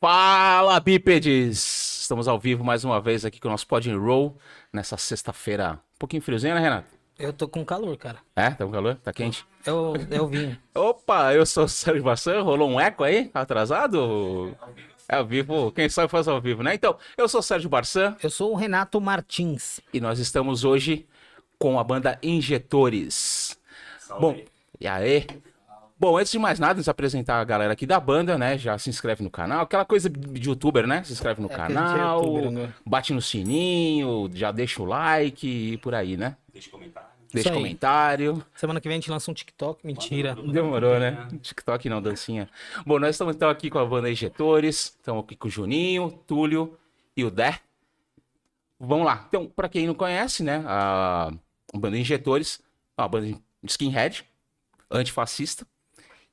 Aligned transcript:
Fala, 0.00 0.80
bípedes! 0.80 2.00
Estamos 2.02 2.26
ao 2.26 2.38
vivo 2.38 2.64
mais 2.64 2.84
uma 2.84 3.00
vez 3.00 3.24
aqui 3.24 3.38
com 3.38 3.48
o 3.48 3.50
nosso 3.50 3.66
Pod 3.66 3.90
and 3.90 3.98
Roll 3.98 4.36
nessa 4.72 4.96
sexta-feira. 4.96 5.74
Um 5.94 5.98
pouquinho 5.98 6.22
friozinho, 6.22 6.54
né, 6.54 6.60
Renato? 6.60 6.88
Eu 7.18 7.32
tô 7.32 7.46
com 7.46 7.64
calor, 7.64 7.96
cara. 7.98 8.18
É? 8.34 8.50
Tá 8.50 8.64
com 8.64 8.72
calor? 8.72 8.96
Tá 8.96 9.12
quente? 9.12 9.44
Eu, 9.66 9.92
eu 10.10 10.26
vim. 10.26 10.56
Opa, 10.74 11.34
eu 11.34 11.44
sou 11.44 11.64
o 11.64 11.68
Sérgio 11.68 12.02
Bassan. 12.02 12.40
Rolou 12.42 12.70
um 12.70 12.80
eco 12.80 13.04
aí? 13.04 13.30
Atrasado? 13.34 14.56
É 15.06 15.16
ao 15.16 15.26
vivo. 15.26 15.70
Quem 15.72 15.88
sabe 15.88 16.10
faz 16.10 16.26
ao 16.28 16.40
vivo, 16.40 16.62
né? 16.62 16.74
Então, 16.74 16.96
eu 17.18 17.28
sou 17.28 17.40
o 17.40 17.42
Sérgio 17.42 17.68
Barçan 17.68 18.16
Eu 18.22 18.30
sou 18.30 18.52
o 18.52 18.54
Renato 18.56 18.98
Martins. 19.00 19.80
e 19.92 20.00
nós 20.00 20.18
estamos 20.18 20.64
hoje 20.64 21.06
com 21.58 21.78
a 21.78 21.84
banda 21.84 22.18
Injetores. 22.22 23.58
Bom, 24.18 24.40
e 24.80 24.88
aí? 24.88 25.26
Bom, 26.00 26.16
antes 26.16 26.32
de 26.32 26.38
mais 26.38 26.58
nada, 26.58 26.78
nos 26.78 26.88
apresentar 26.88 27.42
a 27.42 27.44
galera 27.44 27.74
aqui 27.74 27.84
da 27.84 28.00
banda, 28.00 28.38
né? 28.38 28.56
Já 28.56 28.78
se 28.78 28.88
inscreve 28.88 29.22
no 29.22 29.28
canal, 29.30 29.60
aquela 29.60 29.84
coisa 29.84 30.08
de 30.08 30.48
youtuber, 30.48 30.86
né? 30.86 31.04
Se 31.04 31.12
inscreve 31.12 31.42
no 31.42 31.46
É, 31.46 31.50
de 31.50 31.56
canal, 31.58 32.24
youtuber, 32.24 32.50
né? 32.50 32.74
bate 32.86 33.12
no 33.12 33.20
sininho, 33.20 34.30
já 34.32 34.50
deixa 34.50 34.82
o 34.82 34.86
like 34.86 35.46
e 35.46 35.76
por 35.76 35.94
aí, 35.94 36.16
né? 36.16 36.38
Deixa 36.50 36.70
comentário. 36.70 37.10
Deixa 37.30 37.52
comentário. 37.52 38.42
Semana 38.54 38.80
que 38.80 38.88
vem 38.88 38.96
a 38.96 38.98
gente 38.98 39.10
lança 39.10 39.30
um 39.30 39.34
TikTok. 39.34 39.86
Mentira. 39.86 40.34
Demorou, 40.34 40.98
né? 40.98 41.28
TikTok 41.42 41.86
não, 41.90 42.00
dancinha. 42.00 42.48
Bom, 42.86 42.98
nós 42.98 43.10
estamos 43.10 43.36
então 43.36 43.50
aqui 43.50 43.68
com 43.68 43.78
a 43.78 43.84
banda 43.84 44.10
Injetores, 44.10 44.96
estamos 44.98 45.22
aqui 45.22 45.36
com 45.36 45.48
o 45.48 45.50
Juninho, 45.50 46.10
Túlio 46.26 46.78
e 47.14 47.24
o 47.24 47.30
Dé. 47.30 47.60
Vamos 48.78 49.04
lá. 49.04 49.26
Então, 49.28 49.44
para 49.46 49.68
quem 49.68 49.86
não 49.86 49.94
conhece, 49.94 50.42
né, 50.42 50.64
a 50.66 51.30
banda 51.74 51.98
Injetores, 51.98 52.58
é 52.96 53.02
uma 53.02 53.08
banda 53.08 53.26
de 53.26 53.36
skinhead, 53.64 54.24
antifascista. 54.90 55.66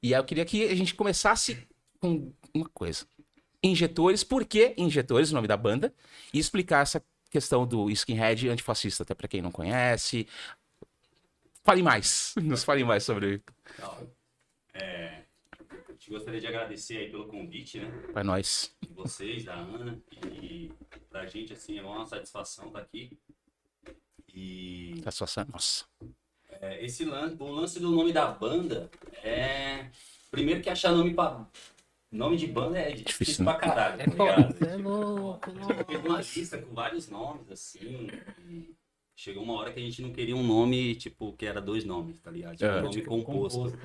E 0.08 0.14
aí 0.14 0.22
eu 0.22 0.24
queria 0.24 0.46
que 0.46 0.64
a 0.64 0.76
gente 0.76 0.96
começasse 0.96 1.68
com 2.00 2.32
uma 2.54 2.70
coisa. 2.70 3.06
Injetores, 3.62 4.24
por 4.24 4.46
que 4.46 4.74
Injetores, 4.78 5.32
o 5.32 5.34
nome 5.34 5.50
da 5.50 5.58
banda, 5.58 5.94
e 6.34 6.40
explicar 6.40 6.84
essa 6.84 7.04
questão 7.30 7.68
do 7.68 7.90
skinhead 7.90 8.48
antifascista, 8.48 9.04
até 9.04 9.14
para 9.14 9.28
quem 9.28 9.42
não 9.42 9.52
conhece. 9.52 10.26
Fale 11.62 11.84
mais, 11.84 12.34
nos 12.42 12.64
fale 12.64 12.86
mais 12.86 13.04
sobre 13.04 13.44
é, 14.74 15.24
a 15.90 15.92
gente 15.92 16.10
gostaria 16.10 16.40
de 16.40 16.48
agradecer 16.48 17.00
aí 17.00 17.12
pelo 17.12 17.28
convite, 17.28 17.80
né? 17.80 17.90
para 18.14 18.24
nós. 18.24 18.74
De 18.82 18.94
vocês, 18.94 19.44
da 19.44 19.56
Ana. 19.56 20.02
E 20.42 20.72
pra 21.10 21.26
gente, 21.26 21.52
assim, 21.52 21.80
é 21.80 21.84
uma 21.84 22.06
satisfação 22.06 22.68
estar 22.68 22.80
aqui. 22.80 23.18
E 24.34 25.02
A 25.06 25.12
situação, 25.12 25.46
nossa. 25.52 25.86
É, 26.62 26.84
esse 26.86 27.04
lance, 27.06 27.36
o 27.40 27.52
lance 27.52 27.80
do 27.80 27.90
nome 27.92 28.12
da 28.14 28.28
banda 28.28 28.90
é. 29.24 29.90
Primeiro 30.32 30.62
que 30.62 30.70
achar 30.70 30.92
nome 30.92 31.14
pra. 31.14 31.46
Nome 32.12 32.38
de 32.38 32.48
banda 32.48 32.80
é 32.80 32.92
difícil, 32.92 33.06
Difícil, 33.06 33.46
né? 33.46 33.52
pra 33.52 33.60
caralho, 33.60 33.98
tá 33.98 34.04
É 34.04 34.08
ligado? 34.08 34.66
É 34.66 34.76
louco, 34.78 35.50
Eu 35.90 36.00
uma 36.02 36.20
lista 36.20 36.58
com 36.58 36.74
vários 36.74 37.10
nomes, 37.10 37.52
assim. 37.52 38.08
Chegou 39.16 39.44
uma 39.44 39.56
hora 39.56 39.74
que 39.74 39.80
a 39.80 39.84
gente 39.84 40.02
não 40.02 40.14
queria 40.14 40.36
um 40.36 40.44
nome, 40.46 40.96
tipo, 40.96 41.34
que 41.34 41.46
era 41.46 41.60
dois 41.60 41.84
nomes, 41.84 42.20
tá 42.20 42.32
ligado? 42.32 42.54
Tipo, 42.54 42.66
É. 42.66 42.80
um 42.80 42.84
nome 42.84 43.02
composto. 43.02 43.78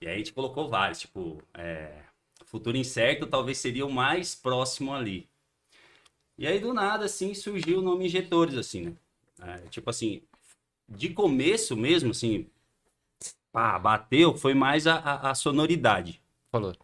E 0.00 0.06
aí 0.06 0.14
a 0.14 0.18
gente 0.18 0.32
colocou 0.32 0.68
vários, 0.68 1.00
tipo, 1.00 1.42
é, 1.54 2.02
Futuro 2.44 2.76
Incerto 2.76 3.26
talvez 3.26 3.58
seria 3.58 3.84
o 3.86 3.90
mais 3.92 4.34
próximo 4.34 4.94
ali. 4.94 5.28
E 6.38 6.46
aí 6.46 6.60
do 6.60 6.72
nada, 6.74 7.06
assim, 7.06 7.32
surgiu 7.34 7.78
o 7.78 7.82
nome 7.82 8.04
Injetores, 8.06 8.54
assim, 8.56 8.82
né? 8.82 8.92
É, 9.42 9.56
tipo 9.68 9.88
assim, 9.90 10.22
de 10.88 11.10
começo 11.10 11.76
mesmo, 11.76 12.10
assim, 12.10 12.46
pá, 13.52 13.78
bateu, 13.78 14.36
foi 14.36 14.54
mais 14.54 14.86
a, 14.86 14.96
a, 14.96 15.30
a 15.30 15.34
sonoridade. 15.34 16.20
Falou. 16.50 16.74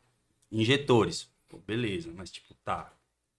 Injetores. 0.51 1.31
Pô, 1.49 1.59
beleza, 1.67 2.11
mas 2.17 2.31
tipo, 2.31 2.55
tá. 2.65 2.93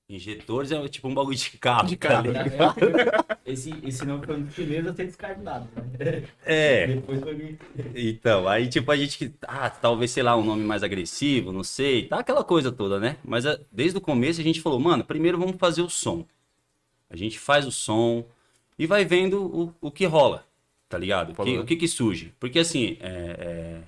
Injetores 0.09 0.71
é 0.71 0.87
tipo 0.87 1.07
um 1.07 1.13
bagulho 1.13 1.37
de 1.37 1.51
carro. 1.57 1.87
De 1.87 1.97
tá 1.97 2.09
carro. 2.09 2.27
ligado? 2.31 2.75
Esse, 3.45 3.73
esse 3.83 4.05
nome 4.05 4.25
foi 4.25 4.37
no 4.37 4.47
primeiro 4.47 4.89
a 4.89 4.93
ser 4.93 5.05
descartado, 5.05 5.67
né? 5.75 6.23
É. 6.45 6.87
Depois 6.87 7.19
foi. 7.19 7.59
Então, 7.93 8.47
aí 8.47 8.69
tipo 8.69 8.89
a 8.89 8.95
gente 8.95 9.17
que. 9.17 9.33
Ah, 9.41 9.69
talvez, 9.69 10.11
sei 10.11 10.23
lá, 10.23 10.35
um 10.37 10.43
nome 10.45 10.63
mais 10.63 10.81
agressivo, 10.81 11.51
não 11.51 11.63
sei. 11.63 12.07
Tá 12.07 12.19
aquela 12.19 12.43
coisa 12.43 12.71
toda, 12.71 13.01
né? 13.01 13.17
Mas 13.23 13.45
ah, 13.45 13.59
desde 13.69 13.97
o 13.97 14.01
começo 14.01 14.39
a 14.39 14.43
gente 14.43 14.61
falou, 14.61 14.79
mano, 14.79 15.03
primeiro 15.03 15.37
vamos 15.37 15.57
fazer 15.57 15.81
o 15.81 15.89
som. 15.89 16.25
A 17.09 17.17
gente 17.17 17.37
faz 17.37 17.67
o 17.67 17.71
som 17.71 18.25
e 18.79 18.87
vai 18.87 19.03
vendo 19.03 19.43
o, 19.43 19.75
o 19.81 19.91
que 19.91 20.05
rola, 20.05 20.45
tá 20.93 20.99
ligado? 20.99 21.29
O 21.29 21.31
que, 21.31 21.35
Falou. 21.37 21.59
o 21.61 21.65
que 21.65 21.75
que 21.75 21.87
surge. 21.87 22.31
Porque 22.39 22.59
assim, 22.59 22.97
é, 22.99 23.35
é, 23.39 23.81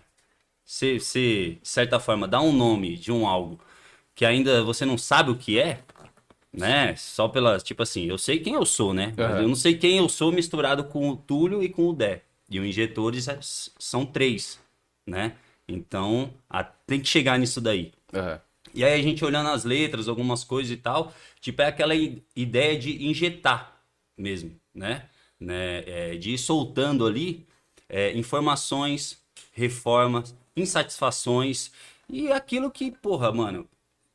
você, 0.66 1.00
você, 1.00 1.58
de 1.62 1.68
certa 1.68 2.00
forma, 2.00 2.28
dá 2.28 2.42
um 2.42 2.52
nome 2.52 2.98
de 2.98 3.12
um 3.12 3.28
algo 3.28 3.60
que 4.16 4.26
ainda 4.26 4.64
você 4.64 4.86
não 4.86 4.98
sabe 4.98 5.30
o 5.30 5.36
que 5.36 5.60
é, 5.60 5.84
né? 6.52 6.96
Só 6.96 7.28
pela, 7.28 7.60
tipo 7.60 7.84
assim, 7.84 8.06
eu 8.06 8.18
sei 8.18 8.40
quem 8.40 8.56
eu 8.56 8.66
sou, 8.66 8.92
né? 8.92 9.14
Mas 9.16 9.28
Aham. 9.28 9.42
eu 9.44 9.48
não 9.48 9.56
sei 9.56 9.78
quem 9.78 10.00
eu 10.00 10.10
sou 10.10 10.32
misturado 10.32 10.86
com 10.86 11.10
o 11.10 11.16
Túlio 11.16 11.62
e 11.62 11.70
com 11.70 11.90
o 11.90 11.94
Dé. 11.94 12.24
E 12.50 12.60
o 12.60 12.66
Injetores 12.66 13.28
é- 13.28 13.38
são 13.42 14.04
três, 14.04 14.60
né? 15.06 15.34
Então, 15.68 16.34
a- 16.50 16.64
tem 16.64 17.00
que 17.00 17.08
chegar 17.08 17.38
nisso 17.38 17.62
daí. 17.62 17.92
Aham. 18.14 18.42
E 18.74 18.84
aí 18.84 19.00
a 19.00 19.04
gente 19.04 19.24
olhando 19.24 19.50
as 19.50 19.64
letras, 19.64 20.08
algumas 20.08 20.44
coisas 20.44 20.72
e 20.72 20.78
tal, 20.78 21.14
tipo, 21.40 21.62
é 21.62 21.68
aquela 21.68 21.94
ideia 22.36 22.78
de 22.78 23.06
injetar 23.06 23.80
mesmo, 24.18 24.56
né? 24.74 25.08
Né? 25.40 25.84
É, 25.86 26.16
de 26.16 26.32
ir 26.32 26.38
soltando 26.38 27.06
ali 27.06 27.46
é, 27.90 28.12
informações, 28.18 29.22
reformas, 29.54 30.36
insatisfações 30.56 31.72
e 32.10 32.32
aquilo 32.32 32.72
que, 32.72 32.92
porra, 32.92 33.32
mano, 33.32 33.68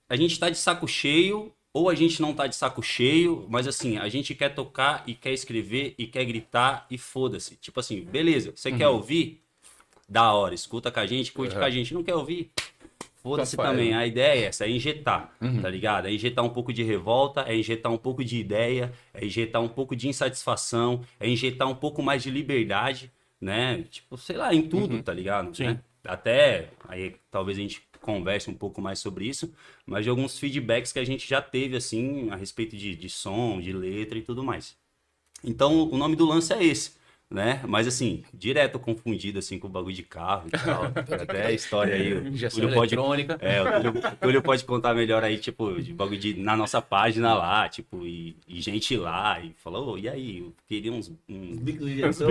a 0.09 0.17
gente 0.17 0.39
tá 0.39 0.51
de 0.51 0.59
saco 0.59 0.87
cheio 0.87 1.53
ou 1.73 1.89
a 1.89 1.95
gente 1.95 2.21
não 2.21 2.35
tá 2.35 2.47
de 2.47 2.57
saco 2.57 2.83
cheio, 2.83 3.47
mas 3.49 3.67
assim, 3.67 3.97
a 3.97 4.09
gente 4.09 4.35
quer 4.35 4.49
tocar 4.51 5.05
e 5.07 5.15
quer 5.15 5.33
escrever 5.33 5.95
e 5.97 6.07
quer 6.07 6.25
gritar 6.25 6.87
e 6.91 6.99
foda-se. 6.99 7.57
Tipo 7.57 7.79
assim, 7.81 8.03
beleza, 8.03 8.53
você 8.55 8.73
quer 8.73 8.89
ouvir? 8.89 9.41
Da 10.09 10.33
hora, 10.33 10.53
escuta 10.53 10.91
com 10.91 10.99
a 10.99 11.07
gente, 11.07 11.31
curte 11.31 11.55
com 11.55 11.63
a 11.63 11.71
gente. 11.71 11.95
Não 11.95 12.03
quer 12.03 12.17
ouvir? 12.17 12.51
Foda-se 13.23 13.57
também. 13.57 13.95
A 13.95 14.07
ideia 14.07 14.45
é 14.45 14.45
essa, 14.45 14.65
é 14.65 14.71
injetar, 14.71 15.35
tá 15.61 15.69
ligado? 15.69 16.09
É 16.09 16.13
injetar 16.13 16.45
um 16.45 16.49
pouco 16.49 16.73
de 16.73 16.83
revolta, 16.83 17.43
é 17.43 17.55
injetar 17.55 17.93
um 17.93 17.99
pouco 17.99 18.25
de 18.25 18.39
ideia, 18.39 18.93
é 19.13 19.25
injetar 19.25 19.61
um 19.61 19.69
pouco 19.69 19.95
de 19.95 20.09
insatisfação, 20.09 21.03
é 21.19 21.29
injetar 21.29 21.69
um 21.69 21.75
pouco 21.75 22.03
mais 22.03 22.23
de 22.23 22.31
liberdade, 22.31 23.13
né? 23.39 23.85
Tipo, 23.91 24.17
sei 24.17 24.37
lá, 24.37 24.55
em 24.55 24.63
tudo, 24.63 25.03
tá 25.03 25.13
ligado? 25.13 25.55
Sim. 25.55 25.65
Né? 25.65 25.81
Até, 26.03 26.71
aí 26.89 27.15
talvez 27.31 27.59
a 27.59 27.61
gente 27.61 27.83
converse 28.01 28.49
um 28.49 28.55
pouco 28.55 28.81
mais 28.81 28.99
sobre 28.99 29.27
isso, 29.27 29.53
mas 29.85 30.05
de 30.05 30.11
alguns 30.11 30.39
feedbacks 30.39 30.91
que 30.91 30.99
a 30.99 31.05
gente 31.05 31.29
já 31.29 31.43
teve, 31.43 31.77
assim, 31.77 32.31
a 32.31 32.37
respeito 32.37 32.75
de, 32.75 32.97
de 32.97 33.11
som, 33.11 33.61
de 33.61 33.73
letra 33.73 34.19
e 34.19 34.23
tudo 34.23 34.43
mais. 34.43 34.75
Então, 35.45 35.91
o 35.91 35.97
nome 35.97 36.17
do 36.17 36.25
lance 36.25 36.53
é 36.53 36.65
esse, 36.65 36.93
né? 37.31 37.61
Mas, 37.67 37.87
assim, 37.87 38.25
direto 38.35 38.79
confundido, 38.79 39.39
assim, 39.39 39.59
com 39.59 39.69
o 39.69 39.71
bagulho 39.71 39.95
de 39.95 40.03
carro 40.03 40.49
e 40.49 40.51
tal. 40.51 40.85
Até 41.23 41.47
a 41.47 41.53
história 41.53 41.95
aí. 41.95 42.13
o 42.13 42.27
Injeção 42.29 42.61
Túlio 42.61 42.75
pode, 42.75 42.95
é, 43.41 43.63
o 43.63 43.73
Túlio, 43.73 43.91
o 43.91 44.17
Túlio 44.17 44.43
pode 44.43 44.65
contar 44.65 44.95
melhor 44.95 45.23
aí, 45.23 45.39
tipo, 45.39 45.81
de 45.81 45.93
bagulho 45.93 46.19
de, 46.19 46.35
na 46.35 46.57
nossa 46.57 46.83
página 46.83 47.33
lá, 47.35 47.69
tipo, 47.69 48.05
e, 48.05 48.37
e 48.49 48.61
gente 48.61 48.97
lá, 48.97 49.41
e 49.41 49.55
falou, 49.59 49.91
"Ô, 49.93 49.99
e 49.99 50.09
aí, 50.09 50.39
eu 50.41 50.53
queria 50.67 50.93
uns... 50.93 51.13
uns... 51.29 51.59
Bicos 51.59 51.87
de 51.87 51.93
injeção. 51.95 52.29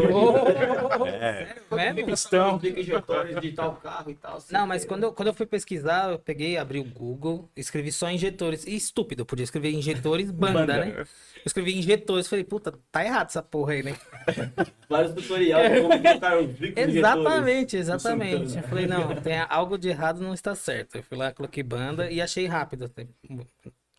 É, 1.08 1.56
Mesmo? 1.72 2.06
Cristão. 2.06 2.58
Bicos 2.58 2.80
injetores 2.82 3.40
de 3.40 3.52
tal 3.54 3.76
carro 3.76 4.12
e 4.12 4.16
tal. 4.16 4.38
assim. 4.38 4.54
Não, 4.54 4.68
mas 4.68 4.84
quando 4.84 5.04
eu, 5.04 5.14
quando 5.14 5.30
eu 5.30 5.34
fui 5.34 5.46
pesquisar, 5.46 6.12
eu 6.12 6.20
peguei, 6.20 6.58
abri 6.58 6.80
o 6.80 6.84
Google, 6.84 7.50
escrevi 7.56 7.92
só 7.92 8.10
injetores. 8.10 8.66
E 8.68 8.76
estúpido, 8.76 9.26
podia 9.26 9.44
escrever 9.44 9.72
injetores 9.72 10.30
banda, 10.32 10.54
Banda. 10.60 10.86
né? 10.86 11.06
Eu 11.40 11.44
escrevi 11.46 11.78
injetores, 11.78 12.28
falei, 12.28 12.44
puta, 12.44 12.74
tá 12.92 13.04
errado 13.04 13.28
essa 13.28 13.42
porra 13.42 13.74
aí, 13.74 13.84
né? 13.84 13.96
Vários 14.90 15.14
tutoriais 15.14 15.74
de 15.74 15.82
como 15.82 16.02
colocar 16.02 16.38
os 16.38 16.48
bicos 16.48 16.84
injetores. 16.84 16.96
Exatamente, 16.96 17.78
exatamente. 17.78 18.58
Eu 18.58 18.64
falei, 18.64 18.88
não, 18.88 19.16
tem 19.16 19.40
algo 19.50 19.78
de 19.78 19.90
errado, 19.90 20.22
não 20.22 20.34
está 20.34 20.54
certo. 20.54 20.96
Eu 20.96 21.04
fui 21.04 21.18
lá, 21.18 21.32
coloquei 21.32 21.64
banda 21.64 22.12
e 22.12 22.22
achei 22.22 22.46
rápido. 22.46 22.92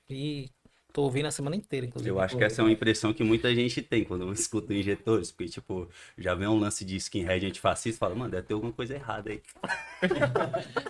E 0.09 0.51
tô 0.93 1.03
ouvindo 1.03 1.27
a 1.27 1.31
semana 1.31 1.57
inteira, 1.57 1.87
inclusive. 1.87 2.11
Eu 2.11 2.21
acho 2.21 2.37
que 2.37 2.45
essa 2.45 2.61
é 2.61 2.65
uma 2.65 2.73
impressão 2.73 3.13
que 3.13 3.23
muita 3.23 3.55
gente 3.55 3.81
tem 3.83 4.05
quando 4.05 4.31
escuta 4.33 4.75
injetores, 4.75 5.31
porque, 5.31 5.51
tipo, 5.51 5.89
já 6.19 6.35
vem 6.35 6.49
um 6.49 6.59
lance 6.59 6.85
de 6.85 6.97
skinhead 6.97 7.47
antifascista 7.47 7.97
e 7.97 7.99
fala, 7.99 8.15
mano, 8.15 8.31
deve 8.31 8.47
ter 8.47 8.55
alguma 8.55 8.73
coisa 8.73 8.95
errada 8.95 9.31
aí. 9.31 9.41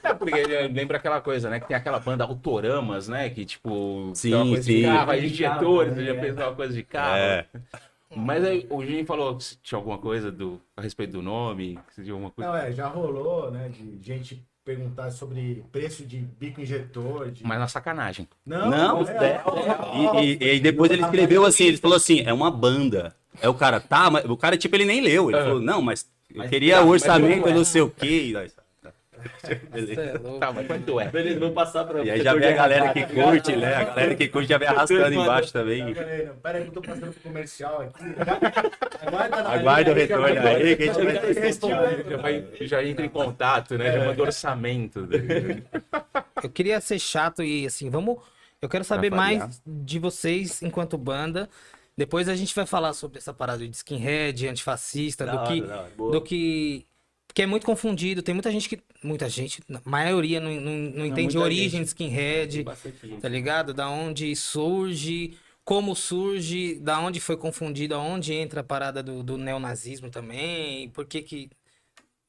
É, 0.02 0.14
porque 0.14 0.44
lembra 0.68 0.96
aquela 0.96 1.20
coisa, 1.20 1.50
né? 1.50 1.58
Que 1.58 1.66
tem 1.66 1.76
aquela 1.76 1.98
banda 1.98 2.24
Autoramas, 2.24 3.08
né? 3.08 3.28
Que 3.28 3.44
tipo. 3.44 4.12
Sim, 4.14 4.34
uma 4.34 4.46
coisa 4.46 4.62
sim. 4.62 4.76
De 4.76 4.82
carro, 4.82 5.10
aí 5.10 5.20
De 5.20 5.26
injetores, 5.26 5.90
carro, 5.90 6.00
ele 6.00 6.06
já 6.06 6.14
né? 6.14 6.20
fez 6.20 6.36
uma 6.36 6.54
coisa 6.54 6.74
de 6.74 6.82
carro. 6.84 7.16
É. 7.16 7.46
Mas 8.16 8.44
aí 8.44 8.66
o 8.68 8.82
Juninho 8.82 9.06
falou 9.06 9.38
se 9.38 9.56
tinha 9.56 9.78
alguma 9.78 9.98
coisa 9.98 10.32
do, 10.32 10.60
a 10.76 10.82
respeito 10.82 11.12
do 11.12 11.22
nome, 11.22 11.78
se 11.90 12.02
tinha 12.02 12.12
alguma 12.12 12.30
coisa. 12.30 12.50
Não, 12.50 12.56
é, 12.56 12.72
já 12.72 12.88
rolou, 12.88 13.50
né, 13.50 13.68
de 13.68 13.98
gente 14.02 14.44
perguntar 14.64 15.10
sobre 15.10 15.64
preço 15.72 16.04
de 16.04 16.18
bico 16.18 16.60
injetor, 16.60 17.30
de... 17.30 17.44
Mas 17.46 17.58
na 17.58 17.68
sacanagem. 17.68 18.28
Não, 18.44 19.02
é, 19.06 19.26
é, 19.26 19.42
ó, 19.44 20.20
E, 20.20 20.24
e- 20.26 20.38
e 20.40 20.50
aí 20.50 20.60
depois 20.60 20.90
ele 20.90 21.02
escreveu 21.02 21.44
assim, 21.44 21.64
ele 21.64 21.76
falou 21.76 21.96
assim, 21.96 22.20
é 22.20 22.32
uma 22.32 22.50
banda. 22.50 23.14
Aí 23.40 23.48
o 23.48 23.54
cara, 23.54 23.80
tá, 23.80 24.10
mas 24.10 24.24
o 24.24 24.36
cara, 24.36 24.56
tipo, 24.56 24.76
ele 24.76 24.84
nem 24.84 25.00
leu. 25.00 25.30
Ele 25.30 25.38
É. 25.38 25.42
falou, 25.42 25.60
não, 25.60 25.80
mas 25.80 26.06
eu 26.30 26.38
Mas 26.38 26.50
queria 26.50 26.76
tá, 26.76 26.82
o 26.82 26.88
mas 26.88 27.02
orçamento, 27.02 27.48
é? 27.48 27.54
não 27.54 27.64
sei 27.64 27.80
o 27.82 27.90
quê. 27.90 28.32
Beleza. 29.70 30.00
É 30.00 30.18
louco. 30.18 30.38
Tá, 30.38 30.52
mas 30.52 30.66
quanto 30.66 31.00
é? 31.00 31.08
Beleza, 31.08 31.38
vamos 31.40 31.54
passar 31.54 31.84
pra. 31.84 32.02
E 32.02 32.10
aí 32.10 32.22
já 32.22 32.34
vem 32.34 32.48
a 32.48 32.52
galera 32.52 32.92
que 32.92 33.04
curte, 33.06 33.56
né? 33.56 33.74
A 33.74 33.84
galera 33.84 34.14
que 34.14 34.28
curte 34.28 34.48
já 34.48 34.58
vem 34.58 34.68
arrastando 34.68 35.14
embaixo 35.14 35.52
também. 35.52 35.94
Pera 35.94 36.58
aí, 36.58 36.62
que 36.62 36.68
eu 36.68 36.72
tô 36.72 36.82
passando 36.82 37.12
pro 37.12 37.20
comercial 37.22 37.82
aqui. 37.82 38.04
Aguarda, 39.06 39.42
na 39.42 39.50
Aguarda 39.50 39.90
o 39.90 39.94
retorno 39.94 40.34
já- 40.34 40.42
aí, 40.48 40.76
que 40.76 40.82
a 40.82 40.86
gente 40.92 42.16
vai 42.16 42.44
já- 42.66 42.84
entra 42.84 43.04
em 43.06 43.08
contato, 43.08 43.76
né? 43.78 43.92
Já 43.92 44.04
manda 44.04 44.22
orçamento. 44.22 45.08
Eu 46.42 46.50
queria 46.50 46.80
ser 46.80 46.98
chato 46.98 47.42
e 47.42 47.66
assim, 47.66 47.90
vamos. 47.90 48.18
Eu 48.62 48.68
quero 48.68 48.84
saber 48.84 49.10
mais 49.10 49.62
de 49.66 49.98
vocês 49.98 50.62
enquanto 50.62 50.98
banda. 50.98 51.48
Depois 51.96 52.28
a 52.28 52.34
gente 52.36 52.54
vai 52.54 52.64
falar 52.66 52.92
sobre 52.94 53.18
essa 53.18 53.32
parada 53.32 53.66
de 53.66 53.74
skinhead, 53.76 54.48
antifascista, 54.48 55.26
Da 55.26 55.32
do 55.32 55.38
hora, 55.38 55.48
que. 55.48 55.60
Do 56.10 56.20
que. 56.22 56.86
Que 57.34 57.42
é 57.42 57.46
muito 57.46 57.64
confundido. 57.64 58.22
Tem 58.22 58.34
muita 58.34 58.50
gente 58.50 58.68
que. 58.68 58.80
Muita 59.02 59.28
gente, 59.28 59.62
a 59.72 59.80
maioria 59.88 60.40
não, 60.40 60.50
não, 60.52 60.72
não 60.72 61.06
entende 61.06 61.36
a 61.36 61.40
muita 61.40 61.40
origem 61.40 61.70
gente. 61.70 61.82
de 61.82 61.88
skinhead, 61.88 62.64
tá 63.20 63.28
ligado? 63.28 63.72
Da 63.72 63.88
onde 63.88 64.34
surge, 64.36 65.38
como 65.64 65.94
surge, 65.94 66.74
da 66.76 66.98
onde 67.00 67.20
foi 67.20 67.36
confundido, 67.36 67.94
aonde 67.94 68.34
entra 68.34 68.60
a 68.60 68.64
parada 68.64 69.02
do, 69.02 69.22
do 69.22 69.38
neonazismo 69.38 70.10
também, 70.10 70.88
por 70.90 71.06
que 71.06 71.22
que. 71.22 71.50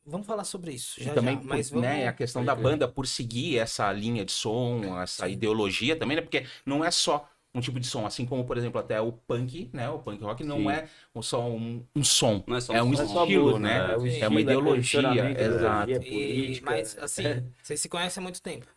Vamos 0.06 0.25
falar 0.25 0.44
sobre 0.44 0.71
isso. 0.74 1.01
Já, 1.01 1.12
E 1.12 1.15
também 1.15 1.36
já, 1.36 1.42
mas 1.44 1.69
por- 1.69 1.80
né, 1.81 1.92
vamos... 1.94 2.07
a 2.07 2.13
questão 2.13 2.44
da 2.45 2.56
banda 2.56 2.88
por 2.88 3.06
seguir 3.06 3.57
essa 3.59 3.92
linha 3.92 4.25
de 4.25 4.31
som, 4.31 5.00
essa 5.00 5.27
ideologia 5.30 5.95
também, 5.95 6.15
né? 6.15 6.21
Porque 6.24 6.45
não 6.65 6.83
é 6.83 6.89
só 6.89 7.27
um 7.53 7.59
tipo 7.59 7.80
de 7.80 7.88
som, 7.88 8.06
assim 8.06 8.25
como, 8.25 8.45
por 8.45 8.57
exemplo, 8.57 8.80
até 8.80 9.00
o 9.01 9.12
punk, 9.12 9.69
né? 9.74 9.89
O 9.89 10.00
punk 10.00 10.24
rock 10.24 10.44
não 10.44 10.57
Sim. 10.57 10.69
é 10.69 10.88
só 11.21 11.50
um, 11.50 11.86
um 11.95 12.03
som, 12.03 12.44
Não 12.48 12.57
é 12.57 12.62
só 12.62 12.74
é 12.74 12.81
um 12.81 12.95
som, 12.95 13.01
é 13.03 13.06
só 13.07 13.24
estilo, 13.24 13.44
música, 13.45 13.59
né? 13.59 13.77
é 13.94 13.98
o 13.98 14.06
É, 14.07 14.27
uma 14.27 14.39
é 14.39 14.44
ideologia, 14.44 15.24
é 15.25 15.44
exato. 15.44 15.92
ideologia, 15.92 15.98
E- 15.98 16.09
política. 16.09 16.65
mas 16.71 16.98
assim, 17.00 17.24
vocês 17.62 17.81
se 17.81 17.89
conhecem 17.89 18.21
há 18.21 18.24
muito 18.24 18.42
tempo. 18.42 18.68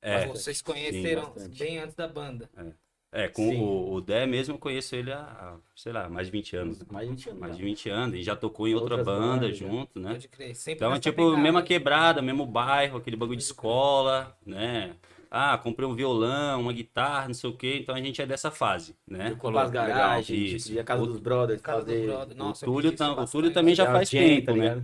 É, 0.00 0.26
Vocês 0.26 0.62
conheceram 0.62 1.30
bastante. 1.32 1.58
bem 1.58 1.78
antes 1.78 1.96
da 1.96 2.06
banda. 2.06 2.48
é 3.10 3.26
com 3.28 3.48
Sim. 3.48 3.60
o, 3.60 3.94
o 3.94 4.00
Dé 4.00 4.26
mesmo, 4.26 4.54
eu 4.54 4.58
conheço 4.58 4.94
ele 4.94 5.12
há, 5.12 5.22
há, 5.22 5.56
sei 5.74 5.92
lá, 5.92 6.08
mais 6.08 6.28
de 6.28 6.32
20 6.32 6.54
anos. 6.54 6.78
Mais 6.84 7.08
20 7.08 7.28
anos. 7.30 7.40
Mais 7.40 7.56
de 7.56 7.62
né? 7.62 7.68
20 7.68 7.88
anos. 7.90 8.14
E 8.16 8.22
já 8.22 8.36
tocou 8.36 8.68
em 8.68 8.74
outra 8.74 8.96
Outras 8.96 9.06
banda 9.06 9.40
bandas, 9.40 9.60
né? 9.60 9.68
junto, 9.68 9.98
né? 9.98 10.10
Pode 10.12 10.28
crer. 10.28 10.54
Sempre 10.54 10.76
Então 10.76 10.94
é 10.94 11.00
tipo, 11.00 11.16
pegada. 11.16 11.36
mesma 11.36 11.62
quebrada, 11.62 12.22
mesmo 12.22 12.46
bairro, 12.46 12.98
aquele 12.98 13.16
bagulho 13.16 13.36
de 13.36 13.42
escola, 13.42 14.36
né? 14.46 14.94
Ah, 15.30 15.58
comprei 15.58 15.86
um 15.86 15.94
violão, 15.94 16.62
uma 16.62 16.72
guitarra, 16.72 17.26
não 17.28 17.34
sei 17.34 17.50
o 17.50 17.52
quê. 17.52 17.78
Então 17.82 17.94
a 17.94 18.00
gente 18.00 18.20
é 18.22 18.26
dessa 18.26 18.50
fase, 18.50 18.94
né? 19.06 19.36
As 19.58 19.70
garagens, 19.70 19.78
Legal, 19.78 20.22
tipo, 20.22 20.56
isso. 20.56 20.72
ir 20.72 20.78
a 20.78 20.84
casa 20.84 21.02
O- 21.02 21.06
dos 21.06 21.20
brothers, 21.20 21.60
Casa 21.60 21.84
do 21.84 21.90
fazer... 21.92 22.06
brother. 22.06 22.36
Nossa, 22.36 22.64
o 22.64 22.72
Túlio, 22.72 22.92
tam- 22.96 23.22
o. 23.22 23.26
Túlio 23.26 23.52
também 23.52 23.74
já 23.74 23.84
dar 23.84 23.92
faz 23.92 24.08
tempo, 24.10 24.46
tá 24.46 24.52
né? 24.54 24.82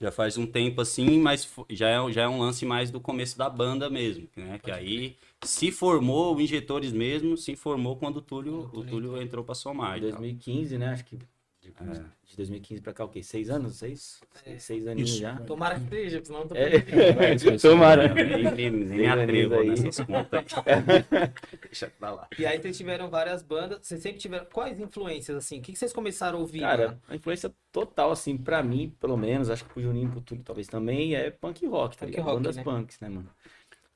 Já 0.00 0.10
faz 0.10 0.36
um 0.36 0.46
tempo 0.46 0.80
assim, 0.80 1.18
mas 1.20 1.48
já 1.70 1.88
é, 1.88 2.12
já 2.12 2.22
é 2.22 2.28
um 2.28 2.40
lance 2.40 2.64
mais 2.66 2.90
do 2.90 2.98
começo 3.00 3.38
da 3.38 3.48
banda 3.48 3.88
mesmo, 3.88 4.26
né? 4.36 4.58
Que 4.58 4.70
aí 4.70 5.16
se 5.44 5.70
formou 5.70 6.34
o 6.34 6.40
Injetores 6.40 6.92
mesmo, 6.92 7.36
se 7.36 7.54
formou 7.54 7.96
quando 7.96 8.16
o 8.16 8.22
Túlio, 8.22 8.68
o 8.72 8.82
Túlio 8.84 9.20
entrou 9.22 9.44
pra 9.44 9.54
somar. 9.54 9.98
Em 9.98 9.98
e 9.98 10.10
tal. 10.10 10.18
2015, 10.20 10.78
né? 10.78 10.88
Acho 10.88 11.04
que 11.04 11.18
de, 11.62 11.70
de 11.70 12.36
2015 12.36 12.82
pra 12.82 12.92
cá, 12.92 13.04
o 13.04 13.08
quê? 13.08 13.22
Seis 13.22 13.48
anos? 13.48 13.76
Seis? 13.76 14.20
Seis, 14.42 14.62
seis 14.64 14.86
aninhos 14.86 15.10
já. 15.16 15.36
Tomara 15.42 15.78
que 15.78 15.88
seja, 15.88 16.24
senão 16.24 16.40
eu 16.40 16.48
tô 16.48 16.54
É. 16.56 16.80
Tomara. 17.62 18.12
Nem, 18.12 18.70
nem, 18.70 19.06
atrevo 19.08 19.54
aí. 19.54 19.68
nessas 19.68 20.04
contas. 20.04 20.44
Deixa 21.62 21.92
pra 21.98 22.10
lá. 22.12 22.28
E 22.36 22.44
aí 22.44 22.60
vocês 22.60 22.76
tiveram 22.76 23.08
várias 23.08 23.42
bandas. 23.42 23.78
Vocês 23.82 24.02
sempre 24.02 24.18
tiveram. 24.18 24.44
Quais 24.46 24.80
influências, 24.80 25.36
assim? 25.36 25.60
O 25.60 25.62
que 25.62 25.76
vocês 25.76 25.92
começaram 25.92 26.38
a 26.38 26.40
ouvir? 26.40 26.60
Cara, 26.60 26.88
mano? 26.88 27.00
a 27.08 27.14
influência 27.16 27.54
total, 27.70 28.10
assim, 28.10 28.36
pra 28.36 28.62
mim, 28.62 28.94
pelo 29.00 29.16
menos, 29.16 29.48
acho 29.48 29.64
que 29.64 29.72
pro 29.72 29.82
Juninho, 29.82 30.10
pro 30.10 30.20
Túlio 30.20 30.42
talvez 30.44 30.66
também, 30.66 31.14
é 31.14 31.30
punk 31.30 31.64
rock, 31.66 31.96
tá 31.96 32.06
Punk 32.06 32.10
ligado? 32.16 32.24
rock, 32.26 32.36
Bandas 32.38 32.56
né? 32.56 32.64
punks, 32.64 33.00
né, 33.00 33.08
mano? 33.08 33.30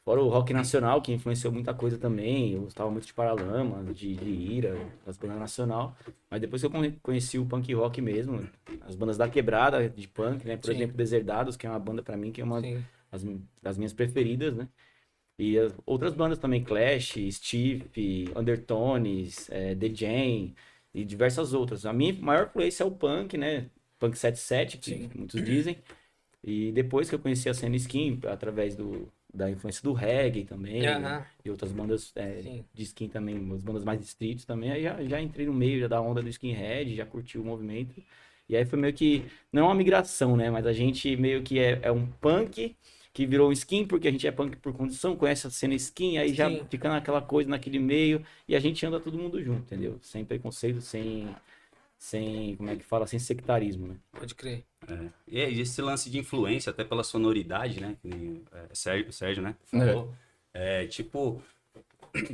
Fora 0.06 0.23
o 0.23 0.29
rock 0.29 0.53
nacional, 0.53 1.03
que 1.03 1.12
influenciou 1.12 1.53
muita 1.53 1.75
coisa 1.75 1.99
também. 1.99 2.53
Eu 2.53 2.61
gostava 2.62 2.88
muito 2.88 3.08
de 3.08 3.12
Paralamas, 3.12 3.93
de, 3.99 4.14
de 4.14 4.31
Ira, 4.31 4.79
das 5.05 5.19
bandas 5.19 5.37
nacional. 5.37 5.97
Mas 6.31 6.41
depois 6.41 6.62
que 6.62 6.67
eu 6.67 6.70
conhe- 6.70 6.93
conheci 7.03 7.41
o 7.41 7.44
punk 7.44 7.75
rock 7.75 8.00
mesmo, 8.00 8.49
as 8.82 8.94
bandas 8.94 9.19
da 9.19 9.29
quebrada 9.29 9.88
de 9.91 10.06
punk, 10.06 10.47
né? 10.47 10.56
Por 10.56 10.70
Sim. 10.70 10.76
exemplo, 10.76 10.97
Deserdados, 10.97 11.56
que 11.56 11.67
é 11.67 11.70
uma 11.70 11.81
banda 11.81 12.05
pra 12.05 12.17
mim 12.17 12.31
que 12.31 12.41
é 12.41 12.44
uma 12.44 12.61
Sim. 12.61 12.85
as, 13.11 13.25
das 13.61 13.76
minhas 13.76 13.93
preferidas, 13.93 14.55
né? 14.55 14.69
E 15.38 15.58
as 15.58 15.75
outras 15.85 16.14
bandas 16.14 16.38
também, 16.38 16.62
Clash, 16.62 17.14
Steve, 17.32 18.32
Undertones, 18.37 19.50
eh, 19.50 19.75
The 19.75 19.88
Jam 19.93 20.55
e 20.94 21.05
diversas 21.05 21.53
outras. 21.53 21.85
A 21.85 21.93
minha 21.93 22.14
maior 22.14 22.47
influência 22.47 22.85
é 22.85 22.87
o 22.87 22.93
punk, 22.93 23.37
né? 23.37 23.70
Punk 23.99 24.17
77, 24.17 24.79
que 24.79 24.93
Sim. 24.93 25.11
muitos 25.17 25.43
dizem. 25.43 25.79
E 26.44 26.73
depois 26.73 27.08
que 27.08 27.14
eu 27.14 27.19
conheci 27.19 27.49
a 27.49 27.55
cena 27.55 27.76
skin, 27.76 28.20
através 28.26 28.76
do, 28.76 29.12
da 29.36 29.50
influência 29.50 29.82
do 29.82 29.92
reggae 29.92 30.44
também, 30.44 30.88
Aham. 30.88 31.24
e 31.44 31.50
outras 31.50 31.72
bandas 31.72 32.12
Sim. 32.42 32.64
de 32.74 32.82
skin 32.82 33.08
também, 33.08 33.36
as 33.54 33.62
bandas 33.62 33.84
mais 33.84 34.00
streets 34.02 34.44
também, 34.44 34.70
aí 34.72 34.82
já, 34.82 35.02
já 35.04 35.20
entrei 35.20 35.46
no 35.46 35.52
meio 35.54 35.80
já 35.80 35.88
da 35.88 36.00
onda 36.00 36.22
do 36.22 36.28
skinhead, 36.28 36.94
já 36.94 37.06
curti 37.06 37.38
o 37.38 37.44
movimento. 37.44 38.02
E 38.48 38.56
aí 38.56 38.64
foi 38.64 38.78
meio 38.78 38.92
que, 38.94 39.24
não 39.52 39.62
é 39.62 39.64
uma 39.66 39.74
migração, 39.74 40.36
né? 40.36 40.50
Mas 40.50 40.66
a 40.66 40.72
gente 40.72 41.16
meio 41.16 41.42
que 41.42 41.58
é, 41.58 41.80
é 41.82 41.92
um 41.92 42.06
punk 42.06 42.76
que 43.12 43.26
virou 43.26 43.50
skin, 43.52 43.86
porque 43.86 44.06
a 44.08 44.10
gente 44.10 44.26
é 44.26 44.30
punk 44.30 44.56
por 44.58 44.72
condição, 44.74 45.16
conhece 45.16 45.46
a 45.46 45.50
cena 45.50 45.74
skin, 45.74 46.18
aí 46.18 46.34
já 46.34 46.48
Sim. 46.50 46.66
fica 46.70 46.88
naquela 46.88 47.22
coisa, 47.22 47.48
naquele 47.48 47.78
meio, 47.78 48.22
e 48.46 48.54
a 48.54 48.60
gente 48.60 48.84
anda 48.84 49.00
todo 49.00 49.18
mundo 49.18 49.42
junto, 49.42 49.62
entendeu? 49.62 49.98
Sem 50.02 50.24
preconceito, 50.24 50.80
sem, 50.82 51.34
sem, 51.98 52.56
como 52.56 52.70
é 52.70 52.76
que 52.76 52.84
fala, 52.84 53.06
sem 53.06 53.19
sectarismo, 53.19 53.88
né? 53.88 53.96
Pode 54.12 54.34
crer. 54.34 54.64
É. 54.88 55.08
E 55.26 55.40
aí, 55.40 55.60
esse 55.60 55.81
lance 55.82 56.08
de 56.10 56.19
influência, 56.19 56.70
até 56.70 56.84
pela 56.84 57.02
sonoridade, 57.02 57.81
né? 57.81 57.96
Que 58.00 58.08
nem, 58.08 58.43
é, 58.52 58.66
Sérgio, 58.75 59.12
Sérgio, 59.12 59.43
né? 59.43 59.56
Falou. 59.64 60.14
É, 60.52 60.87
tipo, 60.87 61.43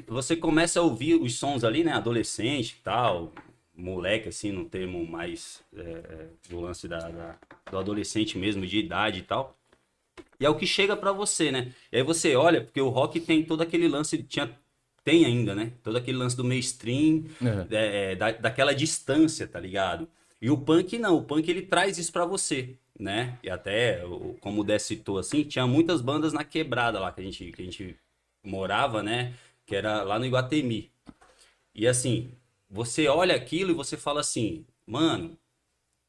você 0.06 0.36
começa 0.36 0.80
a 0.80 0.82
ouvir 0.82 1.14
os 1.14 1.36
sons 1.38 1.64
ali, 1.64 1.82
né? 1.84 1.92
Adolescente 1.92 2.76
e 2.78 2.82
tal, 2.82 3.32
moleque, 3.74 4.28
assim, 4.28 4.52
no 4.52 4.64
termo 4.64 5.04
mais 5.06 5.62
é, 5.74 5.80
é, 5.80 6.28
do 6.48 6.60
lance 6.60 6.86
da, 6.86 7.08
da- 7.08 7.38
do 7.70 7.78
adolescente 7.78 8.38
mesmo, 8.38 8.66
de 8.66 8.78
idade 8.78 9.20
e 9.20 9.22
tal. 9.22 9.56
E 10.38 10.44
é 10.44 10.50
o 10.50 10.56
que 10.56 10.66
chega 10.66 10.96
pra 10.96 11.12
você, 11.12 11.50
né? 11.50 11.72
E 11.90 11.96
aí 11.96 12.02
você 12.02 12.34
olha, 12.36 12.62
porque 12.62 12.80
o 12.80 12.88
rock 12.88 13.20
tem 13.20 13.44
todo 13.44 13.62
aquele 13.62 13.88
lance, 13.88 14.22
tinha, 14.24 14.54
tem 15.04 15.24
ainda, 15.24 15.54
né? 15.54 15.72
Todo 15.82 15.96
aquele 15.96 16.18
lance 16.18 16.36
do 16.36 16.44
mainstream, 16.44 17.24
é, 17.70 18.12
é, 18.12 18.16
da, 18.16 18.32
daquela 18.32 18.74
distância, 18.74 19.46
tá 19.46 19.58
ligado? 19.58 20.08
E 20.40 20.50
o 20.50 20.58
punk 20.58 20.98
não, 20.98 21.16
o 21.16 21.24
punk 21.24 21.48
ele 21.48 21.62
traz 21.62 21.98
isso 21.98 22.12
pra 22.12 22.24
você, 22.24 22.76
né? 22.98 23.38
E 23.42 23.50
até, 23.50 24.02
como 24.40 24.60
o 24.60 24.64
Dé 24.64 24.78
citou 24.78 25.18
assim, 25.18 25.44
tinha 25.44 25.66
muitas 25.66 26.00
bandas 26.00 26.32
na 26.32 26.44
quebrada 26.44 26.98
lá 26.98 27.12
que 27.12 27.20
a 27.20 27.24
gente, 27.24 27.52
que 27.52 27.62
a 27.62 27.64
gente 27.64 27.96
morava, 28.42 29.02
né? 29.02 29.34
Que 29.64 29.76
era 29.76 30.02
lá 30.02 30.18
no 30.18 30.26
Iguatemi. 30.26 30.90
E 31.74 31.86
assim, 31.86 32.30
você 32.68 33.06
olha 33.08 33.34
aquilo 33.34 33.70
e 33.70 33.74
você 33.74 33.96
fala 33.96 34.20
assim, 34.20 34.66
mano, 34.86 35.36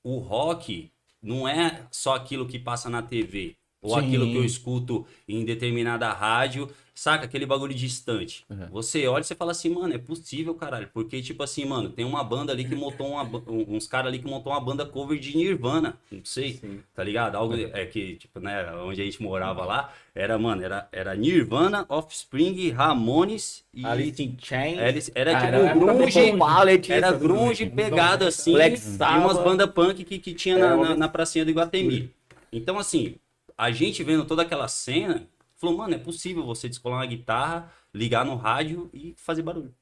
o 0.03 0.17
rock 0.17 0.91
não 1.21 1.47
é 1.47 1.88
só 1.91 2.15
aquilo 2.15 2.47
que 2.47 2.59
passa 2.59 2.89
na 2.89 3.01
TV. 3.01 3.55
Ou 3.83 3.99
Sim. 3.99 4.07
aquilo 4.07 4.25
que 4.25 4.35
eu 4.35 4.45
escuto 4.45 5.05
em 5.27 5.43
determinada 5.43 6.09
rádio, 6.13 6.69
saca? 6.95 7.25
Aquele 7.25 7.45
bagulho 7.45 7.73
distante. 7.73 8.45
Uhum. 8.49 8.67
Você 8.71 9.05
olha 9.07 9.21
e 9.21 9.25
você 9.25 9.35
fala 9.35 9.51
assim, 9.51 9.69
mano, 9.69 9.93
é 9.93 9.97
possível, 9.97 10.55
caralho. 10.55 10.89
Porque, 10.93 11.21
tipo 11.21 11.43
assim, 11.43 11.65
mano, 11.65 11.89
tem 11.89 12.05
uma 12.05 12.23
banda 12.23 12.53
ali 12.53 12.63
que 12.63 12.75
montou 12.75 13.09
uma. 13.09 13.23
um- 13.23 13.75
uns 13.75 13.85
caras 13.85 14.07
ali 14.07 14.19
que 14.19 14.25
montou 14.27 14.53
uma 14.53 14.61
banda 14.61 14.85
cover 14.85 15.19
de 15.19 15.35
Nirvana. 15.35 15.97
Não 16.09 16.23
sei, 16.23 16.53
Sim. 16.53 16.79
tá 16.95 17.03
ligado? 17.03 17.35
Algo 17.35 17.55
é 17.55 17.85
que, 17.85 18.15
tipo, 18.15 18.39
né, 18.39 18.71
onde 18.77 19.01
a 19.01 19.05
gente 19.05 19.21
morava 19.21 19.65
lá, 19.65 19.91
era, 20.15 20.39
mano, 20.39 20.63
era, 20.63 20.87
era 20.91 21.13
Nirvana, 21.13 21.85
Offspring, 21.89 22.69
Ramones 22.69 23.65
e. 23.73 23.85
Alice 23.85 24.23
in 24.23 24.37
Chains. 24.41 25.11
Era 25.13 25.33
Caramba, 25.33 25.73
tipo 25.73 25.85
grunge, 25.85 26.91
era 26.93 27.11
grunge 27.11 27.65
pegado 27.65 28.25
assim, 28.25 28.53
Black 28.53 28.79
e 28.79 29.17
umas 29.17 29.37
bandas 29.43 29.69
punk 29.71 30.05
que, 30.05 30.19
que 30.19 30.33
tinha 30.33 30.57
na, 30.57 30.77
na, 30.77 30.95
na 30.95 31.07
pracinha 31.09 31.43
do 31.43 31.51
Iguatemi. 31.51 32.11
Então, 32.51 32.77
assim, 32.77 33.15
a 33.57 33.72
gente 33.72 34.03
vendo 34.03 34.25
toda 34.25 34.41
aquela 34.43 34.67
cena, 34.67 35.27
falou, 35.55 35.77
mano, 35.77 35.95
é 35.95 35.98
possível 35.98 36.45
você 36.45 36.69
descolar 36.69 36.98
uma 36.98 37.05
guitarra, 37.05 37.72
ligar 37.93 38.25
no 38.25 38.36
rádio 38.36 38.89
e 38.93 39.13
fazer 39.17 39.41
barulho. 39.43 39.74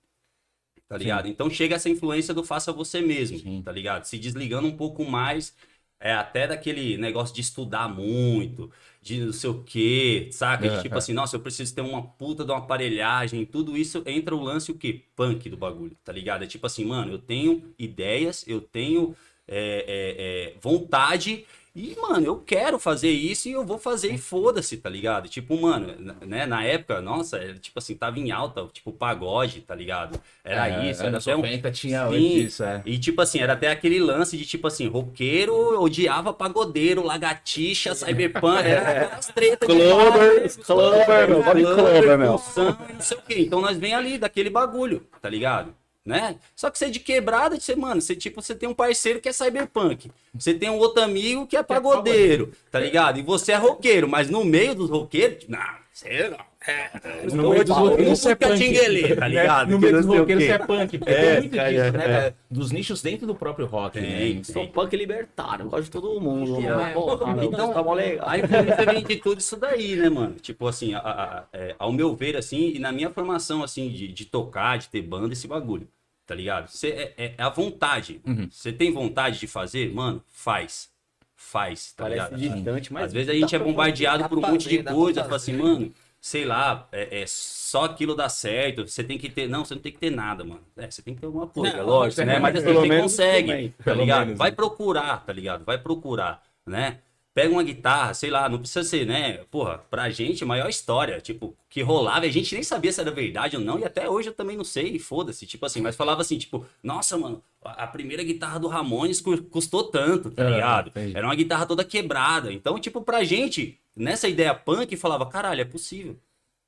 Tá 0.88 0.98
ligado? 0.98 1.28
Então 1.28 1.50
chega 1.50 1.75
essa 1.75 1.90
influência 1.90 2.34
do 2.34 2.44
faça 2.44 2.74
você 2.74 3.00
mesmo, 3.01 3.40
Sim. 3.40 3.62
tá 3.63 3.72
ligado? 3.72 4.04
Se 4.04 4.18
desligando 4.18 4.68
um 4.68 4.75
pouco 4.75 5.06
mais, 5.06 5.56
é 6.00 6.12
até 6.13 6.48
daquele 6.48 6.98
negócio 6.98 7.34
de 7.34 7.40
estudar 7.42 7.88
muito, 7.88 8.70
de 9.01 9.24
não 9.24 9.32
sei 9.32 9.50
o 9.50 9.63
quê, 9.63 10.28
saca? 10.34 10.68
De 10.70 10.75
É, 10.75 10.82
tipo 10.82 10.96
é. 10.96 10.98
assim, 10.98 11.13
nossa, 11.13 11.36
eu 11.38 11.40
preciso 11.40 11.74
ter 11.74 11.82
uma 11.82 12.06
puta 12.06 12.44
de 12.44 12.51
uma 12.51 12.58
aparelhagem, 12.60 13.46
tudo 13.46 13.78
isso 13.78 14.04
entra 14.06 14.36
o 14.36 14.42
lance 14.44 14.70
o 14.72 14.78
quê? 14.78 15.06
Punk 15.16 15.50
do 15.50 15.56
bagulho, 15.56 15.96
tá 16.04 16.12
ligado? 16.12 16.44
É 16.44 16.48
tipo 16.48 16.66
assim, 16.66 16.84
mano, 16.84 17.12
eu 17.13 17.20
tenho 17.20 17.74
ideias, 17.80 18.46
eu 18.48 18.60
tenho 18.60 19.16
é, 19.48 19.86
é, 19.88 20.54
é, 20.56 20.60
vontade 20.60 21.46
E, 21.74 21.96
mano, 22.01 22.25
eu 22.25 22.38
quero 22.38 22.78
fazer 22.78 23.10
isso 23.12 23.48
e 23.48 23.54
eu 23.54 23.63
vou 23.66 23.78
fazer 23.80 24.12
e 24.12 24.18
foda-se, 24.18 24.75
tá 24.75 24.90
ligado? 24.90 25.30
Tipo, 25.30 25.60
mano, 25.62 25.96
né, 26.28 26.46
na 26.46 26.66
época, 26.66 27.00
nossa, 27.00 27.38
era, 27.38 27.58
tipo 27.58 27.80
assim, 27.80 27.96
tava 27.96 28.20
em 28.20 28.30
alta, 28.30 28.68
tipo, 28.74 28.92
pagode, 28.92 29.62
tá 29.62 29.74
ligado? 29.74 30.22
Era 30.44 30.68
É, 30.68 30.92
isso, 30.92 31.06
era 31.06 31.10
anos 31.10 31.25
até 31.25 31.34
um... 31.34 31.38
90 31.38 31.72
tinha 31.72 32.10
Sim, 32.10 32.36
isso, 32.40 32.62
é. 32.62 32.82
E 32.86 33.00
tipo 33.00 33.22
assim, 33.22 33.40
era 33.40 33.54
até 33.54 33.70
aquele 33.72 34.00
lance 34.01 34.38
de 34.38 34.46
tipo 34.46 34.68
assim, 34.68 34.88
roqueiro 34.88 35.82
odiava 35.82 36.34
pagodeiro, 36.34 37.04
lagartixa, 37.04 37.96
cyberpunk, 37.96 38.68
era 38.68 38.82
aquelas 39.06 39.28
tretas 39.28 39.70
de 39.70 39.75
Clover, 39.75 40.51
Clover, 40.66 41.30
meu, 41.30 41.44
Clover, 41.44 42.18
meu. 42.18 42.38
Clover, 42.38 42.94
não 42.94 43.01
sei 43.01 43.18
o 43.18 43.22
quê. 43.22 43.40
Então 43.40 43.62
nós 43.62 43.78
vem 43.78 43.94
ali 43.94 44.18
daquele 44.18 44.50
bagulho, 44.50 45.08
tá 45.22 45.30
ligado? 45.30 45.74
Né? 46.03 46.38
Só 46.55 46.72
que 46.72 46.79
você 46.79 46.86
é 46.86 46.89
de 46.89 47.00
quebrada, 47.00 47.60
você, 47.60 47.75
mano, 47.75 48.01
você 48.01 48.15
tipo, 48.15 48.41
você 48.41 48.55
tem 48.55 48.67
um 48.67 48.74
parceiro 48.74 49.22
que 49.22 49.29
é 49.29 49.34
cyberpunk. 49.34 50.12
Você 50.34 50.53
tem 50.53 50.70
um 50.70 50.77
outro 50.77 51.03
amigo 51.03 51.46
que 51.46 51.55
é 51.55 51.62
pagodeiro, 51.62 52.51
tá 52.72 52.79
ligado? 52.79 53.20
E 53.20 53.22
você 53.22 53.51
é 53.51 53.55
roqueiro, 53.55 54.08
mas 54.08 54.29
no 54.29 54.43
meio 54.43 54.74
dos 54.74 54.89
roqueiros, 54.89 55.48
não, 55.48 55.60
você 55.93 56.27
não. 56.29 56.50
É, 56.68 56.91
No 57.34 57.50
meio 57.50 57.65
dos 57.65 57.75
roqueiros 57.75 58.20
você 58.20 58.32
é 58.32 58.36
punk. 58.36 59.15
Tá 59.18 59.27
ligado? 59.27 59.72
No 59.72 59.80
meio 59.80 59.94
dos 59.98 60.06
roqueiros 60.06 60.44
você 60.44 60.51
é 60.51 60.58
punk. 60.60 60.98
Porque 61.00 61.12
É, 61.13 61.32
tem 61.32 61.39
muito 61.39 61.56
cara, 61.56 61.70
disso, 61.72 61.82
é, 61.84 61.91
né? 61.91 62.03
é. 62.03 62.08
cara? 62.08 62.36
Dos 62.51 62.72
nichos 62.72 63.01
dentro 63.01 63.25
do 63.25 63.34
próprio 63.34 63.65
rock. 63.65 64.00
Tem, 64.00 64.36
né? 64.36 64.44
Sou 64.44 64.68
punk 64.68 64.96
libertário, 64.96 65.65
gosto 65.68 65.86
de 65.86 65.89
todo 65.91 66.22
mundo. 66.22 66.58
É, 66.63 66.70
mano. 66.70 66.94
Porra, 66.94 67.34
meu, 67.34 67.44
então, 67.46 67.74
tá 67.74 67.82
mó 67.84 67.94
legal. 67.96 68.30
Aí 68.30 68.41
vem 68.44 69.03
de 69.03 69.15
tudo 69.18 69.39
isso 69.39 69.58
daí, 69.58 69.96
né, 69.96 70.08
mano? 70.10 70.36
Tipo 70.36 70.68
assim, 70.68 70.94
a- 70.94 71.00
a- 71.00 71.24
a- 71.39 71.44
é, 71.51 71.75
ao 71.80 71.91
meu 71.91 72.15
ver, 72.15 72.38
assim, 72.38 72.74
e 72.75 72.80
na 72.80 72.91
minha 72.91 73.10
formação, 73.10 73.63
assim, 73.63 73.89
de, 73.89 74.08
de 74.10 74.25
tocar, 74.25 74.77
de 74.77 74.88
ter 74.89 75.01
banda, 75.01 75.34
esse 75.34 75.48
bagulho, 75.48 75.88
tá 76.27 76.36
ligado? 76.36 76.68
Você, 76.68 76.89
é, 76.89 77.13
é- 77.18 77.34
é 77.39 77.44
a 77.44 77.50
vontade. 77.50 78.22
Uhum. 78.24 78.48
Você 78.51 78.72
tem 78.72 78.91
vontade 78.94 79.39
de 79.39 79.48
fazer, 79.48 79.91
mano? 79.91 80.22
Faz. 80.32 80.91
Faz, 81.36 81.91
tá 81.94 82.03
Parece 82.03 82.36
ligado? 82.36 82.56
distante, 82.56 82.94
mas. 82.94 83.06
Às 83.06 83.13
vezes 83.13 83.30
a 83.30 83.34
gente 83.34 83.56
é 83.56 83.58
bombardeado 83.58 84.30
por 84.30 84.38
um 84.38 84.41
monte 84.41 84.70
de 84.70 84.84
coisa, 84.84 85.24
fala 85.24 85.38
assim, 85.38 85.53
mano, 85.53 85.91
sei 86.22 86.46
lá, 86.46 86.88
é, 86.92 87.22
é 87.24 87.25
só 87.28 87.86
aquilo 87.86 88.16
dá 88.16 88.30
certo, 88.30 88.88
você 88.88 89.04
tem 89.04 89.18
que 89.18 89.30
ter. 89.30 89.48
Não, 89.50 89.66
você 89.66 89.75
não 89.75 89.82
tem 89.82 89.92
que 89.92 90.00
ter 90.00 90.12
nada, 90.12 90.44
mano. 90.46 90.66
É, 90.78 90.90
você 90.90 91.01
tem 91.01 91.16
que 91.16 91.22
ter 91.22 91.28
alguma 91.28 91.48
coisa, 91.48 91.78
Não, 91.78 91.86
lógico, 91.86 92.24
né? 92.24 92.40
Mas 92.40 92.56
assim, 92.58 92.66
pelo 92.66 92.82
você 92.82 92.88
menos 92.88 93.04
consegue, 93.04 93.48
também. 93.48 93.75
tá 93.84 93.94
ligado? 93.94 94.28
menos, 94.28 94.38
Vai 94.38 94.51
né? 94.51 94.56
procurar, 94.56 95.25
tá 95.25 95.34
ligado? 95.34 95.66
Vai 95.66 95.78
procurar, 95.80 96.44
né? 96.66 97.01
Pega 97.34 97.50
uma 97.54 97.64
guitarra, 97.64 98.14
sei 98.14 98.30
lá, 98.30 98.50
não 98.50 98.60
precisa 98.60 98.84
ser, 98.84 99.06
né? 99.06 99.38
Porra, 99.50 99.78
pra 99.90 100.10
gente, 100.10 100.44
maior 100.44 100.68
história, 100.70 101.22
tipo, 101.22 101.56
que 101.70 101.82
rolava, 101.82 102.26
e 102.26 102.30
a 102.30 102.32
gente 102.32 102.54
nem 102.54 102.62
sabia 102.62 102.92
se 102.92 103.00
era 103.00 103.10
verdade 103.10 103.56
ou 103.56 103.64
não, 103.64 103.80
e 103.80 103.86
até 103.86 104.10
hoje 104.10 104.28
eu 104.30 104.34
também 104.34 104.58
não 104.58 104.66
sei, 104.66 105.00
foda-se, 105.00 105.46
tipo 105.46 105.66
assim, 105.66 105.80
mas 105.80 105.96
falava 105.96 106.20
assim, 106.22 106.38
tipo, 106.38 106.66
nossa, 106.84 107.18
mano, 107.18 107.42
a 107.64 107.88
primeira 107.88 108.22
guitarra 108.22 108.60
do 108.60 108.68
Ramones 108.68 109.22
cu- 109.22 109.44
custou 109.44 109.86
tanto, 109.86 110.30
tá 110.30 110.46
Ah, 110.46 110.50
ligado? 110.50 110.88
entendi. 110.90 111.16
Era 111.16 111.26
uma 111.26 111.36
guitarra 111.36 111.66
toda 111.66 111.86
quebrada. 111.86 112.52
Então, 112.52 112.78
tipo, 112.78 113.02
pra 113.02 113.24
gente, 113.24 113.80
nessa 113.96 114.28
ideia 114.28 114.54
punk, 114.54 114.98
falava, 114.98 115.26
caralho, 115.26 115.62
é 115.62 115.66
possível, 115.66 116.18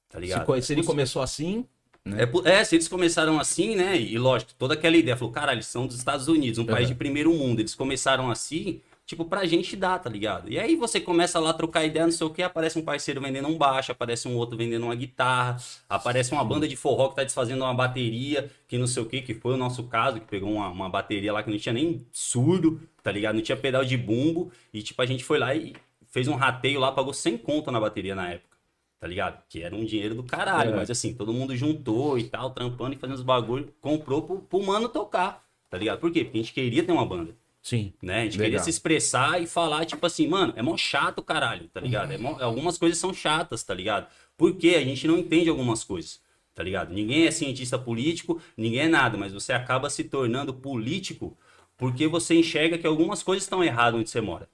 tá 0.08 0.18
Se, 0.18 0.22
ligado? 0.26 0.46
co- 0.46 0.56
É 0.56 0.62
se 0.62 0.72
ele 0.74 0.84
começou 0.84 1.22
assim, 1.22 1.66
É, 2.18 2.26
po- 2.26 2.46
é, 2.46 2.62
se 2.66 2.76
eles 2.76 2.90
começaram 2.90 3.40
assim, 3.40 3.76
né? 3.78 3.98
E 3.98 4.18
lógico, 4.18 4.54
toda 4.58 4.74
aquela 4.74 4.96
ideia, 4.98 5.16
falou, 5.16 5.34
caralho, 5.34 5.56
eles 5.58 5.68
são 5.68 5.88
dos 5.88 5.96
Estados 5.98 6.28
Unidos, 6.28 6.60
um 6.60 6.66
país 6.66 6.88
Uhum. 6.88 6.94
de 6.94 6.96
primeiro 6.98 7.34
mundo. 7.34 7.62
Eles 7.62 7.74
começaram 7.76 8.30
assim, 8.30 8.82
tipo, 9.06 9.26
pra 9.26 9.46
gente 9.46 9.76
dar, 9.76 10.00
tá 10.00 10.10
ligado? 10.10 10.50
E 10.50 10.58
aí 10.60 10.76
você 10.76 11.00
começa 11.00 11.40
lá 11.40 11.50
a 11.50 11.54
trocar 11.54 11.84
ideia, 11.86 12.06
não 12.06 12.12
sei 12.12 12.26
o 12.26 12.30
que, 12.30 12.42
aparece 12.42 12.80
um 12.80 12.82
parceiro 12.82 13.22
vendendo 13.22 13.48
um 13.48 13.58
baixo, 13.58 13.92
aparece 13.92 14.28
um 14.28 14.36
outro 14.38 14.58
vendendo 14.58 14.84
uma 14.86 14.96
guitarra, 14.96 15.58
aparece 15.90 16.32
uma 16.32 16.44
banda 16.44 16.68
de 16.68 16.76
forró 16.76 17.10
que 17.10 17.16
tá 17.18 17.24
desfazendo 17.24 17.64
uma 17.64 17.74
bateria, 17.74 18.50
que 18.68 18.78
não 18.78 18.88
sei 18.88 19.04
o 19.04 19.06
que, 19.06 19.22
que 19.22 19.34
foi 19.34 19.54
o 19.54 19.58
nosso 19.58 19.84
caso, 19.84 20.20
que 20.20 20.28
pegou 20.28 20.52
uma, 20.52 20.70
uma 20.70 20.90
bateria 20.90 21.34
lá 21.34 21.44
que 21.44 21.50
não 21.52 21.58
tinha 21.58 21.74
nem 21.74 22.06
surdo, 22.12 22.82
tá 23.02 23.12
ligado? 23.12 23.36
Não 23.36 23.42
tinha 23.42 23.58
pedal 23.58 23.84
de 23.84 23.98
bumbo, 23.98 24.52
e 24.74 24.82
tipo, 24.82 25.02
a 25.02 25.06
gente 25.06 25.24
foi 25.24 25.38
lá 25.38 25.54
e 25.54 25.74
fez 26.08 26.28
um 26.28 26.36
rateio 26.36 26.80
lá, 26.80 26.92
pagou 26.92 27.14
100 27.14 27.38
conto 27.40 27.72
na 27.72 27.80
bateria 27.80 28.16
na 28.16 28.30
época 28.30 28.54
tá 29.00 29.08
ligado? 29.10 29.44
Que 29.50 29.62
era 29.62 29.76
um 29.76 29.84
dinheiro 29.84 30.16
do 30.16 30.24
caralho, 30.24 30.72
É. 30.72 30.76
mas 30.78 30.90
assim, 30.90 31.14
todo 31.14 31.34
mundo 31.34 31.54
juntou 31.58 32.18
e 32.18 32.24
tal, 32.24 32.52
trampando 32.52 32.96
e 32.96 32.98
fazendo 32.98 33.18
os 33.18 33.22
bagulho, 33.22 33.68
comprou 33.82 34.22
pro, 34.22 34.40
pro 34.40 34.64
mano 34.64 34.88
tocar, 34.88 35.44
tá 35.70 35.78
ligado? 35.78 36.00
Por 36.00 36.10
quê? 36.10 36.24
Porque 36.24 36.38
a 36.38 36.42
gente 36.42 36.54
queria 36.54 36.82
ter 36.86 36.92
uma 36.94 37.06
banda, 37.06 37.36
sim. 37.64 37.94
né? 38.02 38.22
A 38.22 38.24
gente 38.26 38.34
Legal. 38.38 38.46
queria 38.46 38.60
se 38.60 38.70
expressar 38.70 39.42
e 39.42 39.48
falar, 39.48 39.86
tipo 39.86 40.06
assim, 40.06 40.28
mano, 40.28 40.54
é 40.56 40.62
mó 40.62 40.78
chato, 40.78 41.24
caralho, 41.24 41.68
tá 41.70 41.80
ligado? 41.80 42.12
É 42.12 42.18
mó- 42.18 42.38
algumas 42.42 42.78
coisas 42.78 43.00
são 43.00 43.14
chatas, 43.14 43.64
tá 43.64 43.74
ligado? 43.74 44.08
Porque 44.38 44.70
a 44.76 44.84
gente 44.84 45.08
não 45.08 45.18
entende 45.18 45.50
algumas 45.50 45.84
coisas, 45.84 46.22
tá 46.54 46.62
ligado? 46.64 46.94
Ninguém 46.94 47.26
é 47.26 47.32
cientista 47.32 47.80
político, 47.80 48.42
ninguém 48.58 48.82
é 48.82 48.88
nada, 48.90 49.18
mas 49.18 49.34
você 49.34 49.54
acaba 49.54 49.90
se 49.90 50.04
tornando 50.04 50.54
político 50.54 51.38
porque 51.78 52.08
você 52.08 52.36
enxerga 52.36 52.78
que 52.78 52.86
algumas 52.88 53.24
coisas 53.24 53.44
estão 53.44 53.64
erradas 53.64 54.00
onde 54.00 54.10
você 54.10 54.22
mora. 54.22 54.48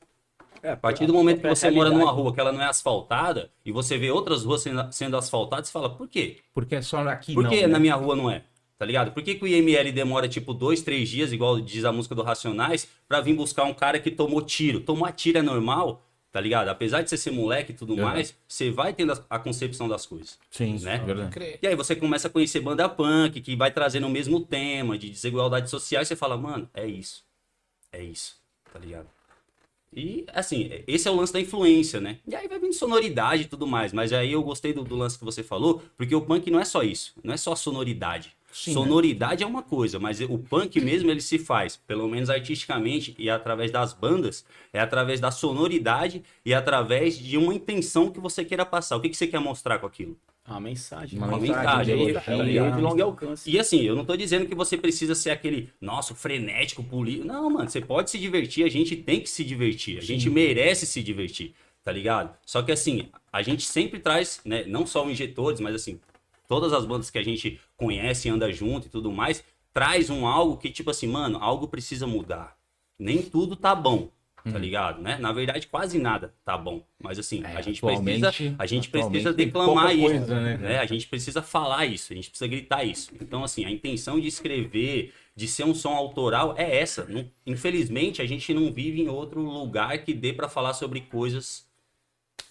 É, 0.61 0.71
A 0.71 0.77
partir 0.77 1.05
do 1.05 1.13
momento 1.13 1.37
que 1.37 1.41
própria 1.41 1.55
você 1.55 1.71
mora 1.71 1.89
numa 1.89 2.11
rua 2.11 2.33
que 2.33 2.39
ela 2.39 2.51
não 2.51 2.61
é 2.61 2.65
asfaltada 2.65 3.49
e 3.65 3.71
você 3.71 3.97
vê 3.97 4.11
outras 4.11 4.43
ruas 4.43 4.61
sendo, 4.61 4.91
sendo 4.91 5.15
asfaltadas, 5.17 5.67
você 5.67 5.71
fala, 5.71 5.89
por 5.95 6.07
quê? 6.07 6.37
Porque 6.53 6.75
é 6.75 6.81
só 6.81 6.99
aqui 7.07 7.33
Por 7.33 7.43
não. 7.43 7.49
que 7.49 7.61
né? 7.61 7.67
na 7.67 7.79
minha 7.79 7.95
rua 7.95 8.15
não 8.15 8.29
é? 8.29 8.43
Tá 8.79 8.85
ligado? 8.85 9.11
Por 9.11 9.21
que, 9.21 9.35
que 9.35 9.43
o 9.43 9.47
IML 9.47 9.91
demora 9.91 10.25
tipo 10.29 10.53
dois, 10.53 10.81
três 10.81 11.09
dias, 11.09 11.33
igual 11.33 11.59
diz 11.59 11.83
a 11.83 11.91
música 11.91 12.15
do 12.15 12.23
Racionais, 12.23 12.87
pra 13.09 13.19
vir 13.19 13.33
buscar 13.35 13.65
um 13.65 13.73
cara 13.73 13.99
que 13.99 14.09
tomou 14.09 14.41
tiro? 14.41 14.79
Tomar 14.79 15.11
tiro 15.11 15.37
é 15.37 15.41
normal, 15.41 16.01
tá 16.31 16.39
ligado? 16.39 16.69
Apesar 16.69 17.01
de 17.01 17.09
você 17.09 17.17
ser 17.17 17.31
moleque 17.31 17.73
e 17.73 17.75
tudo 17.75 17.93
Uhum. 17.93 18.03
mais, 18.03 18.33
você 18.47 18.71
vai 18.71 18.93
tendo 18.93 19.11
a, 19.11 19.25
a 19.31 19.37
concepção 19.37 19.89
das 19.89 20.05
coisas. 20.05 20.39
Sim, 20.49 20.79
né? 20.79 20.95
é 20.95 20.99
verdade. 20.99 21.59
E 21.61 21.67
aí 21.67 21.75
você 21.75 21.93
começa 21.93 22.29
a 22.29 22.31
conhecer 22.31 22.61
banda 22.61 22.87
punk, 22.87 23.41
que 23.41 23.53
vai 23.53 23.69
trazendo 23.69 24.07
o 24.07 24.09
mesmo 24.09 24.39
tema 24.39 24.97
de 24.97 25.09
desigualdade 25.09 25.69
social, 25.69 26.01
e 26.01 26.05
você 26.05 26.15
fala, 26.15 26.37
mano, 26.37 26.69
é 26.73 26.87
isso. 26.87 27.25
É 27.91 28.01
isso, 28.01 28.37
tá 28.71 28.79
ligado? 28.79 29.07
E, 29.93 30.23
assim, 30.33 30.69
esse 30.87 31.05
é 31.05 31.11
o 31.11 31.15
lance 31.15 31.33
da 31.33 31.41
influência, 31.41 31.99
né? 31.99 32.19
E 32.25 32.33
aí 32.33 32.47
vai 32.47 32.59
vindo 32.59 32.71
sonoridade 32.73 33.41
e 33.41 33.45
tudo 33.45 33.67
mais. 33.67 33.91
Mas 33.91 34.13
aí 34.13 34.31
eu 34.31 34.41
gostei 34.41 34.71
do, 34.71 34.83
do 34.85 34.95
lance 34.95 35.17
que 35.19 35.25
você 35.25 35.43
falou, 35.43 35.81
porque 35.97 36.15
o 36.15 36.21
punk 36.21 36.49
não 36.49 36.59
é 36.61 36.63
só 36.65 36.81
isso. 36.81 37.13
Não 37.21 37.33
é 37.33 37.37
só 37.37 37.55
sonoridade. 37.55 38.37
Sim, 38.51 38.71
né? 38.71 38.73
sonoridade 38.73 39.43
é 39.43 39.47
uma 39.47 39.61
coisa, 39.61 39.99
mas 39.99 40.19
o 40.21 40.37
punk 40.37 40.79
mesmo 40.81 41.09
ele 41.11 41.21
se 41.21 41.37
faz, 41.37 41.77
pelo 41.77 42.07
menos 42.07 42.29
artisticamente 42.29 43.15
e 43.17 43.29
através 43.29 43.71
das 43.71 43.93
bandas, 43.93 44.45
é 44.73 44.79
através 44.79 45.19
da 45.19 45.29
sonoridade 45.31 46.23
e 46.45 46.53
através 46.53 47.17
de 47.17 47.37
uma 47.37 47.53
intenção 47.53 48.11
que 48.11 48.19
você 48.19 48.43
queira 48.43 48.65
passar. 48.65 48.97
O 48.97 49.01
que, 49.01 49.09
que 49.09 49.17
você 49.17 49.27
quer 49.27 49.39
mostrar 49.39 49.79
com 49.79 49.85
aquilo? 49.85 50.17
Uma 50.47 50.59
mensagem. 50.59 51.19
Uma 51.19 51.27
Uma 51.27 51.39
mensagem, 51.39 51.95
mensagem, 52.07 52.57
é, 52.57 52.71
de 52.71 52.81
longo 52.81 53.03
alcance. 53.03 53.47
e 53.49 53.59
assim, 53.59 53.81
eu 53.81 53.95
não 53.95 54.03
tô 54.03 54.17
dizendo 54.17 54.47
que 54.47 54.55
você 54.55 54.75
precisa 54.75 55.13
ser 55.13 55.29
aquele, 55.29 55.69
nossa, 55.79 56.15
frenético, 56.15 56.83
político. 56.83 57.27
Não, 57.27 57.49
mano, 57.51 57.69
você 57.69 57.79
pode 57.79 58.09
se 58.09 58.17
divertir, 58.17 58.65
a 58.65 58.69
gente 58.69 58.95
tem 58.95 59.21
que 59.21 59.29
se 59.29 59.43
divertir, 59.43 59.99
a 59.99 60.01
gente 60.01 60.27
merece 60.27 60.87
se 60.87 61.03
divertir, 61.03 61.53
tá 61.83 61.91
ligado? 61.91 62.35
Só 62.47 62.63
que 62.63 62.71
assim, 62.71 63.09
a 63.31 63.43
gente 63.43 63.63
sempre 63.63 63.99
traz, 63.99 64.41
né, 64.43 64.63
não 64.65 64.87
só 64.87 65.05
o 65.05 65.11
Injetores, 65.11 65.59
mas 65.59 65.75
assim, 65.75 65.99
todas 66.49 66.73
as 66.73 66.83
bandas 66.83 67.09
que 67.09 67.17
a 67.19 67.23
gente 67.23 67.61
conhece, 67.77 68.27
anda 68.27 68.51
junto 68.51 68.87
e 68.87 68.89
tudo 68.89 69.09
mais, 69.11 69.41
traz 69.71 70.09
um 70.09 70.25
algo 70.27 70.57
que, 70.57 70.69
tipo 70.71 70.89
assim, 70.89 71.07
mano, 71.07 71.37
algo 71.41 71.67
precisa 71.69 72.05
mudar. 72.05 72.57
Nem 72.97 73.21
tudo 73.21 73.55
tá 73.55 73.73
bom, 73.73 74.09
tá 74.43 74.57
ligado, 74.57 75.01
né? 75.01 75.17
Na 75.19 75.31
verdade, 75.31 75.67
quase 75.67 75.99
nada 75.99 76.33
tá 76.43 76.57
bom. 76.57 76.83
Mas 77.01 77.19
assim, 77.19 77.43
É, 77.45 77.55
a 77.55 77.61
gente 77.61 77.79
precisa, 77.79 78.33
a 78.57 78.65
gente 78.65 78.89
precisa 78.89 79.31
declamar 79.31 79.95
isso, 79.95 80.05
coisa, 80.07 80.41
né? 80.41 80.57
né? 80.57 80.79
A 80.79 80.85
gente 80.87 81.07
precisa 81.07 81.41
falar 81.41 81.85
isso, 81.85 82.11
a 82.11 82.15
gente 82.15 82.29
precisa 82.31 82.49
gritar 82.49 82.83
isso. 82.83 83.11
Então, 83.21 83.43
assim, 83.43 83.63
a 83.63 83.69
intenção 83.71 84.19
de 84.19 84.27
escrever, 84.27 85.13
de 85.35 85.47
ser 85.47 85.65
um 85.65 85.75
som 85.75 85.93
autoral 85.95 86.55
é 86.57 86.77
essa. 86.79 87.05
Não- 87.05 87.29
infelizmente, 87.45 88.21
a 88.21 88.25
gente 88.25 88.53
não 88.53 88.73
vive 88.73 89.01
em 89.01 89.07
outro 89.07 89.39
lugar 89.41 89.99
que 90.03 90.13
dê 90.15 90.33
pra 90.33 90.49
falar 90.49 90.73
sobre 90.73 91.01
coisas 91.01 91.68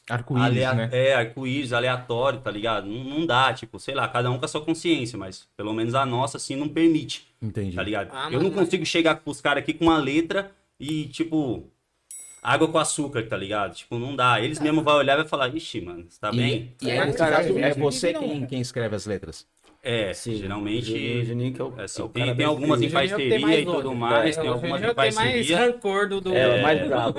Arco-íris, 0.09 0.47
alea- 0.47 0.75
né? 0.75 0.89
é, 0.93 1.15
arco-íris, 1.15 1.73
aleatório, 1.73 2.41
tá 2.41 2.51
ligado? 2.51 2.87
Não, 2.87 3.05
não 3.05 3.27
dá, 3.27 3.53
tipo, 3.53 3.79
sei 3.79 3.95
lá, 3.95 4.09
cada 4.09 4.31
um 4.31 4.39
com 4.39 4.45
a 4.45 4.49
sua 4.49 4.61
consciência, 4.65 5.19
mas 5.19 5.47
pelo 5.57 5.73
menos 5.75 5.95
a 5.95 6.07
nossa, 6.07 6.37
assim, 6.39 6.57
não 6.57 6.69
permite, 6.69 7.27
Entendi. 7.43 7.77
tá 7.77 7.83
ligado? 7.83 8.09
Ah, 8.13 8.29
Eu 8.33 8.41
não 8.43 8.51
mas- 8.51 8.59
consigo 8.65 8.85
chegar 8.87 9.17
pros 9.17 9.41
caras 9.41 9.63
aqui 9.63 9.73
com 9.75 9.85
uma 9.85 9.99
letra 9.99 10.51
e, 10.81 11.05
tipo, 11.07 11.69
água 12.43 12.69
com 12.69 12.79
açúcar, 12.79 13.27
tá 13.29 13.37
ligado? 13.37 13.75
Tipo, 13.75 13.99
não 13.99 14.15
dá. 14.17 14.41
Eles 14.41 14.61
mesmos 14.61 14.85
vão 14.85 14.97
olhar 14.97 15.15
e 15.15 15.17
vai 15.19 15.29
falar, 15.29 15.55
ixi, 15.55 15.81
mano, 15.81 16.07
você 16.09 16.19
tá 16.21 16.31
bem? 16.31 16.73
E, 16.81 16.87
e 16.87 16.91
É, 16.91 17.01
aí, 17.03 17.13
cara, 17.13 17.43
cara, 17.45 17.61
é 17.61 17.75
você 17.75 18.15
quem, 18.15 18.47
quem 18.47 18.61
escreve 18.61 18.95
as 18.97 19.05
letras. 19.07 19.47
É, 19.91 20.13
Sim, 20.13 20.35
geralmente... 20.37 20.87
Juninho, 20.87 21.25
Juninho 21.25 21.53
que 21.55 21.61
é 21.61 21.65
o, 21.65 21.81
Assim, 21.81 22.03
é 22.03 22.05
o 22.05 22.09
tem, 22.09 22.35
tem 22.37 22.45
algumas 22.45 22.83
em 22.83 22.91
parceria 22.91 23.61
e 23.61 23.65
tudo 23.65 23.95
mais, 23.95 24.37
É, 24.37 24.41
tem 24.41 24.51
o 24.51 24.53
algumas 24.53 24.81
Juninho 24.81 24.93
em 24.93 24.95
tem 24.95 25.13
mais 25.13 25.15
parceria. 25.15 25.59
rancor 25.59 26.09
do... 26.09 26.21
do... 26.21 26.35
É, 26.35 26.59
o 26.59 26.63
mais 26.63 26.87
bravo. 26.87 27.15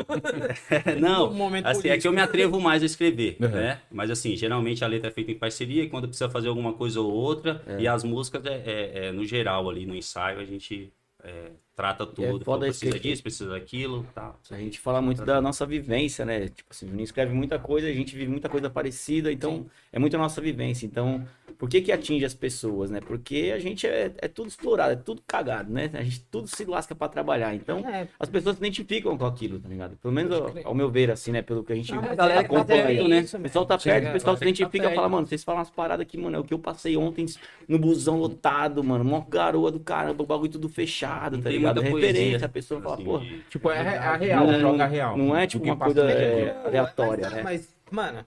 Não, 0.99 1.29
do 1.29 1.33
momento 1.35 1.65
assim, 1.65 1.89
é 1.89 1.97
que 1.97 2.07
eu 2.07 2.11
me 2.11 2.17
político. 2.17 2.37
atrevo 2.37 2.61
mais 2.61 2.83
a 2.83 2.85
escrever, 2.85 3.37
Uhum. 3.39 3.47
né? 3.49 3.79
Mas 3.91 4.11
assim, 4.11 4.35
geralmente 4.35 4.83
a 4.83 4.87
letra 4.87 5.07
é 5.09 5.11
feita 5.11 5.31
em 5.31 5.35
parceria 5.35 5.83
e 5.83 5.89
quando 5.89 6.07
precisa 6.07 6.29
fazer 6.29 6.47
alguma 6.49 6.73
coisa 6.73 7.01
ou 7.01 7.11
outra, 7.11 7.61
e 7.79 7.87
as 7.87 8.03
músicas 8.03 8.45
é, 8.45 8.61
é- 8.65 9.05
é 9.07 9.11
no 9.11 9.25
geral 9.25 9.69
ali, 9.69 9.85
no 9.85 9.95
ensaio, 9.95 10.39
a 10.39 10.45
gente 10.45 10.91
é, 11.23 11.47
trata 11.75 12.05
tudo. 12.05 12.37
isso 12.37 12.59
precisa 12.59 12.91
que- 12.93 13.09
disso, 13.09 13.21
precisa 13.23 13.49
daquilo, 13.49 14.05
tá. 14.15 14.33
A 14.51 14.57
gente 14.57 14.79
fala 14.79 15.01
muito 15.01 15.25
da 15.25 15.41
nossa 15.41 15.65
vivência, 15.65 16.23
né? 16.25 16.47
Tipo 16.47 16.69
assim, 16.71 16.85
o 16.85 16.89
Juninho 16.89 17.03
escreve 17.03 17.33
muita 17.33 17.59
coisa, 17.59 17.87
a 17.87 17.91
gente 17.93 18.15
vive 18.15 18.29
muita 18.31 18.47
coisa 18.47 18.69
parecida, 18.69 19.31
então 19.31 19.65
é 19.91 19.99
muito 19.99 20.15
a 20.15 20.19
nossa 20.19 20.39
vivência. 20.39 20.85
Então, 20.85 21.25
Por 21.59 21.67
que 21.67 21.81
que 21.81 21.91
atinge 21.91 22.23
as 22.23 22.33
pessoas, 22.33 22.89
né? 22.89 23.01
Porque 23.01 23.51
a 23.53 23.59
gente 23.59 23.85
é, 23.85 24.13
é 24.19 24.27
tudo 24.29 24.47
explorado, 24.47 24.93
é 24.93 24.95
tudo 24.95 25.21
cagado, 25.27 25.69
né? 25.69 25.89
A 25.93 26.01
gente 26.01 26.21
tudo 26.31 26.47
se 26.47 26.63
lasca 26.63 26.95
pra 26.95 27.09
trabalhar. 27.09 27.53
Então, 27.53 27.79
É, 27.85 28.07
as 28.17 28.29
pessoas 28.29 28.55
se 28.55 28.61
identificam 28.61 29.17
com 29.17 29.25
aquilo, 29.25 29.59
tá 29.59 29.67
ligado? 29.67 29.97
Pelo 29.97 30.13
menos 30.13 30.31
ao, 30.63 30.73
meu 30.73 30.89
ver, 30.89 31.11
assim, 31.11 31.33
né? 31.33 31.41
Pelo 31.41 31.61
que 31.61 31.73
a 31.73 31.75
gente 31.75 31.93
a 31.93 32.15
tá 32.15 32.39
acompanha. 32.39 32.65
perto, 32.65 33.07
né? 33.09 33.19
isso 33.19 33.35
O 33.37 33.41
pessoal 33.41 33.65
tá 33.65 33.77
perto, 33.77 34.07
o 34.07 34.11
pessoal 34.13 34.37
se 34.37 34.39
Chega, 34.39 34.49
identifica 34.51 34.85
e 34.85 34.89
tá 34.89 34.95
fala, 34.95 35.09
mano, 35.09 35.27
vocês 35.27 35.43
falam 35.43 35.59
umas 35.59 35.69
paradas 35.69 36.01
aqui, 36.05 36.17
mano, 36.17 36.37
é 36.37 36.39
o 36.39 36.45
que 36.45 36.53
eu 36.53 36.59
passei 36.59 36.95
ontem 36.95 37.25
no 37.67 37.77
busão 37.77 38.17
lotado, 38.17 38.81
mano, 38.81 39.03
mó 39.03 39.19
garoa 39.19 39.69
do 39.69 39.81
caramba, 39.81 40.23
o 40.23 40.25
bagulho 40.25 40.49
tudo 40.49 40.69
fechado, 40.69 41.41
tá 41.41 41.49
ligado? 41.49 41.81
Referência, 41.81 42.45
a 42.45 42.49
pessoa 42.49 42.79
fala, 42.79 42.93
assim, 42.95 43.03
pô, 43.03 43.19
Tipo, 43.49 43.69
é, 43.69 43.97
a 43.97 44.15
real, 44.15 44.47
Não- 44.47 44.59
joga 44.61 44.85
real. 44.85 45.17
não 45.17 45.35
é 45.35 45.45
tipo 45.45 45.65
uma 45.65 45.75
coisa, 45.75 46.09
é, 46.09 46.55
aleatória, 46.65 47.25
mas, 47.25 47.33
né? 47.33 47.43
Mas, 47.43 47.75
mano, 47.91 48.25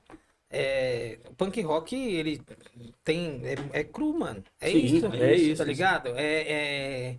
é, 0.50 1.18
o 1.30 1.34
punk 1.34 1.62
rock, 1.62 1.96
ele 1.96 2.38
tem. 3.04 3.40
É, 3.44 3.80
é 3.80 3.84
cru, 3.84 4.12
mano. 4.18 4.42
É 4.60 4.70
Sim, 4.70 4.78
isso. 4.78 5.06
é 5.14 5.34
isso, 5.36 5.58
Tá 5.58 5.64
ligado? 5.64 6.08
É, 6.16 7.12
é, 7.12 7.18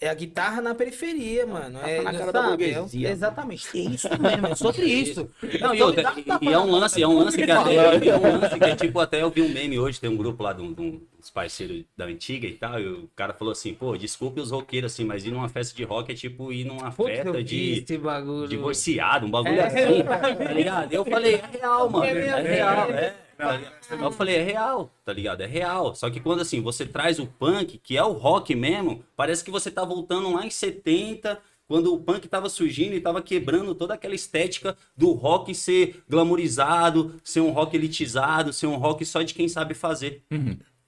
é 0.00 0.08
a 0.10 0.14
guitarra 0.14 0.60
na 0.60 0.74
periferia, 0.74 1.46
mano. 1.46 1.78
Tapa 1.78 1.90
É, 1.90 2.02
na 2.02 2.12
cara 2.12 2.32
sabe? 2.32 2.32
da 2.32 2.44
É 2.44 2.48
burguesia. 2.74 3.10
exatamente. 3.10 3.68
É 3.78 3.80
isso 3.82 4.08
mesmo, 4.20 4.46
é 4.48 4.54
sobre 4.54 4.82
isso. 4.86 5.30
Não, 5.60 5.74
e, 5.74 5.82
outra, 5.82 6.12
e- 6.16 6.46
e 6.46 6.52
é 6.52 6.58
um 6.58 6.70
lance, 6.70 7.02
é 7.02 7.08
um 7.08 7.18
lance 7.18 7.36
que 7.38 7.44
até, 7.50 7.74
é 7.76 8.16
um 8.16 8.40
lance 8.40 8.58
que 8.58 8.64
é 8.64 8.76
tipo, 8.76 8.98
até 9.00 9.22
eu 9.22 9.30
vi 9.30 9.42
um 9.42 9.48
meme 9.48 9.78
hoje, 9.78 10.00
tem 10.00 10.10
um 10.10 10.16
grupo 10.16 10.42
lá 10.42 10.52
de 10.52 10.62
um- 10.62 10.72
de 10.74 10.80
um- 10.82 11.00
dos 11.18 11.30
parceiros 11.30 11.84
da 11.96 12.04
antiga 12.04 12.46
e 12.46 12.52
tal, 12.54 12.78
e 12.78 12.86
o 12.86 13.08
cara 13.16 13.32
falou 13.32 13.52
assim, 13.52 13.72
pô, 13.72 13.96
desculpe 13.96 14.40
os 14.40 14.50
roqueiros 14.50 14.92
assim, 14.92 15.04
mas 15.04 15.24
ir 15.24 15.30
numa 15.30 15.48
festa 15.48 15.74
de 15.74 15.82
rock 15.84 16.12
é 16.12 16.14
tipo 16.14 16.52
ir 16.52 16.64
numa 16.64 16.90
festa 16.92 17.42
de 17.42 17.78
esse 17.78 17.96
bagulho. 17.96 18.46
divorciado, 18.48 19.26
um 19.26 19.30
bagulho 19.30 19.58
É. 19.60 19.66
assim, 19.66 20.02
tá 20.04 20.52
ligado? 20.52 20.92
Eu 20.92 21.04
falei, 21.04 21.36
é 21.36 21.46
real, 21.58 21.88
mano, 21.88 22.04
É 22.04 22.10
é, 22.26 22.42
real, 22.42 22.90
é. 22.90 23.14
Ligado? 23.38 24.04
Eu 24.04 24.12
falei, 24.12 24.36
é 24.36 24.42
real, 24.42 24.90
tá 25.04 25.12
ligado? 25.12 25.40
É 25.40 25.46
real. 25.46 25.94
Só 25.94 26.10
que 26.10 26.20
quando 26.20 26.40
assim, 26.40 26.60
você 26.60 26.86
traz 26.86 27.18
o 27.18 27.26
punk, 27.26 27.78
que 27.78 27.96
é 27.96 28.04
o 28.04 28.12
rock 28.12 28.54
mesmo, 28.54 29.04
parece 29.16 29.44
que 29.44 29.50
você 29.50 29.70
tá 29.70 29.84
voltando 29.84 30.32
lá 30.32 30.44
em 30.46 30.50
70, 30.50 31.40
quando 31.66 31.94
o 31.94 31.98
punk 31.98 32.28
tava 32.28 32.48
surgindo 32.48 32.94
e 32.94 33.00
tava 33.00 33.22
quebrando 33.22 33.74
toda 33.74 33.94
aquela 33.94 34.14
estética 34.14 34.76
do 34.96 35.12
rock 35.12 35.54
ser 35.54 36.02
glamourizado, 36.08 37.14
ser 37.24 37.40
um 37.40 37.50
rock 37.50 37.76
elitizado, 37.76 38.52
ser 38.52 38.66
um 38.66 38.76
rock 38.76 39.04
só 39.04 39.22
de 39.22 39.34
quem 39.34 39.48
sabe 39.48 39.74
fazer. 39.74 40.22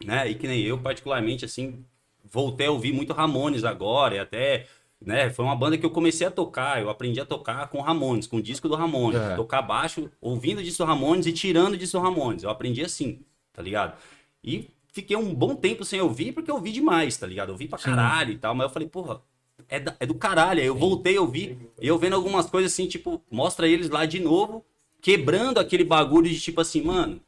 Né? 0.04 0.30
E 0.30 0.34
que 0.34 0.46
nem 0.46 0.62
eu, 0.62 0.78
particularmente, 0.78 1.44
assim, 1.44 1.84
voltei 2.30 2.66
a 2.66 2.70
ouvir 2.70 2.92
muito 2.92 3.12
Ramones 3.12 3.64
agora, 3.64 4.16
e 4.16 4.18
até, 4.18 4.66
né, 5.04 5.30
foi 5.30 5.44
uma 5.44 5.54
banda 5.56 5.76
que 5.76 5.84
eu 5.84 5.90
comecei 5.90 6.26
a 6.26 6.30
tocar, 6.30 6.80
eu 6.80 6.88
aprendi 6.88 7.20
a 7.20 7.24
tocar 7.26 7.68
com 7.68 7.80
Ramones, 7.80 8.26
com 8.26 8.36
o 8.38 8.42
disco 8.42 8.68
do 8.68 8.74
Ramones, 8.74 9.20
É. 9.20 9.36
tocar 9.36 9.62
baixo, 9.62 10.10
ouvindo 10.20 10.58
o 10.58 10.62
disco 10.62 10.82
do 10.84 10.86
Ramones 10.88 11.26
e 11.26 11.32
tirando 11.32 11.74
o 11.74 11.76
disco 11.76 11.98
do 11.98 12.02
Ramones, 12.04 12.42
eu 12.42 12.50
aprendi 12.50 12.82
assim, 12.82 13.20
tá 13.52 13.60
ligado? 13.62 13.96
E 14.42 14.68
fiquei 14.92 15.16
um 15.16 15.34
bom 15.34 15.54
tempo 15.54 15.84
sem 15.84 16.00
ouvir, 16.00 16.32
porque 16.32 16.50
eu 16.50 16.54
ouvi 16.54 16.72
demais, 16.72 17.16
tá 17.16 17.26
ligado? 17.26 17.48
Eu 17.48 17.54
ouvi 17.54 17.68
pra 17.68 17.78
caralho 17.78 18.32
e 18.32 18.38
tal, 18.38 18.54
mas 18.54 18.66
eu 18.68 18.72
falei, 18.72 18.88
porra, 18.88 19.20
é, 19.68 19.78
da- 19.80 19.94
é 20.00 20.06
do 20.06 20.14
caralho, 20.14 20.60
aí 20.60 20.66
eu 20.66 20.74
voltei 20.74 21.16
a 21.16 21.20
ouvir, 21.20 21.58
e 21.80 21.86
eu 21.86 21.98
vendo 21.98 22.16
algumas 22.16 22.46
coisas 22.46 22.72
assim, 22.72 22.86
tipo, 22.86 23.22
mostra 23.30 23.68
eles 23.68 23.90
lá 23.90 24.06
de 24.06 24.18
novo, 24.20 24.64
quebrando 25.02 25.58
aquele 25.58 25.84
bagulho 25.84 26.28
de 26.30 26.40
tipo 26.40 26.60
assim, 26.60 26.82
mano, 26.82 27.20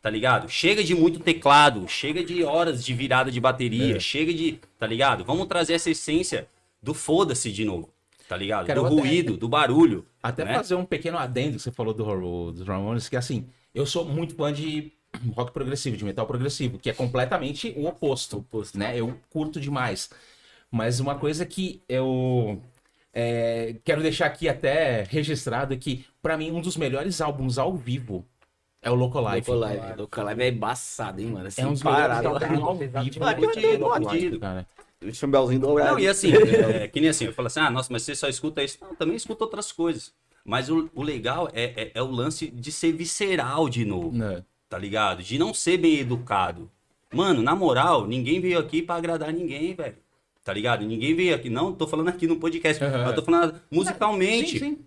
tá 0.00 0.08
ligado? 0.08 0.48
Chega 0.48 0.84
de 0.84 0.94
muito 0.94 1.18
teclado, 1.18 1.86
chega 1.88 2.22
de 2.24 2.44
horas 2.44 2.84
de 2.84 2.94
virada 2.94 3.30
de 3.30 3.40
bateria, 3.40 3.96
É. 3.96 4.00
chega 4.00 4.32
de, 4.32 4.60
tá 4.78 4.86
ligado? 4.86 5.24
Vamos 5.24 5.46
trazer 5.48 5.72
essa 5.74 5.90
essência 5.90 6.48
do 6.82 6.94
foda-se 6.94 7.50
de 7.52 7.64
novo, 7.64 7.92
tá 8.28 8.36
ligado? 8.36 8.66
Cara, 8.66 8.80
do 8.80 8.86
eu 8.86 8.92
até- 8.92 9.00
ruído, 9.00 9.36
do 9.36 9.48
barulho. 9.48 10.04
Até 10.22 10.44
né? 10.44 10.54
fazer 10.54 10.74
um 10.74 10.84
pequeno 10.84 11.18
adendo 11.18 11.56
que 11.56 11.62
você 11.62 11.70
falou 11.72 11.94
do, 11.94 12.52
dos 12.52 12.66
Ramones, 12.66 13.08
que 13.08 13.16
assim, 13.16 13.46
eu 13.74 13.86
sou 13.86 14.04
muito 14.04 14.34
fã 14.34 14.52
de 14.52 14.92
rock 15.34 15.52
progressivo, 15.52 15.96
de 15.96 16.04
metal 16.04 16.26
progressivo, 16.26 16.78
que 16.78 16.90
é 16.90 16.92
completamente 16.92 17.72
o 17.76 17.86
oposto, 17.86 18.44
né? 18.74 18.98
Eu 18.98 19.18
curto 19.30 19.60
demais. 19.60 20.10
Mas 20.70 21.00
uma 21.00 21.14
coisa 21.14 21.46
que 21.46 21.80
eu 21.88 22.60
é, 23.14 23.76
quero 23.84 24.02
deixar 24.02 24.26
aqui 24.26 24.48
até 24.48 25.04
registrado 25.04 25.72
é 25.72 25.76
que, 25.76 26.04
pra 26.20 26.36
mim, 26.36 26.50
um 26.50 26.60
dos 26.60 26.76
melhores 26.76 27.20
álbuns 27.20 27.56
ao 27.56 27.74
vivo 27.76 28.26
é 28.82 28.90
o 28.90 28.94
Locolife. 28.94 29.50
Localive. 29.50 29.94
Localive 29.96 30.42
é 30.42 30.48
embaçado, 30.48 31.20
hein, 31.20 31.28
mano? 31.28 31.46
Assim, 31.46 31.62
É 31.62 31.66
um 31.66 31.72
dos 31.72 31.82
parado. 31.82 32.28
melhores 32.28 32.42
álbuns 32.60 32.62
ao 32.68 32.74
vivo. 32.76 33.88
Batido. 33.88 34.40
cara. 34.40 34.66
O 35.04 35.12
chambelzinho 35.12 35.60
dourado. 35.60 35.92
Não, 35.92 35.98
e 35.98 36.08
assim, 36.08 36.32
é, 36.34 36.88
que 36.88 37.00
nem 37.00 37.10
assim, 37.10 37.26
eu 37.26 37.32
falo 37.32 37.46
assim, 37.46 37.60
ah, 37.60 37.70
nossa, 37.70 37.92
mas 37.92 38.02
você 38.02 38.14
só 38.14 38.28
escuta 38.28 38.62
isso. 38.62 38.78
Não, 38.80 38.94
também 38.94 39.16
escuta 39.16 39.44
outras 39.44 39.70
coisas. 39.72 40.12
Mas 40.44 40.70
o, 40.70 40.88
o 40.94 41.02
legal 41.02 41.48
é, 41.52 41.64
é, 41.76 41.90
é 41.94 42.02
o 42.02 42.10
lance 42.10 42.46
de 42.48 42.70
ser 42.72 42.92
visceral 42.92 43.68
de 43.68 43.84
novo, 43.84 44.16
Né? 44.16 44.44
tá 44.68 44.78
ligado? 44.78 45.22
De 45.22 45.38
não 45.38 45.52
ser 45.52 45.76
bem 45.76 45.98
educado. 45.98 46.70
Mano, 47.12 47.42
na 47.42 47.54
moral, 47.54 48.06
ninguém 48.06 48.40
veio 48.40 48.58
aqui 48.58 48.82
pra 48.82 48.94
agradar 48.96 49.32
ninguém, 49.32 49.74
velho. 49.74 49.96
Tá 50.42 50.52
ligado? 50.52 50.84
Ninguém 50.86 51.14
veio 51.14 51.34
aqui, 51.34 51.50
não 51.50 51.72
tô 51.72 51.86
falando 51.88 52.08
aqui 52.08 52.26
no 52.26 52.36
podcast, 52.36 52.82
Aham. 52.82 53.06
eu 53.06 53.14
tô 53.14 53.22
falando 53.22 53.60
musicalmente. 53.70 54.58
Sim, 54.58 54.76
sim. 54.76 54.78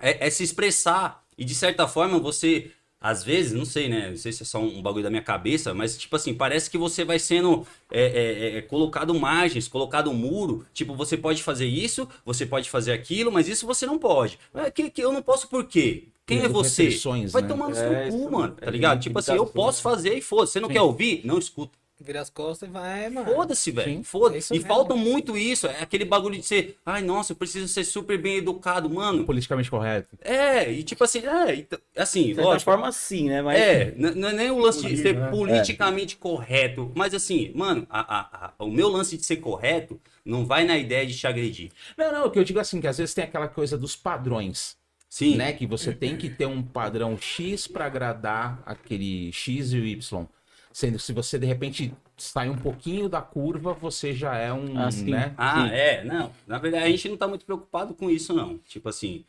É, 0.00 0.26
é 0.26 0.30
se 0.30 0.42
expressar. 0.42 1.22
E 1.36 1.44
de 1.44 1.54
certa 1.54 1.86
forma 1.86 2.18
você, 2.18 2.70
às 3.02 3.24
vezes, 3.24 3.52
não 3.52 3.64
sei, 3.64 3.88
né? 3.88 4.10
Não 4.10 4.16
sei 4.16 4.32
se 4.32 4.42
é 4.42 4.46
só 4.46 4.60
um 4.60 4.80
bagulho 4.80 5.02
da 5.02 5.10
minha 5.10 5.22
cabeça, 5.22 5.74
mas 5.74 5.98
tipo 5.98 6.14
assim, 6.14 6.32
parece 6.32 6.70
que 6.70 6.78
você 6.78 7.04
vai 7.04 7.18
sendo 7.18 7.66
é, 7.90 8.04
é, 8.04 8.58
é, 8.58 8.62
colocado 8.62 9.12
margens, 9.14 9.66
colocado 9.66 10.08
um 10.10 10.14
muro. 10.14 10.64
Tipo, 10.72 10.94
você 10.94 11.16
pode 11.16 11.42
fazer 11.42 11.66
isso, 11.66 12.08
você 12.24 12.46
pode 12.46 12.70
fazer 12.70 12.92
aquilo, 12.92 13.32
mas 13.32 13.48
isso 13.48 13.66
você 13.66 13.84
não 13.84 13.98
pode. 13.98 14.38
É, 14.54 14.70
que, 14.70 14.88
que 14.88 15.02
eu 15.02 15.12
não 15.12 15.22
posso 15.22 15.48
por 15.48 15.66
quê? 15.66 16.08
Quem 16.24 16.40
é 16.40 16.48
você? 16.48 16.88
Vai 17.32 17.42
né? 17.42 17.48
tomar 17.48 17.68
no 17.68 17.74
seu 17.74 17.92
É, 17.92 18.08
cu, 18.10 18.30
mano. 18.30 18.54
é 18.60 18.64
Tá 18.64 18.70
ligado? 18.70 19.00
Tipo 19.00 19.18
assim, 19.18 19.34
eu 19.34 19.46
posso 19.46 19.82
fazer 19.82 20.14
e 20.16 20.22
foda. 20.22 20.46
Você 20.46 20.60
não 20.60 20.68
Sim. 20.68 20.74
quer 20.74 20.82
ouvir? 20.82 21.20
Não 21.24 21.38
escuta. 21.38 21.76
Vira 22.02 22.20
as 22.20 22.28
costas 22.30 22.68
e 22.68 22.72
vai, 22.72 23.08
mano. 23.08 23.32
Foda-se, 23.32 23.70
velho. 23.70 23.90
Sim. 23.98 24.02
Foda 24.02 24.36
É 24.36 24.40
E 24.40 24.52
mesmo. 24.54 24.66
falta 24.66 24.94
muito 24.96 25.36
isso. 25.36 25.66
É 25.66 25.82
aquele 25.82 26.04
bagulho 26.04 26.36
de 26.36 26.42
ser, 26.44 26.78
ai, 26.84 27.02
nossa, 27.02 27.32
eu 27.32 27.36
preciso 27.36 27.68
ser 27.68 27.84
super 27.84 28.18
bem 28.20 28.36
educado, 28.38 28.90
mano. 28.90 29.24
Politicamente 29.24 29.70
correto. 29.70 30.18
É, 30.20 30.70
e 30.70 30.82
tipo 30.82 31.02
assim, 31.04 31.20
é, 31.20 31.66
assim, 31.96 32.34
De 32.34 32.40
lógico. 32.40 32.64
forma, 32.70 32.90
sim, 32.92 33.28
né? 33.28 33.40
Mas 33.42 33.58
É, 33.60 33.94
não 33.96 34.28
é 34.28 34.32
nem 34.32 34.50
o 34.50 34.58
lance 34.58 34.86
de 34.86 34.96
ser 34.96 35.14
né? 35.16 35.30
politicamente 35.30 36.16
correto, 36.16 36.90
mas 36.94 37.14
assim, 37.14 37.52
mano, 37.54 37.86
a- 37.88 38.00
a- 38.00 38.46
a- 38.58 38.64
o 38.64 38.70
meu 38.70 38.88
lance 38.88 39.16
de 39.16 39.24
ser 39.24 39.36
correto 39.36 40.00
não 40.24 40.44
vai 40.44 40.64
na 40.64 40.76
ideia 40.76 41.06
de 41.06 41.16
te 41.16 41.26
agredir. 41.26 41.70
Não, 41.96 42.12
não, 42.12 42.26
o 42.26 42.30
que 42.30 42.38
eu 42.38 42.44
digo 42.44 42.58
assim, 42.58 42.80
que 42.80 42.86
às 42.86 42.98
vezes 42.98 43.14
tem 43.14 43.24
aquela 43.24 43.48
coisa 43.48 43.78
dos 43.78 43.94
padrões. 43.96 44.76
Sim, 45.08 45.36
né? 45.36 45.52
Que 45.52 45.66
você 45.66 45.92
tem 45.92 46.16
que 46.16 46.30
ter 46.30 46.46
um 46.46 46.62
padrão 46.62 47.18
X 47.18 47.66
para 47.66 47.84
agradar 47.84 48.62
aquele 48.64 49.30
X 49.30 49.72
e 49.74 49.78
o 49.78 49.84
Y. 49.84 50.26
Sendo 50.72 50.96
que 50.96 51.02
se 51.04 51.12
você 51.12 51.38
de 51.38 51.46
repente 51.46 51.92
sai 52.16 52.48
um 52.48 52.56
pouquinho 52.56 53.08
da 53.08 53.20
curva, 53.20 53.74
você 53.74 54.12
já 54.14 54.36
é 54.36 54.52
um, 54.52 54.78
Ah, 54.78 54.90
sim. 54.90 55.10
né? 55.10 55.34
Ah, 55.36 55.68
Sim. 55.68 55.74
é, 55.74 56.04
não. 56.04 56.32
Na 56.46 56.58
verdade, 56.58 56.84
a 56.84 56.88
gente 56.90 57.08
não 57.08 57.16
tá 57.16 57.28
muito 57.28 57.44
preocupado 57.44 57.94
com 57.94 58.10
isso, 58.10 58.32
não. 58.32 58.58
Tipo 58.58 58.88
assim. 58.88 59.24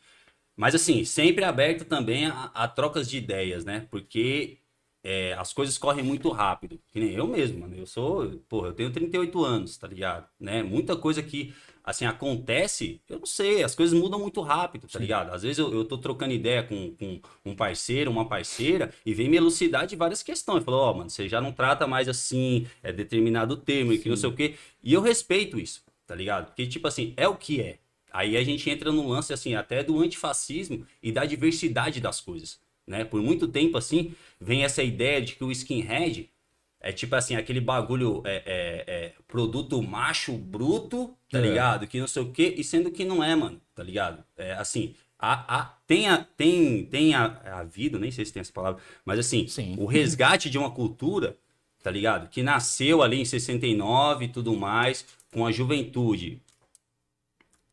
Mas 0.56 0.74
assim, 0.74 1.04
sempre 1.04 1.44
aberto 1.44 1.84
também 1.84 2.26
a, 2.26 2.44
a 2.54 2.68
trocas 2.68 3.08
de 3.10 3.18
ideias, 3.18 3.64
né? 3.64 3.86
Porque 3.90 4.58
é, 5.02 5.34
as 5.34 5.52
coisas 5.52 5.76
correm 5.76 6.04
muito 6.04 6.30
rápido. 6.30 6.80
Que 6.92 7.00
nem 7.00 7.10
eu 7.12 7.26
mesmo, 7.26 7.60
mano. 7.60 7.74
Eu 7.76 7.86
sou, 7.86 8.30
porra, 8.48 8.68
eu 8.68 8.72
tenho 8.74 8.90
38 8.92 9.44
anos, 9.44 9.76
tá 9.76 9.86
ligado? 9.88 10.26
Né? 10.40 10.62
Muita 10.62 10.96
coisa 10.96 11.22
que, 11.22 11.52
assim, 11.84 12.06
acontece, 12.06 12.98
eu 13.08 13.18
não 13.18 13.26
sei, 13.26 13.62
as 13.62 13.74
coisas 13.74 13.98
mudam 13.98 14.18
muito 14.18 14.40
rápido, 14.40 14.88
tá 14.88 14.98
ligado? 14.98 15.34
Às 15.34 15.42
vezes 15.42 15.58
eu, 15.58 15.72
eu 15.72 15.84
tô 15.84 15.98
trocando 15.98 16.32
ideia 16.32 16.62
com, 16.62 16.94
com 16.96 17.20
um 17.44 17.54
parceiro, 17.54 18.10
uma 18.10 18.26
parceira, 18.26 18.92
e 19.04 19.12
vem 19.12 19.28
me 19.28 19.36
elucidar 19.36 19.86
de 19.86 19.94
várias 19.94 20.22
questões. 20.22 20.64
Falou, 20.64 20.80
ó, 20.80 20.94
mano, 20.94 21.10
você 21.10 21.28
já 21.28 21.42
não 21.42 21.52
trata 21.52 21.86
mais 21.86 22.08
assim, 22.08 22.66
é 22.82 22.90
determinado 22.90 23.56
termo, 23.58 23.92
e 23.92 23.98
que 23.98 24.08
não 24.08 24.16
sei 24.16 24.30
o 24.30 24.34
quê. 24.34 24.54
E 24.82 24.94
eu 24.94 25.02
respeito 25.02 25.60
isso, 25.60 25.84
tá 26.06 26.14
ligado? 26.14 26.46
Porque, 26.46 26.66
tipo 26.66 26.88
assim, 26.88 27.12
é 27.18 27.28
o 27.28 27.36
que 27.36 27.60
é. 27.60 27.78
Aí 28.10 28.36
a 28.36 28.44
gente 28.44 28.70
entra 28.70 28.90
no 28.90 29.08
lance, 29.08 29.32
assim, 29.32 29.54
até 29.54 29.82
do 29.82 30.00
antifascismo 30.00 30.86
e 31.02 31.12
da 31.12 31.26
diversidade 31.26 32.00
das 32.00 32.20
coisas, 32.20 32.58
né? 32.86 33.04
Por 33.04 33.20
muito 33.20 33.46
tempo, 33.46 33.76
assim, 33.76 34.14
vem 34.40 34.64
essa 34.64 34.82
ideia 34.82 35.20
de 35.20 35.34
que 35.34 35.44
o 35.44 35.50
skinhead 35.50 36.30
é 36.86 36.92
tipo 36.92 37.14
assim, 37.16 37.34
aquele 37.34 37.60
bagulho, 37.62 38.22
é, 38.26 38.42
é, 38.44 38.84
é, 38.86 39.12
produto 39.26 39.82
macho 39.82 40.36
bruto, 40.36 41.16
tá 41.30 41.38
É. 41.38 41.40
ligado? 41.40 41.86
Que 41.86 41.98
não 41.98 42.06
sei 42.06 42.22
o 42.22 42.30
quê, 42.30 42.54
e 42.58 42.62
sendo 42.62 42.90
que 42.90 43.06
não 43.06 43.24
é, 43.24 43.34
mano, 43.34 43.58
tá 43.74 43.82
ligado? 43.82 44.22
É 44.36 44.52
assim, 44.52 44.94
a, 45.18 45.60
a, 45.60 45.64
tem, 45.86 46.08
a, 46.08 46.18
tem, 46.36 46.84
tem 46.84 47.14
a, 47.14 47.24
havido, 47.58 47.98
nem 47.98 48.10
sei 48.10 48.24
se 48.26 48.32
tem 48.34 48.40
essa 48.42 48.52
palavra, 48.52 48.82
mas 49.02 49.18
assim, 49.18 49.46
Sim. 49.46 49.74
o 49.78 49.86
resgate 49.86 50.50
de 50.50 50.58
uma 50.58 50.70
cultura, 50.70 51.38
tá 51.82 51.90
ligado? 51.90 52.28
Que 52.28 52.42
nasceu 52.42 53.02
ali 53.02 53.18
em 53.18 53.24
69 53.24 54.26
e 54.26 54.28
tudo 54.28 54.54
mais, 54.54 55.06
com 55.32 55.46
a 55.46 55.50
juventude 55.50 56.42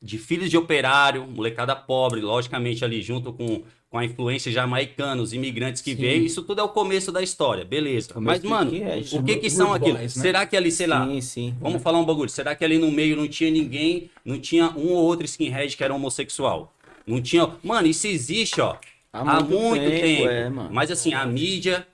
de 0.02 0.18
filhos 0.18 0.50
de 0.50 0.58
operário, 0.58 1.28
molecada 1.28 1.76
pobre, 1.76 2.22
logicamente 2.22 2.84
ali 2.84 3.02
junto 3.02 3.32
com, 3.32 3.62
com 3.90 3.98
a 3.98 4.04
influência 4.04 4.52
jamaicana, 4.52 5.22
os 5.22 5.32
imigrantes 5.32 5.82
que 5.82 5.92
Sim. 5.92 6.02
veio, 6.02 6.26
isso 6.26 6.42
tudo 6.42 6.60
é 6.60 6.64
o 6.64 6.70
começo 6.70 7.12
da 7.12 7.22
história, 7.22 7.64
beleza. 7.64 8.14
Mas, 8.16 8.44
mano, 8.44 8.74
skinhead. 8.74 9.16
o 9.16 9.24
que 9.24 9.36
que 9.38 9.50
são 9.50 9.72
aquilo? 9.74 9.94
né? 9.94 10.08
Será 10.08 10.46
que 10.46 10.58
ali, 10.58 10.72
sei 10.72 10.88
lá, 10.88 11.06
sim, 11.06 11.22
sim. 11.22 11.56
vamos 11.62 11.84
falar 11.84 12.00
um 12.00 12.06
bagulho, 12.06 12.30
será 12.30 12.56
que 12.56 12.66
ali 12.66 12.80
no 12.80 12.92
meio 12.92 13.16
não 13.16 13.28
tinha 13.28 13.52
ninguém, 13.52 14.10
não 14.26 14.40
tinha 14.40 14.72
um 14.72 14.90
ou 14.94 15.04
outro 15.04 15.26
skinhead 15.26 15.78
que 15.78 15.84
era 15.84 15.94
homossexual? 15.94 16.74
Não 17.06 17.22
tinha, 17.22 17.48
mano, 17.64 17.88
isso 17.88 18.08
existe, 18.08 18.60
ó, 18.60 18.78
há, 19.14 19.42
muito, 19.44 19.84
tempo. 19.84 20.28
é, 20.28 20.50
mano. 20.50 20.70
Mas 20.72 20.90
assim, 20.90 21.14
a 21.14 21.26
mídia 21.26 21.86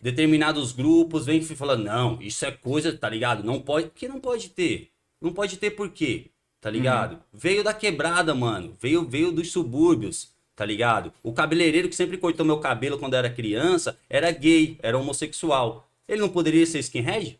determinados 0.00 0.70
grupos 0.70 1.26
vêm 1.26 1.42
falando, 1.42 1.82
não, 1.84 2.18
isso 2.20 2.44
é 2.44 2.52
coisa, 2.52 2.96
tá 2.96 3.08
ligado? 3.08 3.42
Não 3.42 3.60
pode, 3.60 3.90
que 3.90 4.06
não 4.06 4.20
pode 4.20 4.50
ter. 4.50 4.90
Não 5.20 5.32
pode 5.32 5.56
ter 5.56 5.70
por 5.70 5.90
quê? 5.90 6.30
Tá 6.60 6.70
ligado? 6.70 7.20
Veio 7.32 7.62
da 7.62 7.72
quebrada, 7.72 8.34
mano. 8.34 8.76
Veio, 8.80 9.08
veio 9.08 9.30
dos 9.30 9.52
subúrbios, 9.52 10.32
tá 10.56 10.64
ligado? 10.64 11.12
O 11.22 11.32
cabeleireiro 11.32 11.88
que 11.88 11.94
sempre 11.94 12.18
cortou 12.18 12.44
meu 12.44 12.58
cabelo 12.58 12.98
quando 12.98 13.14
era 13.14 13.30
criança 13.30 13.98
era 14.10 14.30
gay, 14.30 14.76
era 14.82 14.98
homossexual. 14.98 15.88
Ele 16.08 16.20
não 16.20 16.28
poderia 16.28 16.66
ser 16.66 16.80
skinhead? 16.80 17.38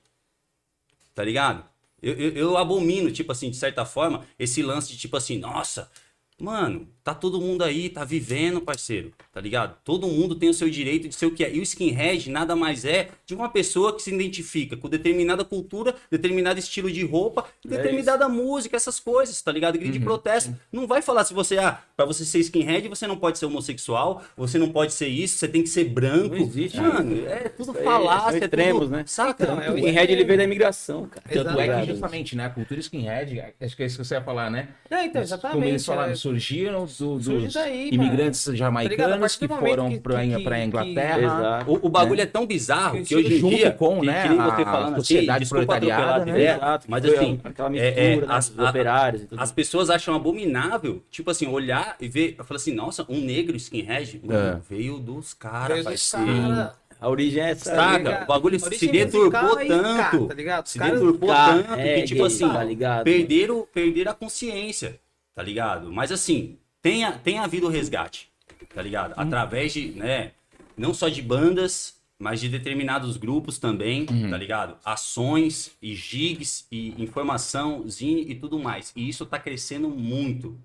Tá 1.14 1.24
ligado? 1.24 1.64
Eu, 2.00 2.14
eu, 2.14 2.31
eu 2.33 2.57
abomino, 2.57 3.11
tipo 3.11 3.33
assim, 3.33 3.50
de 3.50 3.57
certa 3.57 3.85
forma, 3.85 4.24
esse 4.38 4.62
lance 4.62 4.92
de 4.92 4.98
tipo 4.98 5.16
assim, 5.16 5.37
nossa, 5.37 5.90
mano, 6.38 6.88
tá 7.08 7.14
todo 7.14 7.40
mundo 7.40 7.64
aí, 7.64 7.88
tá 7.88 8.04
vivendo, 8.04 8.60
parceiro, 8.60 9.12
tá 9.32 9.40
ligado? 9.40 9.76
Todo 9.82 10.06
mundo 10.06 10.34
tem 10.34 10.50
o 10.50 10.54
seu 10.54 10.68
direito 10.68 11.08
de 11.08 11.14
ser 11.14 11.24
o 11.24 11.30
que 11.30 11.42
é. 11.42 11.54
E 11.54 11.58
o 11.58 11.62
skinhead 11.62 12.30
nada 12.30 12.54
mais 12.54 12.84
é 12.84 13.08
de 13.24 13.34
uma 13.34 13.48
pessoa 13.48 13.96
que 13.96 14.02
se 14.02 14.14
identifica 14.14 14.76
com 14.76 14.90
determinada 14.90 15.42
cultura, 15.42 15.94
determinado 16.10 16.58
estilo 16.58 16.90
de 16.90 17.02
roupa, 17.06 17.46
É 17.64 17.68
determinada 17.68 18.28
música, 18.28 18.76
essas 18.76 19.00
coisas, 19.00 19.40
tá 19.40 19.50
ligado? 19.50 19.78
Grito 19.78 19.92
de 19.92 20.00
protesto. 20.00 20.54
Não 20.70 20.86
vai 20.86 21.00
falar 21.00 21.24
se 21.24 21.32
você, 21.32 21.56
ah, 21.56 21.80
pra 21.96 22.04
você 22.04 22.26
ser 22.26 22.40
skinhead, 22.40 22.86
você 22.88 23.06
não 23.06 23.16
pode 23.16 23.38
ser 23.38 23.46
homossexual, 23.46 24.22
você 24.36 24.58
não 24.58 24.68
pode 24.68 24.92
ser 24.92 25.08
isso, 25.08 25.38
você 25.38 25.48
tem 25.48 25.62
que 25.62 25.68
ser 25.70 25.84
branco. 25.84 26.34
Não 26.34 26.42
existe 26.42 26.78
Mano, 26.78 27.26
é 27.26 27.48
tudo 27.48 27.72
Isso 27.72 27.82
falácia, 27.82 28.32
são 28.32 28.40
é 28.40 28.44
extremos, 28.44 28.82
tudo, 28.82 28.90
né? 28.90 29.04
Saca? 29.06 29.44
Então, 29.44 29.60
é 29.60 29.70
O 29.70 29.78
skinhead 29.78 30.12
ele 30.12 30.24
veio 30.24 30.38
da 30.38 30.44
imigração, 30.44 31.06
cara. 31.06 31.24
Tanto 31.26 31.58
é 31.58 31.80
que 31.80 31.92
justamente, 31.92 32.36
né, 32.36 32.44
a 32.44 32.50
cultura 32.50 32.80
skinhead, 32.80 33.40
acho 33.60 33.76
que 33.76 33.82
é 33.82 33.86
isso 33.86 33.96
que 33.96 34.04
você 34.04 34.14
ia 34.14 34.22
falar, 34.22 34.50
né? 34.50 34.68
Não, 34.90 35.02
então, 35.02 35.22
exatamente. 35.22 35.54
Como 35.54 35.68
eles 35.68 35.86
falaram, 35.86 36.12
é. 36.12 36.14
surgiram 36.14 36.86
do- 36.98 37.20
Surge 37.22 37.44
dos 37.46 37.54
daí, 37.54 37.88
imigrantes 37.92 38.46
mano. 38.46 38.54
A 38.54 38.58
jamaicanos 38.58 39.37
que 39.37 39.48
foram 39.48 39.90
que- 39.90 40.00
pra, 40.00 40.22
que- 40.26 40.42
pra 40.44 40.56
que- 40.58 40.64
Inglaterra. 40.64 41.18
Exato. 41.22 41.70
O, 41.72 41.87
o 41.87 41.88
bagulho 41.88 42.20
é 42.20 42.26
tão 42.26 42.46
bizarro 42.46 43.02
que 43.02 43.14
Junto 43.14 43.26
hoje 43.26 43.38
em 43.44 43.48
dia, 43.48 43.70
com, 43.72 44.00
que, 44.00 44.06
né, 44.06 44.22
que 44.22 44.28
você 44.34 44.62
a 44.62 44.64
falando 44.64 44.87
assim, 44.94 44.96
sociedade 44.96 45.40
desculpa 45.40 45.66
proletariada, 45.66 46.24
né? 46.26 46.32
né? 46.32 46.54
Exato. 46.54 46.87
Mas 46.88 47.04
assim, 47.04 47.40
aquela 47.44 47.68
é- 47.68 47.72
mistura, 47.72 48.00
é, 48.00 48.16
né, 48.16 48.26
as- 48.28 48.48
dos 48.50 48.64
a- 48.66 48.70
operários 48.70 49.22
e 49.22 49.26
tudo. 49.26 49.40
as 49.42 49.52
pessoas 49.52 49.90
acham 49.90 50.14
abominável, 50.14 51.02
tipo 51.11 51.30
assim, 51.30 51.46
olhar 51.46 51.96
e 52.00 52.08
ver, 52.08 52.34
eu 52.38 52.44
falo 52.44 52.56
assim, 52.56 52.72
nossa, 52.74 53.04
um 53.08 53.20
negro 53.20 53.56
skinhead 53.56 54.20
mano, 54.24 54.62
veio 54.68 54.98
dos 54.98 55.34
caras, 55.34 55.76
dos 55.78 55.84
parceiro. 55.84 56.26
cara, 56.26 56.74
A 57.00 57.08
origem 57.08 57.40
é 57.42 57.50
essa. 57.50 57.74
Saca? 57.76 58.24
o 58.24 58.26
bagulho 58.26 58.58
se 58.58 58.88
deturpou 58.88 59.56
tanto. 59.56 60.26
tá 60.26 60.34
ligado? 60.34 60.66
Se 60.66 60.78
deturpou 60.80 61.28
tanto 61.28 61.74
é 61.74 61.94
que, 62.00 62.02
tipo 62.08 62.18
gay, 62.18 62.26
assim, 62.26 62.48
tá 62.48 62.64
ligado? 62.64 63.04
perderam, 63.04 63.66
perderam 63.72 64.11
a 64.11 64.14
consciência, 64.16 64.98
tá 65.32 65.40
ligado? 65.42 65.92
Mas 65.92 66.11
assim, 66.11 66.58
tenha, 66.82 67.12
tenha 67.12 67.42
havido 67.42 67.68
resgate, 67.68 68.30
tá 68.74 68.82
ligado? 68.82 69.14
Através 69.16 69.72
de, 69.72 69.90
né, 69.90 70.32
não 70.76 70.94
só 70.94 71.08
de 71.08 71.22
bandas, 71.22 71.98
mas 72.18 72.40
de 72.40 72.48
determinados 72.48 73.16
grupos 73.16 73.58
também, 73.58 74.06
tá 74.06 74.36
ligado? 74.36 74.76
Ações 74.84 75.70
e 75.80 75.94
gigs 75.94 76.66
e 76.70 77.00
informação, 77.00 77.88
zine 77.88 78.22
e 78.22 78.34
tudo 78.34 78.58
mais. 78.58 78.92
E 78.96 79.08
isso 79.08 79.24
tá 79.24 79.38
crescendo 79.38 79.88
muito, 79.88 80.58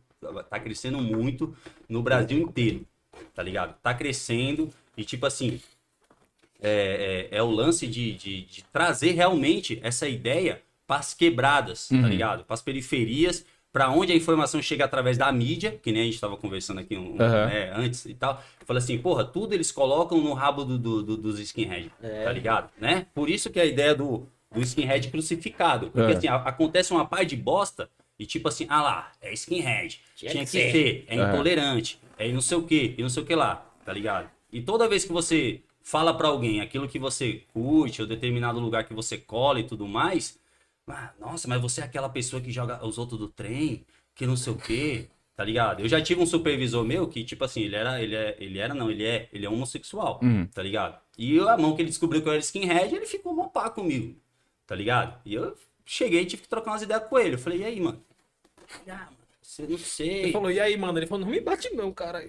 tá 0.50 0.60
crescendo 0.60 1.00
muito 1.00 1.56
no 1.88 2.02
Brasil 2.02 2.40
inteiro, 2.40 2.86
tá 3.36 3.44
ligado? 3.44 3.76
Tá 3.84 3.94
crescendo 3.94 4.70
e 4.98 5.04
tipo 5.04 5.28
assim, 5.28 5.62
é, 6.60 7.30
é, 7.32 7.38
é 7.38 7.44
o 7.44 7.52
lance 7.52 7.86
de, 7.86 8.14
de, 8.14 8.42
de 8.42 8.64
trazer 8.64 9.12
realmente 9.12 9.80
essa 9.84 10.08
ideia 10.08 10.62
para 10.88 11.00
as 11.00 11.14
quebradas, 11.14 11.88
tá 11.88 12.08
ligado? 12.08 12.44
Para 12.46 12.54
as 12.56 12.62
periferias, 12.62 13.46
para 13.74 13.90
onde 13.90 14.12
a 14.14 14.16
informação 14.16 14.62
chega 14.62 14.86
através 14.86 15.18
da 15.18 15.32
mídia, 15.32 15.80
que 15.82 15.92
nem 15.92 16.04
a 16.04 16.06
gente 16.06 16.14
estava 16.14 16.38
conversando 16.38 16.80
aqui 16.80 16.96
um, 16.96 17.16
Aham. 17.20 17.48
né, 17.48 17.74
antes 17.76 18.06
e 18.06 18.14
tal. 18.14 18.42
Fala 18.68 18.78
assim, 18.78 19.00
porra, 19.00 19.26
tudo 19.26 19.54
eles 19.56 19.72
colocam 19.72 20.22
no 20.22 20.32
rabo 20.34 20.64
do, 20.64 20.78
do- 20.78 21.02
do- 21.04 21.18
dos 21.18 21.40
skinhead, 21.40 21.92
tá 22.24 22.32
ligado? 22.32 22.70
Né? 22.80 23.08
Por 23.16 23.32
isso 23.32 23.50
que 23.50 23.60
a 23.60 23.66
ideia 23.66 23.96
do, 23.96 24.28
do 24.54 24.62
skinhead 24.62 25.08
crucificado. 25.10 25.88
Porque 25.90 26.12
É. 26.14 26.16
assim, 26.18 26.28
a- 26.28 26.36
acontece 26.36 26.94
uma 26.94 27.04
par 27.04 27.26
de 27.26 27.36
bosta 27.36 27.90
e 28.20 28.28
tipo 28.28 28.48
assim, 28.48 28.68
ah 28.70 28.82
lá, 28.84 29.12
é 29.20 29.34
skinhead. 29.34 30.00
Tinha 30.16 30.32
Tinha, 30.32 30.46
que 30.46 30.52
que, 30.52 30.58
ser. 30.60 30.72
ser, 30.72 31.06
é 31.08 31.18
É. 31.18 31.24
intolerante, 31.24 32.00
é 32.20 32.32
não 32.32 32.42
sei 32.42 32.58
o 32.58 32.62
que, 32.64 32.94
e 32.96 33.02
não 33.02 33.10
sei 33.10 33.24
o 33.24 33.26
que 33.26 33.34
lá, 33.34 33.66
tá 33.84 33.92
ligado? 33.92 34.30
E 34.52 34.62
toda 34.62 34.88
vez 34.88 35.04
que 35.04 35.12
você 35.12 35.62
fala 35.82 36.14
pra 36.14 36.28
alguém 36.28 36.62
aquilo 36.62 36.88
que 36.88 37.00
você 37.00 37.42
curte, 37.52 38.04
ou 38.04 38.08
determinado 38.08 38.60
lugar 38.60 38.84
que 38.84 38.94
você 38.94 39.18
cola 39.18 39.60
e 39.60 39.64
tudo 39.64 39.88
mais, 39.88 40.38
nossa, 41.20 41.48
mas 41.48 41.62
você 41.62 41.82
é 41.82 41.84
aquela 41.84 42.10
pessoa 42.10 42.42
que 42.42 42.52
joga 42.52 42.86
os 42.86 42.98
outros 42.98 43.20
do 43.20 43.28
trem, 43.30 43.86
que 44.16 44.26
não 44.26 44.36
sei 44.36 44.54
o 44.54 44.58
que, 44.58 45.08
tá 45.36 45.44
ligado? 45.44 45.82
Eu 45.82 45.88
já 45.88 46.02
tive 46.02 46.22
um 46.22 46.26
supervisor 46.26 46.84
meu 46.84 47.08
que, 47.08 47.24
tipo 47.24 47.44
assim, 47.44 47.62
ele 47.62 47.76
era, 47.76 48.02
ele 48.02 48.16
é, 48.16 48.36
ele 48.40 48.60
era 48.60 48.74
não, 48.74 48.92
ele 48.92 49.06
é, 49.06 49.30
ele 49.32 49.46
é 49.46 49.50
homossexual, 49.50 50.20
Hum. 50.22 50.46
tá 50.48 50.62
ligado? 50.62 51.00
E 51.18 51.36
eu, 51.36 51.48
a 51.50 51.58
mão 51.58 51.76
que 51.76 51.82
ele 51.82 51.90
descobriu 51.90 52.22
que 52.22 52.28
eu 52.28 52.34
era 52.34 52.42
skinhead, 52.42 52.94
ele 52.96 53.06
ficou 53.06 53.34
mó 53.34 53.48
pá 53.48 53.70
comigo, 53.70 54.16
tá 54.68 54.76
ligado? 54.76 55.20
E 55.26 55.34
eu 55.34 55.56
cheguei 55.86 56.22
e 56.22 56.26
tive 56.26 56.44
que 56.44 56.48
trocar 56.50 56.72
umas 56.72 56.82
ideias 56.82 57.04
com 57.06 57.18
ele. 57.20 57.36
Eu 57.36 57.40
falei, 57.40 57.60
e 57.60 57.66
aí, 57.66 57.80
mano? 57.80 58.02
Ah, 58.88 59.06
mano, 59.06 59.18
você 59.44 59.68
não 59.68 59.78
sei. 59.78 60.24
Ele 60.24 60.32
falou, 60.32 60.50
e 60.50 60.60
aí, 60.60 60.78
mano? 60.78 60.98
Ele 60.98 61.06
falou, 61.06 61.26
não 61.26 61.32
me 61.32 61.40
bate 61.40 61.70
não, 61.76 61.92
cara. 61.92 62.24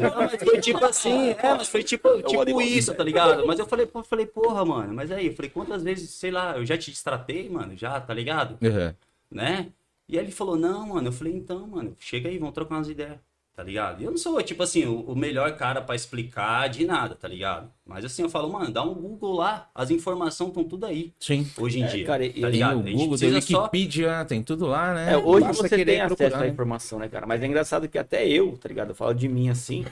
Não, 0.00 0.16
mas 0.16 0.42
foi 0.42 0.60
tipo 0.60 0.84
assim, 0.84 1.30
é, 1.30 1.36
mas 1.42 1.68
foi 1.68 1.82
tipo, 1.82 2.22
tipo 2.22 2.60
isso, 2.60 2.94
tá 2.94 3.04
ligado? 3.04 3.46
Mas 3.46 3.58
eu 3.58 3.66
falei, 3.66 3.86
pô, 3.86 4.02
falei, 4.02 4.26
porra, 4.26 4.64
mano, 4.64 4.94
mas 4.94 5.12
aí, 5.12 5.26
eu 5.26 5.34
falei, 5.34 5.50
quantas 5.50 5.82
vezes, 5.82 6.10
sei 6.10 6.30
lá, 6.30 6.56
eu 6.56 6.64
já 6.64 6.76
te 6.76 6.90
destratei, 6.90 7.48
mano, 7.48 7.76
já, 7.76 8.00
tá 8.00 8.14
ligado? 8.14 8.58
Uhum. 8.62 8.94
Né? 9.30 9.68
E 10.08 10.18
aí 10.18 10.24
ele 10.24 10.32
falou, 10.32 10.56
não, 10.56 10.86
mano, 10.88 11.08
eu 11.08 11.12
falei, 11.12 11.34
então, 11.34 11.66
mano, 11.66 11.94
chega 12.00 12.30
aí, 12.30 12.38
vamos 12.38 12.54
trocar 12.54 12.76
umas 12.76 12.88
ideias, 12.88 13.18
tá 13.58 13.64
ligado? 13.64 14.00
E 14.00 14.04
eu 14.04 14.12
não 14.12 14.16
sou, 14.18 14.40
tipo 14.40 14.62
assim, 14.62 14.84
o, 14.84 15.00
o 15.00 15.16
melhor 15.16 15.56
cara 15.56 15.80
pra 15.82 15.96
explicar 15.96 16.68
de 16.68 16.86
nada, 16.86 17.16
tá 17.16 17.26
ligado? 17.26 17.68
Mas 17.84 18.04
assim, 18.04 18.22
eu 18.22 18.28
falo, 18.30 18.52
mano, 18.52 18.70
dá 18.70 18.84
um 18.84 18.94
Google 18.94 19.32
lá, 19.34 19.68
as 19.74 19.90
informações 19.90 20.50
estão 20.50 20.62
tudo 20.62 20.86
aí, 20.86 21.12
Sim. 21.18 21.44
hoje 21.58 21.80
em 21.80 21.82
É, 21.82 21.86
dia, 21.88 22.04
cara, 22.06 22.24
tá 22.24 22.32
tem 22.32 22.50
ligado? 22.50 22.78
o 22.78 22.82
Google, 22.84 23.18
tem 23.18 23.30
precisa 23.32 23.40
só- 23.40 23.58
Wikipedia, 23.64 24.24
tem 24.28 24.44
tudo 24.44 24.64
lá, 24.66 24.94
né? 24.94 25.12
É, 25.14 25.16
hoje 25.16 25.46
Basta 25.48 25.68
você 25.68 25.84
tem 25.84 26.00
acesso 26.00 26.36
à 26.36 26.38
né? 26.38 26.48
informação, 26.48 27.00
né, 27.00 27.08
cara? 27.08 27.26
Mas 27.26 27.42
é 27.42 27.46
engraçado 27.48 27.88
que 27.88 27.98
até 27.98 28.28
eu, 28.28 28.56
tá 28.56 28.68
ligado? 28.68 28.90
Eu 28.90 28.94
falo 28.94 29.12
de 29.12 29.26
mim 29.28 29.48
assim. 29.48 29.84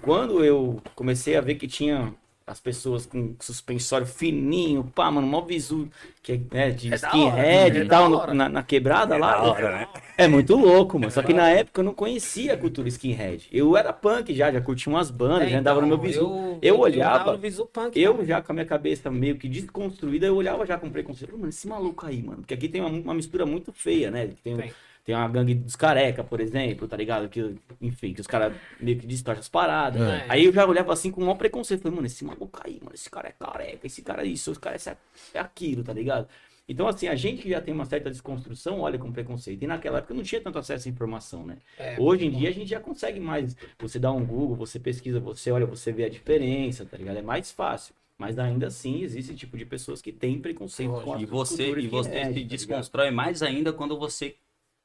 Quando 0.00 0.42
eu 0.42 0.80
comecei 0.94 1.36
a 1.36 1.42
ver 1.42 1.56
que 1.56 1.68
tinha 1.68 2.14
as 2.50 2.60
pessoas 2.60 3.06
com 3.06 3.34
suspensório 3.40 4.06
fininho, 4.06 4.84
pá, 4.94 5.10
mano, 5.10 5.26
mó 5.26 5.40
visu, 5.42 5.88
que 6.22 6.32
é 6.32 6.40
né, 6.52 6.70
de 6.70 6.88
É 6.92 6.94
skinhead 6.96 7.26
hora, 7.26 7.46
é 7.46 7.84
e 7.84 7.84
da 7.84 7.96
tal, 7.98 8.10
no- 8.10 8.34
na, 8.34 8.48
na 8.48 8.62
quebrada 8.62 9.16
lá. 9.16 9.32
da 9.36 9.42
hora, 9.42 9.78
né? 9.78 9.88
É 10.16 10.28
muito 10.28 10.54
louco, 10.56 10.98
mano. 10.98 11.10
Só 11.10 11.22
que 11.22 11.32
na 11.32 11.48
época 11.48 11.80
eu 11.80 11.84
não 11.84 11.94
conhecia 11.94 12.54
a 12.54 12.56
cultura 12.56 12.88
skinhead. 12.88 13.48
Eu 13.52 13.76
era 13.76 13.92
punk 13.92 14.34
já, 14.34 14.50
já 14.52 14.60
curtia 14.60 14.92
umas 14.92 15.10
bandas, 15.10 15.50
já 15.50 15.58
andava 15.58 15.80
no 15.80 15.86
meu 15.86 15.98
visu. 15.98 16.20
Eu, 16.22 16.58
Eu 16.62 16.74
andava 16.76 16.82
olhava, 16.84 17.32
no 17.32 17.38
visu 17.38 17.66
punk. 17.66 17.98
Eu 17.98 18.24
já 18.24 18.42
com 18.42 18.52
a 18.52 18.54
minha 18.54 18.66
cabeça 18.66 19.10
meio 19.10 19.36
que 19.38 19.48
desconstruída, 19.48 20.26
eu 20.26 20.36
olhava 20.36 20.66
já 20.66 20.76
com 20.78 20.90
preconceito. 20.90 21.32
Mano, 21.32 21.48
esse 21.48 21.66
maluco 21.66 22.04
aí, 22.06 22.22
mano. 22.22 22.38
Porque 22.38 22.54
aqui 22.54 22.68
tem 22.68 22.80
uma, 22.80 22.90
uma 22.90 23.14
mistura 23.14 23.46
muito 23.46 23.72
feia, 23.72 24.10
né? 24.10 24.26
Tem, 24.42 24.56
Tem. 24.56 24.74
Tem 25.10 25.16
uma 25.16 25.28
gangue 25.28 25.54
dos 25.54 25.74
careca, 25.74 26.22
por 26.22 26.40
exemplo, 26.40 26.86
tá 26.86 26.96
ligado? 26.96 27.28
Que, 27.28 27.56
enfim, 27.80 28.14
que 28.14 28.20
os 28.20 28.26
caras 28.28 28.54
meio 28.78 28.96
que 28.96 29.06
distorcem 29.06 29.40
as 29.40 29.48
paradas. 29.48 30.00
É. 30.00 30.24
Aí 30.28 30.44
eu 30.44 30.52
já 30.52 30.64
olhava 30.64 30.92
assim 30.92 31.10
com 31.10 31.20
o 31.20 31.24
maior 31.24 31.36
preconceito. 31.36 31.82
Falei, 31.82 31.96
mano, 31.96 32.06
esse 32.06 32.24
maluco 32.24 32.60
aí, 32.64 32.78
mano, 32.80 32.94
esse 32.94 33.10
cara 33.10 33.28
é 33.28 33.32
careca, 33.32 33.86
esse 33.86 34.02
cara 34.02 34.22
é 34.22 34.26
isso, 34.26 34.52
esse 34.52 34.60
cara 34.60 34.76
é, 34.76 34.96
é 35.34 35.40
aquilo, 35.40 35.82
tá 35.82 35.92
ligado? 35.92 36.28
Então, 36.68 36.86
assim, 36.86 37.08
a 37.08 37.16
gente 37.16 37.42
que 37.42 37.50
já 37.50 37.60
tem 37.60 37.74
uma 37.74 37.84
certa 37.84 38.08
desconstrução 38.08 38.80
olha 38.80 38.96
com 38.96 39.10
preconceito. 39.10 39.60
E 39.60 39.66
naquela 39.66 39.98
época 39.98 40.14
não 40.14 40.22
tinha 40.22 40.40
tanto 40.40 40.60
acesso 40.60 40.86
à 40.86 40.90
informação, 40.90 41.44
né? 41.44 41.56
É, 41.76 41.96
Hoje 41.98 42.26
em 42.26 42.30
dia 42.30 42.48
a 42.48 42.52
gente 42.52 42.70
já 42.70 42.78
consegue 42.78 43.18
mais. 43.18 43.56
Você 43.80 43.98
dá 43.98 44.12
um 44.12 44.24
Google, 44.24 44.54
você 44.54 44.78
pesquisa, 44.78 45.18
você 45.18 45.50
olha, 45.50 45.66
você 45.66 45.90
vê 45.90 46.04
a 46.04 46.08
diferença, 46.08 46.86
tá 46.86 46.96
ligado? 46.96 47.16
É 47.16 47.22
mais 47.22 47.50
fácil. 47.50 47.92
Mas 48.16 48.38
ainda 48.38 48.66
assim 48.66 49.02
existe 49.02 49.34
tipo 49.34 49.56
de 49.56 49.64
pessoas 49.64 50.00
que 50.00 50.12
têm 50.12 50.38
preconceito 50.38 50.92
com 51.00 51.14
a 51.14 51.20
E 51.20 51.24
você, 51.24 51.70
e 51.70 51.88
você 51.88 52.10
skinhead, 52.10 52.34
se 52.34 52.42
tá 52.42 52.48
desconstrói 52.48 53.10
mais 53.10 53.42
ainda 53.42 53.72
quando 53.72 53.98
você 53.98 54.36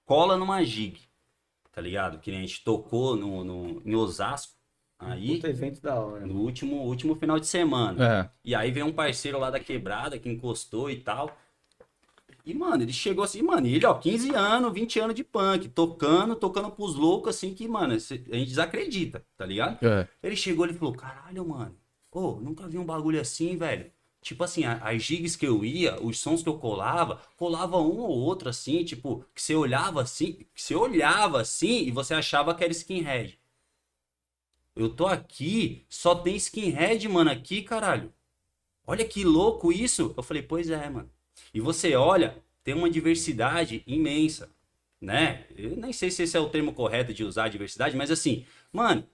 cola 0.05 0.37
numa 0.37 0.63
gig, 0.63 0.99
tá 1.71 1.81
ligado? 1.81 2.19
Que 2.19 2.31
nem 2.31 2.39
a 2.39 2.43
gente 2.43 2.63
tocou 2.63 3.15
no, 3.15 3.43
no, 3.43 3.81
em 3.83 3.95
Osasco, 3.95 4.53
aí, 4.97 5.35
Puta 5.35 5.49
evento 5.49 5.81
da 5.81 5.99
hora. 5.99 6.25
no 6.25 6.39
último, 6.41 6.77
último 6.83 7.15
final 7.15 7.39
de 7.39 7.47
semana. 7.47 8.05
É. 8.05 8.29
E 8.43 8.55
aí 8.55 8.71
veio 8.71 8.85
um 8.85 8.93
parceiro 8.93 9.39
lá 9.39 9.49
da 9.49 9.59
quebrada 9.59 10.17
que 10.17 10.29
encostou 10.29 10.89
e 10.89 10.97
tal. 10.97 11.35
E, 12.45 12.53
mano, 12.53 12.83
ele 12.83 12.93
chegou 12.93 13.23
assim, 13.23 13.41
mano, 13.41 13.65
e 13.65 13.73
ele, 13.73 13.87
ó, 13.87 13.95
15 13.95 14.35
anos, 14.35 14.71
20 14.71 14.99
anos 14.99 15.15
de 15.15 15.23
punk, 15.23 15.67
tocando, 15.69 16.35
tocando 16.35 16.69
pros 16.69 16.93
loucos, 16.93 17.35
assim, 17.35 17.55
que, 17.55 17.67
mano, 17.67 17.93
a 17.93 17.97
gente 17.97 18.49
desacredita, 18.49 19.25
tá 19.35 19.45
ligado? 19.47 19.83
É. 19.83 20.07
Ele 20.21 20.35
chegou 20.35 20.67
e 20.67 20.73
falou, 20.73 20.93
caralho, 20.93 21.43
mano, 21.47 21.75
ô, 22.11 22.33
nunca 22.39 22.67
vi 22.67 22.77
um 22.77 22.85
bagulho 22.85 23.19
assim, 23.19 23.57
velho. 23.57 23.91
Tipo 24.25 24.43
assim, 24.43 24.63
as 24.65 25.03
gigs 25.03 25.37
que 25.37 25.45
eu 25.45 25.63
ia, 25.63 26.01
os 26.03 26.17
sons 26.17 26.41
que 26.41 26.49
eu 26.49 26.57
colava, 26.57 27.21
colava 27.37 27.77
um 27.77 27.99
ou 27.99 28.09
outro 28.09 28.49
assim, 28.49 28.83
tipo, 28.83 29.23
que 29.35 29.39
você 29.39 29.53
olhava 29.53 30.01
assim, 30.01 30.33
que 30.33 30.63
você 30.63 30.73
olhava 30.73 31.39
assim 31.41 31.83
e 31.83 31.91
você 31.91 32.15
achava 32.15 32.55
que 32.55 32.63
era 32.63 32.71
skinhead. 32.73 33.39
Eu 34.75 34.89
tô 34.89 35.05
aqui, 35.05 35.85
só 35.87 36.15
tem 36.15 36.35
skinhead, 36.37 37.07
mano, 37.07 37.29
aqui, 37.29 37.61
caralho. 37.61 38.11
Olha 38.87 39.05
que 39.05 39.23
louco 39.23 39.71
isso. 39.71 40.15
Eu 40.17 40.23
falei, 40.23 40.43
pois 40.43 40.71
é, 40.71 40.89
mano. 40.89 41.11
E 41.53 41.61
você 41.61 41.95
olha, 41.95 42.43
tem 42.63 42.73
uma 42.73 42.89
diversidade 42.89 43.83
imensa, 43.85 44.49
né? 44.99 45.45
Eu 45.55 45.77
nem 45.77 45.93
sei 45.93 46.09
se 46.11 46.23
esse 46.23 46.35
é 46.35 46.39
o 46.39 46.49
termo 46.49 46.73
correto 46.73 47.13
de 47.13 47.23
usar 47.23 47.49
diversidade, 47.49 47.95
mas 47.95 48.09
assim, 48.09 48.45
mano, 48.73 49.07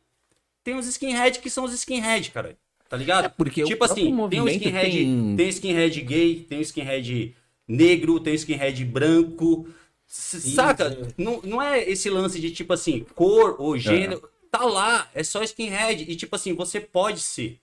tem 0.64 0.76
os 0.78 0.88
skinhead 0.88 1.40
que 1.40 1.50
são 1.50 1.66
os 1.66 1.74
skinhead, 1.74 2.32
cara. 2.32 2.58
Tá 2.92 2.98
ligado? 2.98 3.24
É, 3.24 3.30
porque 3.30 3.64
o 3.64 3.66
tipo 3.66 3.86
assim, 3.86 4.04
tem 4.04 4.12
o 4.12 4.16
movimento 4.18 4.50
skinhead, 4.50 4.92
tem- 4.92 5.36
tem... 5.38 5.48
skinhead 5.48 6.02
gay, 6.02 6.36
tem 6.42 6.58
o 6.58 6.62
skinhead 6.62 7.36
negro, 7.66 8.20
tem 8.20 8.34
o 8.34 8.36
skinhead 8.36 8.84
branco. 8.84 9.66
Saca? 10.06 11.08
Não, 11.18 11.40
não 11.42 11.62
é 11.62 11.90
esse 11.90 12.10
lance 12.10 12.38
de 12.38 12.52
tipo 12.52 12.74
assim, 12.74 13.06
cor 13.16 13.56
ou 13.60 13.78
gênero. 13.78 14.22
Tá 14.52 14.66
lá, 14.66 15.10
é 15.16 15.24
só 15.24 15.42
skinhead. 15.42 16.04
E 16.06 16.18
tipo 16.18 16.36
assim, 16.36 16.54
você 16.54 16.82
pode 16.82 17.22
ser. 17.22 17.62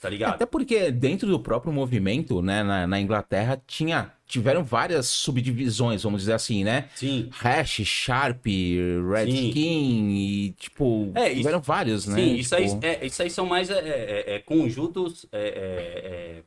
Tá 0.00 0.08
ligado? 0.10 0.34
Até 0.34 0.44
porque 0.44 0.90
dentro 0.90 1.28
do 1.28 1.38
próprio 1.38 1.72
movimento, 1.72 2.42
né, 2.42 2.64
na, 2.64 2.88
na 2.88 3.00
Inglaterra, 3.00 3.62
tinha, 3.68 4.12
tiveram 4.26 4.64
várias 4.64 5.06
subdivisões, 5.06 6.02
vamos 6.02 6.22
dizer 6.22 6.32
assim, 6.32 6.64
né? 6.64 6.88
Sim. 6.94 7.28
Hash, 7.32 7.82
Sharp, 7.84 8.44
Red 8.46 9.30
Sim. 9.30 9.50
King 9.52 10.12
e, 10.14 10.52
tipo, 10.52 11.12
É, 11.14 11.28
isso- 11.28 11.36
tiveram 11.38 11.60
vários, 11.60 12.06
né? 12.06 12.16
Sim, 12.16 12.34
isso, 12.34 12.54
aí, 12.56 12.68
Tipo, 12.68 12.84
é, 12.84 13.06
isso 13.06 13.22
aí 13.22 13.30
são 13.30 13.46
mais 13.46 13.70
é, 13.70 13.78
é, 13.78 14.34
é, 14.34 14.38
conjuntos 14.40 15.26
é, 15.32 15.38
é, 15.38 15.50
é, 16.40 16.42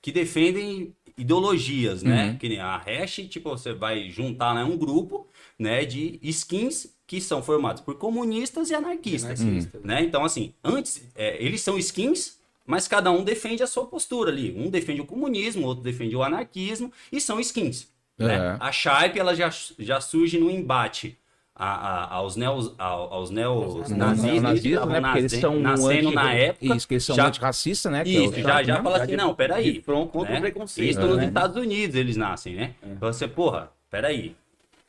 que 0.00 0.10
defendem 0.10 0.94
ideologias, 1.16 2.02
né? 2.02 2.30
Uhum. 2.30 2.38
Que 2.38 2.48
nem 2.48 2.58
a 2.60 2.76
hash, 2.78 3.16
tipo, 3.28 3.50
você 3.50 3.72
vai 3.72 4.08
juntar 4.08 4.54
né, 4.54 4.64
um 4.64 4.76
grupo 4.76 5.28
né, 5.58 5.84
de 5.84 6.18
skins 6.22 6.86
que 7.06 7.20
são 7.20 7.42
formados 7.42 7.82
por 7.82 7.96
comunistas 7.96 8.70
e 8.70 8.74
anarquistas. 8.74 9.40
Anarquistas. 9.42 9.82
Né? 9.84 10.02
Então, 10.02 10.24
assim, 10.24 10.54
antes, 10.64 11.02
é, 11.14 11.36
eles 11.44 11.60
são 11.60 11.76
skins, 11.78 12.38
mas 12.66 12.86
cada 12.88 13.10
um 13.10 13.22
defende 13.24 13.62
a 13.62 13.66
sua 13.66 13.86
postura 13.86 14.30
ali. 14.30 14.54
Um 14.56 14.70
defende 14.70 15.00
o 15.00 15.04
comunismo, 15.06 15.66
outro 15.66 15.82
defende 15.82 16.14
o 16.16 16.22
anarquismo, 16.22 16.92
e 17.10 17.20
são 17.20 17.38
skins. 17.40 17.88
né? 18.18 18.34
É. 18.36 18.56
A 18.60 18.70
Sharp, 18.70 19.16
ela 19.16 19.34
já, 19.34 19.50
já 19.78 20.00
surge 20.00 20.38
no 20.38 20.50
embate 20.50 21.18
a- 21.56 21.66
a- 21.74 22.14
aos 22.14 22.36
neos, 22.36 22.72
ao- 22.78 23.12
aos 23.12 23.30
neos 23.30 23.88
nazistas, 23.90 23.96
nazistas, 24.42 24.60
que 24.60 24.68
estavam 24.68 24.92
né? 24.92 25.00
Porque 25.00 25.18
eles 25.18 25.32
nascendo- 25.32 25.52
são 25.52 25.60
nascendo 25.60 26.08
anti- 26.08 26.14
na 26.14 26.32
época. 26.34 26.76
Isso, 26.76 26.88
que 26.88 26.94
eles 26.94 27.04
são 27.04 27.16
já- 27.16 27.26
antirracistas, 27.26 27.90
né? 27.92 28.04
que 28.04 28.16
é 28.16 28.20
Isso, 28.24 28.34
já, 28.36 28.42
Sharp, 28.48 28.66
já 28.66 28.74
né? 28.76 28.82
fala 28.82 28.96
Já 28.98 29.02
assim, 29.04 29.10
de- 29.12 29.16
não, 29.18 29.34
peraí. 29.34 29.82
front 29.82 30.08
contra 30.08 30.32
né? 30.32 30.38
o 30.38 30.42
preconceito, 30.42 30.90
Isso 30.90 31.00
nos 31.00 31.16
né? 31.16 31.26
Estados 31.26 31.56
Unidos 31.56 31.96
eles 31.96 32.16
nascem, 32.16 32.54
né? 32.54 32.74
Então 32.82 33.12
você, 33.12 33.26
porra, 33.26 33.70
peraí. 33.90 34.36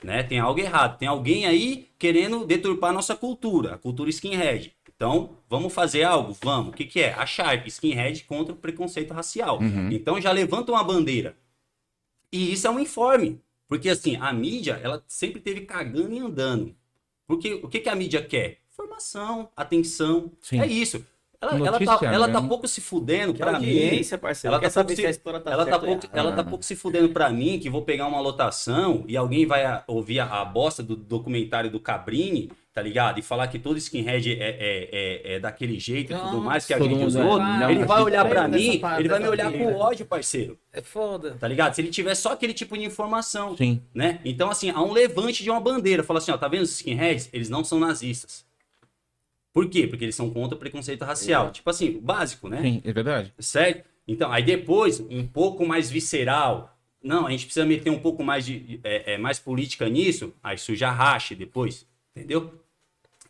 Né? 0.04 0.22
Tem 0.22 0.38
algo 0.40 0.60
errado. 0.60 0.98
Tem 0.98 1.08
alguém 1.08 1.46
aí 1.46 1.88
querendo 1.98 2.46
deturpar 2.46 2.90
a 2.90 2.94
nossa 2.94 3.16
cultura, 3.16 3.76
a 3.76 3.78
cultura 3.78 4.10
skinhead. 4.10 4.74
Então, 5.04 5.36
vamos 5.50 5.74
fazer 5.74 6.04
algo? 6.04 6.34
Vamos. 6.42 6.70
O 6.70 6.72
que, 6.72 6.86
que 6.86 7.02
é? 7.02 7.14
A 7.14 7.26
Sharp, 7.26 7.68
skinhead 7.68 8.24
contra 8.24 8.54
o 8.54 8.58
preconceito 8.58 9.14
racial. 9.14 9.60
Uhum. 9.60 9.92
Então 9.92 10.20
já 10.22 10.32
levanta 10.32 10.72
uma 10.72 10.82
bandeira. 10.82 11.36
E 12.32 12.54
isso 12.54 12.68
é 12.68 12.70
um 12.70 12.80
informe. 12.80 13.42
Porque 13.68 13.90
assim, 13.90 14.16
a 14.16 14.32
mídia, 14.32 14.80
ela 14.82 15.04
sempre 15.06 15.42
teve 15.42 15.62
cagando 15.62 16.14
e 16.14 16.20
andando. 16.20 16.74
Porque 17.28 17.56
o 17.56 17.68
que, 17.68 17.82
que 17.82 17.90
a 17.90 17.96
mídia 17.96 18.24
quer? 18.24 18.60
Informação, 18.72 19.50
atenção. 19.58 20.32
Sim. 20.40 20.62
É 20.62 20.68
isso. 20.68 21.06
Ela, 21.44 21.68
ela, 21.68 21.80
tá, 21.80 22.00
ela 22.06 22.30
tá 22.30 22.42
pouco 22.42 22.68
se 22.68 22.80
fudendo 22.82 23.34
Que 23.34 23.40
pra 23.40 23.60
mim. 23.60 23.66
parceiro. 24.18 24.54
Ela 24.54 24.60
Quer 24.62 24.68
tá 24.68 24.72
saber 24.72 24.96
pouco 24.96 25.02
se 25.02 25.08
a 25.08 25.40
tá 25.42 25.52
Ela 25.52 25.66
tá, 25.66 25.80
pouco, 25.80 26.08
ela 26.14 26.32
tá 26.32 26.44
pouco 26.44 26.64
se 26.64 26.76
fudendo 26.76 27.10
pra 27.10 27.30
mim 27.30 27.60
que 27.60 27.70
vou 27.70 27.82
pegar 27.82 28.08
uma 28.08 28.20
lotação 28.20 29.04
e 29.08 29.18
alguém 29.18 29.46
vai 29.46 29.66
a- 29.66 29.84
ouvir 29.88 30.20
a, 30.20 30.26
a 30.42 30.46
bosta 30.46 30.82
do 30.82 30.96
documentário 30.96 31.70
do 31.70 31.80
Cabrini, 31.80 32.50
tá 32.74 32.82
ligado? 32.82 33.20
E 33.20 33.22
falar 33.22 33.48
que 33.48 33.60
todo 33.60 33.78
skinhead 33.78 34.32
é, 34.32 34.36
é, 34.36 34.90
é, 35.30 35.36
é 35.36 35.40
daquele 35.40 35.80
jeito 35.80 36.14
e 36.14 36.16
tudo 36.16 36.42
mais 36.42 36.66
que 36.66 36.74
agride 36.74 37.04
os 37.06 37.16
mundo 37.16 37.28
é- 37.64 37.72
ele 37.72 37.86
vai 37.86 38.02
olhar 38.02 38.24
dessa 38.50 38.72
mim, 38.72 38.80
parte 38.80 39.00
ele 39.02 39.10
vai 39.10 39.20
me 39.20 39.26
dessa 39.26 39.32
olhar 39.32 39.52
com 39.52 39.76
ódio, 39.76 40.06
parceiro. 40.06 40.58
É 40.72 40.82
foda. 40.82 41.36
Tá 41.40 41.48
ligado? 41.48 41.74
Se 41.76 41.82
ele 41.82 41.90
tiver 41.90 42.16
só 42.16 42.32
aquele 42.34 42.54
tipo 42.54 42.78
de 42.78 42.84
informação, 42.84 43.56
Sim. 43.56 43.82
né? 43.94 44.20
Então, 44.26 44.50
assim, 44.50 44.70
há 44.72 44.82
um 44.82 44.92
levante 44.92 45.44
de 45.44 45.50
uma 45.52 45.60
bandeira. 45.60 46.04
Fala 46.04 46.20
assim, 46.20 46.32
ó, 46.32 46.38
tá 46.38 46.48
vendo 46.48 46.64
os 46.64 46.72
skinheads? 46.72 47.30
Eles 47.32 47.50
não 47.50 47.64
são 47.64 47.80
nazistas. 47.80 48.44
Por 49.54 49.70
quê? 49.70 49.88
Porque 49.88 50.04
eles 50.06 50.16
são 50.16 50.30
contra 50.32 50.56
o 50.56 50.60
preconceito 50.60 51.04
racial. 51.06 51.52
Tipo 51.52 51.70
assim, 51.70 52.00
básico, 52.00 52.50
né? 52.50 52.62
Sim, 52.62 52.82
é 52.84 52.92
verdade. 52.92 53.34
Certo? 53.40 53.88
Então, 54.08 54.32
aí 54.32 54.44
depois, 54.44 55.00
um 55.00 55.26
pouco 55.26 55.66
mais 55.66 55.90
visceral. 55.90 56.76
Não, 57.02 57.28
a 57.28 57.32
gente 57.32 57.46
precisa 57.46 57.66
meter 57.66 57.90
um 57.90 58.00
pouco 58.00 58.24
mais 58.24 58.46
de 58.46 58.80
é, 58.84 59.14
é, 59.14 59.18
mais 59.18 59.40
política 59.40 59.88
nisso. 59.88 60.34
Aí 60.44 60.58
surge 60.58 60.84
a 60.84 60.92
racha 60.92 61.36
depois. 61.36 61.86
Entendeu? 62.16 62.60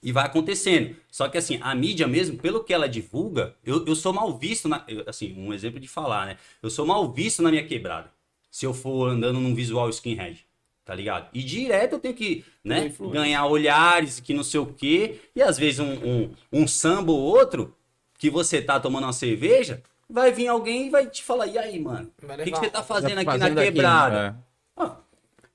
E 0.01 0.11
vai 0.11 0.25
acontecendo. 0.25 0.95
Só 1.11 1.29
que 1.29 1.37
assim, 1.37 1.59
a 1.61 1.73
mídia 1.73 2.07
mesmo, 2.07 2.37
pelo 2.37 2.63
que 2.63 2.73
ela 2.73 2.89
divulga, 2.89 3.55
eu, 3.63 3.85
eu 3.85 3.95
sou 3.95 4.11
mal 4.13 4.37
visto, 4.37 4.67
na, 4.67 4.83
eu- 4.87 5.03
assim, 5.07 5.33
um 5.37 5.53
exemplo 5.53 5.79
de 5.79 5.87
falar, 5.87 6.25
né? 6.25 6.37
Eu 6.61 6.69
sou 6.69 6.85
mal 6.85 7.11
visto 7.11 7.41
na 7.41 7.49
minha 7.49 7.65
quebrada. 7.65 8.11
Se 8.51 8.65
eu 8.65 8.73
for 8.73 9.09
andando 9.09 9.39
num 9.39 9.55
visual 9.55 9.89
skinhead. 9.89 10.45
Tá 10.85 10.93
ligado? 10.93 11.29
E 11.33 11.41
direto 11.41 11.93
eu 11.93 11.99
tenho 11.99 12.13
que, 12.13 12.43
né, 12.63 12.91
ganhar 13.11 13.45
olhares, 13.45 14.19
que 14.19 14.33
não 14.33 14.43
sei 14.43 14.59
o 14.59 14.65
quê. 14.65 15.19
E 15.35 15.41
às 15.41 15.57
vezes 15.57 15.79
um, 15.79 15.93
um, 15.93 16.35
um 16.51 16.67
samba 16.67 17.11
ou 17.11 17.19
outro, 17.19 17.73
que 18.17 18.29
você 18.29 18.61
tá 18.61 18.79
tomando 18.79 19.05
uma 19.05 19.13
cerveja, 19.13 19.81
vai 20.09 20.31
vir 20.31 20.47
alguém 20.47 20.87
e 20.87 20.89
vai 20.89 21.07
te 21.07 21.23
falar, 21.23 21.47
e 21.47 21.57
aí, 21.57 21.79
mano? 21.79 22.11
O 22.21 22.27
que, 22.43 22.51
que 22.51 22.57
você 22.57 22.69
tá 22.69 22.79
uma- 22.79 22.85
fazendo 22.85 23.17
aqui 23.19 23.25
Fazendo 23.25 23.55
na 23.55 23.63
quebrada? 23.63 24.17
é. 24.17 24.35
Ah, 24.75 24.97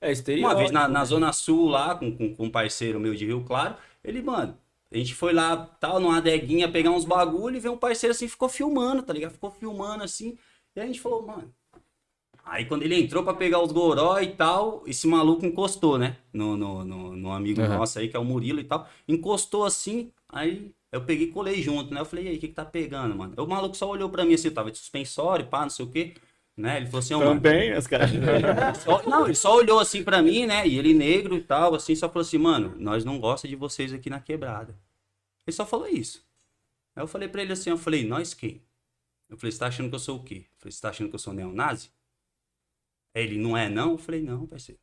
É 0.01 0.37
uma 0.37 0.55
vez 0.55 0.71
na, 0.71 0.89
na 0.89 1.01
né? 1.01 1.05
Zona 1.05 1.33
Sul, 1.33 1.69
lá, 1.69 1.95
com, 1.95 2.17
com, 2.17 2.35
com 2.35 2.45
um 2.47 2.51
parceiro 2.51 2.99
meu 2.99 3.15
de 3.15 3.27
Rio 3.27 3.45
Claro, 3.45 3.77
ele, 4.03 4.23
mano, 4.23 4.57
a 4.91 4.97
gente 4.97 5.15
foi 5.15 5.35
lá, 5.35 5.57
tal, 5.57 6.01
numa 6.01 6.19
adeguinha, 6.19 6.71
pegar 6.71 6.91
uns 6.91 7.05
bagulho 7.05 7.57
e 7.57 7.61
veio 7.61 7.75
um 7.75 7.79
parceiro 7.79 8.13
assim, 8.15 8.29
ficou 8.29 8.49
filmando, 8.49 9.03
tá 9.03 9.13
ligado? 9.13 9.33
Ficou 9.33 9.51
filmando 9.51 10.05
assim. 10.05 10.39
E 10.75 10.81
a 10.81 10.87
gente 10.87 11.01
falou, 11.01 11.27
mano. 11.27 11.53
Aí 12.51 12.65
quando 12.65 12.83
ele 12.83 12.95
entrou 12.99 13.23
pra 13.23 13.35
pegar 13.35 13.61
os 13.63 13.73
goró 13.73 14.19
e 14.21 14.29
tal, 14.29 14.83
esse 14.87 15.07
maluco 15.07 15.45
encostou, 15.45 15.99
né? 15.99 16.17
No, 16.33 16.57
no, 16.57 16.85
no, 16.85 17.17
no 17.17 17.33
amigo 17.33 17.61
Uhum. 17.61 17.69
nosso 17.69 17.99
aí, 17.99 18.09
que 18.09 18.17
é 18.17 18.19
o 18.19 18.25
Murilo 18.25 18.59
e 18.61 18.65
tal. 18.65 18.89
Encostou 19.07 19.65
assim, 19.65 20.11
aí 20.29 20.73
eu 20.91 21.05
peguei 21.05 21.27
e 21.29 21.31
colei 21.31 21.61
junto, 21.63 21.93
né? 21.93 22.01
Eu 22.01 22.05
falei, 22.07 22.25
e 22.27 22.29
aí, 22.29 22.37
o 22.37 22.41
que 22.41 22.49
que 22.49 22.55
tá 22.55 22.65
pegando, 22.65 23.15
mano? 23.15 23.35
O 23.37 23.47
maluco 23.47 23.77
só 23.77 23.89
olhou 23.89 24.09
pra 24.09 24.25
mim 24.25 24.35
assim, 24.35 24.51
tava 24.51 24.71
de 24.71 24.79
suspensório, 24.79 25.47
pá, 25.47 25.63
não 25.63 25.71
sei 25.71 25.85
o 25.85 25.91
quê. 25.91 26.15
Né? 26.57 26.79
Ele 26.79 26.87
falou 26.87 26.99
assim, 27.01 27.15
ó, 27.15 27.19
mano, 27.19 27.35
Também, 27.35 27.77
os 27.77 27.87
caras. 27.87 28.11
não, 29.07 29.27
ele 29.27 29.35
só 29.35 29.55
olhou 29.55 29.79
assim 29.79 30.03
pra 30.03 30.23
mim, 30.23 30.47
né? 30.47 30.67
E 30.67 30.79
ele 30.79 30.95
negro 30.95 31.37
e 31.37 31.43
tal, 31.43 31.75
assim, 31.75 31.95
só 31.95 32.09
falou 32.09 32.23
assim, 32.23 32.39
mano, 32.39 32.75
nós 32.79 33.05
não 33.05 33.21
gostamos 33.21 33.51
de 33.51 33.57
vocês 33.57 33.93
aqui 33.93 34.09
na 34.11 34.21
quebrada. 34.21 34.75
Ele 35.47 35.55
só 35.55 35.65
falou 35.67 35.87
isso. 35.87 36.25
Aí 36.97 37.03
eu 37.03 37.07
falei 37.07 37.29
pra 37.29 37.43
ele 37.43 37.53
assim, 37.53 37.71
eu 37.71 37.79
falei, 37.79 38.05
nós 38.07 38.35
quem? 38.35 38.63
Eu 39.29 39.37
falei, 39.37 39.53
você 39.53 39.59
tá 39.59 39.67
achando 39.67 39.89
que 39.89 39.95
eu 39.95 39.99
sou 40.01 40.17
o 40.17 40.23
quê? 40.25 40.47
Eu 40.47 40.59
falei, 40.59 40.73
você 40.73 40.81
tá 40.81 40.89
achando 40.89 41.09
que 41.11 41.15
eu 41.15 41.19
sou 41.21 41.33
neonazi? 41.35 41.91
Aí 43.15 43.23
ele, 43.25 43.39
não 43.39 43.57
é 43.57 43.69
não? 43.69 43.93
Eu 43.93 43.99
falei, 43.99 44.23
não, 44.23 44.47
parceiro. 44.47 44.81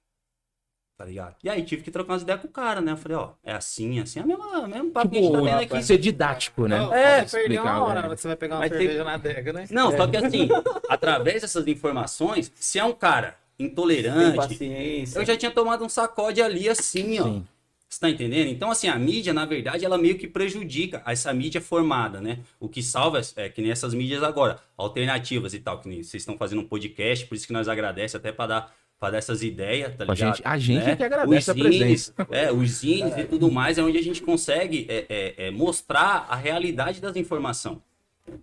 Tá 0.97 1.03
ligado? 1.03 1.35
E 1.43 1.49
aí 1.49 1.61
tive 1.63 1.83
que 1.83 1.91
trocar 1.91 2.13
umas 2.13 2.21
ideias 2.21 2.39
com 2.41 2.47
o 2.47 2.51
cara, 2.51 2.79
né? 2.79 2.93
Eu 2.93 2.97
falei, 2.97 3.17
ó, 3.17 3.31
é 3.43 3.51
assim, 3.53 3.99
assim, 3.99 4.19
é 4.19 4.23
a 4.23 4.25
mesma, 4.25 4.65
mesmo 4.65 4.91
papo 4.91 5.09
que 5.09 5.17
a 5.17 5.21
gente 5.21 5.31
tá 5.31 5.37
Tipo, 5.39 5.49
vendo 5.51 5.59
aqui. 5.75 5.83
ser 5.83 5.97
didático, 5.97 6.67
né? 6.69 6.77
Não, 6.79 6.93
É, 6.93 7.17
pode 7.19 7.31
perder 7.31 7.59
uma 7.59 7.71
explicar, 7.71 7.81
hora 7.83 7.99
na 8.01 8.05
hora 8.07 8.15
que 8.15 8.21
você 8.21 8.27
vai 8.29 8.37
pegar 8.37 8.55
uma 8.55 8.67
cerveja 8.69 9.03
na 9.03 9.13
adega, 9.15 9.51
né? 9.53 9.65
Não, 9.71 9.91
só 9.91 10.07
que 10.07 10.15
assim, 10.15 10.47
através 10.87 11.41
dessas 11.41 11.67
informações, 11.67 12.49
se 12.55 12.79
é 12.79 12.85
um 12.85 12.93
cara 12.93 13.35
intolerante, 13.59 14.37
paciência. 14.37 15.19
Eu 15.19 15.25
já 15.25 15.35
tinha 15.35 15.51
tomado 15.51 15.83
um 15.83 15.89
sacode 15.89 16.41
ali 16.41 16.69
assim, 16.69 17.19
ó. 17.19 17.23
Sim. 17.25 17.47
Você 17.95 18.01
tá 18.01 18.09
entendendo? 18.09 18.49
Então, 18.49 18.69
assim, 18.69 18.89
a 18.89 18.99
mídia, 18.99 19.33
na 19.33 19.45
verdade, 19.45 19.85
ela 19.85 19.97
meio 19.97 20.17
que 20.17 20.27
prejudica 20.27 21.01
essa 21.07 21.33
mídia 21.33 21.61
formada, 21.61 22.19
né? 22.19 22.39
O 22.59 22.67
que 22.67 22.83
salva 22.83 23.21
é 23.37 23.47
que 23.47 23.61
nem 23.61 23.71
essas 23.71 23.93
mídias 23.93 24.21
agora, 24.21 24.59
alternativas 24.77 25.53
e 25.53 25.59
tal, 25.59 25.79
que 25.79 25.87
nem 25.87 26.03
vocês 26.03 26.21
estão 26.21 26.37
fazendo 26.37 26.59
um 26.61 26.65
podcast, 26.67 27.25
por 27.25 27.35
isso 27.35 27.47
que 27.47 27.53
nós 27.53 27.69
agradecemos 27.69 28.15
até 28.15 28.33
para 28.33 28.47
dar, 28.47 28.75
pra 28.99 29.11
dar 29.11 29.17
essas 29.19 29.41
ideias, 29.41 29.95
tá 29.95 30.03
A 30.03 30.13
ligado? 30.13 30.35
gente- 30.35 30.41
a 30.45 30.57
gente 30.57 30.83
Né? 30.85 30.95
que 30.97 31.03
agradece 31.05 31.37
Os 31.37 31.49
a 31.49 31.53
presença. 31.53 31.85
zines, 31.85 32.13
É, 32.31 32.51
os 32.51 32.69
zines 32.69 33.17
e 33.17 33.23
tudo 33.23 33.49
mais, 33.49 33.77
é 33.77 33.81
onde 33.81 33.97
a 33.97 34.03
gente 34.03 34.21
consegue 34.21 34.85
é, 34.89 35.05
é, 35.07 35.47
é, 35.47 35.51
mostrar 35.51 36.27
a 36.29 36.35
realidade 36.35 36.99
das 36.99 37.15
informações. 37.15 37.77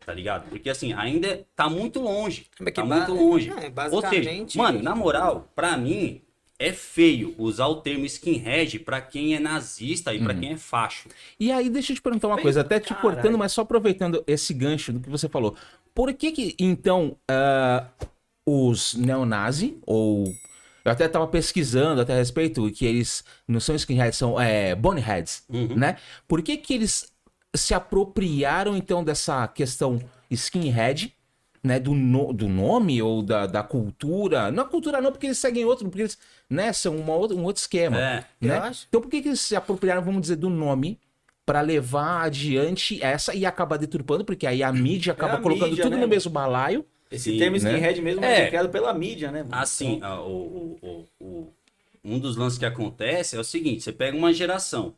Tá 0.07 0.15
ligado? 0.15 0.49
Porque 0.49 0.71
assim, 0.71 0.95
ainda 0.95 1.45
tá 1.55 1.69
muito 1.69 2.01
longe. 2.01 2.47
Que 2.57 2.71
Tá 2.71 2.85
muito 2.87 3.13
longe. 3.13 3.51
Ou 3.91 4.01
seja, 4.09 4.31
mano, 4.57 4.83
na 4.83 4.95
moral, 4.95 5.51
pra 5.55 5.77
mim, 5.77 6.23
é 6.65 6.73
feio 6.73 7.35
usar 7.39 7.67
o 7.67 7.77
termo 7.77 8.05
skinhead 8.07 8.79
pra 8.81 9.01
quem 9.01 9.35
é 9.35 9.41
nazista 9.41 10.13
e 10.15 10.19
Uhum. 10.19 10.25
pra 10.25 10.35
quem 10.35 10.53
é 10.53 10.57
facho. 10.57 11.09
E 11.39 11.51
aí, 11.51 11.69
deixa 11.69 11.93
eu 11.93 11.97
te 11.97 12.03
perguntar 12.03 12.29
uma 12.29 12.37
Bem, 12.37 12.43
coisa, 12.45 12.61
até 12.61 12.79
te 12.79 12.89
caralho. 12.95 13.03
cortando, 13.17 13.37
mas 13.39 13.53
só 13.53 13.63
aproveitando 13.63 14.23
esse 14.27 14.55
gancho 14.55 14.93
do 14.93 15.01
que 15.01 15.11
você 15.11 15.29
falou. 15.29 15.55
Por 15.95 16.13
que 16.15 16.33
que, 16.33 16.55
então, 16.59 17.17
ah, 17.31 17.87
os 18.47 18.95
neonazi, 18.95 19.79
ou... 19.87 20.25
Eu 20.85 20.91
até 20.91 21.07
tava 21.07 21.29
pesquisando 21.29 22.01
até 22.01 22.13
a 22.13 22.17
respeito, 22.17 22.69
que 22.73 22.85
eles 22.85 23.23
não 23.47 23.61
são 23.61 23.75
skinheads, 23.77 24.19
são 24.19 24.41
é, 24.41 24.75
boneheads, 24.75 25.45
Uhum. 25.49 25.77
né? 25.77 25.97
Por 26.27 26.43
que 26.43 26.57
que 26.57 26.75
eles 26.75 27.13
se 27.55 27.73
apropriaram, 27.73 28.77
então, 28.77 29.05
dessa 29.05 29.47
questão 29.47 30.01
skinhead, 30.29 31.15
né? 31.63 31.79
Do, 31.79 31.95
no- 31.95 32.33
do 32.33 32.49
nome 32.49 33.01
ou 33.03 33.23
da, 33.23 33.47
da 33.47 33.63
cultura? 33.63 34.51
Não 34.51 34.65
a 34.65 34.69
cultura 34.69 35.01
não, 35.01 35.13
porque 35.13 35.27
eles 35.27 35.39
seguem 35.39 35.65
outro, 35.65 35.85
porque 35.89 36.03
eles, 36.03 36.19
né? 36.51 36.73
São 36.73 36.97
uma 36.97 37.15
outra, 37.15 37.37
um 37.37 37.45
outro 37.45 37.61
esquema 37.61 37.99
É, 38.01 38.25
né? 38.41 38.73
Então 38.89 39.01
por 39.01 39.09
que, 39.11 39.23
que 39.23 39.29
eles 39.29 39.41
se 39.41 39.55
apropriaram, 39.57 40.03
vamos 40.03 40.23
dizer, 40.23 40.37
do 40.37 40.51
nome 40.51 40.99
para 41.45 41.61
levar 41.61 42.23
adiante 42.23 43.03
essa 43.03 43.35
e 43.35 43.45
acabar 43.45 43.77
deturpando, 43.77 44.25
porque 44.25 44.47
aí 44.47 44.63
a 44.63 44.73
mídia 44.73 45.13
acaba 45.13 45.35
a 45.35 45.41
colocando 45.41 45.71
mídia, 45.71 45.85
tudo 45.85 45.97
né, 45.97 46.03
no 46.03 46.09
mesmo 46.09 46.31
balaio. 46.31 46.85
Esse 47.11 47.33
Sim, 47.33 47.39
termo 47.39 47.57
né? 47.59 47.71
skinhead 47.73 48.01
mesmo 48.01 48.25
É. 48.25 48.43
é 48.43 48.47
criado 48.49 48.69
pela 48.71 48.95
mídia, 48.95 49.31
né? 49.31 49.43
mano? 49.43 49.55
assim, 49.55 50.01
o- 50.03 50.79
o- 50.81 51.09
o- 51.21 51.53
um 52.05 52.19
dos 52.19 52.37
lances 52.37 52.59
que 52.59 52.65
acontece 52.65 53.37
é 53.37 53.41
o 53.41 53.45
seguinte: 53.45 53.83
você 53.83 53.93
pega 53.93 54.17
uma 54.17 54.33
geração, 54.33 54.95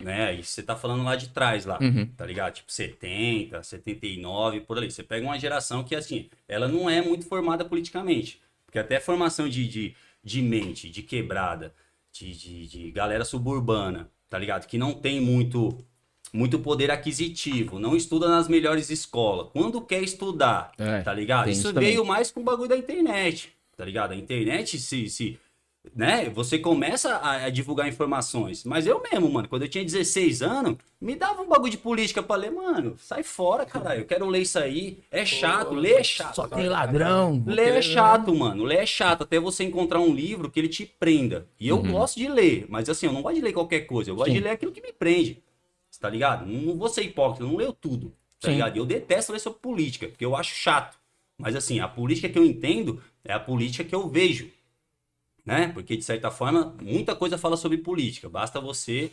né? 0.00 0.34
E 0.34 0.42
você 0.42 0.62
tá 0.62 0.74
falando 0.76 1.04
lá 1.04 1.16
de 1.16 1.28
trás, 1.28 1.64
lá, 1.66 1.78
Uhum. 1.80 2.06
tá 2.16 2.24
ligado? 2.26 2.54
Tipo 2.54 2.72
70, 2.72 3.62
79, 3.62 4.60
por 4.60 4.78
ali. 4.78 4.90
Você 4.90 5.02
pega 5.02 5.24
uma 5.24 5.38
geração 5.38 5.84
que, 5.84 5.94
assim, 5.94 6.28
ela 6.48 6.66
não 6.68 6.88
é 6.88 7.00
muito 7.02 7.26
formada 7.26 7.64
politicamente. 7.64 8.40
Porque 8.64 8.78
até 8.78 8.96
a 8.96 9.00
formação 9.00 9.48
de, 9.48 9.66
de, 9.68 9.94
de 10.22 10.42
mente, 10.42 10.88
de 10.88 11.02
quebrada, 11.02 11.74
de, 12.12 12.32
de, 12.36 12.66
de 12.66 12.90
galera 12.90 13.24
suburbana, 13.24 14.08
tá 14.28 14.38
ligado? 14.38 14.66
Que 14.66 14.78
não 14.78 14.92
tem 14.94 15.20
muito, 15.20 15.76
muito 16.32 16.58
poder 16.58 16.90
aquisitivo, 16.90 17.78
não 17.78 17.96
estuda 17.96 18.28
nas 18.28 18.46
melhores 18.48 18.90
escolas. 18.90 19.48
Quando 19.52 19.80
quer 19.80 20.02
estudar, 20.02 20.72
É, 20.78 21.02
tá 21.02 21.12
ligado? 21.12 21.50
Isso 21.50 21.68
isso 21.68 21.72
veio 21.80 22.04
mais 22.04 22.30
com 22.30 22.40
o 22.40 22.44
bagulho 22.44 22.68
da 22.68 22.76
internet, 22.76 23.52
tá 23.76 23.84
ligado? 23.84 24.12
A 24.12 24.16
internet 24.16 24.78
se, 24.78 25.08
se 25.10 25.38
né? 25.94 26.28
Você 26.30 26.58
começa 26.58 27.16
a, 27.16 27.44
a 27.46 27.50
divulgar 27.50 27.88
informações. 27.88 28.64
Mas 28.64 28.86
eu 28.86 29.02
mesmo, 29.02 29.30
mano, 29.30 29.48
quando 29.48 29.62
eu 29.62 29.68
tinha 29.68 29.84
16 29.84 30.42
anos, 30.42 30.76
me 31.00 31.14
dava 31.14 31.42
um 31.42 31.48
bagulho 31.48 31.70
de 31.70 31.78
política 31.78 32.22
pra 32.22 32.36
ler, 32.36 32.50
mano, 32.50 32.96
sai 32.98 33.22
fora, 33.22 33.64
caralho. 33.64 34.02
Eu 34.02 34.06
quero 34.06 34.26
ler 34.26 34.42
isso 34.42 34.58
aí. 34.58 34.98
É 35.10 35.24
chato, 35.24 35.74
ler 35.74 36.00
é 36.00 36.04
chato. 36.04 36.36
Só 36.36 36.46
tem 36.46 36.68
ladrão. 36.68 37.42
Ler 37.46 37.76
é 37.76 37.82
chato, 37.82 38.34
mano. 38.34 38.64
Ler 38.64 38.80
é 38.80 38.86
chato. 38.86 39.22
Até 39.22 39.38
você 39.38 39.64
encontrar 39.64 40.00
um 40.00 40.14
livro 40.14 40.50
que 40.50 40.60
ele 40.60 40.68
te 40.68 40.84
prenda. 40.84 41.46
E 41.58 41.68
eu 41.68 41.82
gosto 41.82 42.18
de 42.18 42.28
ler, 42.28 42.66
mas 42.68 42.88
assim, 42.88 43.06
eu 43.06 43.12
não 43.12 43.22
gosto 43.22 43.36
de 43.36 43.42
ler 43.42 43.52
qualquer 43.52 43.80
coisa. 43.80 44.10
Eu 44.10 44.16
gosto 44.16 44.28
Sim. 44.28 44.34
de 44.34 44.40
ler 44.40 44.50
aquilo 44.50 44.72
que 44.72 44.82
me 44.82 44.92
prende. 44.92 45.42
Tá 45.98 46.08
ligado? 46.08 46.46
Não, 46.46 46.62
não 46.62 46.76
vou 46.78 46.88
ser 46.88 47.02
hipócrita, 47.02 47.44
eu 47.44 47.48
não 47.48 47.56
leio 47.56 47.72
tudo. 47.72 48.14
Tá 48.40 48.48
Sim. 48.48 48.52
ligado? 48.54 48.76
E 48.76 48.78
Eu 48.78 48.86
detesto 48.86 49.32
ler 49.32 49.38
sobre 49.38 49.58
política, 49.60 50.08
porque 50.08 50.24
eu 50.24 50.34
acho 50.34 50.54
chato. 50.54 50.98
Mas 51.36 51.56
assim, 51.56 51.80
a 51.80 51.88
política 51.88 52.28
que 52.28 52.38
eu 52.38 52.44
entendo 52.44 53.02
é 53.24 53.32
a 53.32 53.40
política 53.40 53.84
que 53.84 53.94
eu 53.94 54.08
vejo. 54.08 54.50
Né? 55.44 55.68
Porque, 55.68 55.96
de 55.96 56.04
certa 56.04 56.30
forma, 56.30 56.76
muita 56.82 57.14
coisa 57.16 57.38
fala 57.38 57.56
sobre 57.56 57.78
política. 57.78 58.28
Basta 58.28 58.60
você 58.60 59.10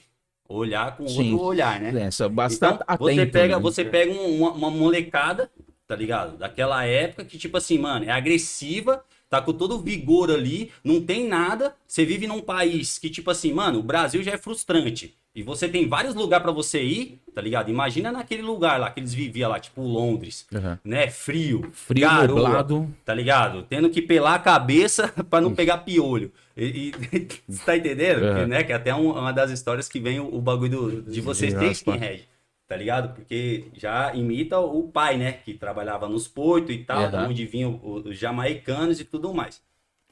olhar 0.48 0.96
com 0.98 1.08
Sim. 1.08 1.34
outro 1.34 1.46
olhar, 1.48 1.80
né? 1.80 2.04
Essa, 2.04 2.30
bastante 2.30 2.76
Então, 2.76 2.86
atento. 2.88 3.04
você 3.04 3.26
pega, 3.26 3.56
né? 3.56 3.62
você 3.62 3.86
pega 3.86 4.12
um- 4.12 4.38
uma, 4.40 4.52
uma 4.52 4.72
molecada, 4.72 5.52
tá 5.88 5.96
ligado? 5.96 6.38
Daquela 6.38 6.86
época 6.86 7.26
que, 7.26 7.38
tipo 7.38 7.58
assim, 7.58 7.78
mano, 7.78 8.06
é 8.06 8.10
agressiva, 8.12 9.04
tá 9.30 9.42
com 9.42 9.54
todo 9.54 9.76
o 9.76 9.80
vigor 9.80 10.32
ali, 10.32 10.72
não 10.84 11.02
tem 11.02 11.28
nada. 11.28 11.76
Você 11.88 12.06
vive 12.06 12.28
num 12.28 12.42
país 12.42 12.98
que, 12.98 13.10
tipo 13.10 13.30
assim, 13.32 13.52
mano, 13.54 13.80
o 13.80 13.84
Brasil 13.84 14.24
já 14.24 14.32
é 14.32 14.38
frustrante. 14.38 15.16
E 15.36 15.44
você 15.44 15.68
tem 15.70 15.88
vários 15.88 16.16
lugares 16.16 16.42
pra 16.42 16.52
você 16.52 16.82
ir, 16.82 17.22
tá 17.36 17.40
ligado? 17.40 17.70
Imagina 17.70 18.12
naquele 18.12 18.42
lugar 18.42 18.80
lá 18.80 18.90
que 18.90 19.00
eles 19.00 19.14
viviam 19.14 19.52
lá, 19.52 19.60
tipo 19.60 19.82
Londres, 19.84 20.48
Uhum. 20.52 20.78
né? 20.84 21.10
Frio, 21.12 21.70
Frio, 21.74 22.08
garoa, 22.08 22.28
nublado. 22.42 22.96
tá 23.06 23.14
ligado? 23.14 23.62
Tendo 23.70 23.88
que 23.92 24.02
pelar 24.02 24.34
a 24.34 24.40
cabeça 24.40 25.10
pra 25.30 25.40
não 25.40 25.54
pegar 25.54 25.78
piolho. 25.80 26.32
E, 26.56 26.92
e- 27.14 27.28
você 27.48 27.64
tá 27.64 27.78
entendendo? 27.78 28.24
Uhum. 28.24 28.36
Que, 28.36 28.46
né? 28.48 28.64
Que 28.64 28.74
até 28.74 28.96
um- 28.96 29.12
uma 29.12 29.32
das 29.32 29.52
histórias 29.52 29.88
que 29.88 30.00
vem 30.00 30.20
o, 30.20 30.34
o 30.34 30.42
bagulho 30.42 30.70
do- 31.02 31.12
de 31.12 31.22
vocês 31.22 31.54
De 31.54 31.68
skinhead. 31.72 32.28
Tá 32.68 32.76
ligado? 32.76 33.14
Porque 33.16 33.68
já 33.74 34.14
imita 34.14 34.60
o 34.60 34.84
pai, 34.90 35.16
né? 35.18 35.32
Que 35.34 35.54
trabalhava 35.54 36.10
nos 36.10 36.28
portos 36.28 36.76
e 36.76 36.80
tal, 36.80 37.04
Uhum. 37.14 37.30
onde 37.30 37.46
vinham 37.46 37.80
os 37.84 38.18
jamaicanos 38.18 39.00
e 39.00 39.06
tudo 39.06 39.34
mais. 39.34 39.62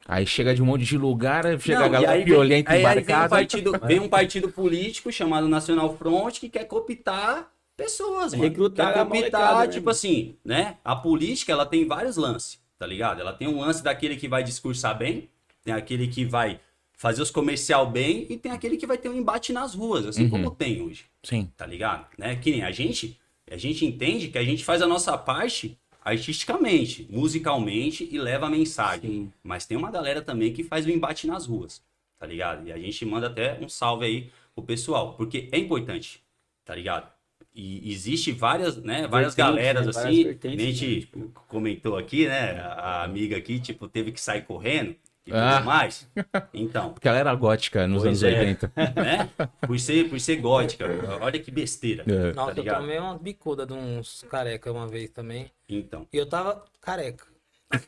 Aí 0.07 0.25
chega 0.25 0.53
de 0.55 0.61
um 0.61 0.65
monte 0.65 0.85
de 0.85 0.97
lugar, 0.97 1.43
chega 1.59 1.79
Não, 1.79 1.85
a 1.85 1.87
e 1.87 1.91
galera 1.91 2.11
aí 2.13 2.23
violenta 2.23 2.71
aí- 2.71 2.77
aí 2.77 2.83
vem 2.83 3.01
um, 3.01 3.01
embarcada. 3.01 3.29
partido, 3.29 3.71
vem 3.83 3.99
um 3.99 4.07
partido 4.07 4.49
político 4.51 5.11
chamado 5.11 5.47
Nacional 5.49 5.97
Front 5.97 6.39
que 6.39 6.47
quer 6.47 6.63
cooptar 6.65 7.49
pessoas, 7.75 8.31
mano. 8.33 8.43
Recrutar 8.43 8.93
quer 8.93 9.05
cooptar, 9.05 9.67
tipo 9.67 9.79
mano? 9.85 9.89
assim, 9.89 10.37
né? 10.45 10.77
A 10.85 10.95
política, 10.95 11.51
ela 11.51 11.65
tem 11.65 11.85
vários 11.87 12.15
lances, 12.17 12.61
tá 12.79 12.85
ligado? 12.87 13.19
Ela 13.19 13.33
tem 13.33 13.47
um 13.47 13.59
lance 13.59 13.83
daquele 13.83 14.15
que 14.15 14.27
vai 14.29 14.43
discursar 14.43 14.97
bem, 14.97 15.27
tem 15.63 15.73
aquele 15.73 16.07
que 16.07 16.23
vai 16.23 16.59
fazer 16.97 17.21
os 17.21 17.31
comercial 17.31 17.89
bem 17.89 18.25
e 18.29 18.37
tem 18.37 18.51
aquele 18.51 18.77
que 18.77 18.87
vai 18.87 18.97
ter 18.97 19.09
um 19.09 19.15
embate 19.17 19.51
nas 19.53 19.73
ruas, 19.75 20.05
assim 20.05 20.23
Uhum. 20.23 20.29
como 20.29 20.51
tem 20.51 20.81
hoje 20.81 21.05
Sim. 21.23 21.51
tá 21.57 21.65
ligado? 21.65 22.07
Né? 22.17 22.35
Que 22.35 22.51
nem 22.51 22.63
a 22.63 22.71
gente, 22.71 23.19
a 23.51 23.57
gente 23.57 23.85
entende 23.85 24.27
que 24.29 24.37
a 24.37 24.43
gente 24.43 24.63
faz 24.63 24.81
a 24.81 24.87
nossa 24.87 25.17
parte 25.17 25.77
artisticamente, 26.03 27.07
musicalmente 27.09 28.07
e 28.11 28.17
leva 28.17 28.45
a 28.45 28.49
mensagem. 28.49 29.31
Mas 29.43 29.65
tem 29.65 29.75
uma 29.77 29.91
galera 29.91 30.21
também 30.21 30.53
que 30.53 30.63
faz 30.63 30.85
o 30.85 30.89
embate 30.91 31.25
nas 31.27 31.45
ruas, 31.47 31.81
tá 32.19 32.25
ligado? 32.27 32.67
E 32.67 32.71
a 32.71 32.77
gente 32.77 33.03
manda 33.05 33.27
até 33.27 33.57
um 33.59 33.67
salve 33.67 34.05
aí 34.05 34.29
pro 34.53 34.63
pessoal, 34.63 35.13
porque 35.15 35.49
é 35.51 35.57
importante, 35.57 36.21
tá 36.63 36.75
ligado? 36.75 37.11
E 37.53 37.91
existe 37.91 38.31
várias, 38.31 38.77
né, 38.77 39.07
várias 39.07 39.33
Vertentes, 39.33 39.35
galeras 39.35 39.85
né? 39.87 39.91
Várias 39.93 39.97
assim, 39.97 40.39
nem 40.55 40.67
a 40.67 40.71
gente 40.71 41.09
né? 41.15 41.25
Comentou 41.47 41.97
aqui, 41.97 42.27
né, 42.27 42.59
a 42.59 42.75
a 42.85 43.03
amiga 43.03 43.37
aqui, 43.37 43.59
tipo, 43.59 43.87
teve 43.87 44.11
que 44.11 44.19
sair 44.21 44.41
correndo 44.43 44.95
e 45.25 45.31
tudo 45.31 45.41
Ah. 45.41 45.61
mais. 45.61 46.07
Então, 46.53 46.91
Porque 46.93 47.07
ela 47.07 47.17
era 47.17 47.33
gótica 47.33 47.87
nos 47.87 48.05
anos 48.05 48.21
é. 48.23 48.27
80. 48.27 48.71
né, 48.95 49.29
por 49.65 49.79
ser, 49.79 50.09
por 50.09 50.19
ser 50.19 50.35
gótica, 50.37 50.85
olha 51.21 51.39
que 51.39 51.49
besteira. 51.51 52.03
É. 52.07 52.33
Nossa, 52.33 52.59
eu 52.59 52.65
tomei 52.65 52.99
uma 52.99 53.17
bicuda 53.17 53.65
de 53.65 53.73
uns 53.73 54.23
careca 54.29 54.71
uma 54.71 54.87
vez 54.87 55.09
também. 55.09 55.49
Então. 55.67 56.07
E 56.13 56.17
eu 56.17 56.25
tava 56.27 56.63
careca. 56.81 57.25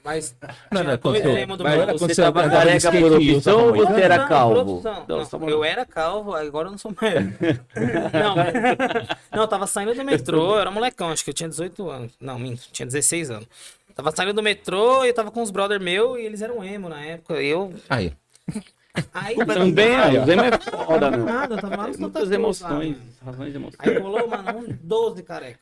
Mas. 0.03 0.35
Não, 0.71 0.83
não, 0.83 0.93
extremos 1.15 1.57
do 1.57 1.63
Mas 1.63 1.75
meu- 1.77 1.85
Você 1.85 1.97
quando 1.99 2.13
você 2.15 2.21
tava 2.23 2.49
careca 2.49 2.91
por 2.91 3.13
opção 3.13 3.67
ou 3.67 3.73
você 3.75 4.01
era 4.01 4.17
Não, 4.17 4.27
calvo? 4.27 4.81
Não, 5.07 5.39
Não, 5.39 5.49
eu 5.49 5.63
era 5.63 5.85
calvo, 5.85 6.33
agora 6.35 6.67
eu 6.67 6.71
não 6.71 6.77
sou 6.79 6.93
mais. 6.99 7.13
não, 8.11 8.35
não, 9.31 9.41
eu 9.43 9.47
tava 9.47 9.67
saindo 9.67 9.93
do 9.93 10.03
metrô, 10.03 10.55
eu 10.55 10.59
era 10.61 10.71
molecão, 10.71 11.09
acho 11.11 11.23
que 11.23 11.29
eu 11.29 11.33
tinha 11.33 11.47
18 11.47 11.89
anos. 11.89 12.11
Não, 12.19 12.37
minto, 12.39 12.63
tinha 12.71 12.85
16 12.87 13.29
anos. 13.29 13.47
Tava 13.97 14.15
saindo 14.15 14.33
do 14.33 14.43
metrô 14.43 15.03
e 15.03 15.07
eu 15.07 15.13
tava 15.13 15.31
com 15.31 15.41
uns 15.41 15.49
brother 15.49 15.81
meu 15.81 16.19
e 16.19 16.23
eles 16.23 16.43
eram 16.43 16.63
emo 16.63 16.87
na 16.87 17.03
época. 17.03 17.41
Eu. 17.41 17.73
Aí. 17.89 18.13
Aí. 19.11 19.35
Também, 19.35 19.95
aí, 19.95 20.19
o 20.19 20.25
Zema 20.25 20.45
é 20.45 20.59
foda, 20.59 21.09
meu. 21.09 21.25
Nada, 21.25 21.57
tava 21.59 21.75
lá 21.75 21.87
no 21.87 21.93
Santa 21.93 22.19
Muitas 22.19 22.31
emoções, 22.31 22.97
razões 23.25 23.51
de 23.51 23.57
emoções. 23.57 23.79
Aí 23.79 23.97
rolou, 23.97 24.27
mano, 24.27 24.59
uns 24.59 24.77
12 24.83 25.23
careca. 25.23 25.59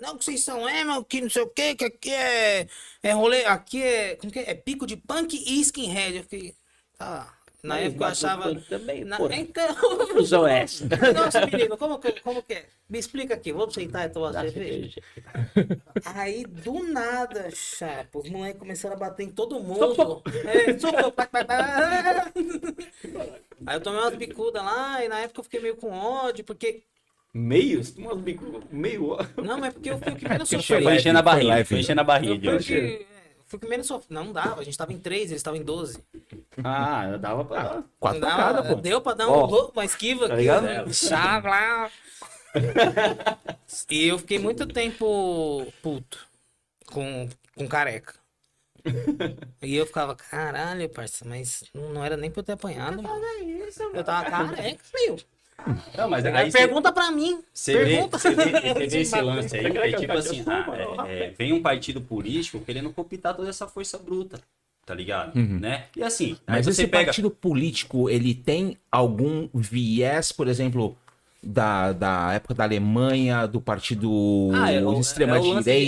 Não, 0.00 0.16
que 0.16 0.24
vocês 0.24 0.44
são 0.44 0.68
emo, 0.68 1.04
que 1.04 1.20
não 1.20 1.28
sei 1.28 1.42
o 1.42 1.48
que, 1.48 1.74
que 1.74 1.84
aqui 1.84 2.10
é, 2.12 2.68
é 3.02 3.10
rolê, 3.10 3.44
aqui 3.46 3.82
é, 3.82 4.14
como 4.14 4.32
que 4.32 4.38
é? 4.38 4.50
É 4.50 4.54
pico 4.54 4.86
de 4.86 4.96
punk 4.96 5.34
e 5.34 5.60
skinhead. 5.60 6.18
Eu 6.18 6.22
fiquei, 6.22 6.54
tá. 6.96 7.34
Na 7.62 7.76
Mas 7.76 7.86
época 7.86 8.04
eu 8.04 8.08
achava... 8.08 8.48
eu 8.48 8.60
também, 8.62 9.04
Na, 9.04 9.18
então... 9.36 9.68
Usou 10.18 10.48
essa. 10.48 10.84
Nossa, 11.14 11.46
menino, 11.46 11.76
como 11.78 11.96
que, 12.00 12.20
como 12.20 12.42
que 12.42 12.54
é? 12.54 12.66
Me 12.90 12.98
explica 12.98 13.34
aqui, 13.34 13.52
vamos 13.52 13.72
sentar 13.72 14.04
e 14.06 14.08
tomar 14.08 14.32
cerveja? 14.32 15.00
Aí, 16.04 16.44
do 16.44 16.82
nada, 16.82 17.48
chapa, 17.52 18.18
os 18.18 18.28
moleques 18.28 18.58
começaram 18.58 18.96
a 18.96 18.98
bater 18.98 19.22
em 19.22 19.30
todo 19.30 19.60
mundo. 19.60 20.22
É, 20.44 20.76
soco, 20.76 21.12
pá, 21.12 21.24
pá, 21.26 21.44
pá. 21.44 22.32
Aí 23.64 23.76
eu 23.76 23.80
tomei 23.80 24.00
umas 24.00 24.16
bicudas 24.16 24.64
lá 24.64 25.04
e 25.04 25.08
na 25.08 25.20
época 25.20 25.38
eu 25.38 25.44
fiquei 25.44 25.60
meio 25.60 25.76
com 25.76 25.92
ódio, 25.92 26.44
porque... 26.44 26.82
Meio? 27.32 27.82
Você 27.82 27.92
tomou 27.94 28.20
Meio? 28.72 29.16
Não, 29.36 29.56
mas 29.56 29.68
é 29.68 29.70
porque 29.70 29.90
eu 29.90 29.98
fui 29.98 30.12
o 30.12 30.16
que 30.16 30.28
menos 30.28 30.48
Que 30.48 30.56
sofri. 30.56 30.66
foi 30.66 30.82
Foi 30.82 30.96
enchendo 30.96 31.18
a 31.20 31.22
barriga, 31.22 31.64
foi 31.64 31.78
enchendo 31.78 32.00
a 32.00 32.04
barriga. 32.04 32.58
Eu 33.52 33.58
fui, 33.58 33.58
o 33.58 33.58
hoje. 33.58 33.58
que, 33.58 33.58
fui 33.58 33.58
o 33.58 33.60
que 33.60 33.68
menos 33.68 33.86
sofri. 33.86 34.14
Não 34.14 34.32
dava, 34.32 34.60
a 34.60 34.64
gente 34.64 34.76
tava 34.76 34.92
em 34.92 34.98
3, 34.98 35.30
eles 35.30 35.36
estavam 35.36 35.60
em 35.60 35.64
12. 35.64 36.02
Ah, 36.62 37.16
dava 37.18 37.44
pra 37.44 37.62
dar. 37.62 37.84
Quatro 37.98 38.20
dava, 38.20 38.62
pô. 38.62 38.74
Deu 38.74 39.00
pra 39.00 39.14
dar 39.14 39.28
um, 39.28 39.46
uma 39.46 39.84
esquiva 39.84 40.26
tá 40.26 40.34
aqui. 40.34 40.42
ligado? 40.42 40.62
né? 40.64 40.84
Chá, 40.92 41.40
blá. 41.40 41.90
e 43.90 44.08
eu 44.08 44.18
fiquei 44.18 44.38
muito 44.38 44.66
tempo 44.66 45.66
puto 45.82 46.26
com, 46.86 47.28
com 47.56 47.68
careca. 47.68 48.14
E 49.62 49.76
eu 49.76 49.86
ficava, 49.86 50.16
caralho, 50.16 50.88
parça, 50.88 51.24
mas 51.24 51.64
não, 51.72 51.90
não 51.90 52.04
era 52.04 52.16
nem 52.16 52.30
pra 52.30 52.40
eu 52.40 52.44
ter 52.44 52.52
apanhado, 52.52 53.02
mano. 53.02 53.24
Eu 53.94 54.04
tava 54.04 54.28
careca, 54.28 54.84
meu. 54.94 55.18
Não, 55.96 56.08
mas 56.08 56.24
aí 56.26 56.50
você, 56.50 56.58
Pergunta 56.58 56.92
pra 56.92 57.10
mim. 57.10 57.42
você 57.52 57.72
vê, 57.84 57.84
Pergunta. 57.96 58.18
vê, 58.18 58.86
vê 58.88 59.00
esse 59.00 59.20
lance 59.20 59.56
aí, 59.56 59.66
é 59.76 59.92
tipo 59.92 60.12
assim, 60.12 60.44
ah, 60.46 61.06
é- 61.06 61.24
é, 61.26 61.30
vem 61.30 61.52
um 61.52 61.62
partido 61.62 62.00
político 62.00 62.60
querendo 62.60 62.90
cooptar 62.92 63.34
toda 63.34 63.48
essa 63.48 63.66
força 63.66 63.98
bruta, 63.98 64.40
tá 64.84 64.94
ligado? 64.94 65.34
Né? 65.38 65.84
E 65.96 66.02
assim, 66.02 66.36
aí 66.46 66.56
Mas 66.56 66.66
você 66.66 66.82
esse 66.82 66.86
pega... 66.90 67.06
partido 67.06 67.30
político, 67.30 68.08
ele 68.10 68.34
tem 68.34 68.76
algum 68.90 69.48
viés, 69.54 70.32
por 70.32 70.48
exemplo, 70.48 70.96
da, 71.44 71.92
da 71.92 72.32
época 72.34 72.54
da 72.54 72.64
Alemanha, 72.64 73.46
do 73.46 73.60
partido 73.60 74.50
Ah, 74.54 74.70
é 74.70 74.84
o- 74.84 74.94
de 74.94 75.00
extrema 75.00 75.36
é 75.36 75.40
de- 75.40 75.50
é 75.50 75.60
de- 75.60 75.70
é, 75.70 75.84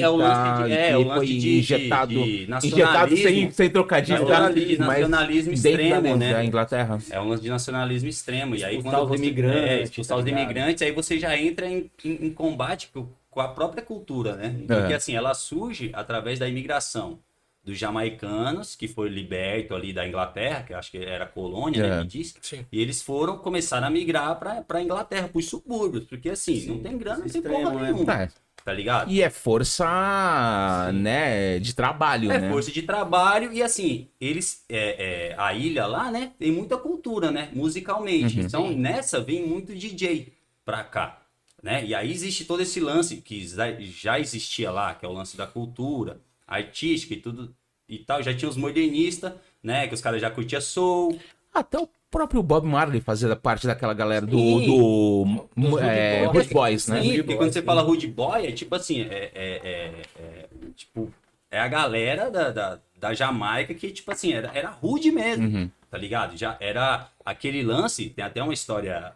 que 0.88 0.94
o 0.96 1.04
lance 1.04 1.14
foi 1.16 1.26
de- 1.26 1.38
de- 1.38 1.58
injetado, 1.58 2.12
de 2.12 2.18
injetado 2.20 2.50
nacionalismo. 2.50 3.22
sem, 3.28 3.50
sem 3.52 3.70
trocadilho, 3.70 4.18
Nacionalismo, 4.26 4.84
mas 4.86 4.98
nacionalismo 5.08 5.52
extremo, 5.52 6.02
da, 6.02 6.16
né? 6.16 6.32
da 6.32 6.44
Inglaterra. 6.44 6.98
É 7.10 7.20
um 7.20 7.28
lance 7.28 7.42
de 7.42 7.48
nacionalismo 7.50 8.08
extremo. 8.08 8.56
E 8.56 8.64
aí, 8.64 8.76
Expulsar 8.76 9.00
quando 9.00 9.10
os 9.12 9.18
você, 9.20 9.24
imigrantes, 9.26 9.62
É, 9.70 9.82
expulsar 9.82 10.16
tá 10.16 10.22
os 10.22 10.28
imigrantes, 10.28 10.82
aí 10.82 10.90
você 10.92 11.18
já 11.20 11.38
entra 11.38 11.68
em, 11.68 11.90
em- 12.04 12.26
em 12.26 12.30
combate 12.30 12.90
com, 12.92 13.06
com 13.30 13.40
a 13.40 13.48
própria 13.48 13.82
cultura, 13.82 14.34
né? 14.36 14.54
Porque 14.66 14.92
É. 14.92 14.96
assim, 14.96 15.14
ela 15.14 15.34
surge 15.34 15.90
através 15.92 16.38
da 16.40 16.48
imigração 16.48 17.18
dos 17.64 17.78
jamaicanos, 17.78 18.76
que 18.76 18.86
foi 18.86 19.08
liberto 19.08 19.74
ali 19.74 19.92
da 19.92 20.06
Inglaterra, 20.06 20.62
que 20.62 20.72
eu 20.74 20.78
acho 20.78 20.90
que 20.90 20.98
era 20.98 21.26
colônia, 21.26 21.80
É. 21.82 21.90
né, 21.90 22.02
que 22.02 22.08
diz. 22.08 22.34
Sim. 22.42 22.66
E 22.70 22.80
eles 22.80 23.00
foram 23.02 23.38
começar 23.38 23.82
a 23.82 23.88
migrar 23.90 24.38
pra, 24.38 24.62
pra 24.62 24.82
Inglaterra, 24.82 25.28
pros 25.28 25.46
subúrbios, 25.48 26.04
porque 26.04 26.28
assim, 26.30 26.66
não 26.66 26.78
tem 26.80 26.98
grana, 26.98 27.20
não 27.24 27.28
tem 27.28 27.40
porra 27.42 27.70
né? 27.74 27.92
nenhuma, 27.92 28.22
É. 28.22 28.28
tá 28.64 28.72
ligado? 28.72 29.10
E 29.10 29.22
é 29.22 29.30
força, 29.30 30.92
né, 30.92 31.58
de 31.58 31.74
trabalho, 31.74 32.30
É 32.30 32.38
né? 32.40 32.50
força 32.50 32.70
de 32.70 32.82
trabalho 32.82 33.52
e 33.52 33.62
assim, 33.62 34.08
eles, 34.20 34.64
é, 34.68 35.30
é, 35.30 35.34
a 35.38 35.52
ilha 35.54 35.86
lá, 35.86 36.10
né, 36.10 36.32
tem 36.38 36.52
muita 36.52 36.76
cultura, 36.76 37.30
né, 37.30 37.48
musicalmente. 37.52 38.38
Uhum. 38.40 38.44
Então 38.46 38.72
nessa 38.72 39.20
vem 39.20 39.46
muito 39.46 39.74
DJ, 39.74 40.32
pra 40.64 40.82
cá, 40.84 41.20
né? 41.62 41.84
E 41.84 41.94
aí 41.94 42.10
existe 42.10 42.44
todo 42.44 42.60
esse 42.62 42.80
lance 42.80 43.18
que 43.18 43.46
já- 43.46 43.72
já 43.80 44.18
existia 44.20 44.70
lá, 44.70 44.94
que 44.94 45.04
é 45.04 45.08
o 45.08 45.12
lance 45.12 45.36
da 45.36 45.46
cultura 45.46 46.20
artística 46.54 47.14
e 47.14 47.18
tudo 47.18 47.54
e 47.88 47.98
tal. 47.98 48.22
Já 48.22 48.34
tinha 48.34 48.48
os 48.48 48.56
modernistas, 48.56 49.32
né? 49.62 49.86
Que 49.88 49.94
os 49.94 50.00
caras 50.00 50.20
já 50.20 50.30
curtiam 50.30 50.60
soul. 50.60 51.18
Até 51.52 51.78
o 51.78 51.88
próprio 52.10 52.42
Bob 52.42 52.66
Marley 52.66 53.00
fazia 53.00 53.34
parte 53.36 53.66
daquela 53.66 53.92
galera 53.94 54.24
do, 54.26 54.36
Sim. 54.38 54.66
do 54.66 55.48
Dos 55.56 55.80
é, 55.80 56.26
Rude 56.26 56.48
Boys, 56.54 56.86
né? 56.88 57.00
Sim, 57.02 57.08
Rude 57.08 57.22
porque 57.22 57.36
quando 57.36 57.52
você 57.52 57.60
sim. 57.60 57.66
fala 57.66 57.82
Rude 57.82 58.06
Boy, 58.08 58.46
é 58.46 58.52
tipo 58.52 58.74
assim, 58.74 59.02
é, 59.02 59.30
é- 59.34 59.60
é- 59.64 60.02
é, 60.22 60.48
tipo, 60.76 61.12
é 61.50 61.58
a 61.60 61.68
galera 61.68 62.30
da, 62.30 62.50
da, 62.50 62.80
da 62.98 63.14
Jamaica 63.14 63.74
que, 63.74 63.90
tipo 63.90 64.10
assim, 64.12 64.32
era, 64.32 64.50
era 64.54 64.70
rude 64.70 65.10
mesmo, 65.12 65.46
Uhum. 65.46 65.70
tá 65.90 65.98
ligado? 65.98 66.36
Já 66.36 66.56
era 66.60 67.08
aquele 67.24 67.62
lance, 67.62 68.10
tem 68.10 68.24
até 68.24 68.42
uma 68.42 68.54
história 68.54 69.12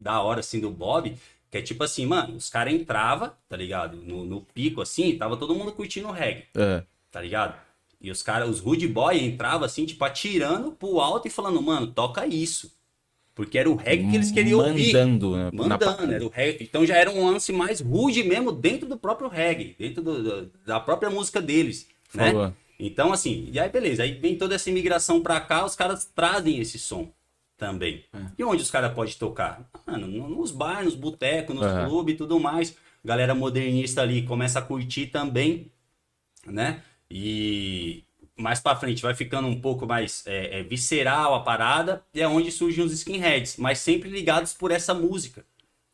da 0.00 0.20
hora, 0.20 0.40
assim, 0.40 0.60
do 0.60 0.70
Bob, 0.70 1.16
que 1.54 1.58
é 1.58 1.62
tipo 1.62 1.84
assim, 1.84 2.04
mano, 2.04 2.34
os 2.34 2.50
caras 2.50 2.74
entravam, 2.74 3.30
tá 3.48 3.56
ligado? 3.56 3.96
No, 3.98 4.24
no 4.24 4.40
pico, 4.40 4.82
assim, 4.82 5.16
tava 5.16 5.36
todo 5.36 5.54
mundo 5.54 5.70
curtindo 5.70 6.10
reggae, 6.10 6.46
É. 6.56 6.82
tá 7.12 7.20
ligado? 7.20 7.54
E 8.00 8.10
os 8.10 8.24
caras, 8.24 8.48
os 8.50 8.58
Rude 8.58 8.88
Boy 8.88 9.22
entravam 9.24 9.64
assim, 9.64 9.86
tipo, 9.86 10.04
atirando 10.04 10.72
pro 10.72 10.98
alto 10.98 11.28
e 11.28 11.30
falando, 11.30 11.62
mano, 11.62 11.86
toca 11.86 12.26
isso. 12.26 12.72
Porque 13.36 13.56
era 13.56 13.70
o 13.70 13.76
reggae 13.76 14.10
que 14.10 14.16
eles 14.16 14.32
queriam 14.32 14.58
ouvir. 14.58 14.92
Mandando, 14.92 15.36
né? 15.36 15.50
na 15.52 15.62
Mandando, 15.68 16.12
era 16.12 16.24
o 16.26 16.28
reggae. 16.28 16.64
Então 16.64 16.84
já 16.84 16.96
era 16.96 17.08
um 17.08 17.24
lance 17.30 17.52
mais 17.52 17.80
rude 17.80 18.24
mesmo 18.24 18.50
dentro 18.50 18.88
do 18.88 18.96
próprio 18.98 19.28
reggae, 19.28 19.76
dentro 19.78 20.02
do- 20.02 20.22
do- 20.24 20.50
da 20.66 20.80
própria 20.80 21.08
música 21.08 21.40
deles, 21.40 21.86
né? 22.12 22.52
Então, 22.80 23.12
assim, 23.12 23.48
e 23.52 23.60
aí 23.60 23.68
beleza, 23.70 24.02
aí 24.02 24.10
vem 24.14 24.36
toda 24.36 24.56
essa 24.56 24.68
imigração 24.68 25.20
pra 25.20 25.40
cá, 25.40 25.64
os 25.64 25.76
caras 25.76 26.04
trazem 26.04 26.58
esse 26.58 26.80
som 26.80 27.12
também. 27.56 28.04
É. 28.12 28.18
E 28.38 28.44
onde 28.44 28.62
os 28.62 28.70
caras 28.70 28.92
podem 28.94 29.14
tocar? 29.14 29.68
Mano, 29.86 30.06
no- 30.06 30.28
nos 30.28 30.50
bares, 30.50 30.86
nos 30.86 30.94
botecos, 30.94 31.54
nos 31.54 31.64
Aham. 31.64 31.88
clubes 31.88 32.14
e 32.14 32.18
tudo 32.18 32.38
mais. 32.40 32.76
Galera 33.04 33.34
modernista 33.34 34.02
ali 34.02 34.22
começa 34.22 34.58
a 34.58 34.62
curtir 34.62 35.06
também, 35.08 35.70
né? 36.46 36.82
E 37.10 38.02
mais 38.36 38.60
pra 38.60 38.74
frente 38.74 39.02
vai 39.02 39.14
ficando 39.14 39.46
um 39.46 39.60
pouco 39.60 39.86
mais 39.86 40.24
é, 40.26 40.60
é, 40.60 40.62
visceral 40.62 41.34
a 41.34 41.40
parada, 41.40 42.02
e 42.12 42.20
é 42.20 42.26
onde 42.26 42.50
surgem 42.50 42.84
os 42.84 42.92
skinheads, 42.92 43.56
mas 43.58 43.78
sempre 43.78 44.08
ligados 44.10 44.52
por 44.52 44.70
essa 44.72 44.92
música, 44.92 45.44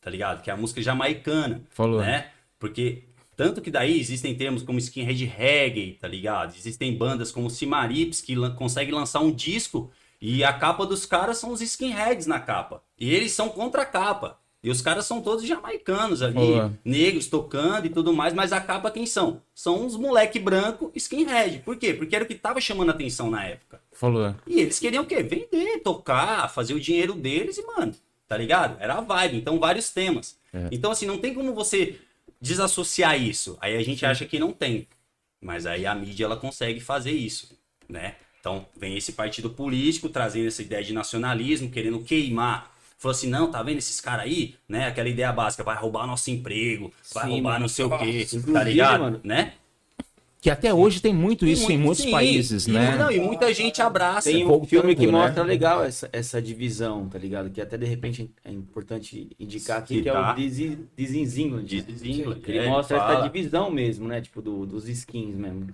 tá 0.01 0.09
ligado? 0.09 0.41
Que 0.43 0.51
é 0.51 0.53
a 0.53 0.57
música 0.57 0.81
jamaicana, 0.81 1.63
Falou. 1.71 2.01
né? 2.01 2.31
Porque 2.59 3.05
tanto 3.37 3.61
que 3.61 3.71
daí 3.71 3.99
existem 3.99 4.35
termos 4.35 4.63
como 4.63 4.79
skinhead 4.79 5.25
reggae, 5.27 5.99
tá 6.01 6.09
ligado? 6.09 6.55
Existem 6.57 6.97
bandas 6.97 7.31
como 7.33 7.51
Simarips 7.51 8.21
que 8.21 8.35
lan 8.35 8.55
conseguem 8.55 8.95
lançar 8.95 9.21
um 9.21 9.33
disco 9.33 9.91
e 10.21 10.45
a 10.45 10.53
capa 10.53 10.85
dos 10.85 11.07
caras 11.07 11.39
são 11.39 11.51
os 11.51 11.61
skinheads 11.61 12.27
na 12.27 12.39
capa. 12.39 12.83
E 12.99 13.13
eles 13.13 13.33
são 13.33 13.49
contra 13.49 13.83
a 13.83 13.87
capa. 13.87 14.39
E 14.63 14.69
os 14.69 14.83
caras 14.83 15.07
são 15.07 15.23
todos 15.23 15.47
jamaicanos 15.47 16.21
ali, 16.21 16.35
Boa. 16.35 16.79
negros 16.85 17.29
tocando 17.29 17.87
e 17.87 17.89
tudo 17.89 18.13
mais, 18.13 18.35
mas 18.35 18.53
a 18.53 18.61
capa 18.61 18.91
quem 18.91 19.07
são? 19.07 19.41
São 19.55 19.87
uns 19.87 19.97
moleque 19.97 20.39
branco 20.39 20.93
skinhead. 20.95 21.61
Por 21.61 21.77
quê? 21.77 21.95
Porque 21.95 22.15
era 22.15 22.25
o 22.25 22.29
que 22.29 22.35
tava 22.35 22.61
chamando 22.61 22.91
a 22.91 22.93
atenção 22.93 23.31
na 23.31 23.43
época. 23.47 23.81
Falou. 23.91 24.35
E 24.47 24.61
eles 24.61 24.79
queriam 24.79 25.05
o 25.05 25.07
quê? 25.07 25.23
Vender, 25.23 25.79
tocar, 25.83 26.47
fazer 26.51 26.75
o 26.75 26.81
dinheiro 26.81 27.15
deles 27.15 27.57
e, 27.57 27.67
mano, 27.67 27.95
tá 28.29 28.37
ligado? 28.37 28.77
Era 28.79 28.97
a 28.97 29.01
vibe. 29.01 29.39
Então, 29.39 29.59
vários 29.59 29.89
temas. 29.89 30.37
É. 30.53 30.69
Então, 30.71 30.91
assim, 30.91 31.07
não 31.07 31.17
tem 31.17 31.33
como 31.33 31.55
você 31.55 31.99
desassociar 32.39 33.19
isso. 33.19 33.57
Aí 33.63 33.75
a 33.75 33.83
gente 33.83 34.05
acha 34.05 34.27
que 34.27 34.39
não 34.39 34.53
tem. 34.53 34.87
Mas 35.41 35.65
aí 35.65 35.87
a 35.87 35.95
mídia, 35.95 36.27
ela 36.27 36.37
consegue 36.37 36.81
fazer 36.81 37.13
isso, 37.13 37.59
né? 37.89 38.17
Então, 38.41 38.67
vem 38.77 38.97
esse 38.97 39.13
partido 39.13 39.51
político 39.51 40.09
trazendo 40.09 40.49
essa 40.49 40.63
ideia 40.63 40.83
de 40.83 40.93
nacionalismo, 40.93 41.71
querendo 41.71 42.01
queimar. 42.01 42.71
Falou 42.99 43.13
assim, 43.15 43.29
não, 43.29 43.51
tá 43.51 43.63
vendo 43.63 43.79
esses 43.79 44.01
caras 44.01 44.25
aí? 44.27 44.55
Né? 44.69 44.87
Aquela 44.87 45.09
ideia 45.09 45.33
básica, 45.33 45.63
vai 45.63 45.77
roubar 45.77 46.07
nosso 46.07 46.31
emprego, 46.31 46.93
vai 47.15 47.25
Sim, 47.25 47.31
roubar 47.31 47.53
mano. 47.53 47.61
não 47.61 47.69
sei 47.69 47.85
o 47.85 47.99
quê, 47.99 48.27
tá 48.53 48.63
ligado? 48.65 49.01
mano, 49.01 49.21
Né? 49.25 49.55
Que 50.41 50.49
até 50.49 50.73
hoje 50.73 51.03
tem 51.03 51.13
muito 51.13 51.47
isso 51.47 51.65
E 51.71 51.75
em 51.75 51.77
muito- 51.77 51.85
muitos 51.87 52.05
sim. 52.05 52.11
países, 52.11 52.67
E, 52.67 52.71
né? 52.73 52.97
não, 52.97 53.11
e 53.11 53.21
muita 53.21 53.53
gente 53.53 53.83
abraça. 53.83 54.31
Tem 54.31 54.47
um 54.47 54.65
filme 54.65 54.95
que 54.97 55.05
né? 55.07 55.13
mostra 55.13 55.43
legal 55.43 55.85
essa, 55.85 56.09
essa 56.15 56.41
divisão, 56.41 57.07
tá 57.11 57.19
ligado? 57.19 57.51
Que 57.51 57.61
até 57.61 57.77
de 57.77 57.85
repente 57.85 58.31
é 58.43 58.51
importante 58.51 59.29
indicar 59.39 59.81
aqui, 59.81 60.01
que 60.01 60.09
é 60.09 60.13
Citar. 60.13 60.33
o 60.33 60.37
Dizzy 60.41 60.79
Dizzy 60.97 61.43
England. 61.43 61.65
Que 61.67 62.51
ele 62.53 62.59
é, 62.59 62.69
mostra 62.69 62.97
fala. 62.99 63.13
essa 63.19 63.29
divisão 63.29 63.71
mesmo, 63.71 64.09
né? 64.09 64.23
Tipo, 64.23 64.41
do- 64.41 64.65
dos 64.65 64.89
skins 64.89 65.35
mesmo. 65.37 65.67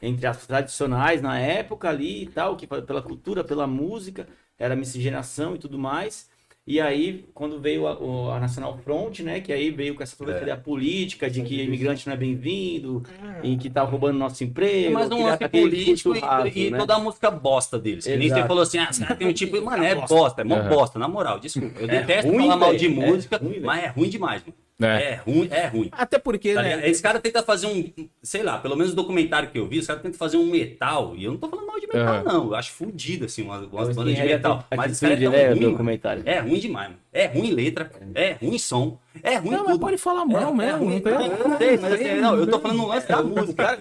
Entre 0.00 0.26
as 0.28 0.46
tradicionais 0.46 1.20
na 1.20 1.38
época 1.40 1.88
ali 1.88 2.22
e 2.22 2.26
tal, 2.26 2.56
que 2.56 2.68
pela 2.68 3.02
cultura, 3.02 3.42
pela 3.42 3.66
música, 3.66 4.28
era 4.56 4.76
miscigenação 4.76 5.56
e 5.56 5.58
tudo 5.58 5.76
mais. 5.76 6.28
E 6.70 6.78
aí, 6.82 7.24
quando 7.32 7.58
veio 7.58 7.86
a, 7.86 8.36
a 8.36 8.40
Nacional 8.40 8.76
Front, 8.84 9.20
né? 9.20 9.40
Que 9.40 9.50
aí 9.54 9.70
veio 9.70 9.94
com 9.94 10.02
essa 10.02 10.14
toda 10.14 10.32
É. 10.34 10.42
ideia 10.42 10.56
política 10.58 11.30
de 11.30 11.40
que 11.40 11.62
imigrante 11.62 12.06
não 12.06 12.12
é 12.12 12.16
bem-vindo, 12.18 13.02
e 13.42 13.56
que 13.56 13.70
tá 13.70 13.82
roubando 13.82 14.18
nosso 14.18 14.44
emprego. 14.44 14.92
Mas 14.92 15.10
um 15.10 15.16
que 15.16 15.22
lance 15.22 15.44
aquele 15.44 15.62
político 15.70 16.14
e, 16.14 16.18
raso, 16.18 16.50
e 16.54 16.70
né? 16.70 16.76
toda 16.78 16.94
a 16.96 16.98
música 16.98 17.30
bosta 17.30 17.78
deles. 17.78 18.04
Que 18.04 18.16
nem 18.18 18.28
você 18.28 18.46
falou 18.46 18.62
assim, 18.64 18.76
ah, 18.78 18.88
os 18.90 18.98
caras 18.98 19.16
tem 19.16 19.26
um 19.26 19.32
tipo. 19.32 19.58
Mano, 19.64 19.82
é 19.82 19.94
bosta, 19.94 20.42
é 20.42 20.44
mó 20.44 20.60
bosta, 20.68 20.98
na 20.98 21.08
moral, 21.08 21.38
desculpa. 21.40 21.80
Eu 21.80 21.88
É 21.88 22.00
detesto 22.02 22.30
ruim, 22.30 22.42
falar 22.48 22.56
mal 22.58 22.74
de 22.76 22.84
é 22.84 22.88
música, 22.90 23.38
ruim, 23.38 23.50
velho. 23.52 23.64
mas 23.66 23.84
é 23.84 23.86
ruim 23.88 24.08
demais, 24.10 24.42
mano. 24.42 24.54
É. 24.80 24.86
É 24.86 25.14
ruim, 25.16 25.48
é 25.50 25.66
ruim. 25.66 25.88
Até 25.90 26.18
porque, 26.18 26.54
Tá 26.54 26.62
né? 26.62 26.68
ligado? 26.76 26.88
Esse 26.88 27.02
cara 27.02 27.18
tenta 27.20 27.42
fazer 27.42 27.66
um, 27.66 27.90
sei 28.22 28.42
lá, 28.42 28.58
pelo 28.58 28.76
menos 28.76 28.92
o 28.92 28.96
documentário 28.96 29.50
que 29.50 29.58
eu 29.58 29.66
vi, 29.66 29.78
os 29.80 29.86
caras 29.86 30.02
tentam 30.02 30.18
fazer 30.18 30.36
um 30.36 30.46
metal, 30.50 31.14
e 31.16 31.24
eu 31.24 31.32
não 31.32 31.38
tô 31.38 31.48
falando 31.48 31.66
mal 31.66 31.80
de 31.80 31.86
metal, 31.88 32.14
Aham. 32.14 32.22
não. 32.24 32.44
Eu 32.46 32.54
acho 32.54 32.72
fudido, 32.72 33.24
assim, 33.24 33.42
umas, 33.42 33.62
umas 33.66 33.88
É 33.88 33.92
bandas 33.92 34.14
de 34.14 34.22
metal. 34.22 34.64
Mas 34.76 34.92
os 34.92 35.02
atitude, 35.02 35.24
caras 35.26 35.38
né, 35.40 35.48
tão 35.48 35.54
o 35.72 35.76
ruim. 35.76 35.76
É 36.24 36.38
ruim 36.40 36.58
demais, 36.60 36.88
mano. 36.90 37.00
É 37.18 37.26
ruim 37.26 37.50
letra, 37.50 37.90
é 38.14 38.32
ruim 38.34 38.58
som, 38.58 38.96
é 39.22 39.36
ruim 39.36 39.50
Não, 39.50 39.58
mas 39.64 39.72
tudo. 39.72 39.80
pode 39.80 39.98
falar 39.98 40.24
mal 40.24 40.50
É, 40.50 40.54
mesmo. 40.54 40.92
é 40.92 41.00
não 41.00 41.48
não, 41.48 41.58
sei, 41.58 41.76
mas 41.76 41.92
assim, 41.94 42.14
não, 42.20 42.36
eu 42.36 42.46
tô 42.46 42.60
falando 42.60 42.76
no 42.76 42.86
lance 42.86 43.08
da 43.08 43.22
música. 43.22 43.78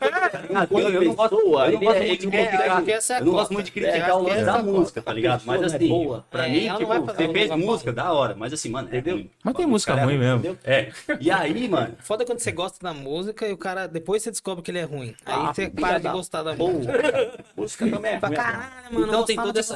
Eu, 0.71 0.79
eu 0.89 1.01
não 1.03 1.13
gosto, 1.15 1.35
pessoa, 1.35 1.65
eu 1.67 1.71
não 1.73 1.77
ele 1.81 1.85
gosto 1.85 1.99
muito 2.07 2.19
de 2.31 2.35
é- 2.35 2.45
criticar. 2.47 3.19
Eu 3.19 3.25
não 3.25 3.31
gosto 3.33 3.53
muito 3.53 3.65
de 3.67 3.71
criticar 3.71 4.17
o 4.17 4.23
lance 4.23 4.43
da 4.43 4.63
música, 4.63 5.01
tá 5.01 5.13
ligado? 5.13 5.43
Mas 5.45 5.61
é 5.61 5.65
assim, 5.65 5.87
boa. 5.87 6.25
pra 6.31 6.47
É, 6.47 6.51
mim, 6.51 6.69
tipo, 6.77 7.01
você 7.05 7.27
fez 7.31 7.51
música 7.51 7.93
da 7.93 8.11
hora, 8.11 8.35
mas 8.35 8.53
assim, 8.53 8.69
mano, 8.69 8.89
é 8.91 8.99
ruim. 8.99 9.29
Mas 9.43 9.53
tem 9.55 9.65
música 9.67 9.93
ruim 10.03 10.17
mesmo. 10.17 10.57
É. 10.63 10.89
E 11.19 11.29
aí, 11.29 11.67
mano, 11.69 11.95
Foda 11.99 12.25
quando 12.25 12.39
você 12.39 12.51
gosta 12.51 12.79
da 12.81 12.93
música 12.93 13.47
e 13.47 13.53
o 13.53 13.57
cara. 13.57 13.87
Depois 13.87 14.23
você 14.23 14.31
descobre 14.31 14.63
que 14.63 14.71
ele 14.71 14.79
é 14.79 14.83
ruim. 14.83 15.13
Aí 15.25 15.35
Ah, 15.47 15.53
você 15.53 15.69
para 15.69 15.99
de 15.99 16.09
gostar 16.09 16.41
da 16.43 16.55
música. 16.55 17.37
Música 17.55 17.87
também 17.89 18.11
é 18.13 18.17
ruim. 18.17 18.33
caralho, 18.33 18.93
mano. 18.93 19.07
então 19.07 19.23
tem 19.25 19.35
toda 19.35 19.59
essa, 19.59 19.75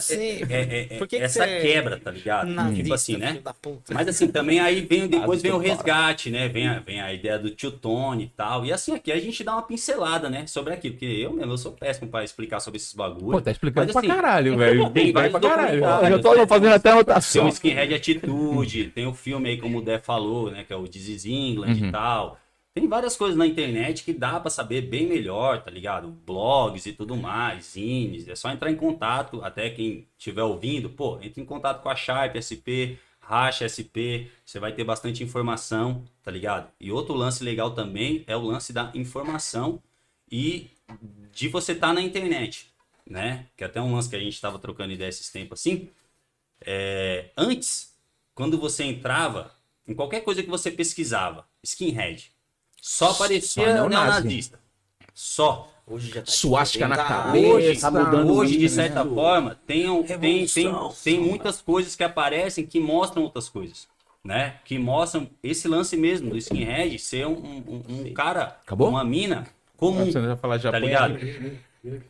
Por 0.98 1.08
que 1.08 1.18
essa 1.18 1.46
quebra, 1.46 2.00
tá 2.00 2.10
ligado? 2.12 2.50
Tipo 2.74 2.94
assim, 2.94 3.18
né? 3.18 3.40
Da 3.52 3.54
puta. 3.54 3.94
Mas 3.94 4.08
assim, 4.08 4.28
também 4.28 4.60
aí 4.60 4.82
vem, 4.82 5.08
depois 5.08 5.42
vem 5.42 5.52
o 5.52 5.58
resgate, 5.58 6.30
né? 6.30 6.48
Vem 6.48 6.68
a, 6.68 6.80
vem 6.80 7.02
a 7.02 7.14
ideia 7.14 7.38
do 7.38 7.50
tio 7.50 7.72
Tony 7.72 8.24
e 8.24 8.28
tal. 8.28 8.66
E 8.66 8.72
assim, 8.72 8.94
aqui 8.96 9.12
a 9.12 9.20
gente 9.20 9.44
dá 9.44 9.54
uma 9.54 9.62
pincelada, 9.64 10.30
né? 10.30 10.48
Sobre 10.48 10.74
aquilo. 10.74 10.94
Porque 10.96 11.06
eu 11.06 11.34
mesmo, 11.34 11.54
eu 11.54 11.58
sou 11.58 11.72
péssimo 11.74 12.10
pra 12.10 12.24
explicar 12.24 12.60
sobre 12.60 12.78
esses 12.78 12.94
bagulhos. 12.94 13.32
Pô, 13.32 13.42
tá 13.42 13.52
explicando 13.52 13.86
Mas, 13.86 13.92
pra 13.94 14.00
assim, 14.00 14.08
caralho, 14.08 14.56
velho. 14.58 14.90
tem 14.90 15.12
vários 15.12 15.32
pra 15.32 15.40
caralho. 15.42 15.84
Eu 15.84 16.10
já 16.12 16.20
tô 16.20 16.48
fazendo 16.48 16.74
até 16.74 16.90
Tem 16.90 16.92
anotação. 16.94 17.46
o 17.46 17.50
Skinhead 17.50 17.94
Atitude, 17.94 18.86
tem 18.96 19.06
o 19.08 19.14
filme 19.14 19.50
aí, 19.50 19.58
como 19.58 19.80
o 19.80 19.82
Dé 19.82 20.00
falou, 20.00 20.50
né? 20.52 20.64
Que 20.64 20.74
é 20.74 20.76
o 20.76 20.88
This 20.88 21.08
is 21.08 21.26
England 21.26 21.72
Uhum. 21.80 21.88
e 21.88 21.92
tal. 21.92 22.38
Tem 22.74 22.88
várias 22.88 23.18
coisas 23.18 23.38
na 23.38 23.46
internet 23.46 24.02
que 24.04 24.14
dá 24.14 24.40
pra 24.40 24.50
saber 24.50 24.84
bem 24.84 25.06
melhor, 25.06 25.62
tá 25.62 25.70
ligado? 25.70 26.08
Blogs 26.26 26.86
e 26.86 26.94
tudo 26.94 27.18
mais, 27.18 27.66
zines. 27.74 28.30
É 28.30 28.34
só 28.36 28.50
entrar 28.50 28.72
em 28.72 28.76
contato, 28.78 29.42
até 29.44 29.70
quem 29.70 30.08
estiver 30.18 30.44
ouvindo, 30.44 30.90
pô, 30.90 31.20
entre 31.22 31.42
em 31.42 31.46
contato 31.46 31.82
com 31.84 31.90
a 31.90 31.96
Sharp 31.98 32.34
SP, 32.40 32.96
Racha 33.22 33.66
SP, 33.70 34.28
você 34.46 34.60
vai 34.60 34.74
ter 34.74 34.84
bastante 34.84 35.24
informação, 35.24 36.04
tá 36.24 36.32
ligado? 36.32 36.70
E 36.80 36.92
outro 36.92 37.14
lance 37.14 37.44
legal 37.44 37.72
também 37.72 38.24
é 38.28 38.36
o 38.36 38.42
lance 38.42 38.74
da 38.74 38.92
informação 38.94 39.82
e 40.30 40.70
de 41.32 41.48
você 41.48 41.72
estar 41.72 41.94
na 41.94 42.02
internet, 42.02 42.74
né? 43.06 43.48
Que 43.56 43.64
é 43.64 43.68
até 43.68 43.82
um 43.82 43.96
lance 43.96 44.10
que 44.10 44.16
a 44.16 44.20
gente 44.20 44.40
tava 44.42 44.60
trocando 44.60 44.92
ideia 44.94 45.10
esses 45.10 45.30
tempos 45.30 45.60
assim. 45.60 45.90
É, 46.62 47.32
antes, 47.38 47.96
quando 48.36 48.58
você 48.58 48.84
entrava, 48.84 49.52
em 49.88 49.94
qualquer 49.94 50.22
coisa 50.22 50.44
que 50.44 50.50
você 50.50 50.72
pesquisava, 50.72 51.48
skinhead, 51.64 52.32
só 52.82 53.12
aparecia 53.12 53.66
Só 53.66 53.74
neonazi. 53.74 54.06
neonazista. 54.12 54.60
Só. 55.14 55.71
Hoje 55.88 56.12
já 56.12 56.22
tá 56.22 56.32
Suástica 56.32 56.88
na 56.88 56.98
cabeça. 56.98 57.48
Hoje, 57.48 57.80
tá 57.80 57.92
mudando 57.92 58.34
hoje 58.34 58.54
de 58.58 58.64
né? 58.64 58.70
certa 58.70 59.04
forma, 59.06 59.60
tem, 59.68 60.04
tem, 60.04 60.46
tem, 60.46 60.74
tem 61.04 61.20
muitas 61.20 61.62
coisas 61.62 61.96
que 61.96 62.04
aparecem 62.04 62.66
que 62.66 62.80
mostram 62.80 63.24
outras 63.24 63.50
coisas. 63.50 63.88
Né? 64.24 64.56
Que 64.64 64.78
mostram 64.78 65.28
esse 65.42 65.68
lance 65.68 65.98
mesmo 65.98 66.30
do 66.30 66.38
skinhead 66.38 66.98
ser 67.00 67.26
um, 67.26 67.34
um, 67.34 67.84
um 67.90 68.14
cara, 68.14 68.58
Acabou? 68.64 68.88
uma 68.90 69.04
mina 69.04 69.48
comum 69.76 70.06
Você 70.06 70.20
não 70.20 70.28
vai 70.28 70.38
falar 70.38 70.60
tá 70.60 70.78
ligado? 70.78 71.18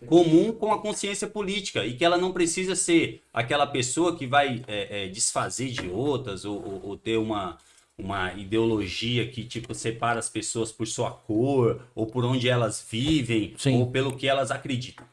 Comum 0.05 0.51
com 0.51 0.73
a 0.73 0.81
consciência 0.81 1.25
política 1.27 1.85
e 1.85 1.93
que 1.93 2.03
ela 2.03 2.17
não 2.17 2.33
precisa 2.33 2.75
ser 2.75 3.21
aquela 3.33 3.65
pessoa 3.65 4.17
que 4.17 4.27
vai 4.27 4.61
é, 4.67 5.05
é, 5.05 5.07
desfazer 5.07 5.69
de 5.69 5.87
outras 5.89 6.43
ou, 6.43 6.55
ou- 6.57 6.81
ou 6.89 6.97
ter 6.97 7.15
uma, 7.15 7.57
uma 8.01 8.33
ideologia 8.33 9.27
que 9.27 9.43
tipo 9.43 9.73
separa 9.73 10.19
as 10.19 10.29
pessoas 10.29 10.71
por 10.71 10.87
sua 10.87 11.11
cor 11.11 11.81
ou 11.93 12.07
por 12.07 12.25
onde 12.25 12.49
elas 12.49 12.85
vivem 12.89 13.53
Sim. 13.57 13.75
ou 13.77 13.91
pelo 13.91 14.15
que 14.15 14.27
elas 14.27 14.51
acreditam, 14.51 15.05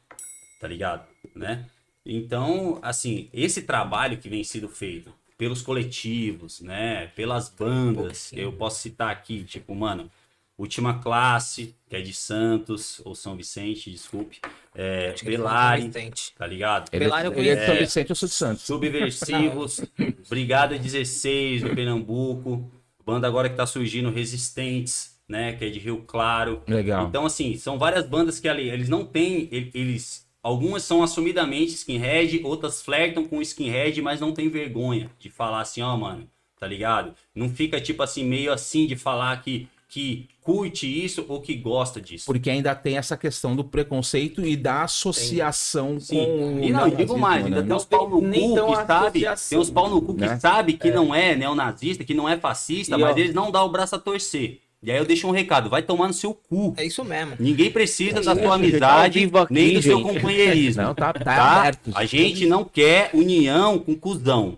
tá 0.61 0.67
ligado? 0.67 1.07
Né? 1.35 1.67
Então, 2.05 2.79
assim, 2.81 3.29
esse 3.33 3.63
trabalho 3.63 4.17
que 4.17 4.29
vem 4.29 4.43
sendo 4.43 4.69
feito 4.69 5.13
pelos 5.37 5.63
coletivos, 5.63 6.61
né? 6.61 7.07
Pelas 7.15 7.49
bandas. 7.49 8.33
Eu 8.33 8.53
posso 8.53 8.81
citar 8.81 9.11
aqui, 9.11 9.45
tipo, 9.45 9.73
mano, 9.75 10.11
Última 10.59 10.99
Classe, 10.99 11.77
que 11.89 11.95
é 11.95 12.01
de 12.01 12.13
Santos, 12.13 13.01
ou 13.05 13.15
São 13.15 13.37
Vicente, 13.37 13.89
desculpe. 13.93 14.41
É, 14.75 15.15
Belari, 15.23 15.89
tá 16.37 16.47
ligado? 16.47 16.89
Ele, 16.93 17.05
Belário 17.05 17.33
eu 17.33 17.33
é 17.33 17.55
de 17.55 17.61
São 17.61 17.67
conheço. 17.67 17.81
Vicente, 17.81 18.11
eu 18.11 18.17
sou 18.17 18.29
de 18.29 18.35
Santos. 18.35 18.63
Subversivos, 18.63 19.81
Brigada 20.29 20.77
16 20.77 21.63
do 21.63 21.75
Pernambuco, 21.77 22.69
banda 23.09 23.27
agora 23.27 23.49
que 23.49 23.57
tá 23.57 23.65
surgindo, 23.67 24.11
Resistentes, 24.11 25.19
né, 25.27 25.55
que 25.55 25.65
é 25.65 25.71
de 25.71 25.79
Rio 25.79 26.05
Claro. 26.07 26.63
Legal. 26.69 27.07
Então, 27.09 27.25
assim, 27.25 27.57
são 27.57 27.79
várias 27.79 28.07
bandas 28.07 28.39
que 28.39 28.47
ali, 28.47 28.69
eles 28.69 28.89
não 28.91 29.03
têm, 29.03 29.49
ele- 29.51 29.71
eles, 29.73 30.29
algumas 30.43 30.83
são 30.83 31.03
assumidamente 31.03 31.73
skinhead, 31.73 32.43
outras 32.45 32.83
flertam 32.83 33.25
com 33.25 33.41
skinhead, 33.41 34.03
mas 34.03 34.21
não 34.21 34.33
tem 34.33 34.51
vergonha 34.51 35.11
de 35.19 35.31
falar 35.31 35.63
assim, 35.63 35.81
ó, 35.81 35.97
mano, 35.97 36.29
tá 36.61 36.67
ligado? 36.67 37.15
Não 37.35 37.49
fica, 37.49 37.81
tipo 37.81 38.03
assim, 38.03 38.25
meio 38.25 38.53
assim 38.53 38.87
de 38.87 38.95
falar 38.95 39.41
que, 39.43 39.67
que 39.89 40.29
curte 40.43 40.87
isso 40.87 41.25
ou 41.29 41.41
que 41.41 41.55
gosta 41.55 42.01
disso. 42.01 42.27
Porque 42.27 42.51
ainda 42.51 42.75
tem 42.75 42.99
essa 42.99 43.17
questão 43.17 43.57
do 43.57 43.65
preconceito 43.65 44.45
e 44.45 44.55
da 44.55 44.83
associação 44.83 45.99
Sim. 45.99 46.17
com. 46.17 46.61
E 46.63 46.71
não, 46.71 46.89
e 46.89 46.95
digo 46.95 47.19
mais, 47.19 47.43
né? 47.43 47.49
ainda 47.49 47.61
tem 47.61 47.69
Não 47.69 47.77
uns 47.77 47.85
pau 47.87 48.09
no 48.09 48.21
cu 48.21 48.67
que 48.67 48.87
sabe, 48.87 49.27
tem 49.49 49.59
uns 49.59 49.71
pau 49.71 49.89
no 49.89 50.03
cu 50.03 50.15
que 50.15 50.37
sabe 50.39 50.73
que 50.75 50.91
não 50.91 51.15
é 51.15 51.35
neonazista, 51.35 52.05
que 52.05 52.15
não 52.15 52.29
é 52.29 52.37
fascista, 52.37 52.97
E, 52.97 53.01
mas 53.01 53.17
ó, 53.17 53.19
eles 53.19 53.35
não 53.35 53.51
dão 53.51 53.65
o 53.65 53.71
braço 53.71 53.95
a 53.95 53.99
torcer. 53.99 54.61
E 54.81 54.93
aí 54.93 54.99
eu 54.99 55.05
deixo 55.05 55.27
um 55.27 55.33
recado, 55.33 55.69
vai 55.69 55.83
tomar 55.83 56.07
no 56.07 56.15
seu 56.15 56.33
cu. 56.33 56.73
É 56.77 56.85
isso 56.85 57.03
mesmo. 57.05 57.35
Ninguém 57.41 57.71
precisa 57.71 58.15
da 58.15 58.21
Isso, 58.21 58.35
sua 58.35 58.43
tá 58.43 58.55
amizade, 58.55 59.19
vivo 59.19 59.39
aqui, 59.39 59.53
nem 59.53 59.75
do 59.75 59.83
seu 59.83 59.99
gente. 59.99 60.15
companheirismo. 60.15 60.83
Não, 60.83 60.95
tá, 60.95 61.13
tá, 61.13 61.25
tá? 61.25 61.61
aberto. 61.61 61.91
A 61.95 62.05
gente 62.05 62.47
não 62.47 62.63
quer 62.63 63.11
união 63.13 63.79
com 63.79 63.97
cuzão, 63.97 64.57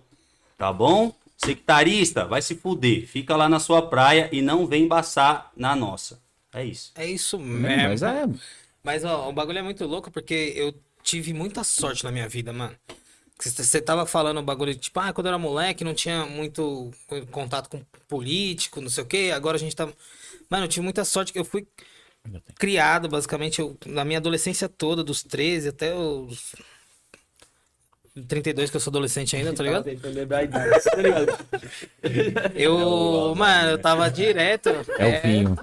tá 0.58 0.70
bom? 0.70 1.12
Sectarista, 1.44 2.26
vai 2.26 2.42
se 2.42 2.54
fuder. 2.54 3.06
Fica 3.06 3.36
lá 3.36 3.48
na 3.48 3.58
sua 3.58 3.82
praia 3.88 4.28
e 4.32 4.42
não 4.42 4.66
vem 4.66 4.84
embaçar 4.84 5.50
na 5.56 5.74
nossa. 5.74 6.20
É 6.52 6.64
isso. 6.64 6.92
É 6.94 7.06
isso 7.06 7.36
É, 7.36 7.38
mesmo. 7.38 7.88
mas 7.88 8.02
é. 8.02 8.26
Mas 8.82 9.04
ó, 9.04 9.28
o 9.28 9.32
bagulho 9.32 9.58
é 9.58 9.62
muito 9.62 9.84
louco 9.86 10.10
porque 10.10 10.52
eu 10.56 10.74
tive 11.02 11.32
muita 11.32 11.64
sorte 11.64 12.04
na 12.04 12.12
minha 12.12 12.28
vida, 12.28 12.52
mano. 12.52 12.74
Você 13.42 13.80
tava 13.80 14.04
falando 14.04 14.38
o 14.38 14.42
bagulho 14.42 14.74
de 14.74 14.80
tipo, 14.80 15.00
ah, 15.00 15.12
quando 15.14 15.26
eu 15.26 15.30
era 15.30 15.38
moleque 15.38 15.82
não 15.82 15.94
tinha 15.94 16.26
muito 16.26 16.90
contato 17.30 17.70
com 17.70 17.82
político, 18.06 18.80
não 18.82 18.90
sei 18.90 19.02
o 19.04 19.06
quê. 19.06 19.32
Agora 19.34 19.56
a 19.56 19.60
gente 19.60 19.74
tá. 19.74 19.88
Mano, 20.50 20.64
eu 20.64 20.68
tive 20.68 20.84
muita 20.84 21.04
sorte 21.06 21.32
que 21.32 21.38
eu 21.38 21.44
fui 21.44 21.66
criado, 22.58 23.08
basicamente, 23.08 23.60
eu, 23.60 23.76
na 23.86 24.04
minha 24.04 24.18
adolescência 24.18 24.68
toda, 24.68 25.02
dos 25.02 25.22
13 25.22 25.68
até 25.68 25.94
os 25.94 26.54
32, 28.28 28.70
que 28.70 28.76
eu 28.76 28.80
sou 28.80 28.90
adolescente 28.90 29.36
ainda, 29.36 29.52
tá 29.52 29.62
ligado? 29.64 29.84
Tentando 29.84 30.14
lembrar 30.14 30.38
a 30.38 30.42
idade, 30.42 30.84
tá 30.84 30.96
ligado? 30.96 31.38
Eu, 32.54 33.34
mano, 33.36 33.70
eu 33.70 33.78
tava 33.78 34.10
direto. 34.10 34.68
É 34.98 35.18
o 35.18 35.22
vinho. 35.22 35.58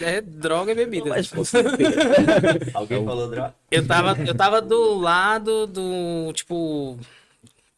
É 0.00 0.20
droga 0.20 0.72
e 0.72 0.74
bebida. 0.74 1.10
Mas 1.10 1.28
você 1.28 1.58
Alguém 2.74 3.04
falou 3.04 3.28
droga? 3.28 3.54
Eu 3.70 3.86
tava, 3.86 4.16
eu 4.22 4.34
tava 4.34 4.62
do 4.62 4.98
lado 4.98 5.66
do, 5.66 6.32
tipo, 6.32 6.98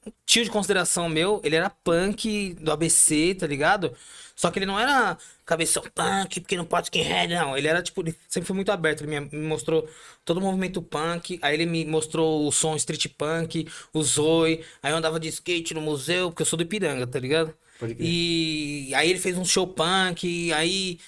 um 0.06 0.12
tio 0.26 0.44
de 0.44 0.50
consideração 0.50 1.08
meu, 1.08 1.40
ele 1.42 1.56
era 1.56 1.70
punk 1.70 2.54
do 2.60 2.70
ABC, 2.70 3.34
tá 3.34 3.46
ligado? 3.46 3.92
Só 4.34 4.50
que 4.50 4.58
ele 4.58 4.66
não 4.66 4.78
era 4.78 5.16
cabeção 5.44 5.82
punk, 5.94 6.40
porque 6.40 6.56
não 6.56 6.64
pode 6.64 6.86
skinhead, 6.86 7.34
não. 7.34 7.56
Ele 7.56 7.68
era, 7.68 7.82
tipo, 7.82 8.00
ele 8.02 8.14
sempre 8.28 8.46
foi 8.46 8.56
muito 8.56 8.70
aberto. 8.72 9.02
Ele 9.04 9.20
me, 9.20 9.38
mostrou 9.48 9.88
todo 10.24 10.38
o 10.38 10.40
movimento 10.40 10.80
punk, 10.82 11.38
aí 11.42 11.54
ele 11.54 11.66
me 11.66 11.84
mostrou 11.84 12.46
o 12.46 12.52
som 12.52 12.76
street 12.76 13.08
punk, 13.16 13.66
o 13.92 14.02
Zoe, 14.02 14.64
aí 14.82 14.92
eu 14.92 14.96
andava 14.96 15.18
de 15.20 15.28
skate 15.28 15.74
no 15.74 15.80
museu, 15.80 16.30
porque 16.30 16.42
eu 16.42 16.46
sou 16.46 16.56
do 16.56 16.62
Ipiranga, 16.62 17.06
tá 17.06 17.18
ligado? 17.18 17.54
E 17.98 18.92
aí 18.94 19.10
ele 19.10 19.18
fez 19.18 19.36
um 19.36 19.44
show 19.44 19.66
punk, 19.66 20.52
aí. 20.52 20.98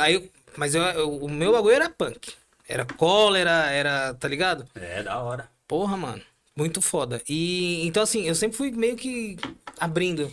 aí 0.00 0.14
eu- 0.14 0.28
mas 0.56 0.74
eu, 0.74 0.82
eu- 0.82 1.16
o 1.24 1.28
meu 1.30 1.52
bagulho 1.52 1.74
era 1.74 1.88
punk. 1.88 2.32
Era 2.68 2.84
cólera, 2.84 3.70
era. 3.70 4.14
tá 4.14 4.28
ligado? 4.28 4.66
É, 4.74 5.02
da 5.02 5.20
hora. 5.20 5.48
Porra, 5.66 5.96
mano. 5.96 6.22
Muito 6.56 6.82
foda. 6.82 7.22
E 7.28 7.86
então, 7.86 8.02
assim, 8.02 8.26
eu 8.28 8.34
sempre 8.34 8.56
fui 8.56 8.70
meio 8.70 8.96
que 8.96 9.36
abrindo. 9.78 10.30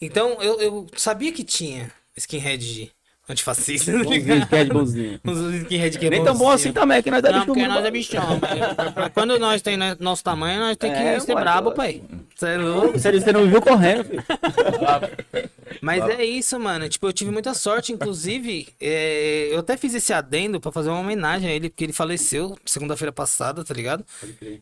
Então, 0.00 0.42
eu, 0.42 0.60
eu 0.60 0.86
sabia 0.96 1.32
que 1.32 1.44
tinha 1.44 1.92
skinhead 2.16 2.92
antifascista. 3.28 3.92
tá 3.92 3.98
ligado? 3.98 4.48
quer 4.48 4.64
de 4.64 4.72
bonzinho. 4.72 5.20
Uns 5.24 5.54
skinhead 5.62 5.98
que 5.98 6.06
é 6.06 6.10
Nem 6.10 6.24
tão 6.24 6.36
bom 6.36 6.50
assim 6.50 6.72
também, 6.72 7.02
que 7.02 7.10
nós 7.10 7.24
é 7.24 7.30
Não, 7.30 7.40
bicho 7.40 7.46
porque 7.46 7.66
nós 7.66 7.84
é 7.84 7.90
bichão. 7.90 8.40
mas 8.94 9.12
Quando 9.12 9.38
nós 9.38 9.62
tem 9.62 9.76
nosso 9.98 10.22
tamanho, 10.22 10.60
nós 10.60 10.76
tem 10.76 10.92
que 10.92 10.96
É, 10.98 11.18
ser 11.18 11.34
brabo, 11.34 11.72
pai. 11.72 12.02
Cê 12.36 12.46
é 12.50 12.56
louco? 12.58 12.98
Você 12.98 13.10
você 13.12 13.32
não 13.32 13.42
me 13.42 13.48
viu 13.48 13.60
correndo, 13.62 14.04
filho. 14.04 14.24
Mas 15.80 16.02
é 16.08 16.24
isso, 16.24 16.58
mano. 16.58 16.88
Tipo, 16.88 17.08
eu 17.08 17.12
tive 17.12 17.30
muita 17.30 17.52
sorte, 17.54 17.92
inclusive. 17.92 18.68
é, 18.80 19.48
eu 19.50 19.58
até 19.58 19.76
fiz 19.76 19.94
esse 19.94 20.12
adendo 20.12 20.60
pra 20.60 20.72
fazer 20.72 20.90
uma 20.90 21.00
homenagem 21.00 21.48
a 21.50 21.52
ele, 21.52 21.68
porque 21.68 21.84
ele 21.84 21.92
faleceu 21.92 22.56
segunda-feira 22.64 23.12
passada, 23.12 23.64
tá 23.64 23.74
ligado? 23.74 24.04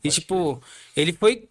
E, 0.02 0.09
tipo, 0.11 0.62
ele 0.96 1.12
foi. 1.12 1.48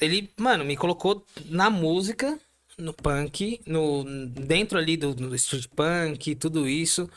Ele, 0.00 0.30
mano, 0.36 0.64
me 0.64 0.76
colocou 0.76 1.24
na 1.46 1.70
música, 1.70 2.38
no 2.78 2.92
punk, 2.92 3.60
no, 3.66 4.04
dentro 4.28 4.78
ali 4.78 4.96
do, 4.96 5.14
do 5.14 5.34
street 5.34 5.66
punk, 5.74 6.34
tudo 6.34 6.68
isso. 6.68 7.08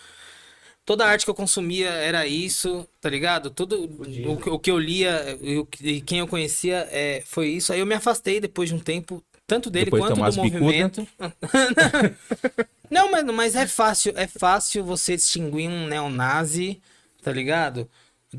Toda 0.85 1.05
a 1.05 1.09
arte 1.09 1.25
que 1.25 1.29
eu 1.29 1.35
consumia 1.35 1.89
era 1.89 2.25
isso, 2.25 2.87
tá 3.01 3.09
ligado? 3.09 3.49
Tudo 3.49 3.83
o, 4.29 4.37
que- 4.37 4.49
o 4.49 4.57
que 4.59 4.71
eu 4.71 4.79
lia 4.79 5.37
e 5.41 5.57
o 5.57 5.65
que- 5.65 5.85
e 5.85 6.01
quem 6.01 6.19
eu 6.19 6.27
conhecia 6.27 6.87
é, 6.91 7.21
foi 7.25 7.49
isso. 7.49 7.73
Aí 7.73 7.79
eu 7.81 7.85
me 7.85 7.95
afastei 7.95 8.39
depois 8.39 8.69
de 8.69 8.75
um 8.75 8.79
tempo, 8.79 9.21
tanto 9.45 9.69
dele 9.69 9.85
Depois 9.85 10.03
de 10.03 10.13
quanto 10.13 10.35
do 10.35 10.41
bicudas. 10.43 10.61
movimento. 10.61 11.07
Não, 12.89 13.11
mas, 13.11 13.25
mas 13.25 13.55
é 13.55 13.67
fácil, 13.67 14.13
é 14.15 14.27
fácil 14.27 14.83
você 14.83 15.15
distinguir 15.17 15.69
um 15.69 15.87
neonazi, 15.87 16.81
tá 17.21 17.31
ligado? 17.33 17.89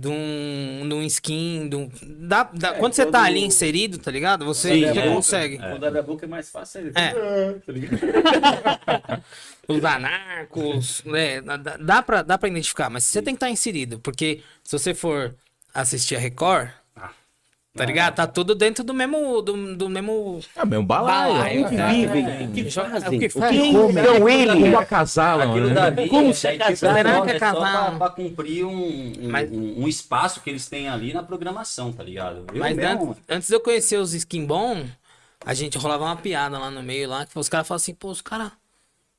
De 0.01 0.07
um, 0.07 0.87
de 0.89 0.95
um 0.95 1.03
skin, 1.03 1.69
de 1.69 1.75
um... 1.77 1.91
dá- 2.03 2.49
dá- 2.53 2.75
quando 2.75 2.93
você 2.93 3.05
tá 3.05 3.23
ali 3.25 3.43
inserido, 3.45 3.99
tá 3.99 4.11
ligado? 4.13 4.45
Você 4.45 4.69
Sim, 4.75 4.81
já 4.95 5.03
é. 5.05 5.13
consegue. 5.13 5.59
Quando 5.59 5.85
abre 5.85 5.99
a 5.99 6.03
boca 6.03 6.25
é 6.25 6.29
mais 6.29 6.49
fácil. 6.51 6.93
É. 6.95 7.55
Tá 7.67 7.73
ligado? 7.73 7.99
Os 9.67 9.85
anarcos, 9.85 11.03
né? 11.05 11.41
Dá, 11.43 11.57
dá, 11.57 12.03
pra, 12.03 12.23
dá 12.23 12.39
pra 12.39 12.49
identificar, 12.49 12.89
mas 12.89 13.05
você 13.05 13.21
tem 13.21 13.35
que 13.35 13.37
estar 13.39 13.51
inserido, 13.51 13.99
porque 13.99 14.41
se 14.63 14.73
você 14.79 14.95
for 14.95 15.35
assistir 15.75 16.17
a 16.17 16.19
Record, 16.19 16.69
tá 17.79 17.85
ligado? 17.87 18.15
Tá 18.17 18.27
tudo 18.27 18.55
dentro 18.55 18.85
do 18.85 18.93
mesmo, 18.93 19.41
do, 19.41 19.75
do 19.77 19.89
mesmo 19.89 20.41
É 20.57 20.65
mesmo 20.67 20.85
balaio. 20.85 21.35
balaio. 21.35 21.65
O 21.65 21.69
que 21.69 21.77
vivem, 21.77 22.27
É, 22.27 22.45
o 22.45 22.53
que 22.53 22.61
é, 22.61 22.71
fazem, 22.71 23.09
o 23.09 23.11
que 23.11 23.17
o 23.17 23.21
que 23.21 23.29
fazem. 23.31 23.71
Então 23.71 24.29
ele- 24.29 24.61
como 24.61 24.79
acasalam, 24.79 25.51
Aquilo 25.51 25.69
né? 25.69 25.75
dali 25.75 26.09
Como 26.09 26.27
é, 26.27 26.31
é, 26.31 26.33
tipo, 26.33 26.59
casar? 26.59 26.73
é 26.73 26.77
Será 26.77 26.99
é 26.99 27.03
é 27.37 27.39
pra, 27.39 27.91
pra 27.99 28.11
cumprir 28.11 28.65
um, 28.65 28.71
um, 29.21 29.29
Mas- 29.31 29.51
um- 29.51 29.89
espaço 29.89 30.41
que 30.41 30.51
eles 30.51 30.67
têm 30.69 30.89
ali 30.89 31.15
na 31.15 31.23
programação, 31.23 31.93
tá 31.93 32.03
ligado? 32.03 32.45
Eu 32.53 32.61
Mas 32.61 32.77
mesmo, 32.77 33.11
antes, 33.11 33.23
antes 33.29 33.49
de 33.49 33.55
eu 33.55 33.61
conhecer 33.61 33.97
os 33.99 34.13
skin 34.15 34.45
bom, 34.45 34.85
a 35.45 35.55
gente 35.55 35.79
rolava 35.79 36.05
uma 36.05 36.17
piada 36.17 36.59
lá 36.59 36.71
no 36.71 36.83
meio 36.83 37.09
lá, 37.09 37.25
que 37.25 37.39
os 37.39 37.49
caras 37.49 37.67
falavam 37.67 37.83
assim, 37.83 37.95
pô, 37.95 38.09
os 38.11 38.21
caras. 38.21 38.51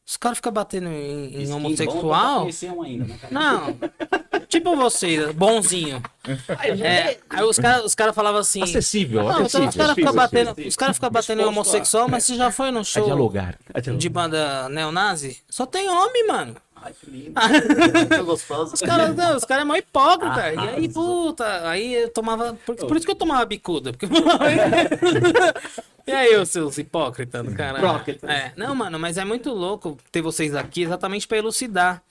Os 0.05 0.17
caras 0.17 0.39
ficam 0.39 0.51
batendo 0.51 0.89
em, 0.89 1.43
em 1.43 1.47
bom, 1.47 1.57
homossexual. 1.57 2.47
um 2.75 2.81
ainda, 2.81 3.05
né, 3.05 3.17
cara? 3.21 3.31
Não. 3.33 3.77
Tipo 4.49 4.75
você, 4.75 5.31
bonzinho. 5.31 6.01
É, 6.83 7.19
aí 7.29 7.43
os 7.43 7.57
caras 7.57 7.85
os 7.85 7.93
cara 7.93 8.11
falavam 8.11 8.39
assim. 8.39 8.63
Acessível, 8.63 9.23
Não, 9.23 9.29
então 9.29 9.45
acessível. 9.45 9.69
os 9.69 9.75
caras 9.75 9.95
ficam 9.95 10.13
batendo, 10.13 10.55
os 10.67 10.75
cara 10.75 10.93
ficam 10.93 11.09
batendo 11.11 11.41
em 11.43 11.45
homossexual, 11.45 12.09
mas 12.09 12.23
você 12.23 12.35
já 12.35 12.49
foi 12.49 12.71
no 12.71 12.79
É 12.79 12.83
show 12.83 13.05
dialogar. 13.05 13.55
de 13.95 14.09
banda 14.09 14.67
neonazi? 14.69 15.37
Só 15.47 15.67
tem 15.67 15.87
homem, 15.87 16.27
mano. 16.27 16.55
Ai, 16.81 16.93
que 16.93 17.11
lindo. 17.11 17.33
Os 18.73 18.81
caras 18.81 19.15
não, 19.15 19.35
os 19.35 19.43
cara 19.43 19.61
é 19.61 19.65
mó 19.65 19.75
hipócrita. 19.75 20.53
e 20.53 20.57
aí, 20.57 20.89
puta, 20.89 21.69
aí 21.69 21.93
eu 21.93 22.09
tomava. 22.09 22.57
Por, 22.65 22.75
por 22.75 22.97
isso 22.97 23.05
que 23.05 23.11
eu 23.11 23.15
tomava 23.15 23.45
bicuda. 23.45 23.91
Porque... 23.91 24.07
e 26.07 26.11
aí, 26.11 26.35
os 26.37 26.49
seus 26.49 26.77
hipócritas 26.77 27.45
do 27.45 27.53
caralho? 27.53 27.85
É, 28.23 28.53
não, 28.55 28.73
mano, 28.73 28.97
mas 28.97 29.17
é 29.17 29.25
muito 29.25 29.51
louco 29.51 29.97
ter 30.09 30.21
vocês 30.21 30.55
aqui 30.55 30.83
exatamente 30.83 31.27
pra 31.27 31.37
elucidar. 31.37 32.01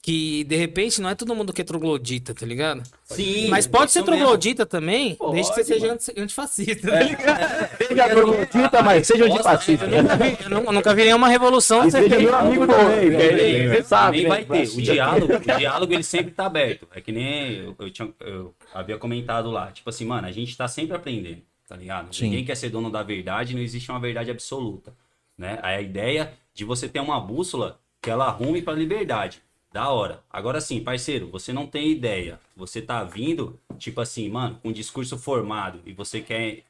Que 0.00 0.44
de 0.44 0.54
repente 0.56 1.00
não 1.02 1.10
é 1.10 1.14
todo 1.14 1.34
mundo 1.34 1.52
que 1.52 1.60
é 1.60 1.64
troglodita, 1.64 2.32
tá 2.32 2.46
ligado? 2.46 2.82
Sim, 3.04 3.48
Mas 3.48 3.66
pode 3.66 3.90
ser 3.90 3.98
isso 3.98 4.10
mesmo. 4.10 4.22
troglodita 4.24 4.64
também, 4.64 5.16
Pode, 5.16 5.32
desde 5.34 5.52
que 5.52 5.58
você 5.58 5.64
seja 5.64 5.86
mano. 5.88 5.94
anti- 5.94 6.20
antifascista. 6.20 6.88
tá 6.90 7.00
ligado? 7.02 7.78
Seja 7.88 8.08
troglodita, 8.08 8.82
mas 8.82 9.06
seja 9.06 9.24
antifascista. 9.26 9.84
Eu 9.86 10.02
nunca 10.02 10.16
vi, 10.16 10.38
eu 10.44 10.50
nu- 10.50 10.64
eu 10.66 10.72
nunca 10.72 10.94
vi 10.94 11.04
nenhuma 11.04 11.28
revolução. 11.28 11.86
E 11.86 11.90
seja 11.90 12.16
meu 12.20 12.34
amigo 12.34 12.66
também. 12.66 13.10
Também, 13.10 13.68
Você 13.68 13.82
sabe, 13.82 14.22
né? 14.22 14.28
vai 14.28 14.44
ter. 14.44 14.68
O 14.68 14.80
diálogo, 14.82 15.32
o 15.34 15.58
diálogo 15.58 15.92
ele 15.92 16.02
sempre 16.04 16.30
tá 16.32 16.46
aberto. 16.46 16.86
É 16.94 17.00
que 17.00 17.10
nem 17.12 17.56
eu, 17.56 17.76
eu 17.78 17.90
tinha- 17.90 18.08
eu 18.20 18.54
havia 18.72 18.96
comentado 18.98 19.50
lá. 19.50 19.72
Tipo 19.72 19.90
assim, 19.90 20.04
mano, 20.06 20.26
a 20.28 20.32
gente 20.32 20.56
tá 20.56 20.68
sempre 20.68 20.96
aprendendo, 20.96 21.42
tá 21.68 21.76
ligado? 21.76 22.14
Sim. 22.14 22.26
Ninguém 22.26 22.44
quer 22.44 22.54
ser 22.56 22.70
dono 22.70 22.88
da 22.90 23.02
verdade, 23.02 23.52
não 23.54 23.60
existe 23.60 23.90
uma 23.90 24.00
verdade 24.00 24.30
absoluta. 24.30 24.94
Né? 25.36 25.58
Aí 25.60 25.76
A 25.76 25.82
ideia 25.82 26.32
de 26.54 26.64
você 26.64 26.88
ter 26.88 27.00
uma 27.00 27.20
bússola 27.20 27.78
que 28.00 28.08
ela 28.08 28.26
arrume 28.26 28.62
pra 28.62 28.72
liberdade. 28.72 29.42
Da 29.78 29.90
hora. 29.90 30.18
Agora 30.28 30.60
sim, 30.60 30.80
parceiro, 30.80 31.28
você 31.30 31.52
não 31.52 31.64
tem 31.64 31.92
ideia. 31.92 32.40
Você 32.56 32.82
tá 32.82 33.04
vindo, 33.04 33.56
tipo 33.78 34.00
assim, 34.00 34.28
mano, 34.28 34.58
com 34.60 34.70
um 34.70 34.72
discurso 34.72 35.16
formado 35.16 35.78
e 35.86 35.92
você 35.92 36.20
quer 36.20 36.64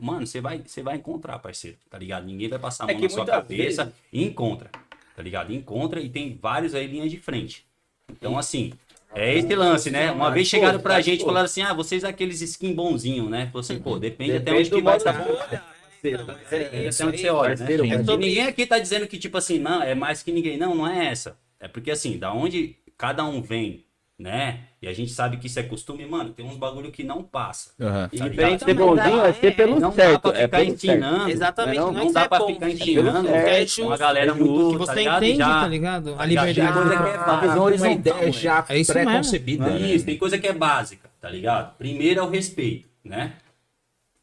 mano, 0.00 0.24
você 0.24 0.40
vai, 0.40 0.62
você 0.64 0.80
vai 0.80 0.94
encontrar, 0.94 1.40
parceiro, 1.40 1.76
tá 1.90 1.98
ligado? 1.98 2.24
Ninguém 2.24 2.48
vai 2.48 2.60
passar 2.60 2.84
a 2.84 2.90
É 2.90 2.92
mão 2.92 3.00
que 3.00 3.08
na 3.08 3.12
sua 3.12 3.26
cabeça 3.26 3.84
vezes- 3.86 3.98
e 4.12 4.22
encontra, 4.22 4.70
tá 5.16 5.20
ligado? 5.20 5.52
Encontra 5.52 6.00
e 6.00 6.08
tem 6.08 6.38
vários 6.40 6.76
aí 6.76 6.86
linhas 6.86 7.10
de 7.10 7.18
frente. 7.18 7.66
Então, 8.08 8.38
assim, 8.38 8.72
é 9.12 9.34
esse 9.36 9.52
lance, 9.56 9.90
né? 9.90 10.12
Uma 10.12 10.30
vez 10.30 10.46
chegaram 10.46 10.78
pra 10.78 11.00
gente 11.00 11.22
e 11.22 11.24
falaram 11.24 11.46
assim, 11.46 11.62
ah, 11.62 11.74
vocês 11.74 12.04
aqueles 12.04 12.40
skin 12.40 12.72
bonzinho, 12.72 13.28
né? 13.28 13.50
Assim, 13.52 13.80
pô, 13.80 13.98
depende, 13.98 14.30
até 14.36 14.38
Depende 14.52 14.60
onde 14.60 14.70
que 14.70 14.80
vai 14.80 15.00
olhar, 15.00 15.12
parceiro. 15.12 16.24
é, 16.52 16.88
até 16.88 17.04
onde 17.04 17.16
aí, 17.16 17.18
você 17.18 17.30
olha, 17.30 17.48
né? 17.50 17.56
parceiro, 17.56 17.84
E 17.84 17.88
parceiro. 17.88 18.16
ninguém 18.20 18.46
aqui 18.46 18.64
tá 18.64 18.78
dizendo 18.78 19.08
que, 19.08 19.18
tipo 19.18 19.36
assim, 19.36 19.58
não, 19.58 19.82
é 19.82 19.96
mais 19.96 20.22
que 20.22 20.30
ninguém. 20.30 20.56
Não, 20.56 20.72
não 20.72 20.86
é 20.86 21.08
essa. 21.08 21.36
É 21.64 21.68
porque, 21.68 21.90
assim, 21.90 22.18
da 22.18 22.30
onde 22.30 22.76
cada 22.98 23.24
um 23.24 23.40
vem, 23.40 23.86
né? 24.18 24.60
E 24.82 24.86
a 24.86 24.92
gente 24.92 25.10
sabe 25.12 25.38
que 25.38 25.46
isso 25.46 25.58
é 25.58 25.62
costume, 25.62 26.04
mano, 26.04 26.28
tem 26.34 26.44
uns 26.44 26.58
bagulho 26.58 26.92
que 26.92 27.02
não 27.02 27.22
passa. 27.22 27.70
Aham. 27.80 28.10
E 28.12 28.18
Tá 28.18 28.28
diferente 28.28 28.58
de 28.58 28.64
ser 28.66 28.74
bonzinho 28.74 29.24
é 29.24 29.32
ser 29.32 29.56
pelo 29.56 29.80
não 29.80 29.88
dá 29.88 29.94
certo. 29.96 30.20
pra 30.20 30.38
É 30.38 30.42
ficar 30.42 30.58
certo. 30.58 30.72
ensinando. 30.74 31.30
Exatamente, 31.30 31.76
Não, 31.78 31.86
não 31.86 31.92
não 32.04 32.10
é 32.10 32.12
dá 32.12 32.20
é 32.20 32.28
pra 32.28 32.38
bom, 32.38 32.46
ficar 32.48 32.66
é 32.68 32.72
ensinando 32.72 33.28
justo, 33.28 33.28
é 33.34 33.60
uma 33.62 33.64
justo. 33.66 33.98
galera 33.98 34.30
É 34.30 34.34
muito, 34.34 34.66
Que 34.72 34.72
tá 34.72 34.78
você 34.92 34.98
ligado? 34.98 35.22
entende, 35.24 35.38
Já- 35.38 35.60
tá 35.60 35.66
ligado? 35.68 36.12
A 36.12 36.16
tá 36.18 36.24
liberdade. 36.26 36.54
Tem 36.54 36.72
coisa 36.74 36.90
que 36.90 37.02
é 37.02 37.14
Ah, 37.16 37.24
Uma 37.24 37.36
básica, 37.36 37.60
uma 37.60 37.88
então, 37.88 38.18
ideia 38.18 38.32
já 38.32 38.64
É 38.68 38.78
isso 38.78 38.92
pré-concebida. 38.92 39.66
né? 39.70 39.78
Isso, 39.80 40.04
tem 40.04 40.18
coisa 40.18 40.38
que 40.38 40.46
é 40.46 40.52
básica, 40.52 41.10
tá 41.18 41.30
ligado? 41.30 41.74
Primeiro 41.78 42.20
é 42.20 42.22
o 42.22 42.28
respeito, 42.28 42.90
né? 43.02 43.32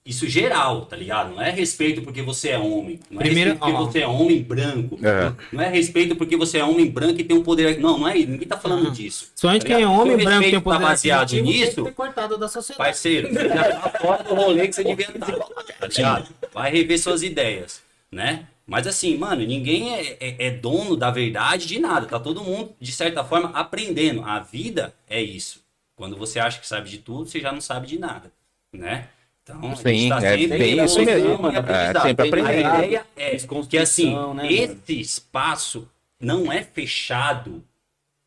Isso 0.04 0.28
geral, 0.28 0.86
tá 0.88 0.95
ligado? 0.95 1.36
Não 1.36 1.41
é 1.41 1.52
respeito 1.52 2.02
porque 2.02 2.24
você 2.24 2.49
é 2.49 2.58
homem. 2.58 2.99
Não 3.10 3.22
é 3.22 3.24
Primeiro, 3.26 3.52
respeito 3.52 3.60
porque 3.76 3.91
você 3.91 3.99
é 3.99 4.08
homem 4.08 4.41
branco. 4.41 4.99
É. 5.06 5.32
Não 5.56 5.64
é 5.64 5.70
respeito 5.70 6.16
porque 6.16 6.36
você 6.36 6.58
é 6.58 6.64
homem 6.64 6.89
branco 6.89 7.22
e 7.22 7.24
tem 7.24 7.38
um 7.38 7.43
poder. 7.43 7.80
Não, 7.80 7.99
não 7.99 8.08
é 8.08 8.18
isso. 8.18 8.30
Ninguém 8.32 8.47
tá 8.47 8.58
falando 8.58 8.89
disso. 8.89 9.32
Somente 9.36 9.62
tá 9.62 9.68
quem 9.76 9.84
é 9.84 9.88
homem 9.88 10.16
Se 10.18 10.22
o 10.22 10.26
branco 10.26 10.30
tem 10.30 10.39
respeito 10.39 10.64
poder 10.64 10.80
tá 10.80 10.86
baseado 10.86 11.22
aquisitivo, 11.22 11.45
tem 11.47 11.54
que 11.60 11.66
nisso, 11.66 11.84
ser 11.86 11.93
cortado 11.93 12.38
da 12.38 12.47
sociedade. 12.47 12.78
parceiro, 12.84 13.28
você 13.32 13.47
já 13.49 13.76
tá 13.76 13.89
fora 13.99 14.24
do 14.24 14.34
rolê 14.34 14.68
que 14.68 14.74
você 14.74 14.84
devia 14.84 15.06
estar. 15.08 15.32
Tá 15.38 15.88
ligado? 15.88 16.30
Vai 16.52 16.72
rever 16.72 16.99
suas 16.99 17.22
ideias, 17.22 17.84
né? 18.12 18.47
Mas 18.66 18.88
assim, 18.88 19.16
mano, 19.18 19.45
ninguém 19.45 19.93
é, 19.93 20.18
é- 20.20 20.47
é 20.47 20.49
dono 20.49 20.97
da 20.97 21.12
verdade 21.12 21.68
de 21.68 21.78
nada. 21.78 22.08
Tá 22.08 22.20
todo 22.20 22.43
mundo, 22.43 22.74
de 22.80 22.91
certa 22.91 23.24
forma, 23.24 23.49
aprendendo. 23.54 24.24
A 24.26 24.39
vida 24.39 24.95
é 25.08 25.22
isso. 25.22 25.62
Quando 25.95 26.18
você 26.18 26.39
acha 26.39 26.60
que 26.60 26.68
sabe 26.68 26.89
de 26.89 26.97
tudo, 26.97 27.30
você 27.30 27.39
já 27.39 27.52
não 27.52 27.62
sabe 27.62 27.86
de 27.86 27.99
nada, 27.99 28.32
né? 28.74 29.08
Então, 29.44 29.60
a 29.60 29.76
gente 29.76 29.82
Sim, 29.82 30.10
tá 30.10 30.18
é 30.18 30.38
sempre 30.38 30.58
bem 30.58 30.80
em 30.80 30.86
isso 30.86 31.02
mesmo, 31.02 31.42
mano. 31.42 31.58
É, 31.58 32.02
sempre 32.02 32.28
aprendendo. 32.28 32.68
A 32.68 32.78
ideia 32.86 33.06
é 33.16 33.38
que, 33.70 33.78
assim, 33.78 34.14
né, 34.14 34.20
mano? 34.20 34.46
esse 34.46 35.00
espaço 35.00 35.89
não 36.20 36.52
é 36.52 36.62
fechado 36.64 37.64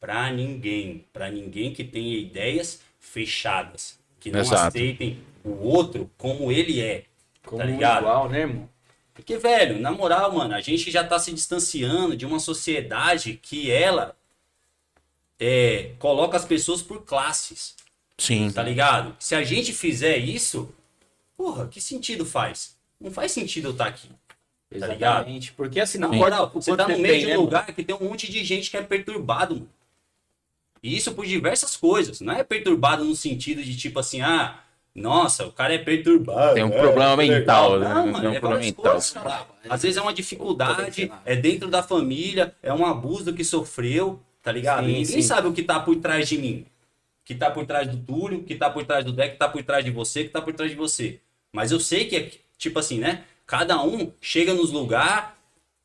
pra 0.01 0.31
ninguém. 0.31 1.05
Pra 1.12 1.31
ninguém 1.31 1.73
que 1.73 1.85
tenha 1.85 2.19
ideias 2.19 2.81
fechadas. 2.99 3.99
Que 4.19 4.31
não 4.31 4.41
Exato. 4.41 4.69
aceitem 4.69 5.19
o 5.45 5.51
outro 5.67 6.11
como 6.19 6.51
ele 6.51 6.81
é. 6.81 7.05
Como 7.45 7.59
tá 7.59 7.65
ligado? 7.65 8.03
igual, 8.03 8.29
né, 8.29 8.41
irmão? 8.41 8.69
Porque, 9.12 9.39
velho, 9.39 9.79
na 9.79 9.93
moral, 9.93 10.33
mano, 10.33 10.55
a 10.55 10.61
gente 10.61 10.91
já 10.91 11.05
tá 11.05 11.19
se 11.21 11.33
distanciando 11.33 12.17
de 12.17 12.27
uma 12.27 12.41
sociedade 12.41 13.39
que 13.41 13.71
ela 13.71 14.17
é, 15.39 15.93
coloca 16.01 16.37
as 16.37 16.45
pessoas 16.45 16.83
por 16.83 17.03
classes, 17.03 17.77
Sim. 18.19 18.51
tá 18.51 18.62
ligado? 18.62 19.15
Se 19.21 19.37
a 19.37 19.45
gente 19.45 19.73
fizer 19.73 20.17
isso, 20.17 20.75
porra, 21.37 21.66
que 21.68 21.80
sentido 21.80 22.24
faz? 22.24 22.76
Não 23.01 23.11
faz 23.11 23.32
sentido 23.32 23.68
eu 23.68 23.72
estar 23.72 23.87
aqui. 23.87 24.09
Tá 24.78 24.87
ligado? 24.89 25.16
Exatamente. 25.18 25.53
Porque 25.53 25.80
assim, 25.80 25.99
Na 25.99 26.09
não 26.09 26.14
moral, 26.14 26.51
você 26.53 26.76
tá 26.76 26.89
no 26.89 26.99
meio 26.99 27.14
tem, 27.14 27.20
de 27.20 27.26
né, 27.26 27.32
um 27.32 27.37
mano? 27.37 27.45
lugar 27.45 27.66
que 27.66 27.82
tem 27.85 27.95
um 27.95 28.09
monte 28.09 28.30
de 28.30 28.43
gente 28.45 28.70
que 28.70 28.76
é 28.76 28.82
perturbado, 28.82 29.55
mano. 29.55 29.68
E 30.82 30.97
isso 30.97 31.12
por 31.14 31.24
diversas 31.24 31.76
coisas. 31.76 32.20
Não 32.20 32.35
é 32.35 32.43
perturbado 32.45 33.05
no 33.05 33.14
sentido 33.16 33.62
de 33.62 33.76
tipo 33.76 33.99
assim, 34.01 34.20
ah, 34.20 34.61
nossa, 34.95 35.47
o 35.47 35.53
cara 35.53 35.74
é 35.74 35.78
perturbado. 35.78 36.55
Tem 36.55 36.64
um 36.64 36.72
é, 36.72 36.78
problema 36.78 37.22
é 37.24 37.28
mental, 37.28 37.78
né? 37.78 37.89
Não, 37.89 38.03
Tem 38.05 38.12
mano, 38.12 38.28
um 38.28 38.32
é 38.32 38.41
problema 38.41 38.61
várias 38.61 38.66
mental. 38.66 38.93
coisas, 38.93 39.11
cara. 39.11 39.47
Às 39.68 39.82
vezes 39.82 39.97
é 39.97 40.03
uma 40.03 40.12
dificuldade, 40.12 41.11
é 41.24 41.37
dentro 41.37 41.68
da 41.70 41.82
família, 41.82 42.55
é 42.62 42.72
um 42.72 42.85
abuso 42.85 43.32
que 43.32 43.43
sofreu, 43.45 44.20
tá 44.43 44.53
ligado? 44.53 44.80
Sim, 44.85 44.93
Ninguém 44.93 45.05
sim. 45.05 45.22
sabe 45.22 45.49
o 45.49 45.53
que 45.53 45.62
tá 45.62 45.80
por 45.80 45.97
trás 45.97 46.28
de 46.28 46.37
mim. 46.39 46.66
Que 47.24 47.35
tá 47.35 47.51
por 47.51 47.64
trás 47.64 47.89
do 47.89 47.97
Túlio, 47.97 48.43
que 48.45 48.55
tá 48.55 48.68
por 48.68 48.85
trás 48.85 49.05
do 49.05 49.12
Deck, 49.12 49.32
que 49.32 49.39
tá 49.39 49.49
por 49.49 49.62
trás 49.62 49.82
de 49.85 49.91
você, 49.91 50.24
que 50.24 50.30
tá 50.30 50.43
por 50.43 50.53
trás 50.53 50.70
de 50.70 50.76
você. 50.76 51.18
Mas 51.55 51.71
eu 51.71 51.79
sei 51.79 52.07
que 52.07 52.17
é 52.17 52.31
tipo 52.59 52.81
assim, 52.81 52.99
né? 52.99 53.23
Cada 53.47 53.81
um 53.81 54.13
chega 54.21 54.53
nos 54.53 54.73
lugares, 54.73 55.29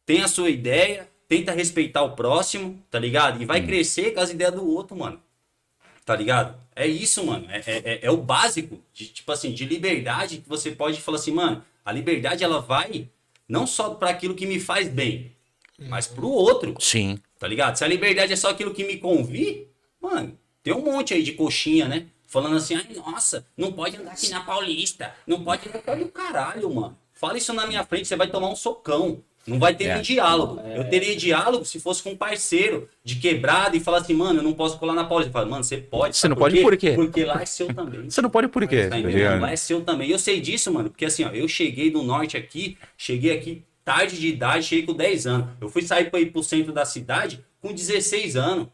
tem 0.04 0.24
a 0.24 0.28
sua 0.28 0.50
ideia, 0.50 1.08
tenta 1.28 1.52
respeitar 1.52 2.02
o 2.02 2.16
próximo, 2.16 2.84
tá 2.90 2.98
ligado? 2.98 3.40
E 3.40 3.46
vai 3.46 3.64
crescer 3.64 4.12
com 4.16 4.20
as 4.20 4.32
ideias 4.32 4.52
do 4.56 4.68
outro, 4.68 4.98
mano. 4.98 5.22
Tá 6.04 6.16
ligado? 6.16 6.60
É 6.76 6.88
isso, 6.88 7.24
mano. 7.24 7.46
É, 7.52 7.60
é, 7.68 7.78
é- 7.86 8.00
é 8.02 8.10
o 8.10 8.18
básico, 8.18 8.82
de, 8.92 9.06
tipo 9.10 9.32
assim, 9.32 9.54
de 9.54 9.64
liberdade 9.64 10.38
que 10.40 10.50
você 10.50 10.72
pode 10.72 11.00
falar 11.00 11.20
assim, 11.20 11.32
mano, 11.32 11.64
a 11.86 11.92
liberdade 11.92 12.44
ela 12.44 12.60
vai 12.60 13.08
não 13.48 13.68
só 13.68 13.92
para 13.94 14.10
aquilo 14.10 14.34
que 14.34 14.48
me 14.48 14.60
faz 14.60 14.88
bem, 14.88 15.32
mas 15.78 16.08
pro 16.08 16.28
outro, 16.30 16.76
Sim. 16.80 17.20
tá 17.38 17.48
ligado? 17.48 17.76
Se 17.76 17.84
a 17.84 17.88
liberdade 17.88 18.34
é 18.34 18.36
só 18.36 18.50
aquilo 18.50 18.74
que 18.74 18.84
me 18.84 18.98
convir, 18.98 19.68
mano, 20.02 20.36
tem 20.64 20.74
um 20.74 20.82
monte 20.82 21.14
aí 21.14 21.22
de 21.22 21.34
coxinha, 21.34 21.88
né? 21.88 22.08
Falando 22.30 22.58
assim, 22.58 22.76
ai, 22.76 22.86
nossa, 22.96 23.44
não 23.58 23.72
pode 23.72 23.98
andar 23.98 24.12
aqui 24.12 24.30
na 24.30 24.42
Paulista, 24.42 25.12
não 25.26 25.44
pode 25.44 25.68
andar 25.68 25.82
Olha 25.88 26.06
o 26.06 26.10
caralho, 26.10 26.74
mano. 26.74 26.96
Fala 27.12 27.40
isso 27.40 27.52
na 27.54 27.66
minha 27.66 27.84
frente, 27.84 28.08
você 28.08 28.16
vai 28.16 28.28
tomar 28.28 28.50
um 28.50 28.56
socão. 28.56 29.24
Não 29.48 29.58
vai 29.58 29.74
ter 29.74 29.86
É. 29.86 30.00
diálogo. 30.00 30.60
Eu 30.76 30.88
teria 30.90 31.16
diálogo 31.16 31.66
se 31.66 31.80
fosse 31.80 32.04
com 32.04 32.12
um 32.12 32.16
parceiro 32.16 32.88
de 33.04 33.16
quebrada 33.16 33.76
e 33.76 33.80
falar 33.80 33.98
assim, 34.00 34.14
mano, 34.14 34.40
eu 34.40 34.44
não 34.44 34.54
posso 34.54 34.78
colar 34.78 34.94
na 34.94 35.06
Paulista. 35.06 35.32
Fala, 35.32 35.48
mano, 35.48 35.64
você 35.64 35.78
pode. 35.78 36.16
Você 36.18 36.28
não 36.28 36.36
pode 36.36 36.62
por 36.62 36.78
quê? 36.78 36.92
Porque 36.92 37.26
lá 37.26 37.42
é 37.42 37.46
seu 37.48 37.74
também. 37.74 38.08
Você 38.08 38.22
não 38.22 38.30
pode 38.30 38.48
por 38.50 38.68
quê? 38.68 38.84
Tá 38.88 38.98
tá? 39.02 39.36
Lá 39.40 39.52
é 39.52 39.56
seu 39.56 39.82
também. 39.82 40.12
Eu 40.12 40.20
sei 40.20 40.40
disso, 40.40 40.72
mano, 40.72 40.92
porque 40.92 41.06
assim, 41.06 41.24
ó, 41.24 41.30
eu 41.30 41.48
cheguei 41.48 41.90
do 41.90 42.04
norte 42.04 42.38
aqui, 42.38 42.78
cheguei 42.96 43.36
aqui 43.36 43.64
tarde 43.84 44.20
de 44.20 44.28
idade, 44.28 44.66
cheguei 44.66 44.86
com 44.86 44.94
10 44.94 45.26
anos. 45.26 45.48
Eu 45.60 45.68
fui 45.68 45.82
sair 45.82 46.12
para 46.12 46.20
ir 46.20 46.28
pro 46.28 46.44
centro 46.44 46.72
da 46.72 46.86
cidade 46.86 47.44
com 47.60 47.74
16 47.74 48.36
anos. 48.36 48.68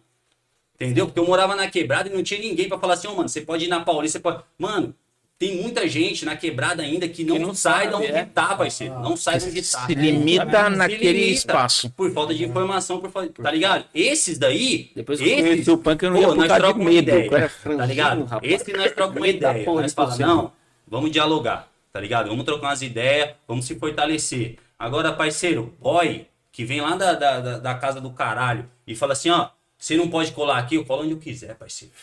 Entendeu? 0.75 1.05
Porque 1.05 1.19
eu 1.19 1.25
morava 1.25 1.55
na 1.55 1.67
quebrada 1.69 2.09
e 2.09 2.13
não 2.13 2.21
tinha 2.21 2.39
ninguém 2.39 2.67
pra 2.67 2.77
falar 2.77 2.95
assim, 2.95 3.07
ô, 3.07 3.15
mano, 3.15 3.29
você 3.29 3.41
pode 3.41 3.65
ir 3.65 3.67
na 3.69 3.79
Paulista, 3.79 4.17
você 4.19 4.21
pode. 4.21 4.43
Mano, 4.59 4.93
tem 5.39 5.61
muita 5.61 5.87
gente 5.87 6.25
na 6.25 6.35
quebrada 6.35 6.83
ainda 6.83 7.07
que 7.07 7.23
não, 7.23 7.37
não 7.39 7.53
sai 7.53 7.87
de 7.87 7.91
sabe, 7.93 8.03
onde 8.05 8.13
é. 8.13 8.25
tá, 8.25 8.55
parceiro. 8.55 8.99
Não 8.99 9.15
sai 9.17 9.37
de 9.39 9.45
onde 9.45 9.61
tá. 9.71 9.85
Se 9.85 9.93
limita 9.95 10.69
naquele 10.69 11.11
limita 11.13 11.31
espaço. 11.33 11.89
Por 11.91 12.11
falta 12.11 12.33
de 12.33 12.43
informação, 12.43 12.99
por 12.99 13.09
falta... 13.09 13.41
tá 13.43 13.51
ligado? 13.51 13.85
Esses 13.93 14.37
daí. 14.37 14.91
Depois 14.95 15.19
que 15.19 15.25
eu 15.29 15.33
esses, 15.33 15.49
conheci 15.49 15.71
o 15.71 15.77
punk, 15.77 16.03
eu 16.03 16.11
não 16.11 16.17
ia 16.19 16.27
Pô, 16.27 16.35
nós 16.35 16.47
de 16.51 16.55
trocamos 16.57 16.85
medo. 16.85 17.09
ideia, 17.09 17.29
cara 17.29 17.77
Tá 17.77 17.85
ligado? 17.85 18.23
rapaz. 18.25 18.51
Esse 18.53 18.73
nós 18.73 18.91
trocamos 18.91 19.17
uma 19.17 19.27
ideia. 19.27 19.63
porra 19.65 19.81
Nós 19.81 19.91
de 19.91 19.95
falamos, 19.95 20.19
não, 20.19 20.51
vamos 20.87 21.11
dialogar, 21.11 21.69
tá 21.91 21.99
ligado? 22.01 22.27
Vamos 22.29 22.43
trocar 22.45 22.67
umas 22.67 22.81
ideias, 22.81 23.29
vamos 23.47 23.65
se 23.65 23.75
fortalecer. 23.75 24.57
Agora, 24.77 25.11
parceiro, 25.13 25.73
boy, 25.81 26.25
que 26.51 26.63
vem 26.65 26.79
lá 26.81 26.95
da, 26.95 27.13
da- 27.13 27.59
da 27.59 27.75
casa 27.75 27.99
do 28.01 28.09
caralho 28.11 28.69
e 28.87 28.95
fala 28.95 29.13
assim, 29.13 29.29
ó, 29.29 29.49
você 29.77 29.95
não 29.97 30.07
pode 30.09 30.31
colar 30.31 30.57
aqui, 30.59 30.75
eu 30.75 30.85
colo 30.85 31.03
onde 31.03 31.11
eu 31.11 31.17
quiser, 31.17 31.55
parceiro. 31.55 31.93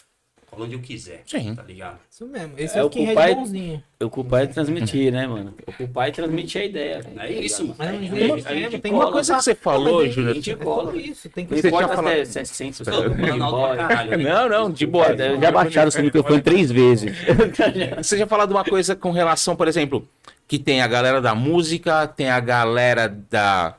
Colo 0.50 0.66
onde 0.66 0.74
eu 0.74 0.80
quiser, 0.80 1.22
Sim. 1.24 1.54
tá 1.54 1.62
ligado? 1.62 1.98
Isso 2.10 2.26
mesmo. 2.26 2.52
Esse 2.58 2.76
É, 2.76 2.80
é, 2.80 2.82
o 2.82 2.86
o 2.86 2.88
skinhead 2.90 3.14
pai- 3.14 3.34
bonzinho. 3.34 3.82
Ocupar 4.04 4.42
é 4.42 4.46
transmitir, 4.46 5.10
né, 5.10 5.26
mano? 5.26 5.54
Ocupar 5.66 6.08
é 6.08 6.10
transmitir 6.10 6.60
a 6.60 6.64
ideia. 6.66 7.00
É 7.20 7.32
isso, 7.32 7.62
mano. 7.62 7.74
Mas 7.78 7.88
não 7.88 7.96
É 7.96 8.00
a 8.02 8.36
gente 8.36 8.44
tempo, 8.70 8.78
tem 8.82 8.92
Uma 8.92 9.04
uma 9.06 9.12
coisa 9.12 9.34
que 9.36 9.42
você 9.44 9.54
falou, 9.54 10.06
Júnior. 10.06 10.36
é- 10.36 10.38
É 10.50 10.54
tudo 10.56 11.00
isso. 11.00 11.30
Tem 11.30 11.46
que 11.46 11.54
Você 11.54 11.70
tinha 11.70 11.88
se 11.88 11.94
falado- 11.94 12.08
é 12.14 12.24
700 12.26 12.86
Eu 12.86 12.92
tô 12.92 12.92
falando 13.14 13.42
alto 13.44 13.76
pra 13.76 13.86
caralho, 13.88 14.18
né? 14.18 14.24
Não, 14.30 14.48
não, 14.50 14.70
de 14.70 14.86
boa. 14.86 15.06
Já 15.40 15.50
baixaram 15.50 15.90
seu 15.90 16.02
microfone 16.04 16.42
três 16.42 16.70
vezes. 16.70 17.10
Você 18.02 18.18
já 18.18 18.26
falado 18.26 18.50
uma 18.50 18.64
coisa 18.64 18.94
com 18.94 19.10
relação, 19.10 19.56
por 19.56 19.68
exemplo, 19.68 20.06
que 20.46 20.58
tem 20.58 20.82
a 20.82 20.86
galera 20.86 21.22
da 21.22 21.34
música, 21.34 22.06
tem 22.06 22.28
a 22.28 22.40
galera 22.40 23.08
da, 23.08 23.74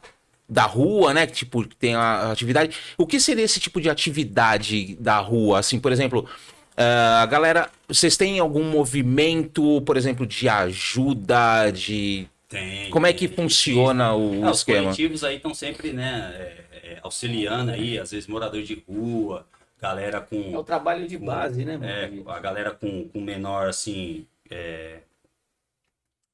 da 0.47 0.63
rua, 0.63 1.13
né? 1.13 1.25
Que 1.27 1.33
tipo, 1.33 1.67
que 1.67 1.75
tem 1.75 1.95
a 1.95 2.31
atividade. 2.31 2.75
O 2.97 3.07
que 3.07 3.19
seria 3.19 3.43
esse 3.43 3.59
tipo 3.59 3.79
de 3.81 3.89
atividade 3.89 4.95
da 4.99 5.17
rua? 5.19 5.59
Assim, 5.59 5.79
por 5.79 5.91
exemplo, 5.91 6.27
ah, 6.77 7.21
a 7.21 7.25
galera. 7.25 7.69
Vocês 7.87 8.17
têm 8.17 8.39
algum 8.39 8.63
movimento, 8.63 9.81
por 9.81 9.97
exemplo, 9.97 10.25
de 10.25 10.47
ajuda, 10.49 11.71
de. 11.71 12.27
Tem. 12.49 12.89
Como 12.91 13.07
é 13.07 13.13
que 13.13 13.27
tem. 13.27 13.35
funciona 13.35 14.13
o 14.15 14.45
É, 14.45 14.49
os 14.51 14.59
esquema? 14.59 14.83
coletivos 14.83 15.23
aí 15.23 15.37
estão 15.37 15.53
sempre, 15.55 15.91
né, 15.91 16.31
é, 16.35 16.65
é, 16.93 16.99
auxiliando 17.01 17.71
aí, 17.71 17.97
às 17.97 18.11
vezes 18.11 18.27
morador 18.27 18.61
de 18.61 18.83
rua, 18.87 19.45
galera 19.81 20.21
com... 20.21 20.53
É 20.53 20.57
o 20.57 20.63
trabalho 20.63 21.07
de 21.07 21.17
base, 21.17 21.65
né, 21.65 21.79
É, 21.81 22.07
mano? 22.07 22.29
a 22.29 22.39
galera 22.39 22.69
com, 22.71 23.07
com 23.09 23.19
menor, 23.21 23.69
assim. 23.69 24.27
É... 24.51 24.99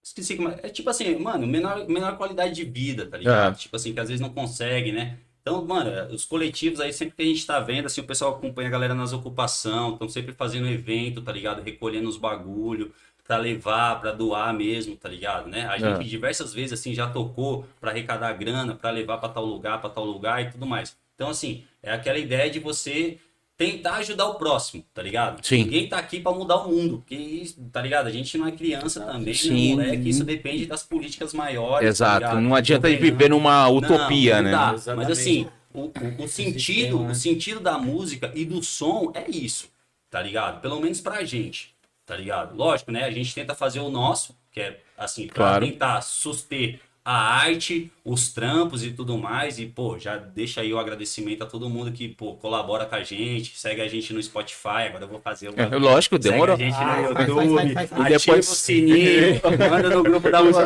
Esqueci 0.10 0.36
como 0.36 0.50
é. 0.50 0.60
É 0.64 0.70
tipo 0.70 0.90
assim, 0.90 1.16
mano, 1.18 1.46
menor, 1.46 1.88
menor 1.88 2.18
qualidade 2.18 2.54
de 2.56 2.64
vida, 2.64 3.06
tá 3.06 3.18
ligado? 3.18 3.54
É. 3.54 3.56
Tipo 3.58 3.76
assim, 3.76 3.94
que 3.94 4.00
às 4.00 4.08
vezes 4.10 4.20
não 4.20 4.30
consegue, 4.30 4.92
né? 4.92 5.18
Então, 5.42 5.64
mano, 5.64 5.92
os 6.14 6.26
coletivos 6.26 6.80
aí, 6.80 6.92
sempre 6.92 7.16
que 7.16 7.22
a 7.22 7.26
gente 7.26 7.46
tá 7.46 7.60
vendo, 7.60 7.86
assim, 7.86 8.02
o 8.02 8.06
pessoal 8.06 8.32
acompanha 8.36 8.68
a 8.68 8.72
galera 8.72 8.94
nas 8.96 9.14
ocupações, 9.14 9.94
estão 9.94 10.10
sempre 10.10 10.34
fazendo 10.34 10.68
evento, 10.68 11.22
tá 11.22 11.32
ligado? 11.32 11.62
Recolhendo 11.62 12.10
os 12.10 12.18
bagulho 12.18 12.92
pra 13.24 13.38
levar, 13.38 14.02
pra 14.02 14.12
doar 14.12 14.52
mesmo, 14.54 14.96
tá 14.96 15.08
ligado, 15.08 15.48
né? 15.48 15.68
A 15.68 15.78
gente 15.78 16.02
É. 16.02 16.04
diversas 16.04 16.54
vezes, 16.54 16.74
assim, 16.74 16.94
já 16.96 17.08
tocou 17.08 17.66
pra 17.80 17.92
arrecadar 17.92 18.34
grana, 18.34 18.74
pra 18.76 18.90
levar 18.90 19.20
pra 19.20 19.30
tal 19.30 19.46
lugar, 19.46 19.80
pra 19.80 19.90
tal 19.92 20.06
lugar 20.06 20.42
e 20.42 20.50
tudo 20.52 20.66
mais. 20.66 20.98
Então, 21.16 21.30
assim, 21.30 21.64
é 21.84 21.92
aquela 21.92 22.18
ideia 22.18 22.50
de 22.50 22.60
você 22.60 23.20
tentar 23.60 23.96
ajudar 23.98 24.26
o 24.26 24.36
próximo, 24.36 24.86
tá 24.94 25.04
ligado? 25.04 25.46
Sim. 25.46 25.66
Ninguém 25.66 25.90
tá 25.90 25.98
aqui 25.98 26.22
pra 26.22 26.32
mudar 26.32 26.56
o 26.64 26.72
mundo, 26.72 27.00
porque, 27.00 27.44
tá 27.74 27.82
ligado? 27.82 28.08
A 28.08 28.10
gente 28.10 28.38
não 28.38 28.48
é 28.48 28.54
criança 28.54 29.02
também, 29.02 29.34
Sim. 29.34 29.76
não 29.76 29.84
moleque, 29.84 30.08
isso 30.10 30.24
depende 30.24 30.66
das 30.66 30.82
políticas 30.82 31.34
maiores, 31.34 31.82
tá 31.82 31.86
Exato. 31.90 32.20
ligado? 32.20 32.40
não 32.40 32.56
adianta 32.56 32.88
viver 32.88 33.30
numa 33.30 33.68
utopia, 33.68 34.38
Não, 34.38 34.44
né? 34.44 34.52
não 34.56 34.76
dá. 34.80 34.96
Mas 34.96 35.10
assim, 35.12 35.46
o, 35.74 35.82
o- 35.82 36.24
o 36.24 36.28
sentido, 36.30 36.60
sistema, 36.62 37.04
né? 37.04 37.12
o 37.12 37.16
sentido 37.16 37.60
da 37.60 37.78
música 37.78 38.32
e 38.34 38.46
do 38.46 38.64
som 38.64 39.12
é 39.14 39.30
isso, 39.30 39.68
tá 40.10 40.22
ligado? 40.22 40.62
Pelo 40.62 40.80
menos 40.80 41.02
pra 41.02 41.26
gente, 41.26 41.76
tá 42.06 42.16
ligado? 42.16 42.56
Lógico, 42.56 42.94
né? 42.94 43.04
A 43.04 43.12
gente 43.12 43.36
tenta 43.36 43.54
fazer 43.54 43.82
o 43.82 43.90
nosso, 43.90 44.34
que 44.54 44.62
é 44.62 44.80
assim, 44.98 45.28
pra 45.28 45.36
Claro. 45.36 45.66
tentar 45.66 46.00
suster 46.02 46.80
a 47.12 47.40
arte, 47.42 47.92
os 48.06 48.32
trampos 48.32 48.84
e 48.84 48.92
tudo 48.92 49.18
mais. 49.18 49.58
E, 49.58 49.66
pô, 49.66 49.98
já 49.98 50.16
deixa 50.18 50.62
aí 50.62 50.72
o 50.72 50.78
agradecimento 50.78 51.42
a 51.44 51.48
todo 51.48 51.68
mundo 51.68 51.92
que, 51.92 52.08
pô, 52.08 52.36
colabora 52.36 52.86
com 52.86 52.94
a 52.94 53.04
gente, 53.04 53.58
segue 53.58 53.82
a 53.82 53.88
gente 53.88 54.14
no 54.14 54.22
Spotify. 54.22 54.86
Agora 54.90 55.06
eu 55.06 55.08
vou 55.08 55.20
fazer 55.20 55.50
uma. 55.50 55.60
É, 55.60 55.76
lógico, 55.76 56.18
Segue 56.18 56.30
demorou. 56.30 56.56
a 56.56 56.60
gente 56.60 56.76
Ah, 56.76 57.02
no 57.02 57.08
YouTube, 57.10 57.56
faz, 57.56 57.74
faz, 57.74 57.90
faz. 57.90 58.02
E 58.02 58.04
depois- 58.04 58.30
ativa 58.30 58.40
o 58.40 58.44
sininho, 58.44 59.42
manda 59.72 59.90
no 59.90 60.04
grupo 60.04 60.30
da 60.30 60.44
música. 60.44 60.66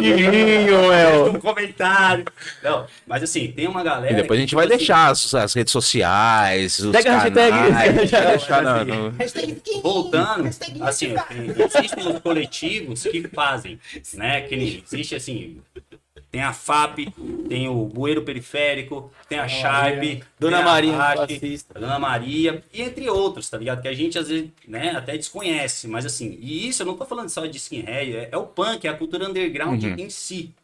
Um 1.33 1.39
comentário. 1.39 2.25
Não, 2.61 2.87
mas 3.07 3.23
assim, 3.23 3.47
tem 3.51 3.67
uma 3.67 3.81
galera. 3.81 4.11
E 4.11 4.15
depois 4.17 4.37
a 4.37 4.41
gente 4.41 4.49
que, 4.49 4.55
vai 4.55 4.65
tipo 4.65 4.75
assim, 4.75 4.85
deixar 4.85 5.11
as, 5.11 5.33
as 5.33 5.53
redes 5.53 5.71
sociais, 5.71 6.79
os 6.79 6.91
Pega 6.91 7.13
a 7.13 7.19
hashtag. 7.19 8.07
Já 8.07 8.21
deixar 8.31 8.85
Voltando, 9.81 10.43
hashtag 10.43 10.81
assim, 10.83 11.13
existem 11.57 12.07
os 12.11 12.19
coletivos 12.19 13.03
que 13.03 13.27
fazem, 13.29 13.79
né? 14.15 14.41
Que 14.41 14.55
nem- 14.57 14.83
existe 14.85 15.15
assim. 15.15 15.61
Tem 16.33 16.41
a 16.41 16.51
FAP, 16.51 17.13
tem 17.47 17.69
o 17.69 17.85
Bueiro 17.85 18.23
Periférico, 18.23 19.13
tem 19.29 19.37
a 19.37 19.47
Sharpe, 19.47 20.23
Dona 20.39 20.57
tem 20.57 20.65
a 20.65 20.67
Maria, 20.67 20.97
Dona 21.75 21.99
Maria, 21.99 22.63
e 22.73 22.81
entre 22.81 23.07
outros, 23.07 23.47
tá 23.47 23.55
ligado? 23.55 23.83
Que 23.83 23.87
a 23.87 23.93
gente 23.93 24.17
às 24.17 24.29
vezes, 24.29 24.49
né, 24.67 24.95
até 24.95 25.15
desconhece, 25.15 25.87
mas 25.87 26.07
assim, 26.07 26.35
e 26.41 26.67
isso 26.67 26.81
eu 26.81 26.87
não 26.87 26.97
tô 26.97 27.05
falando 27.05 27.29
só 27.29 27.45
de 27.45 27.55
skinhead, 27.57 28.15
é, 28.15 28.29
é 28.31 28.35
o 28.37 28.47
punk, 28.47 28.87
é 28.87 28.89
a 28.89 28.97
cultura 28.97 29.29
underground 29.29 29.83
Uhum. 29.83 29.95
em 29.95 30.09
si, 30.09 30.55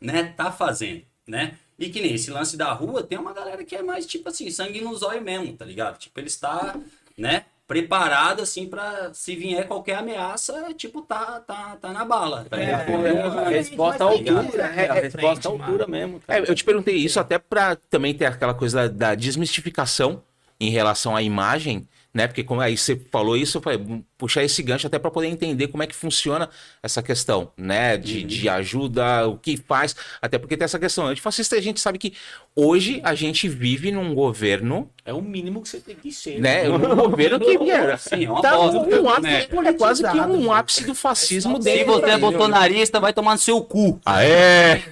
né? 0.00 0.32
Tá 0.34 0.50
fazendo, 0.50 1.02
né? 1.26 1.58
E 1.78 1.90
que 1.90 2.00
nem 2.00 2.14
esse 2.14 2.30
lance 2.30 2.56
da 2.56 2.72
rua, 2.72 3.02
tem 3.02 3.18
uma 3.18 3.34
galera 3.34 3.62
que 3.62 3.76
é 3.76 3.82
mais 3.82 4.06
tipo 4.06 4.30
assim, 4.30 4.50
sangue 4.50 4.80
no 4.80 4.96
zóio 4.96 5.20
mesmo, 5.20 5.52
tá 5.54 5.66
ligado? 5.66 5.98
Tipo, 5.98 6.18
ele 6.18 6.28
está, 6.28 6.74
né? 7.18 7.44
Preparado 7.66 8.42
assim 8.42 8.66
pra 8.66 9.10
se 9.14 9.34
vier 9.34 9.66
qualquer 9.66 9.96
ameaça, 9.96 10.74
tipo, 10.76 11.00
tá, 11.00 11.40
tá, 11.40 11.78
tá 11.80 11.92
na 11.92 12.04
bala. 12.04 12.46
É, 12.50 12.76
Porra, 12.84 13.08
é, 13.08 13.48
Resposta 13.48 14.04
à 14.04 14.06
altura. 14.06 14.72
É, 14.76 14.84
é, 14.84 14.92
resposta 15.00 15.48
à 15.48 15.52
altura 15.52 15.86
mesmo. 15.86 16.22
É, 16.28 16.40
eu 16.40 16.54
te 16.54 16.62
perguntei 16.62 16.94
isso 16.96 17.18
até 17.18 17.38
pra 17.38 17.76
também 17.88 18.12
ter 18.12 18.26
aquela 18.26 18.52
coisa 18.52 18.86
da, 18.88 19.08
da 19.08 19.14
desmistificação 19.14 20.22
em 20.60 20.68
relação 20.70 21.16
à 21.16 21.22
imagem, 21.22 21.88
né? 22.14 22.28
Porque 22.28 22.44
como 22.44 22.60
aí 22.60 22.76
você 22.76 22.96
falou 23.10 23.36
isso, 23.36 23.58
eu 23.58 23.62
falei, 23.62 23.78
"Vou 23.78 24.04
puxar 24.16 24.44
esse 24.44 24.62
gancho 24.62 24.86
até 24.86 24.98
pra 24.98 25.10
poder 25.10 25.26
entender 25.26 25.66
como 25.68 25.82
é 25.82 25.86
que 25.86 25.94
funciona 25.94 26.48
essa 26.82 27.02
questão, 27.02 27.50
né? 27.56 27.96
De, 27.98 28.22
de 28.22 28.48
ajuda, 28.48 29.26
o 29.28 29.36
que 29.36 29.56
faz, 29.56 29.96
até 30.22 30.38
porque 30.38 30.56
tem 30.56 30.64
essa 30.64 30.78
questão. 30.78 31.06
Antifascista, 31.08 31.56
a 31.56 31.60
gente 31.60 31.80
sabe 31.80 31.98
que 31.98 32.14
hoje 32.54 33.00
a 33.02 33.14
gente 33.14 33.48
vive 33.48 33.90
num 33.90 34.14
governo, 34.14 34.88
É 35.04 35.12
o 35.12 35.20
mínimo 35.20 35.60
que 35.60 35.68
você 35.68 35.80
tem 35.80 35.96
que 35.96 36.12
ser. 36.12 36.40
né? 36.40 36.68
Um 36.68 36.78
governo 36.78 37.40
que 37.40 37.58
Sim, 37.98 38.24
é 38.24 38.26
tá 38.40 38.56
bosta, 38.56 38.78
um 39.00 39.08
ápice, 39.10 39.22
né? 39.22 39.46
é 39.64 39.72
quase 39.72 40.02
que 40.02 40.08
um 40.08 40.26
Politizado, 40.26 40.52
ápice 40.52 40.84
do 40.84 40.94
fascismo 40.94 41.56
Se 41.56 41.64
dentro 41.64 41.86
do 41.94 42.00
você 42.00 42.10
é 42.10 42.18
bolsonarista, 42.18 43.00
vai 43.00 43.12
tomar 43.12 43.32
no 43.32 43.38
seu 43.40 43.60
cu. 43.62 44.00
Ah, 44.04 44.22
é? 44.22 44.82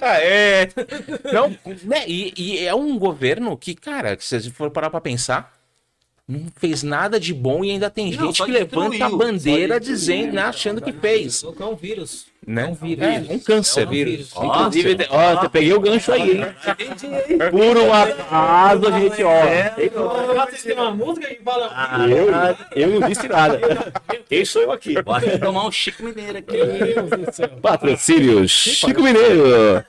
Ah, 0.00 0.18
é? 0.20 0.68
Não, 1.32 1.50
né? 1.84 2.04
E, 2.08 2.32
e 2.36 2.66
é 2.66 2.74
um 2.74 2.98
governo 2.98 3.56
que, 3.56 3.74
cara, 3.74 4.16
se 4.18 4.40
você 4.40 4.50
for 4.50 4.70
parar 4.70 4.90
pra 4.90 5.00
pensar, 5.00 5.52
não 6.26 6.46
fez 6.56 6.82
nada 6.82 7.20
de 7.20 7.34
bom 7.34 7.62
e 7.62 7.70
ainda 7.70 7.90
tem 7.90 8.10
Não, 8.12 8.26
gente 8.26 8.42
que 8.42 8.50
levanta 8.50 9.04
a 9.04 9.10
bandeira 9.10 9.78
dizendo, 9.78 10.32
né, 10.32 10.42
achando 10.42 10.80
que 10.80 10.90
fez, 10.90 11.44
É 11.44 11.64
um 11.66 11.74
vírus. 11.76 12.26
né? 12.46 12.62
É 12.62 12.66
um 12.66 12.74
vírus. 12.74 13.04
É, 13.04 13.24
um 13.28 13.38
câncer. 13.38 13.82
É 13.82 13.86
um 13.86 13.90
vírus. 13.90 14.30
Ó, 14.34 14.44
Inclusive, 14.46 15.06
ó, 15.10 15.34
você 15.36 15.48
peguei 15.50 15.74
o 15.74 15.80
gancho 15.80 16.12
aí, 16.12 16.38
hein? 16.38 16.46
Por 17.50 17.76
um 17.76 17.92
acaso, 17.92 18.88
a 18.88 19.00
gente, 19.00 19.22
ó. 19.22 20.72
Uma 20.74 20.90
música 20.92 21.26
que 21.28 21.42
fala. 21.42 21.70
Eu, 22.08 22.28
eu 22.74 23.00
não 23.00 23.06
disse 23.08 23.28
nada. 23.28 23.60
Quem 24.26 24.44
sou 24.46 24.62
eu 24.62 24.72
aqui? 24.72 24.94
Vou 25.02 25.14
até 25.14 25.36
tomar 25.36 25.66
um 25.66 25.70
Chico 25.70 26.02
Mineiro 26.04 26.38
aqui. 26.38 26.56
Patrocínios 27.60 28.50
Chico 28.50 29.02
Mineiro. 29.02 29.84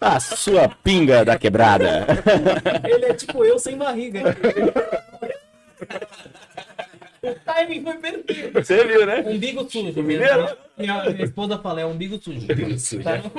A 0.00 0.18
sua 0.18 0.68
pinga 0.82 1.24
da 1.24 1.38
quebrada. 1.38 2.06
Ele 2.88 3.04
é 3.04 3.14
tipo 3.14 3.44
eu 3.44 3.56
sem 3.56 3.76
barriga. 3.76 4.20
O 7.22 7.34
timing 7.44 7.82
foi 7.82 7.96
perfeito. 7.98 8.52
Você 8.54 8.84
viu, 8.86 9.04
né? 9.04 9.20
Umbigo 9.26 9.70
sujo. 9.70 10.02
Minha, 10.02 10.56
minha, 10.78 11.04
minha 11.10 11.24
esposa 11.24 11.58
fala, 11.58 11.82
é 11.82 11.86
umbigo 11.86 12.18
sujo. 12.22 12.46
Tá? 12.46 13.20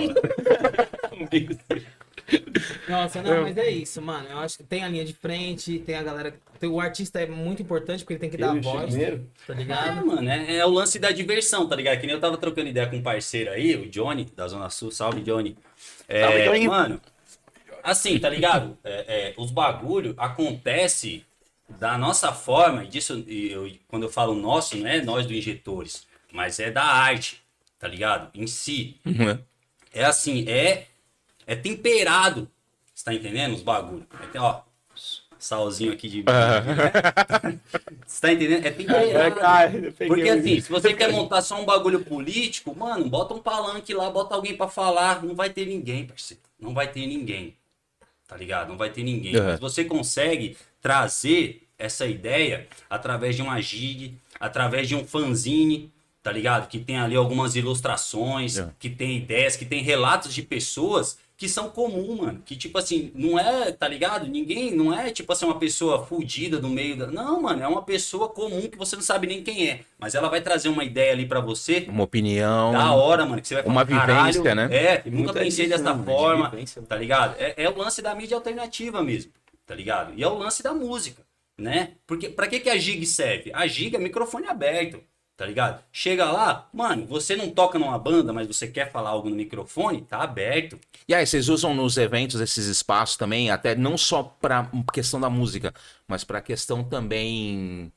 Nossa, 2.88 3.22
não, 3.22 3.42
mas 3.42 3.58
é 3.58 3.70
isso, 3.70 4.02
mano. 4.02 4.28
Eu 4.30 4.38
acho 4.40 4.58
que 4.58 4.64
tem 4.64 4.84
a 4.84 4.88
linha 4.88 5.04
de 5.04 5.14
frente, 5.14 5.80
tem 5.80 5.96
a 5.96 6.04
galera. 6.04 6.34
O 6.64 6.80
artista 6.80 7.20
é 7.20 7.26
muito 7.26 7.62
importante 7.64 8.04
porque 8.04 8.14
ele 8.14 8.20
tem 8.20 8.30
que 8.30 8.38
dar 8.38 8.54
voz, 8.62 8.94
tá 8.94 9.02
Ah, 9.50 9.54
ligado? 9.54 10.06
mano, 10.06 10.30
é, 10.30 10.58
é 10.58 10.66
o 10.66 10.70
lance 10.70 11.00
da 11.00 11.10
diversão, 11.12 11.68
tá 11.68 11.76
ligado? 11.76 12.00
Que 12.00 12.06
nem 12.06 12.16
eu 12.16 12.22
tava 12.22 12.38
trocando 12.38 12.70
ideia 12.70 12.88
com 12.88 12.98
um 12.98 13.02
parceiro 13.02 13.50
aí, 13.52 13.76
o 13.76 13.90
Johnny, 13.90 14.26
da 14.36 14.48
Zona 14.48 14.70
Sul. 14.70 14.92
Salve, 14.92 15.22
Johnny. 15.22 15.58
É, 16.08 16.22
Salve, 16.22 16.44
Johnny. 16.44 16.68
Mano, 16.68 17.02
assim, 17.84 18.20
tá 18.20 18.30
ligado? 18.30 18.78
É, 18.84 19.30
é, 19.30 19.34
os 19.38 19.50
bagulho 19.50 20.14
acontece 20.18 21.26
da 21.80 21.98
nossa 21.98 22.32
forma, 22.32 22.84
e 22.84 22.88
disso, 22.88 23.24
eu- 23.28 23.72
quando 23.88 24.04
eu 24.04 24.10
falo 24.10 24.34
nosso, 24.36 24.78
não 24.78 24.88
é 24.88 25.02
nós 25.02 25.26
do 25.26 25.34
Injetores, 25.34 26.06
mas 26.32 26.60
é 26.60 26.70
da 26.72 26.84
arte, 26.84 27.42
tá 27.80 27.88
ligado? 27.88 28.30
Em 28.34 28.48
si. 28.48 28.96
Uhum. 29.06 29.38
É 29.94 30.06
assim, 30.06 30.48
é, 30.48 30.88
é 31.46 31.56
temperado. 31.56 32.50
Você 32.94 33.04
tá 33.06 33.14
entendendo 33.14 33.54
os 33.54 33.62
bagulho? 33.62 34.06
É, 34.34 34.40
ó, 34.40 34.62
salzinho 35.40 35.92
aqui 35.92 36.08
de. 36.08 36.24
Você 38.06 38.22
tá 38.22 38.32
entendendo? 38.34 38.66
É 38.66 38.72
temperado. 38.72 39.94
Porque 40.08 40.30
assim, 40.30 40.60
se 40.62 40.70
você 40.70 40.94
quer 40.94 41.12
montar 41.12 41.42
só 41.42 41.60
um 41.60 41.66
bagulho 41.66 42.04
político, 42.04 42.76
mano, 42.78 43.10
bota 43.10 43.34
um 43.34 43.40
palanque 43.40 43.94
lá, 43.94 44.10
bota 44.10 44.36
alguém 44.36 44.56
pra 44.56 44.68
falar. 44.68 45.24
Não 45.24 45.34
vai 45.34 45.50
ter 45.50 45.66
ninguém, 45.66 46.06
parceiro. 46.06 46.44
Não 46.60 46.74
vai 46.74 46.88
ter 46.92 47.08
ninguém. 47.08 47.56
Tá 48.28 48.38
ligado? 48.38 48.70
Não 48.70 48.78
vai 48.78 48.90
ter 48.90 49.04
ninguém. 49.04 49.36
Uhum. 49.36 49.46
Mas 49.48 49.60
você 49.60 49.84
consegue 49.84 50.56
trazer 50.82 51.61
essa 51.82 52.06
ideia 52.06 52.68
através 52.90 53.36
de 53.36 53.42
uma 53.42 53.60
gig, 53.62 54.16
através 54.40 54.88
de 54.88 54.96
um 54.96 55.04
fanzine, 55.06 55.92
tá 56.24 56.32
ligado? 56.32 56.68
Que 56.68 56.80
tem 56.80 56.98
ali 57.00 57.16
algumas 57.16 57.56
ilustrações, 57.56 58.58
É. 58.58 58.70
que 58.80 58.90
tem 58.90 59.18
ideias, 59.18 59.56
que 59.56 59.66
tem 59.66 59.82
relatos 59.82 60.34
de 60.34 60.42
pessoas 60.42 61.18
que 61.36 61.50
são 61.50 61.72
comum, 61.72 62.18
mano. 62.18 62.40
Que, 62.46 62.56
tipo 62.56 62.78
assim, 62.78 63.12
não 63.16 63.40
é, 63.40 63.72
tá 63.72 63.88
ligado? 63.88 64.28
Ninguém, 64.28 64.70
não 64.76 64.94
é, 64.94 65.10
tipo 65.10 65.34
assim, 65.34 65.44
uma 65.46 65.58
pessoa 65.58 66.06
fudida 66.06 66.60
no 66.60 66.70
meio 66.70 66.96
da. 66.96 67.08
Não, 67.08 67.42
mano, 67.42 67.64
é 67.64 67.68
uma 67.68 67.82
pessoa 67.82 68.30
comum 68.30 68.68
que 68.70 68.78
você 68.78 68.96
não 68.96 69.02
sabe 69.02 69.26
nem 69.26 69.42
quem 69.44 69.68
é. 69.68 69.80
Mas 69.98 70.14
ela 70.14 70.30
vai 70.30 70.40
trazer 70.40 70.70
uma 70.70 70.84
ideia 70.84 71.14
ali 71.14 71.26
pra 71.26 71.40
você. 71.40 71.88
Uma 71.90 72.04
opinião. 72.04 72.72
Da 72.74 72.92
hora, 72.92 73.26
mano, 73.26 73.42
que 73.42 73.48
você 73.48 73.56
vai 73.56 73.64
Uma 73.66 73.84
falar, 73.84 74.02
"Caralho, 74.02 74.28
vivência, 74.34 74.54
né?" 74.54 74.70
É, 74.72 75.02
nunca 75.10 75.18
Muita 75.24 75.40
pensei 75.40 75.68
dessa 75.68 75.92
de 75.92 76.06
forma, 76.06 76.48
vivência, 76.52 76.80
né? 76.80 76.86
tá 76.88 76.96
ligado? 76.96 77.36
É, 77.40 77.56
é 77.64 77.68
o 77.68 77.76
lance 77.76 78.04
da 78.04 78.14
mídia 78.14 78.38
alternativa 78.38 79.02
mesmo, 79.02 79.32
tá 79.66 79.74
ligado? 79.74 80.14
E 80.16 80.22
é 80.22 80.28
o 80.28 80.38
lance 80.38 80.62
da 80.62 80.76
música, 80.76 81.24
né? 81.62 81.94
Porque 82.06 82.30
pra 82.30 82.48
que, 82.48 82.60
que 82.60 82.70
a 82.70 82.78
gig 82.78 83.06
serve? 83.06 83.52
A 83.54 83.68
gig 83.68 83.96
é 83.96 84.00
microfone 84.00 84.48
aberto, 84.48 85.02
tá 85.38 85.46
ligado? 85.46 85.84
Chega 85.92 86.30
lá, 86.32 86.70
mano, 86.74 87.06
você 87.06 87.36
não 87.36 87.50
toca 87.50 87.80
numa 87.80 87.98
banda, 87.98 88.34
mas 88.34 88.48
você 88.48 88.68
quer 88.68 88.92
falar 88.92 89.12
algo 89.12 89.30
no 89.30 89.36
microfone, 89.36 90.02
tá 90.02 90.18
aberto. 90.20 90.80
E 91.08 91.14
aí, 91.14 91.26
vocês 91.26 91.50
usam 91.50 91.74
nos 91.74 91.98
eventos 91.98 92.42
esses 92.42 92.66
espaços 92.66 93.18
também, 93.18 93.50
até 93.50 93.76
não 93.76 93.98
só 93.98 94.24
pra 94.24 94.70
questão 94.94 95.20
da 95.20 95.30
música, 95.30 95.74
mas 96.08 96.24
pra 96.24 96.42
questão 96.42 96.84
também. 96.84 97.92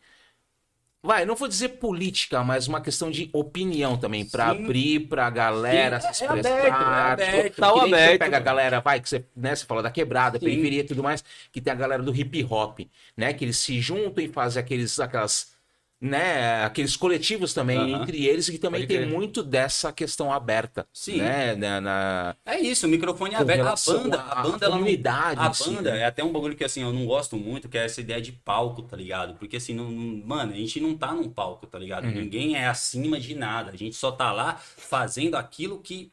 Vai, 1.04 1.26
não 1.26 1.34
vou 1.34 1.46
dizer 1.46 1.68
política, 1.68 2.42
mas 2.42 2.66
uma 2.66 2.80
questão 2.80 3.10
de 3.10 3.28
opinião 3.30 3.94
também, 3.98 4.24
Sim. 4.24 4.38
abrir 4.40 5.00
pra 5.00 5.28
galera 5.28 6.00
Sim, 6.00 6.14
se 6.14 6.24
é 6.24 6.26
expressar. 6.26 6.56
aberto, 6.56 6.64
é 6.64 7.12
aberto, 7.12 7.44
tipo, 7.50 7.60
tá 7.60 7.72
que 7.72 7.80
nem 7.80 7.90
você 7.90 7.94
aberto, 7.94 8.18
pega 8.20 8.36
a 8.38 8.40
galera, 8.40 8.80
vai, 8.80 9.00
que 9.00 9.08
você, 9.10 9.24
né, 9.36 9.54
você 9.54 9.66
fala 9.66 9.82
da 9.82 9.90
quebrada, 9.90 10.38
Sim. 10.38 10.46
periferia 10.46 10.80
e 10.80 10.84
tudo 10.84 11.02
mais, 11.02 11.22
que 11.52 11.60
tem 11.60 11.70
a 11.70 11.76
galera 11.76 12.02
do 12.02 12.16
hip 12.16 12.42
hop, 12.48 12.80
né, 13.14 13.34
que 13.34 13.44
eles 13.44 13.58
se 13.58 13.82
juntam 13.82 14.24
e 14.24 14.28
fazem 14.28 14.58
aqueles, 14.58 14.98
aquelas, 14.98 15.53
né, 16.06 16.62
aqueles 16.64 16.96
coletivos 16.96 17.54
também 17.54 17.94
entre 17.94 18.26
eles, 18.26 18.50
que 18.50 18.58
também 18.58 18.86
tem 18.86 19.06
muito 19.06 19.42
dessa 19.42 19.90
questão 19.90 20.30
aberta, 20.30 20.86
Sim. 20.92 21.16
né, 21.16 21.54
na- 21.54 21.80
na, 21.80 22.36
É 22.44 22.60
isso, 22.60 22.86
o 22.86 22.90
microfone 22.90 23.34
Com 23.34 23.40
aberto. 23.40 23.66
A 23.66 23.74
banda, 23.92 24.20
à- 24.20 24.40
a 24.40 24.42
banda, 24.42 24.68
não, 24.68 24.84
a 25.38 25.54
si, 25.54 25.70
banda 25.70 25.92
né? 25.92 26.00
é 26.00 26.04
até 26.04 26.22
um 26.22 26.30
bagulho 26.30 26.54
que 26.54 26.62
assim 26.64 26.82
eu 26.82 26.92
não 26.92 27.06
gosto 27.06 27.38
muito, 27.38 27.70
que 27.70 27.78
é 27.78 27.86
essa 27.86 28.02
ideia 28.02 28.20
de 28.20 28.32
palco, 28.32 28.82
tá 28.82 28.96
ligado? 28.96 29.34
Porque 29.38 29.56
assim, 29.56 29.72
não, 29.72 29.90
não- 29.90 30.26
mano, 30.26 30.52
a 30.52 30.56
gente 30.56 30.78
não 30.78 30.94
tá 30.94 31.10
num 31.12 31.30
palco, 31.30 31.66
tá 31.66 31.78
ligado? 31.78 32.04
Uhum. 32.04 32.12
Ninguém 32.12 32.54
é 32.54 32.66
acima 32.68 33.18
de 33.18 33.34
nada. 33.34 33.70
A 33.70 33.76
gente 33.76 33.96
só 33.96 34.12
tá 34.12 34.30
lá 34.30 34.56
fazendo 34.56 35.36
aquilo 35.36 35.80
que 35.80 36.12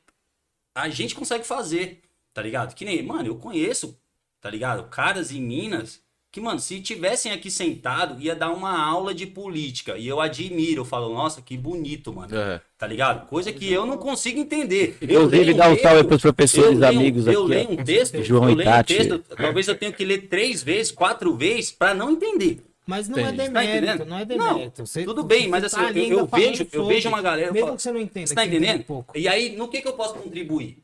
a 0.73 0.87
gente 0.87 1.13
consegue 1.15 1.43
fazer, 1.45 2.01
tá 2.33 2.41
ligado? 2.41 2.73
Que 2.75 2.85
nem, 2.85 3.03
mano, 3.03 3.27
eu 3.27 3.35
conheço, 3.35 3.99
tá 4.39 4.49
ligado? 4.49 4.85
Caras 4.89 5.33
em 5.33 5.41
Minas 5.41 6.01
que, 6.31 6.39
mano, 6.39 6.59
se 6.61 6.79
tivessem 6.79 7.31
aqui 7.33 7.51
sentado, 7.51 8.21
ia 8.21 8.33
dar 8.33 8.51
uma 8.51 8.81
aula 8.81 9.13
de 9.13 9.27
política. 9.27 9.97
E 9.97 10.07
eu 10.07 10.21
admiro, 10.21 10.81
eu 10.81 10.85
falo, 10.85 11.13
nossa, 11.13 11.41
que 11.41 11.57
bonito, 11.57 12.13
mano. 12.13 12.33
É. 12.33 12.61
Tá 12.77 12.87
ligado? 12.87 13.27
Coisa 13.27 13.51
que 13.51 13.69
eu 13.71 13.85
não 13.85 13.97
consigo 13.97 14.39
entender. 14.39 14.97
Inclusive, 15.01 15.43
leio 15.43 15.57
dá 15.57 15.69
um 15.69 15.77
salve 15.77 16.05
pros 16.05 16.21
professores 16.21 16.71
eu 16.73 16.79
leio- 16.79 16.99
amigos 16.99 17.27
Eu 17.27 17.41
aqui, 17.41 17.49
leio 17.49 17.67
ó. 17.69 17.73
um 17.73 17.83
texto, 17.83 18.23
João 18.23 18.43
eu 18.45 18.51
e 18.51 18.55
leio 18.55 18.69
um 18.79 18.83
texto, 18.83 19.19
talvez 19.35 19.67
eu 19.67 19.75
tenha 19.77 19.91
que 19.91 20.05
ler 20.05 20.29
três 20.29 20.63
vezes, 20.63 20.89
quatro 20.91 21.35
vezes, 21.35 21.71
pra 21.71 21.93
não 21.93 22.09
entender. 22.11 22.63
Mas 22.87 23.07
não 23.09 23.17
é 23.17 23.21
Entendi. 23.23 23.37
Tá 23.37 23.43
demérito, 23.43 23.77
entendendo? 23.85 24.05
não 24.09 24.17
é 24.17 24.25
demérito. 24.25 24.85
Você- 24.87 25.03
Tudo 25.03 25.23
bem, 25.23 25.47
mas 25.49 25.63
assim, 25.65 25.75
tá 25.75 25.91
eu, 25.91 26.19
eu 26.19 26.25
vejo, 26.27 26.67
eu 26.71 26.85
vejo 26.87 27.09
uma 27.09 27.21
galera. 27.21 27.49
eu 27.49 27.53
Mesmo 27.53 27.67
falo, 27.67 27.77
que 27.77 27.83
você 27.83 27.91
não 27.91 27.99
entenda. 27.99 28.27
Você 28.27 28.35
tá 28.35 28.45
entendendo? 28.45 28.83
pouco. 28.85 29.17
E 29.17 29.27
aí, 29.27 29.55
no 29.55 29.67
que, 29.67 29.81
que 29.81 29.87
eu 29.87 29.93
posso 29.93 30.15
contribuir? 30.15 30.81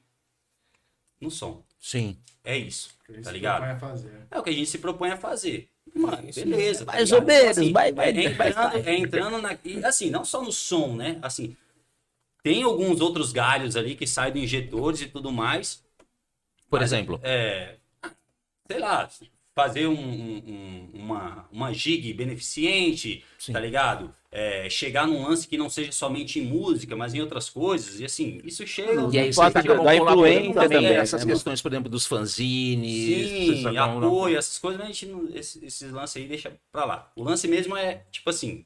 No 1.19 1.31
som. 1.31 1.63
Sim. 1.79 2.17
É 2.47 2.57
isso. 2.57 2.91
Ele 3.09 3.21
Tá 3.21 3.31
ligado? 3.31 3.57
propõe 3.57 3.75
a 3.75 3.79
fazer. 3.79 4.27
É 4.31 4.39
o 4.39 4.43
que 4.43 4.49
a 4.49 4.53
gente 4.53 4.69
se 4.69 4.77
propõe 4.77 5.09
a 5.11 5.17
fazer. 5.17 5.67
Mano, 5.93 6.29
beleza. 6.33 6.85
tá 6.85 6.93
Mais 6.93 7.09
ligado? 7.09 7.21
ou 7.21 7.27
menos, 7.27 7.57
Assim, 7.57 7.71
vai- 7.73 7.91
vai- 7.91 8.09
é, 8.09 8.29
vai 8.29 8.49
entrando, 8.49 8.87
é 8.87 8.95
entrando 8.97 9.41
na. 9.41 9.57
E 9.65 9.83
assim, 9.83 10.09
não 10.09 10.23
só 10.23 10.41
no 10.41 10.51
som, 10.51 10.95
né? 10.95 11.17
Assim, 11.21 11.55
tem 12.43 12.63
alguns 12.63 13.01
outros 13.01 13.31
galhos 13.33 13.75
ali 13.75 13.95
que 13.95 14.07
saem 14.07 14.31
do 14.31 14.39
injetores 14.39 15.01
e 15.01 15.07
tudo 15.07 15.31
mais. 15.31 15.83
Por 16.69 16.79
Mas, 16.79 16.91
exemplo. 16.91 17.19
É. 17.23 17.75
Sei 18.69 18.79
lá, 18.79 19.09
fazer 19.55 19.87
um- 19.87 19.93
um- 19.99 20.43
um- 20.47 20.91
uma, 20.93 21.47
uma 21.51 21.73
gig 21.73 22.13
beneficente, 22.13 23.23
Sim. 23.39 23.53
tá 23.53 23.59
ligado? 23.59 24.13
É, 24.29 24.69
chegar 24.69 25.07
num 25.07 25.23
lance 25.25 25.47
que 25.47 25.57
não 25.57 25.69
seja 25.69 25.91
somente 25.93 26.37
em 26.37 26.45
música, 26.45 26.95
mas 26.97 27.13
em 27.13 27.21
outras 27.21 27.49
coisas. 27.49 27.99
E 27.99 28.05
assim, 28.05 28.41
isso 28.43 28.67
chega. 28.67 28.91
E 29.11 29.19
aí 29.19 29.31
Não 29.33 29.43
acabam 29.43 29.83
dar 29.83 29.97
colaborando 29.97 30.11
influência 30.11 30.53
também 30.53 30.67
também, 30.81 30.97
essas 30.97 31.25
né, 31.25 31.33
questões, 31.33 31.61
por 31.61 31.71
exemplo, 31.71 31.89
dos 31.89 32.05
fanzines. 32.05 33.61
Sim, 33.63 33.77
apoio, 33.77 34.37
essas 34.37 34.59
coisas, 34.59 34.77
mas 34.79 34.89
a 34.89 34.91
gente 34.91 35.05
não, 35.05 35.29
esses, 35.33 35.63
esses 35.63 35.91
lances 35.91 36.21
aí 36.21 36.27
deixa 36.27 36.53
pra 36.71 36.83
lá. 36.85 37.11
O 37.15 37.23
lance 37.23 37.47
mesmo 37.47 37.75
é, 37.77 38.05
tipo 38.11 38.29
assim, 38.29 38.65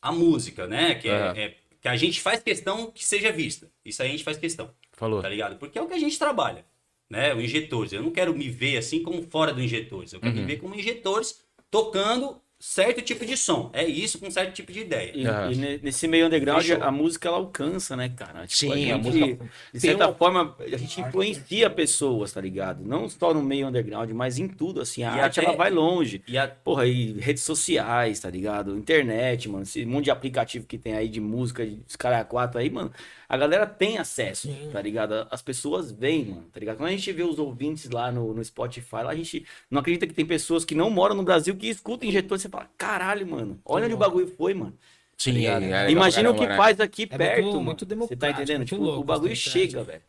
a 0.00 0.12
música, 0.12 0.66
né? 0.66 0.94
Que, 0.94 1.08
é, 1.08 1.12
é- 1.44 1.56
que 1.80 1.88
a 1.88 1.96
gente 1.96 2.20
faz 2.20 2.42
questão 2.42 2.90
que 2.90 3.04
seja 3.04 3.30
vista. 3.30 3.70
Isso 3.84 4.02
aí 4.02 4.08
a 4.08 4.12
gente 4.12 4.24
faz 4.24 4.36
questão, 4.36 4.70
Falou. 4.92 5.22
tá 5.22 5.28
ligado? 5.28 5.56
Porque 5.58 5.78
é 5.78 5.82
o 5.82 5.86
que 5.86 5.94
a 5.94 5.98
gente 5.98 6.18
trabalha, 6.18 6.64
né? 7.10 7.34
O 7.34 7.40
injetores. 7.40 7.92
Eu 7.92 8.02
não 8.02 8.10
quero 8.10 8.34
me 8.34 8.48
ver 8.48 8.78
assim 8.78 9.02
como 9.02 9.22
fora 9.22 9.52
do 9.52 9.62
injetores. 9.62 10.12
Eu 10.12 10.20
quero 10.20 10.34
Uhum. 10.34 10.40
me 10.40 10.46
ver 10.46 10.56
como 10.58 10.74
injetores 10.74 11.44
tocando 11.70 12.40
certo 12.60 13.00
tipo 13.02 13.24
de 13.24 13.36
som. 13.36 13.70
É 13.72 13.84
isso 13.84 14.18
com 14.18 14.30
certo 14.30 14.52
tipo 14.52 14.72
de 14.72 14.80
ideia. 14.80 15.12
E, 15.14 15.22
e 15.52 15.56
ne- 15.56 15.78
nesse 15.82 16.08
meio 16.08 16.26
underground, 16.26 16.62
Fechou. 16.64 16.82
a 16.82 16.90
música 16.90 17.28
ela 17.28 17.36
alcança, 17.38 17.96
né, 17.96 18.08
cara? 18.08 18.46
Tipo, 18.46 18.72
Sim, 18.74 18.90
a, 18.90 18.96
a 18.96 18.98
gente, 19.02 19.04
música- 19.20 19.50
de 19.72 19.80
certa 19.80 20.08
uma- 20.08 20.14
forma, 20.14 20.56
a 20.58 20.76
gente 20.76 21.00
influencia 21.00 21.70
pessoas, 21.70 22.32
tá 22.32 22.40
ligado? 22.40 22.84
Não 22.84 23.08
só 23.08 23.32
no 23.32 23.42
meio 23.42 23.68
underground, 23.68 24.10
mas 24.10 24.38
em 24.38 24.48
tudo, 24.48 24.80
assim. 24.80 25.02
A 25.04 25.16
E 25.16 25.20
arte, 25.20 25.40
até- 25.40 25.48
ela 25.48 25.56
vai 25.56 25.70
longe. 25.70 26.22
E 26.26 26.36
a, 26.36 26.48
Porra, 26.48 26.86
e 26.86 27.12
redes 27.12 27.42
sociais, 27.42 28.20
tá 28.20 28.28
ligado? 28.30 28.76
Internet, 28.76 29.48
mano. 29.48 29.62
Esse 29.62 29.84
monte 29.86 30.04
de 30.04 30.10
aplicativo 30.10 30.66
que 30.66 30.76
tem 30.78 30.94
aí 30.94 31.08
de 31.08 31.20
música, 31.20 31.64
de 31.64 31.80
cara 31.98 32.24
quatro 32.24 32.58
aí, 32.60 32.68
mano. 32.70 32.90
A 33.28 33.36
galera 33.36 33.66
tem 33.66 33.98
acesso, 33.98 34.48
Sim. 34.48 34.70
tá 34.72 34.80
ligado? 34.80 35.26
As 35.30 35.42
pessoas 35.42 35.92
veem, 35.92 36.24
mano, 36.26 36.46
tá 36.52 36.58
ligado? 36.58 36.78
Quando 36.78 36.88
a 36.88 36.92
gente 36.92 37.12
vê 37.12 37.22
os 37.22 37.38
ouvintes 37.38 37.90
lá 37.90 38.10
no, 38.10 38.32
no 38.32 38.42
Spotify, 38.42 38.96
lá 39.04 39.10
a 39.10 39.14
gente 39.14 39.44
não 39.70 39.80
acredita 39.80 40.06
que 40.06 40.14
tem 40.14 40.24
pessoas 40.24 40.64
que 40.64 40.74
não 40.74 40.88
moram 40.88 41.14
no 41.14 41.22
Brasil 41.22 41.54
que 41.54 41.68
escutam 41.68 42.08
injetor. 42.08 42.38
Você 42.48 42.50
fala, 42.50 42.70
caralho, 42.78 43.26
mano. 43.26 43.60
Olha 43.64 43.84
onde 43.84 43.94
o 43.94 43.98
bagulho 43.98 44.26
foi, 44.26 44.54
mano. 44.54 44.74
Sim, 45.16 45.32
ligado? 45.32 45.62
é 45.64 45.66
legal 45.66 45.90
Imagina 45.90 46.30
o 46.30 46.32
pra 46.32 46.38
que 46.40 46.46
caramba, 46.46 46.62
faz 46.62 46.80
aqui 46.80 47.02
É 47.10 47.18
perto, 47.18 47.42
muito- 47.42 47.52
mano. 47.54 47.64
muito 47.64 47.78
Você 47.80 47.86
tá 47.86 47.94
democrático, 47.94 48.42
entendendo? 48.42 48.64
Tipo, 48.66 48.82
louco 48.82 49.00
o 49.00 49.04
bagulho 49.04 49.32
essa 49.32 49.50
chega, 49.50 49.82
velho. 49.82 50.02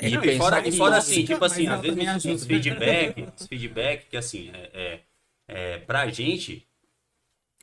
E 0.00 0.10
Não, 0.10 0.24
e 0.24 0.38
fora, 0.38 0.68
e 0.68 0.72
fora 0.72 0.96
música, 0.96 1.12
assim, 1.12 1.24
tipo 1.24 1.44
assim, 1.44 1.66
às 1.66 1.80
vezes 1.80 2.24
os, 2.24 2.44
feedback, 2.46 3.28
os 3.36 3.46
feedback 3.46 4.06
que 4.08 4.16
assim, 4.16 4.50
é, 4.54 4.70
é, 4.72 5.00
é, 5.74 5.78
pra 5.78 6.06
gente 6.08 6.66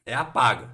é 0.05 0.13
a 0.13 0.26
paga, 0.26 0.70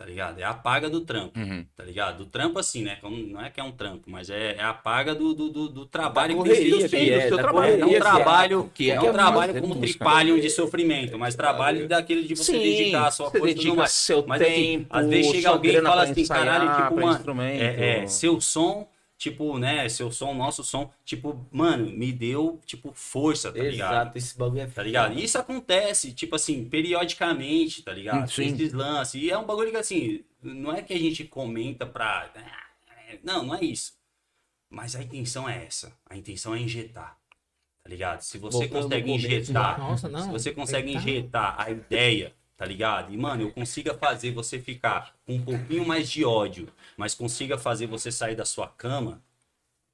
tá 0.00 0.06
ligado? 0.06 0.38
É 0.38 0.44
a 0.44 0.54
paga 0.54 0.88
do 0.88 1.02
trampo, 1.02 1.38
Uhum. 1.38 1.62
tá 1.76 1.84
ligado? 1.84 2.16
Do 2.16 2.24
trampo 2.24 2.58
assim, 2.58 2.82
né? 2.82 2.96
Não 3.02 3.38
é 3.44 3.50
que 3.50 3.60
é 3.60 3.62
um 3.62 3.70
trampo, 3.70 4.04
mas 4.06 4.30
é, 4.30 4.54
é 4.56 4.62
a 4.62 4.72
paga 4.72 5.14
do, 5.14 5.34
do, 5.34 5.50
do, 5.50 5.68
do 5.68 5.84
trabalho 5.84 6.38
Da 6.38 6.42
que 6.42 6.48
tem 6.48 6.70
correria 6.70 6.88
que 6.88 7.10
é, 7.10 7.18
do 7.24 7.28
seu 7.28 7.36
trabalho. 7.36 7.72
correria 7.78 7.96
é. 7.98 8.00
trabalho, 8.00 8.70
Que 8.72 8.90
é 8.90 8.94
não 8.96 9.04
uma 9.04 9.12
trabalho 9.12 9.52
como 9.60 9.74
música. 9.74 9.86
tripalho 9.86 10.40
de 10.40 10.48
sofrimento, 10.48 11.18
mas 11.18 11.34
trabalho 11.34 11.86
daquele 11.86 12.22
de 12.26 12.34
você 12.34 12.52
dedicar 12.58 13.08
a 13.08 13.10
sua 13.10 13.30
tudo 13.30 13.44
dedica 13.44 13.86
seu 13.88 14.24
Mas 14.26 14.40
assim, 14.40 14.54
tempo, 14.54 14.86
às 14.88 15.06
vezes 15.06 15.30
chega 15.32 15.48
alguém 15.50 15.76
e 15.76 15.82
fala 15.82 16.02
assim, 16.04 16.20
ensaiar, 16.22 16.44
caralho, 16.46 16.82
tipo, 16.84 16.94
mano, 17.00 17.12
instrumento. 17.18 17.62
é, 17.62 17.98
é, 18.02 18.06
seu 18.06 18.40
som, 18.40 18.88
tipo, 19.20 19.58
né, 19.58 19.86
seu 19.90 20.10
som, 20.10 20.32
nosso 20.32 20.64
som, 20.64 20.90
tipo, 21.04 21.46
mano, 21.52 21.90
me 21.92 22.10
deu, 22.10 22.58
tipo, 22.64 22.90
força, 22.94 23.52
tá 23.52 23.62
ligado? 23.62 23.92
Exato, 23.92 24.18
esse 24.18 24.38
bagulho 24.38 24.62
é 24.62 24.66
Tá 24.66 24.82
ligado? 24.82 25.18
E 25.18 25.22
isso 25.22 25.38
acontece, 25.38 26.14
tipo 26.14 26.36
assim, 26.36 26.64
periodicamente, 26.64 27.82
tá 27.82 27.92
ligado? 27.92 28.30
Sim. 28.30 28.46
Esses 28.46 28.72
lances. 28.72 29.22
E 29.22 29.30
é 29.30 29.36
um 29.36 29.44
bagulho 29.44 29.70
que, 29.70 29.76
assim, 29.76 30.24
não 30.42 30.72
é 30.72 30.80
que 30.80 30.94
a 30.94 30.98
gente 30.98 31.24
comenta 31.24 31.84
pra. 31.84 32.32
Não, 33.22 33.44
não 33.44 33.54
é 33.54 33.62
isso. 33.62 33.92
Mas 34.70 34.96
a 34.96 35.02
intenção 35.02 35.46
é 35.46 35.66
essa. 35.66 35.92
A 36.08 36.16
intenção 36.16 36.54
é 36.54 36.60
injetar. 36.60 37.18
Tá 37.84 37.90
ligado? 37.90 38.22
Se 38.22 38.38
você 38.38 38.68
Voltando 38.68 38.84
consegue 38.84 39.12
injetar. 39.12 39.78
Nossa, 39.78 40.08
não. 40.08 40.22
se 40.22 40.28
você 40.30 40.52
consegue 40.52 40.96
injetar 40.96 41.60
a 41.60 41.70
ideia, 41.70 42.34
tá 42.60 42.66
ligado? 42.66 43.10
E, 43.10 43.16
mano, 43.16 43.44
eu 43.44 43.50
consiga 43.52 43.94
fazer 43.94 44.32
você 44.32 44.58
ficar 44.58 45.14
com 45.26 45.36
um 45.36 45.40
pouquinho 45.42 45.86
mais 45.86 46.10
de 46.10 46.26
ódio, 46.26 46.68
mas 46.94 47.14
consiga 47.14 47.56
fazer 47.56 47.86
você 47.86 48.12
sair 48.12 48.36
da 48.36 48.44
sua 48.44 48.68
cama. 48.68 49.22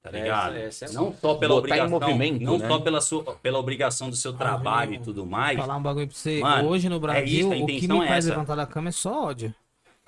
Tá 0.03 0.09
Essa- 0.09 0.19
ligado? 0.19 0.57
essa 0.57 0.85
é 0.87 0.91
não 0.91 1.15
só 1.15 1.37
pela 1.37 1.55
obrigação, 1.55 2.01
movimento, 2.01 2.43
não 2.43 2.59
né? 2.59 2.67
só 2.67 2.81
pela 2.81 3.01
sua 3.01 3.23
pela 3.37 3.59
obrigação 3.61 4.11
do 4.11 4.17
seu 4.17 4.33
trabalho 4.33 4.95
e 4.95 4.99
tudo 4.99 5.25
mais, 5.25 5.57
Falar 5.61 5.77
um 5.77 5.83
bagulho 5.83 6.09
pra 6.09 6.17
você. 6.17 6.41
Mano, 6.41 6.69
Hoje 6.69 6.89
no 6.89 6.97
é 6.97 6.99
Brasil, 6.99 7.53
isso, 7.53 7.53
a 7.53 7.57
o 7.65 7.67
que 7.67 7.87
me 7.89 8.05
é 8.05 8.09
faz 8.09 8.25
essa. 8.25 8.31
levantar 8.35 8.57
da 8.57 8.67
cama 8.67 8.89
é 8.89 8.93
só 8.93 9.27
ódio. 9.27 9.55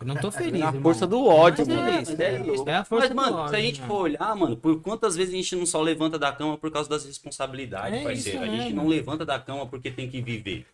Eu 0.01 0.07
não 0.09 0.17
tô 0.17 0.31
feliz. 0.33 0.61
É 0.61 0.65
a 0.65 0.69
irmão. 0.69 0.83
força 0.83 1.07
do 1.07 1.27
ódio, 1.27 1.65
Mas 1.67 1.77
mano. 1.77 1.89
É 1.91 2.03
isso, 2.03 2.23
é, 2.23 2.41
isso. 2.55 2.69
é 2.69 2.75
a 2.75 2.85
força 2.85 3.15
Mas, 3.15 3.17
mano, 3.17 3.33
do 3.37 3.39
ódio. 3.43 3.51
se 3.51 3.57
a 3.57 3.61
gente 3.61 3.81
né? 3.81 3.87
for 3.87 4.01
olhar, 4.03 4.35
mano, 4.37 4.57
por 4.57 4.81
quantas 4.83 5.15
vezes 5.17 5.33
a 5.33 5.37
gente 5.37 5.55
não 5.57 5.67
só 5.67 5.81
levanta 5.81 6.19
da 6.19 6.33
cama 6.33 6.59
por 6.59 6.71
causa 6.73 6.89
das 6.91 7.05
responsabilidades, 7.05 8.01
É 8.01 8.03
parceiro? 8.05 8.39
isso 8.39 8.39
A 8.39 8.47
gente 8.47 8.63
mesmo. 8.65 8.77
não 8.83 8.89
levanta 8.89 9.25
da 9.25 9.39
cama 9.39 9.65
porque 9.67 9.91
tem 9.93 10.09
que 10.11 10.21
viver. 10.21 10.67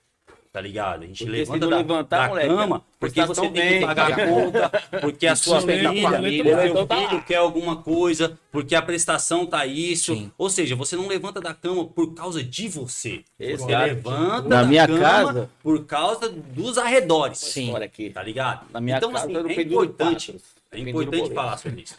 Tá 0.55 0.61
ligado? 0.61 1.03
A 1.03 1.07
gente 1.09 1.25
Porque 1.25 1.37
levanta 1.37 1.67
da, 1.69 1.77
levantar, 1.79 2.23
da 2.23 2.29
moleque, 2.29 2.47
cama 2.49 2.85
porque 3.01 3.21
você 3.21 3.27
prestação 3.27 3.53
tem 3.53 3.63
que 3.65 3.69
vem. 3.71 3.81
pagar 3.81 4.13
a 4.13 4.27
conta, 4.29 4.71
porque 5.01 5.27
a 5.27 5.35
sua 5.35 5.61
família, 5.61 6.03
família, 6.09 6.57
o 6.57 6.63
seu 6.77 6.87
tá 6.87 6.97
filho 6.97 7.15
lá. 7.17 7.21
quer 7.23 7.35
alguma 7.39 7.77
coisa, 7.83 8.39
porque 8.53 8.77
a 8.77 8.81
prestação 8.81 9.45
tá 9.47 9.67
isso. 9.67 10.15
Sim. 10.15 10.31
Ou 10.39 10.49
seja, 10.49 10.77
você 10.77 10.95
não 10.95 11.09
levanta 11.09 11.41
da 11.41 11.53
cama 11.53 11.85
por 11.85 12.15
causa 12.15 12.41
de 12.41 12.69
você. 12.69 13.25
Você 13.37 13.45
Exato. 13.53 13.73
levanta 13.85 14.49
Na 14.49 14.63
da 14.63 14.65
minha 14.65 14.87
cama 14.87 15.01
casa- 15.01 15.51
por 15.61 15.85
causa 15.87 16.29
dos 16.29 16.79
arredores. 16.79 17.39
Sim. 17.39 17.73
Olha 17.73 17.87
aqui. 17.87 18.11
Tá 18.11 18.23
ligado? 18.23 18.65
Na 18.73 18.81
minha 18.81 18.99
então, 18.99 19.11
casa, 19.11 19.25
assim, 19.25 19.35
eu 19.35 19.43
não 19.43 19.51
é 19.51 19.61
importante, 19.61 20.37
é 20.71 20.79
importante 20.79 21.35
falar 21.35 21.57
sobre 21.59 21.83
isso. 21.83 21.97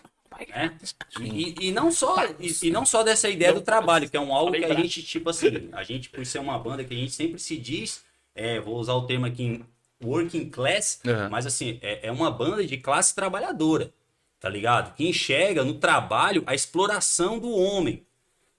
né? 0.56 0.72
E, 1.20 1.56
e 1.68 1.72
não 1.74 1.92
só, 1.92 2.16
e, 2.40 2.56
e 2.64 2.72
não 2.72 2.86
só 2.86 3.04
dessa 3.04 3.28
ideia 3.30 3.52
do 3.52 3.60
trabalho, 3.60 4.10
que 4.10 4.16
é 4.16 4.20
um 4.22 4.34
algo 4.34 4.54
que 4.54 4.64
a 4.64 4.74
gente, 4.74 5.04
tipo 5.04 5.30
assim, 5.30 5.68
a 5.74 5.84
gente, 5.84 6.10
por 6.10 6.26
ser 6.26 6.40
uma 6.40 6.58
banda 6.58 6.86
que 6.86 6.94
a 6.94 6.98
gente 6.98 7.12
sempre 7.12 7.38
se 7.38 7.58
diz, 7.58 8.06
é, 8.36 8.60
vou 8.60 8.76
usar 8.78 8.94
o 8.94 9.08
termo 9.08 9.26
aqui 9.26 9.44
em 9.44 9.66
working 10.04 10.50
class, 10.50 11.00
Uhum. 11.06 11.30
mas 11.32 11.46
assim, 11.46 11.80
é, 11.82 12.08
é 12.08 12.12
uma 12.12 12.30
banda 12.30 12.66
de 12.66 12.78
classe 12.78 13.16
trabalhadora, 13.16 13.94
tá 14.40 14.50
ligado? 14.50 14.94
Que 14.96 15.08
enxerga 15.08 15.64
no 15.64 15.76
trabalho 15.76 16.44
a 16.46 16.54
exploração 16.54 17.40
do 17.40 17.50
homem, 17.50 18.06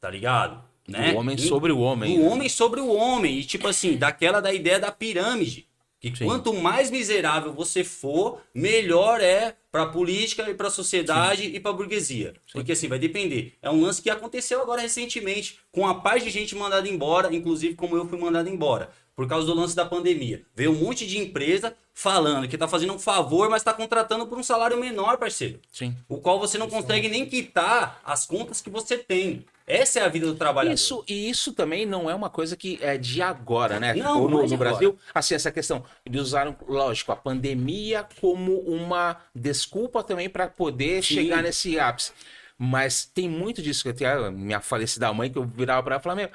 tá 0.01 0.11
ligado? 0.11 0.65
Né? 0.89 1.13
O 1.13 1.19
homem 1.19 1.37
E- 1.37 1.41
sobre 1.41 1.73
o 1.73 1.79
homem. 1.81 2.17
do 2.17 2.23
né? 2.23 2.29
homem 2.29 2.49
sobre 2.49 2.81
o 2.81 2.89
homem. 2.93 3.39
E 3.39 3.45
tipo 3.45 3.67
assim, 3.69 3.97
daquela 3.97 4.41
da 4.41 4.53
ideia 4.53 4.79
da 4.81 4.91
pirâmide. 4.93 5.67
Que 5.99 6.15
Sim. 6.15 6.27
quanto 6.27 6.53
mais 6.53 6.91
miserável 6.91 7.53
você 7.53 7.83
for, 7.83 8.41
melhor 8.55 9.21
é 9.21 9.57
pra 9.73 9.87
política 9.87 10.49
e 10.49 10.55
pra 10.55 10.71
sociedade 10.71 11.45
e 11.45 11.59
pra 11.59 11.73
burguesia. 11.73 12.35
Porque 12.53 12.73
assim, 12.73 12.87
vai 12.87 12.99
depender. 12.99 13.55
É 13.63 13.71
um 13.71 13.81
lance 13.81 14.01
que 14.03 14.11
aconteceu 14.11 14.61
agora 14.63 14.81
recentemente, 14.81 15.59
com 15.73 15.87
a 15.87 15.95
paz 15.95 16.23
de 16.23 16.31
gente 16.31 16.55
mandada 16.55 16.87
embora, 16.89 17.35
inclusive 17.35 17.75
como 17.75 17.97
eu 17.97 18.07
fui 18.07 18.19
mandado 18.19 18.49
embora. 18.49 18.91
Por 19.17 19.27
causa 19.27 19.47
do 19.47 19.55
lance 19.55 19.75
da 19.75 19.87
pandemia. 19.87 20.43
Veio 20.55 20.73
um 20.73 20.75
monte 20.75 21.07
de 21.07 21.19
empresa 21.19 21.75
falando 21.95 22.47
que 22.47 22.59
tá 22.59 22.69
fazendo 22.69 22.93
um 22.93 22.99
favor, 22.99 23.49
mas 23.49 23.63
tá 23.63 23.73
contratando 23.73 24.27
por 24.27 24.37
um 24.37 24.43
salário 24.43 24.79
menor, 24.79 25.17
parceiro 25.17 25.59
Sim. 25.73 25.97
o 26.07 26.19
qual 26.19 26.39
você 26.39 26.59
não 26.59 26.69
consegue 26.69 27.09
nem 27.09 27.25
quitar 27.25 27.99
as 28.05 28.27
contas 28.27 28.61
que 28.61 28.69
você 28.69 28.99
tem. 28.99 29.47
Essa 29.67 30.01
é 30.01 30.05
a 30.05 30.09
vida 30.09 30.27
do 30.27 30.35
trabalhador. 30.35 30.75
Isso, 30.75 31.03
e 31.09 31.29
isso 31.29 31.53
também 31.53 31.87
não 31.87 32.09
é 32.09 32.15
uma 32.15 32.31
coisa 32.31 32.57
que 32.57 32.79
é 32.83 32.99
de 32.99 33.21
agora, 33.21 33.81
né? 33.81 33.95
Não, 33.95 34.29
não 34.29 34.29
no, 34.29 34.45
é 34.45 34.47
no 34.47 34.57
Brasil, 34.57 34.97
assim, 35.13 35.35
essa 35.35 35.51
questão. 35.51 35.83
Eles 36.05 36.21
usaram, 36.21 36.55
lógico, 36.69 37.11
a 37.11 37.17
pandemia 37.17 38.07
como 38.21 38.61
uma 38.61 39.17
desculpa 39.35 40.05
também 40.05 40.29
para 40.29 40.47
poder 40.47 41.03
Sim. 41.03 41.15
chegar 41.15 41.43
nesse 41.43 41.81
ápice. 41.81 42.13
Mas 42.59 43.05
tem 43.05 43.29
muito 43.29 43.61
disso 43.61 43.83
que 43.83 43.89
até 43.89 44.07
a 44.07 44.31
minha 44.31 44.61
falecida 44.61 45.13
mãe, 45.13 45.31
que 45.31 45.37
eu 45.37 45.45
virava 45.45 45.83
para 45.83 45.95
ela 45.95 46.01
e 46.01 46.03
falava, 46.03 46.21
meu, 46.21 46.31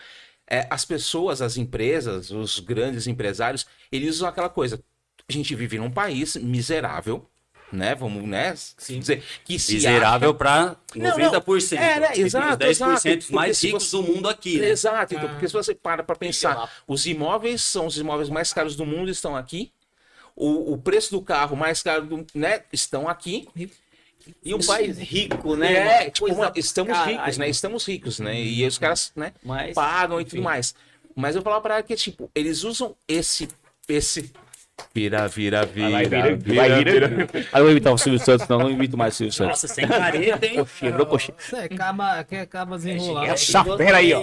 é, 0.51 0.67
as 0.69 0.83
pessoas, 0.83 1.41
as 1.41 1.55
empresas, 1.55 2.29
os 2.29 2.59
grandes 2.59 3.07
empresários, 3.07 3.65
eles 3.91 4.15
usam 4.15 4.27
aquela 4.27 4.49
coisa. 4.49 4.83
A 5.27 5.31
gente 5.31 5.55
vive 5.55 5.77
num 5.77 5.89
país 5.89 6.35
miserável, 6.35 7.25
né? 7.71 7.95
Vamos, 7.95 8.23
né? 8.27 8.53
Dizer 8.89 9.23
que 9.45 9.57
se 9.57 9.75
Miserável 9.75 10.33
para 10.35 10.75
Não, 10.93 11.11
90%. 11.17 11.77
não. 11.77 11.81
É, 11.83 11.99
né? 12.01 12.11
Exato, 12.17 12.65
Os 12.65 12.77
10% 12.79 13.07
exato. 13.17 13.33
mais 13.33 13.63
ricos 13.63 13.83
você- 13.89 13.95
do 13.95 14.03
mundo 14.03 14.27
aqui. 14.27 14.59
né? 14.59 14.69
Exato, 14.69 15.13
então, 15.13 15.27
Ah. 15.27 15.31
porque 15.31 15.47
se 15.47 15.53
você 15.53 15.73
para 15.73 16.03
para 16.03 16.15
pensar, 16.17 16.69
os 16.85 17.05
imóveis 17.05 17.61
são 17.61 17.85
os 17.85 17.97
imóveis 17.97 18.27
mais 18.29 18.51
caros 18.51 18.75
do 18.75 18.85
mundo, 18.85 19.09
estão 19.09 19.37
aqui. 19.37 19.71
O, 20.35 20.73
o 20.73 20.77
preço 20.77 21.11
do 21.11 21.21
carro 21.21 21.55
mais 21.55 21.81
caro 21.81 22.05
do, 22.05 22.25
né, 22.35 22.63
estão 22.73 23.07
aqui. 23.07 23.47
E 24.43 24.53
um 24.53 24.59
país 24.59 24.97
rico, 24.97 25.55
né? 25.55 25.73
É, 26.05 26.09
tipo, 26.09 26.27
coisa- 26.27 26.51
estamos 26.55 26.93
Caralho. 26.93 27.17
ricos, 27.19 27.37
né? 27.37 27.49
Estamos 27.49 27.85
ricos, 27.87 28.19
né? 28.19 28.39
E 28.41 28.65
os 28.65 28.77
caras, 28.77 29.11
né, 29.15 29.33
Mas, 29.43 29.73
pagam 29.73 30.19
e 30.19 30.25
tudo 30.25 30.35
enfim. 30.37 30.43
mais. 30.43 30.73
Mas 31.15 31.35
eu 31.35 31.41
falava 31.41 31.61
pra 31.61 31.73
ela 31.75 31.83
que, 31.83 31.95
tipo, 31.95 32.29
eles 32.33 32.63
usam 32.63 32.95
esse. 33.07 33.47
esse... 33.87 34.31
Vira, 34.93 35.27
vira, 35.27 35.65
vira. 35.65 35.89
Vai, 35.89 36.05
vira, 36.05 36.37
vai, 36.37 36.83
vira. 36.83 37.29
Aí 37.51 37.59
eu 37.59 37.63
vou 37.63 37.71
imitar 37.71 37.93
o 37.93 37.97
Silvio 37.97 38.19
Santos, 38.19 38.47
não, 38.47 38.59
não 38.59 38.69
imito 38.69 38.97
mais 38.97 39.13
o 39.13 39.17
Silvio 39.17 39.33
Santos. 39.33 39.63
Nossa, 39.63 39.67
sem 39.67 39.87
careta, 39.87 40.45
hein? 40.45 40.65
Virou 40.81 41.05
coxinha. 41.05 41.35
Você 41.37 41.55
acaba, 41.55 42.23
que 42.23 42.35
acaba 42.35 42.77
desenrolando. 42.77 43.27
Essa 43.27 43.63
fera 43.63 43.97
aí, 43.97 44.13
ó. 44.13 44.21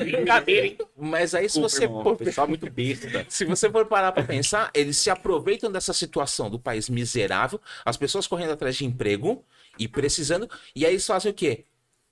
Brincadeira, 0.00 0.66
hein? 0.66 0.78
Mas 0.96 1.34
aí, 1.34 1.48
se 1.48 1.60
você 1.60 1.84
irmão, 1.84 2.02
for 2.02 2.16
pessoal 2.16 2.46
é 2.46 2.48
muito 2.48 2.70
besta. 2.70 3.26
Se 3.28 3.44
você 3.44 3.70
for 3.70 3.86
parar 3.86 4.12
pra 4.12 4.22
pensar, 4.22 4.70
eles 4.74 4.96
se 4.96 5.10
aproveitam 5.10 5.70
dessa 5.70 5.92
situação 5.92 6.48
do 6.48 6.58
país 6.58 6.88
miserável, 6.88 7.60
as 7.84 7.96
pessoas 7.96 8.26
correndo 8.26 8.52
atrás 8.52 8.76
de 8.76 8.84
emprego 8.84 9.44
e 9.78 9.88
precisando, 9.88 10.48
e 10.74 10.86
aí 10.86 10.92
eles 10.92 11.06
fazem 11.06 11.30
o 11.30 11.34
quê? 11.34 11.64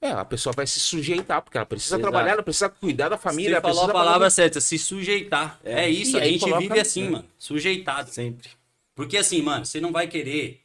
É, 0.03 0.11
a 0.11 0.24
pessoa 0.24 0.53
vai 0.53 0.66
se 0.66 0.80
sujeitar, 0.80 1.40
porque 1.40 1.57
ela 1.57 1.64
precisa 1.64 1.94
Exato. 1.94 2.03
trabalhar, 2.11 2.32
ela 2.32 2.42
precisa 2.42 2.68
cuidar 2.68 3.09
da 3.09 3.16
família, 3.16 3.61
Você 3.61 3.62
falou 3.62 3.84
a 3.84 3.92
palavra 3.92 4.28
certa, 4.30 4.61
se 4.61 4.76
sujeitar. 4.76 5.61
É, 5.64 5.88
isso, 5.88 6.18
E 6.18 6.20
a 6.20 6.24
gente 6.24 6.40
coloca- 6.40 6.61
vive 6.61 6.80
assim, 6.80 7.07
é. 7.07 7.11
mano. 7.11 7.24
Sujeitado. 7.38 8.11
Sempre. 8.11 8.50
Porque 8.96 9.16
assim, 9.16 9.40
mano, 9.40 9.64
você 9.64 9.80
não 9.80 9.92
vai 9.92 10.09
querer, 10.09 10.61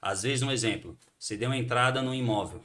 às 0.00 0.22
vezes, 0.22 0.42
um 0.42 0.50
exemplo, 0.52 0.96
você 1.18 1.36
deu 1.36 1.50
uma 1.50 1.56
entrada 1.56 2.00
no 2.00 2.14
imóvel. 2.14 2.62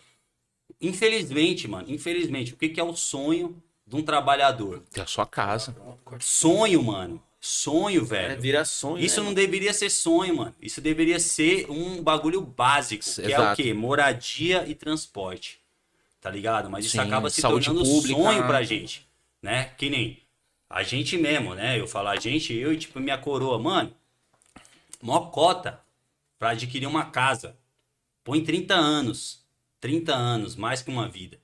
Infelizmente, 0.80 1.68
mano, 1.68 1.90
infelizmente, 1.90 2.54
o 2.54 2.58
que, 2.58 2.70
que 2.70 2.80
é 2.80 2.84
o 2.84 2.96
sonho 2.96 3.62
de 3.86 3.96
um 3.96 4.02
trabalhador? 4.04 4.84
ter 4.92 5.02
a 5.02 5.08
sua 5.08 5.26
casa. 5.26 5.76
Sonho, 6.20 6.84
mano. 6.84 7.22
Sonho, 7.40 8.02
É, 8.04 8.06
velho. 8.06 8.42
vira 8.42 8.64
sonho. 8.64 9.04
Isso 9.04 9.20
né? 9.20 9.26
não 9.26 9.34
deveria 9.34 9.74
ser 9.74 9.90
sonho, 9.90 10.38
mano. 10.38 10.56
Isso 10.62 10.80
deveria 10.80 11.20
ser 11.20 11.70
um 11.70 12.02
bagulho 12.02 12.40
básico, 12.40 13.04
que 13.04 13.22
é 13.22 13.26
o 13.26 13.42
Exato. 13.42 13.62
quê? 13.62 13.74
Moradia 13.74 14.64
e 14.68 14.74
transporte. 14.76 15.60
Tá 16.24 16.30
ligado? 16.30 16.70
Mas 16.70 16.86
isso 16.86 16.94
Sim, 16.94 17.02
acaba 17.02 17.30
se 17.30 17.42
tornando 17.42 17.84
pública. 17.84 18.18
sonho 18.18 18.48
pra 18.48 18.64
gente, 18.64 19.06
né? 19.42 19.66
Que 19.78 19.90
nem 19.90 20.20
a 20.70 20.82
gente 20.82 21.18
mesmo, 21.18 21.54
né? 21.54 21.78
Eu 21.78 21.86
falo 21.86 22.08
a 22.08 22.16
gente, 22.16 22.54
eu 22.54 22.72
e 22.72 22.78
tipo 22.78 22.98
minha 23.02 23.18
coroa, 23.18 23.60
mano. 23.60 23.94
Mó 25.02 25.20
cota 25.32 25.82
pra 26.40 26.52
adquirir 26.52 26.88
uma 26.88 27.04
casa. 27.04 27.58
Põe 28.24 28.42
30 28.42 28.74
anos. 28.74 29.44
30 29.82 30.16
anos, 30.16 30.56
mais 30.56 30.82
que 30.82 30.90
uma 30.90 31.10
vida. 31.10 31.38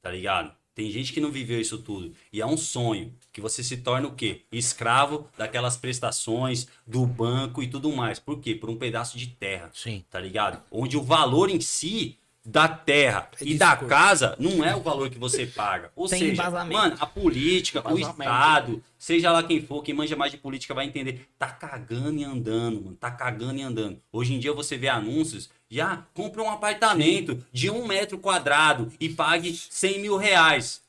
Tá 0.00 0.12
ligado? 0.12 0.54
Tem 0.76 0.88
gente 0.92 1.12
que 1.12 1.20
não 1.20 1.32
viveu 1.32 1.60
isso 1.60 1.78
tudo. 1.78 2.14
E 2.32 2.40
é 2.40 2.46
um 2.46 2.56
sonho 2.56 3.12
que 3.32 3.40
você 3.40 3.64
se 3.64 3.78
torna 3.78 4.06
o 4.06 4.14
quê? 4.14 4.42
Escravo 4.52 5.28
daquelas 5.36 5.76
prestações, 5.76 6.68
do 6.86 7.04
banco 7.04 7.64
e 7.64 7.68
tudo 7.68 7.90
mais. 7.90 8.20
Por 8.20 8.38
quê? 8.38 8.54
Por 8.54 8.70
um 8.70 8.76
pedaço 8.76 9.18
de 9.18 9.26
terra. 9.26 9.72
Sim. 9.74 10.04
Tá 10.08 10.20
ligado? 10.20 10.62
Onde 10.70 10.96
o 10.96 11.02
valor 11.02 11.50
em 11.50 11.60
si 11.60 12.16
da 12.44 12.66
terra 12.66 13.28
É 13.40 13.44
e 13.44 13.58
da 13.58 13.76
casa 13.76 14.34
não 14.38 14.64
é 14.64 14.74
o 14.74 14.80
valor 14.80 15.10
que 15.10 15.18
você 15.18 15.46
paga. 15.46 15.92
Ou 15.94 16.08
Tem 16.08 16.18
seja, 16.20 16.32
embasamento. 16.32 16.80
mano, 16.80 16.96
a 16.98 17.06
política, 17.06 17.92
o. 17.92 17.98
Estado, 17.98 18.82
seja 18.98 19.30
lá 19.30 19.42
quem 19.42 19.60
for, 19.60 19.82
quem 19.82 19.94
manja 19.94 20.16
mais 20.16 20.32
de 20.32 20.38
política 20.38 20.72
vai 20.74 20.86
entender. 20.86 21.28
Tá 21.38 21.48
cagando 21.48 22.18
e 22.18 22.24
andando, 22.24 22.82
mano. 22.82 22.96
Tá 22.96 23.10
cagando 23.10 23.58
e 23.58 23.62
andando. 23.62 24.00
Hoje 24.12 24.34
em 24.34 24.38
dia 24.38 24.52
você 24.52 24.76
vê 24.78 24.88
anúncios, 24.88 25.50
já 25.68 26.04
compre 26.14 26.40
um 26.40 26.50
apartamento 26.50 27.44
de 27.52 27.70
um 27.70 27.86
metro 27.86 28.18
quadrado 28.18 28.90
e 28.98 29.08
pague 29.08 29.54
100 29.54 30.00
mil 30.00 30.16
reais. 30.16 30.82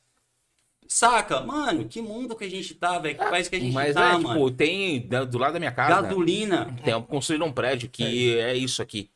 Saca? 0.87 1.39
Mano, 1.41 1.85
que 1.85 2.01
mundo 2.01 2.35
que 2.35 2.43
a 2.43 2.49
gente 2.49 2.75
tá, 2.75 2.99
velho? 2.99 3.17
Que 3.17 3.25
país 3.25 3.47
que 3.47 3.55
a 3.55 3.59
gente 3.59 3.73
Mas 3.73 3.93
tá, 3.93 4.09
é, 4.09 4.11
mano? 4.17 4.27
tipo, 4.27 4.51
tem 4.51 4.99
do 4.99 5.37
lado 5.37 5.53
da 5.53 5.59
minha 5.59 5.71
casa, 5.71 6.01
Gasolina. 6.01 6.75
tem 6.83 7.01
construído 7.03 7.45
um 7.45 7.51
prédio 7.51 7.89
que 7.89 8.37
é. 8.37 8.55
isso 8.55 8.81
aqui. 8.81 9.09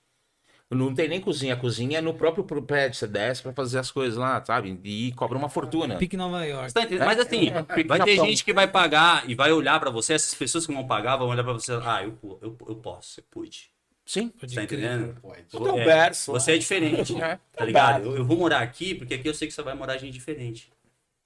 Não 0.72 0.96
tem 0.96 1.08
nem 1.08 1.22
cozinha, 1.22 1.54
a 1.54 1.58
cozinha 1.58 2.00
é 2.00 2.02
no 2.02 2.14
próprio 2.16 2.44
prédio, 2.44 2.98
você 2.98 3.06
desce 3.08 3.42
pra 3.44 3.54
fazer 3.54 3.78
as 3.78 3.92
coisas 3.92 4.18
lá, 4.18 4.44
sabe? 4.44 4.80
E 4.84 5.12
cobra 5.12 5.38
uma 5.38 5.48
fortuna. 5.48 5.96
Pique 5.98 6.18
Nova 6.18 6.44
York. 6.44 6.74
Tá 6.74 6.82
entendendo? 6.82 7.06
Mas 7.06 7.20
assim, 7.20 7.52
vai 7.88 8.00
ter 8.04 8.16
gente 8.16 8.44
que 8.44 8.52
vai 8.52 8.68
pagar 8.68 9.30
e 9.30 9.36
vai 9.36 9.52
olhar 9.52 9.80
pra 9.80 9.92
você, 9.92 10.14
essas 10.14 10.34
pessoas 10.34 10.66
que 10.66 10.74
vão 10.74 10.88
pagar 10.88 11.18
vão 11.18 11.28
olhar 11.28 11.44
pra 11.44 11.54
você, 11.54 11.72
ah, 11.84 12.04
eu, 12.04 12.18
eu, 12.42 12.58
eu 12.68 12.76
posso, 12.78 13.20
eu 13.20 13.24
pude. 13.30 13.70
Sim. 14.08 14.32
Você 14.42 14.56
tá 14.56 14.64
entendendo? 14.64 15.16
Então, 15.54 15.80
É, 15.80 15.86
berço, 15.86 16.32
você 16.32 16.54
é 16.54 16.58
diferente, 16.58 17.16
É. 17.22 17.40
tá 17.56 17.64
ligado? 17.64 18.06
Eu, 18.06 18.18
eu 18.18 18.26
vou 18.26 18.36
morar 18.38 18.62
aqui 18.62 18.96
porque 18.96 19.14
aqui 19.14 19.28
eu 19.30 19.34
sei 19.36 19.48
que 19.48 19.54
você 19.54 19.62
vai 19.62 19.76
morar 19.76 19.98
gente 19.98 20.14
diferente. 20.14 20.72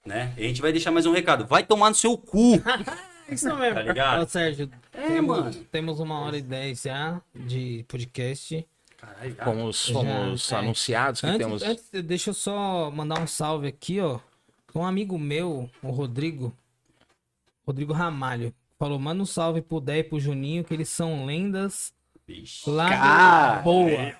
Né? 0.06 0.34
E 0.38 0.44
a 0.46 0.48
gente 0.48 0.62
vai 0.62 0.72
deixar 0.72 0.92
mais 0.92 1.06
um 1.06 1.12
recado. 1.14 1.46
Vai 1.46 1.64
tomar 1.64 1.90
no 1.90 1.96
seu 1.96 2.18
cu, 2.18 2.62
Isso 3.30 3.54
mesmo. 3.56 3.76
tá 3.76 3.82
ligado? 3.84 4.24
Ô, 4.24 4.28
Sérgio, 4.28 4.70
É, 4.94 5.08
temos, 5.08 5.38
mano. 5.38 5.54
temos 5.72 6.00
uma 6.00 6.20
hora 6.22 6.38
e 6.38 6.42
dez 6.42 6.82
já 6.82 7.22
de 7.36 7.86
podcast. 7.88 8.66
Fomos, 9.44 9.86
Já, 9.86 9.94
fomos 9.94 10.52
é. 10.52 10.56
anunciados 10.56 11.22
que 11.22 11.28
Antes, 11.28 11.40
temos. 11.40 11.64
antes, 11.64 11.90
deixa 12.04 12.30
eu 12.32 12.34
só 12.34 12.92
mandar 12.92 13.20
um 13.22 13.28
salve 13.28 13.68
aqui, 13.68 14.00
ó. 14.00 14.20
Um 14.76 14.86
amigo 14.86 15.18
meu, 15.18 15.70
o 15.82 15.90
Rodrigo, 15.90 16.54
Rodrigo 17.66 17.94
Ramalho, 17.94 18.54
falou: 18.78 19.00
manda 19.00 19.22
um 19.24 19.26
salve 19.26 19.62
pro 19.62 19.80
Dé 19.80 20.00
e 20.00 20.04
pro 20.04 20.20
Juninho, 20.20 20.64
que 20.64 20.74
eles 20.74 20.90
são 20.90 21.26
lendas 21.26 21.94
Vixe, 22.28 22.70
lá 22.70 22.90
Cara, 22.90 23.58
do 23.58 23.64
Boa. 23.64 24.14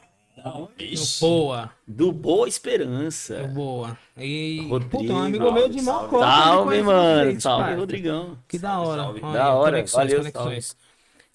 Vixe. 0.78 1.20
Boa. 1.20 1.72
Do 1.86 2.12
Boa 2.14 2.48
Esperança. 2.48 3.44
Boa. 3.54 3.98
E. 4.18 4.66
Rodrigo, 4.70 4.90
Puta, 4.98 5.14
um 5.14 5.18
amigo 5.24 5.52
meu 5.52 5.68
de 5.70 5.82
maior 5.82 6.10
cota. 6.10 6.26
Salve, 6.26 6.82
mano. 6.82 7.42
Salve. 7.42 7.74
Rodrigão. 7.76 8.38
Que 8.48 8.58
da 8.58 8.80
hora. 8.80 9.04
salve. 9.04 9.20
Olha, 9.22 9.34
Da 9.34 9.54
hora, 9.54 9.72
Conexões, 9.78 10.12
valeu, 10.14 10.32
conexões. 10.32 10.78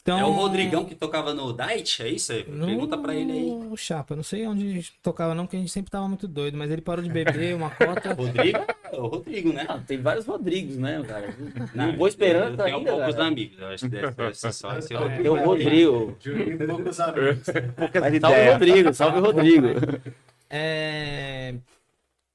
Então, 0.05 0.19
É 0.19 0.25
o 0.25 0.33
Rodrigão 0.33 0.85
que 0.85 0.95
tocava 0.95 1.33
no 1.33 1.51
Diet, 1.55 2.03
é 2.03 2.09
isso? 2.11 2.31
Pergunta 2.35 2.99
pra 2.99 3.15
ele 3.15 3.33
aí. 3.33 3.51
O 3.71 3.75
Chapa, 3.75 4.13
eu 4.13 4.17
não 4.17 4.23
sei 4.23 4.47
onde 4.47 4.93
tocava 5.03 5.35
não, 5.35 5.47
porque 5.47 5.57
a 5.57 5.61
gente 5.61 5.73
sempre 5.73 5.91
tava 5.91 6.07
muito 6.07 6.29
doido, 6.29 6.59
mas 6.59 6.71
ele 6.71 6.83
parou 6.83 7.03
de 7.03 7.09
beber 7.11 7.57
uma 7.57 7.71
cota. 7.71 8.13
Rodrigo? 8.13 8.59
É 8.93 8.97
o 8.99 9.07
Rodrigo, 9.07 9.51
né? 9.55 9.65
Ah, 9.67 9.79
tem 9.79 9.97
vários 10.03 10.27
Rodrigos, 10.27 10.77
né, 10.77 11.03
cara? 11.09 11.35
Não, 11.75 11.87
Não, 11.87 11.97
Boa 11.97 12.07
Esperança 12.11 12.51
eu 12.51 12.57
tenho 12.65 12.77
ainda, 12.77 12.91
poucos 12.93 13.15
cara. 13.15 13.27
amigos. 13.29 13.59
Eu 13.59 13.67
acho 13.69 13.85
que 13.87 13.89
deve, 13.91 14.11
deve 14.11 14.35
ser 14.35 14.53
só 14.53 14.77
esse 14.77 14.93
É. 14.93 14.97
Rodrigo. 14.99 15.23
Tem 15.23 15.31
o 15.31 15.45
Rodrigo. 15.47 16.17
Juninho, 16.21 16.67
poucos 16.69 17.01
amigos. 17.01 17.39
Mas 17.99 18.21
salve 18.21 18.41
o 18.49 18.53
Rodrigo, 18.53 18.93
salve 18.95 19.19
o 19.19 19.23
Rodrigo. 19.23 19.67
É... 20.51 21.55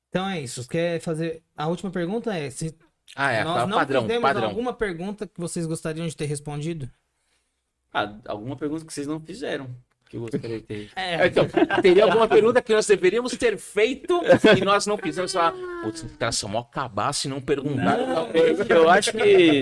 Então 0.09 0.28
é 0.28 0.41
isso. 0.41 0.67
Quer 0.67 0.99
fazer. 1.01 1.41
A 1.55 1.67
última 1.67 1.91
pergunta 1.91 2.34
é: 2.36 2.49
se 2.49 2.76
Ah, 3.15 3.32
é, 3.32 3.43
nós 3.43 3.55
tá, 3.61 3.67
não 3.67 3.78
padrão, 3.78 4.07
temos 4.07 4.22
padrão. 4.24 4.49
alguma 4.49 4.74
pergunta 4.74 5.28
que 5.28 5.39
vocês 5.39 5.65
gostariam 5.67 6.07
de 6.07 6.15
ter 6.17 6.26
respondido? 6.26 6.89
Ah, 7.94 8.14
alguma 8.28 8.56
pergunta 8.56 8.86
que 8.86 8.94
vocês 8.94 9.08
não 9.08 9.20
fizeram, 9.20 9.68
que 10.10 10.18
eu 10.18 10.22
gostaria 10.22 10.60
de 10.60 10.66
ter. 10.66 10.90
É, 10.96 11.28
Então, 11.28 11.46
teria 11.82 12.04
alguma 12.06 12.28
pergunta 12.28 12.62
que 12.62 12.74
nós 12.74 12.86
deveríamos 12.86 13.32
ter 13.34 13.58
feito 13.58 14.22
e 14.58 14.64
nós 14.64 14.86
não 14.86 14.98
fizemos 14.98 15.32
falar, 15.34 15.54
putz, 15.84 16.04
os 16.04 16.16
caras 16.18 16.36
são 16.36 16.50
mó 16.50 16.64
cabaço 16.64 17.28
e 17.28 17.30
não 17.30 17.42
perguntaram. 17.42 18.14
talvez. 18.14 18.70
Eu 18.70 18.90
acho 18.90 19.12
que 19.14 19.62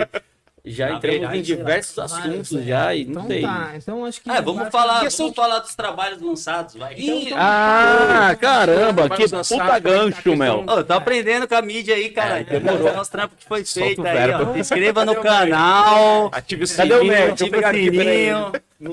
já 0.71 0.89
Na 0.89 0.95
entramos 0.97 1.19
verdade, 1.19 1.37
em 1.39 1.41
diversos 1.41 1.95
Vários, 1.95 2.13
assuntos 2.17 2.55
é. 2.55 2.61
já 2.63 2.95
e 2.95 3.05
não 3.05 3.11
Então 3.11 3.27
sei. 3.27 3.41
tá. 3.41 3.71
Então 3.75 4.05
acho 4.05 4.21
que. 4.21 4.29
Ah, 4.29 4.41
vamos 4.41 4.61
vai- 4.63 4.71
falar, 4.71 4.99
Questão 5.01 5.25
vamos 5.27 5.35
falar 5.35 5.59
dos 5.59 5.75
trabalhos 5.75 6.21
lançados, 6.21 6.75
vai. 6.75 6.93
Ih, 6.95 7.33
Ah, 7.35 8.35
caramba, 8.39 9.07
Vamos 9.07 9.17
que 9.17 9.55
puta 9.55 9.79
gancho, 9.79 10.35
meu. 10.35 10.63
Ô, 10.67 10.83
tô 10.83 10.93
aprendendo 10.93 11.47
com 11.47 11.55
a 11.55 11.61
mídia 11.61 11.95
aí, 11.95 12.09
cara. 12.09 12.43
Demorou. 12.43 12.99
os 12.99 13.07
trampos 13.09 13.37
que 13.39 13.45
foi 13.45 13.63
Solta 13.65 13.85
feito 13.87 14.05
aí, 14.07 14.31
ó. 14.31 14.53
Se 14.53 14.59
inscreva 14.59 15.05
no 15.05 15.15
canal. 15.15 16.29
Ative 16.33 16.63
o 16.63 16.67
Cadê 16.75 16.93
o 16.93 16.97
sininho. 16.99 17.51
pegar 17.51 17.73
o 17.73 17.77
sininho. 17.77 18.51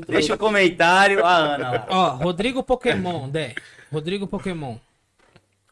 Deixa 0.08 0.34
o 0.34 0.38
comentário. 0.38 1.24
A 1.24 1.34
Ana 1.36 1.70
lá. 1.70 1.86
Ó, 1.88 2.08
Rodrigo 2.16 2.62
Pokémon, 2.62 3.28
Dé. 3.28 3.54
Rodrigo 3.92 4.26
Pokémon. 4.26 4.76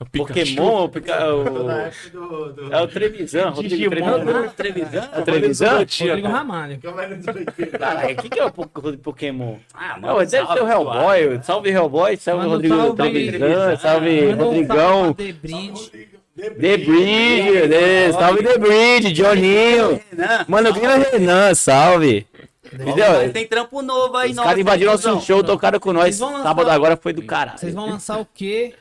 Pokémon, 0.04 0.84
o 0.84 0.88
Pica- 0.88 1.34
o- 1.34 1.44
do. 1.44 2.52
do... 2.52 2.74
é 2.74 2.80
o 2.82 2.88
Trevisan, 2.88 3.50
Rodrigo 3.50 3.90
Digimon. 3.90 4.18
Trevisan. 4.20 4.48
Trevisan? 4.56 5.08
É 5.12 5.18
o 5.18 5.22
Trevisan? 5.24 5.78
Rodrigo 5.78 6.28
Ramalho. 6.28 6.78
Câmera 6.80 7.16
do 7.16 7.32
Benfica. 7.32 7.78
Caralho, 7.78 8.14
o 8.14 8.16
que, 8.22 8.28
que 8.28 8.40
é 8.40 8.44
o 8.44 8.50
po- 8.52 8.66
Pokémon? 9.02 9.56
Ah, 9.74 9.98
Não, 10.00 10.18
deve 10.18 10.30
ser 10.30 10.42
o 10.62 10.68
Hellboy. 10.68 11.40
Salve 11.42 11.70
Hellboy, 11.70 12.16
salve 12.16 12.46
um 12.46 12.50
Rodrigo 12.50 12.76
salve, 12.76 12.96
Trevisan, 12.96 13.76
salve 13.76 14.32
Rodrigão. 14.32 15.04
salve 15.04 15.14
pra 15.14 15.24
The 15.24 15.32
Bridge. 15.32 16.12
The 16.34 16.76
Bridge, 16.78 17.68
né? 17.68 18.12
salve 18.12 18.42
The 18.42 18.58
Bridge, 18.58 19.12
Johninho. 19.12 20.00
Renan. 20.10 20.44
Mano, 20.48 20.72
Grina 20.72 20.96
Renan, 20.96 21.54
salve. 21.54 22.26
Mas 22.72 22.80
Entendeu? 22.80 23.32
tem 23.34 23.46
trampo 23.46 23.82
novo 23.82 24.16
aí, 24.16 24.30
Os 24.30 24.36
caras 24.38 24.58
invadiram 24.58 24.92
nosso 24.92 25.20
show, 25.20 25.44
tocaram 25.44 25.78
com 25.78 25.92
nós. 25.92 26.14
Sábado 26.16 26.70
agora 26.70 26.96
foi 26.96 27.12
do 27.12 27.22
caralho. 27.22 27.58
Vocês 27.58 27.74
vão 27.74 27.84
lançar 27.86 28.18
o 28.18 28.26
quê? 28.34 28.72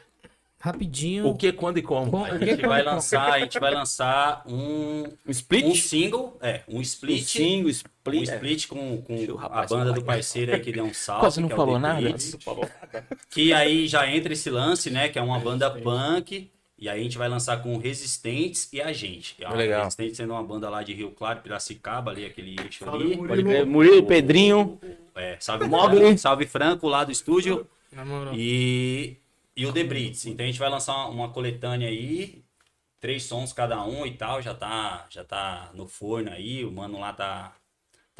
Rapidinho. 0.62 1.28
O 1.28 1.36
que, 1.36 1.52
quando 1.52 1.78
e 1.80 1.82
como? 1.82 2.10
Com- 2.12 2.24
A 2.26 2.30
o 2.30 2.40
que, 2.40 2.46
gente 2.46 2.58
quando, 2.62 2.70
vai 2.70 2.84
como? 2.84 2.96
lançar, 2.96 3.34
a 3.34 3.40
gente 3.40 3.60
vai 3.60 3.74
lançar 3.74 4.44
um, 4.48 5.04
Um 5.28 5.32
split? 5.32 5.66
um 5.66 5.76
single, 5.76 6.38
é, 6.42 6.62
um 6.68 6.78
Um 6.78 6.82
split, 6.82 7.24
single, 7.26 7.66
um 7.68 7.70
split. 7.70 8.30
é. 8.30 8.34
split 8.36 8.68
com, 8.68 9.02
com 9.02 9.16
Deixa 9.16 9.34
o 9.34 9.40
a 9.40 9.66
banda 9.66 9.92
do 9.92 10.02
parceiro 10.04 10.54
aí 10.54 10.60
que 10.62 10.72
deu 10.72 10.86
um 10.86 10.94
salve. 10.96 11.22
Quase 11.22 11.42
não 11.42 11.48
que 11.48 11.54
é 11.54 11.56
o 11.56 11.58
falou 11.58 11.80
nada. 11.80 12.00
Blitz. 12.00 12.38
Que 13.30 13.52
aí 13.54 13.88
já 13.88 14.08
entra 14.10 14.32
esse 14.34 14.50
lance, 14.50 14.90
né? 14.90 15.10
Que 15.10 15.20
é 15.20 15.22
uma 15.22 15.40
banda 15.40 15.70
punk. 15.70 16.50
E 16.78 16.90
aí 16.90 17.00
a 17.00 17.04
gente 17.04 17.18
vai 17.18 17.30
lançar 17.30 17.62
com 17.62 17.78
Resistentes 17.78 18.68
e 18.74 18.82
a 18.82 18.92
gente. 18.92 19.36
É 19.40 19.48
uma 19.48 19.56
Legal. 19.56 19.84
Resistentes 19.84 20.18
sendo 20.18 20.34
uma 20.34 20.42
banda 20.44 20.68
lá 20.68 20.82
de 20.82 20.94
Rio 20.94 21.12
Claro, 21.12 21.40
Piracicaba, 21.42 22.10
ali, 22.10 22.26
aquele 22.26 22.56
eixo 22.60 22.90
ali. 22.90 23.16
Murilo. 23.16 23.66
Murilo, 23.68 24.04
Pedrinho. 24.04 24.80
É, 25.16 25.38
salve 25.40 25.68
Mogli. 25.68 26.18
Salve 26.18 26.48
Franco 26.48 26.88
lá 26.88 27.04
do 27.04 27.12
estúdio. 27.12 27.68
Na 27.92 28.04
moral. 28.04 28.34
E, 28.36 29.16
e 29.56 29.66
o 29.66 29.74
The 29.74 29.84
Brits. 29.84 30.26
Então 30.26 30.44
a 30.46 30.48
gente 30.48 30.60
vai 30.60 30.70
lançar 30.70 31.08
uma, 31.10 31.32
coletânea 31.32 31.88
aí. 31.90 32.46
Três 33.00 33.24
sons 33.24 33.54
cada 33.54 33.84
um 33.86 34.06
e 34.06 34.18
tal. 34.18 34.42
Já 34.42 34.54
tá, 34.56 35.08
já 35.10 35.24
tá 35.24 35.72
no 35.74 35.88
forno 35.88 36.32
aí. 36.32 36.66
O 36.66 36.72
mano 36.72 37.00
lá 37.00 37.14
tá, 37.14 37.56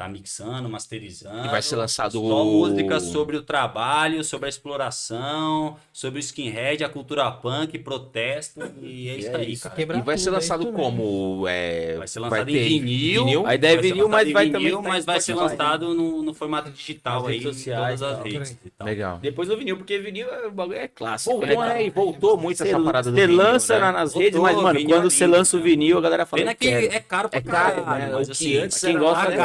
tá 0.02 0.10
mixando, 0.10 0.68
masterizando. 0.70 1.46
E 1.46 1.50
vai 1.50 1.62
ser 1.62 1.76
lançado 1.76 2.14
Só 2.14 2.20
o- 2.20 2.46
música 2.46 3.00
sobre 3.00 3.38
o 3.38 3.42
trabalho, 3.44 4.24
sobre 4.24 4.48
a 4.48 4.50
exploração, 4.50 5.78
sobre 5.94 6.20
o 6.20 6.22
skinhead, 6.22 6.84
a 6.84 6.90
cultura 6.90 7.30
punk, 7.32 7.78
protesto. 7.80 8.60
E 8.82 9.10
é 9.10 9.16
isso 9.16 9.36
aí, 9.36 9.58
cara. 9.58 9.98
E 9.98 10.02
vai 10.02 10.18
ser 10.18 10.26
tudo, 10.26 10.34
é 10.34 10.38
lançado 10.38 10.68
um 10.68 10.74
como? 10.74 11.48
É, 11.48 11.96
Vai 11.98 12.08
ser 12.08 12.20
lançado 12.20 12.46
ter 12.46 12.72
em 12.72 12.82
vinil. 12.84 13.46
Aí 13.46 13.58
deve 13.58 13.76
vai 13.76 13.84
ser 13.84 13.90
vinil, 13.94 14.10
mas 14.10 14.32
vai 14.32 14.50
também 14.50 14.82
mas 14.82 15.06
vai 15.06 15.22
ser 15.22 15.34
lançado 15.36 15.94
no, 15.94 16.22
no 16.24 16.34
formato 16.34 16.70
digital 16.72 17.28
aí, 17.28 17.42
sociais, 17.42 18.00
todas 18.00 18.14
as 18.16 18.24
tal. 18.24 18.32
redes 18.32 18.58
e 18.66 18.70
tal. 18.72 18.88
Legal. 18.88 19.20
Depois 19.22 19.48
do 19.48 19.58
vinil, 19.58 19.78
porque 19.78 19.98
vinil 20.00 20.28
é- 20.30 20.48
o 20.48 20.52
bagulho 20.52 20.78
é 20.78 20.88
clássico. 20.88 21.40
né, 21.40 21.48
Voltou, 21.54 21.66
né? 21.66 21.86
E 21.86 21.90
voltou 21.90 22.38
muito 22.38 22.64
essa 22.64 22.80
parada 22.80 23.12
do 23.12 23.16
Você 23.16 23.28
vinil, 23.28 23.38
lança 23.44 23.74
né? 23.76 23.80
na- 23.80 23.92
nas 23.92 24.14
Voltou, 24.14 24.22
redes, 24.24 24.40
mas, 24.40 24.56
mano, 24.56 24.80
vinil 24.80 24.96
quando 24.96 25.08
é 25.08 25.10
você 25.10 25.28
lança 25.28 25.56
o 25.58 25.60
cara. 25.60 25.70
vinil, 25.72 25.98
a 25.98 26.02
galera 26.02 26.26
fala 26.26 26.42
Pena 26.42 26.56
que 26.56 26.68
é 26.68 27.00
caro 27.00 27.30
pra 27.30 27.40
É 27.40 27.42
caro, 27.42 27.84
caralho, 27.84 28.06
né? 28.06 28.12
mas 28.14 28.30
assim, 28.30 28.58
antes 28.58 28.80
quem 28.80 28.98
gosta 28.98 29.24
mais 29.26 29.36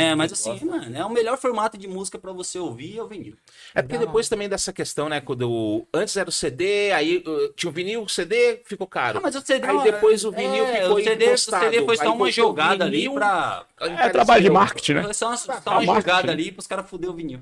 é 0.00 0.04
né? 0.10 0.14
Mas 0.14 0.30
gosta. 0.30 0.52
assim, 0.52 0.64
mano, 0.64 0.96
é 0.96 1.04
o 1.04 1.10
melhor 1.10 1.38
formato 1.38 1.76
de 1.76 1.86
música 1.86 2.18
pra 2.18 2.32
você 2.32 2.58
ouvir 2.58 2.98
é 2.98 3.02
o 3.02 3.06
vinil. 3.06 3.36
É 3.74 3.82
porque 3.82 3.98
depois 3.98 4.28
também 4.28 4.48
dessa 4.48 4.72
questão, 4.72 5.08
né? 5.08 5.20
Quando 5.20 5.86
antes 5.92 6.16
era 6.16 6.28
o 6.28 6.32
CD, 6.32 6.92
aí 6.92 7.22
uh, 7.26 7.52
tinha 7.54 7.70
o 7.70 7.72
vinil, 7.72 8.02
o 8.02 8.08
CD 8.08 8.60
ficou 8.64 8.86
caro. 8.86 9.18
Ah, 9.18 9.20
mas 9.22 9.34
o 9.34 9.40
CD 9.40 9.66
Aí 9.66 9.82
depois 9.82 10.24
o 10.24 10.32
vinil 10.32 10.64
é, 10.64 10.88
o 10.88 10.96
ficou 10.96 11.02
CD, 11.02 11.32
o. 11.32 11.38
CD 11.38 11.84
foi 11.84 11.96
só 11.96 12.12
uma 12.12 12.24
o 12.24 12.30
jogada 12.30 12.84
ali 12.84 12.98
vinil, 12.98 13.14
pra. 13.14 13.64
É 13.78 14.08
trabalho 14.08 14.42
de 14.42 14.50
marketing, 14.50 14.94
né? 14.94 15.02
Foi 15.02 15.14
só 15.14 15.28
uma, 15.28 15.36
só 15.36 15.78
uma 15.78 15.94
jogada 15.94 16.32
ali 16.32 16.50
pros 16.52 16.66
caras 16.66 16.88
fuder 16.88 17.10
o 17.10 17.14
vinil. 17.14 17.40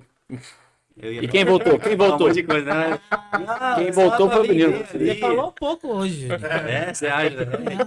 Ia 1.03 1.22
E 1.24 1.28
quem 1.28 1.44
voltou? 1.44 1.78
Quem 1.78 1.94
um 1.94 1.96
voltou? 1.96 2.30
de 2.30 2.42
coisa, 2.42 2.74
né? 2.74 2.99
Não, 3.32 3.74
Quem 3.76 3.90
voltou 3.92 4.30
foi 4.30 4.40
o 4.40 4.46
Você 4.86 4.96
ali. 4.96 5.20
falou 5.20 5.53
pouco 5.53 5.88
hoje. 5.94 6.28
É, 6.68 6.92
você 6.92 7.07
acha? 7.07 7.44
né? 7.44 7.78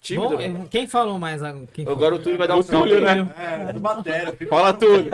Tímido. 0.00 0.36
Bom, 0.36 0.66
quem 0.68 0.86
falou 0.88 1.16
mais? 1.18 1.42
a- 1.42 1.54
Quem 1.72 1.84
falou? 1.84 1.96
Agora 1.98 2.14
o 2.16 2.18
Túlio 2.18 2.36
vai 2.38 2.48
dar 2.48 2.56
um 2.56 2.62
salve, 2.62 3.00
né? 3.00 3.28
É, 3.68 3.72
do 3.72 3.78
Batera. 3.78 4.30
eu 4.30 4.32
fico- 4.36 4.50
Fala 4.50 4.72
tudo. 4.72 5.08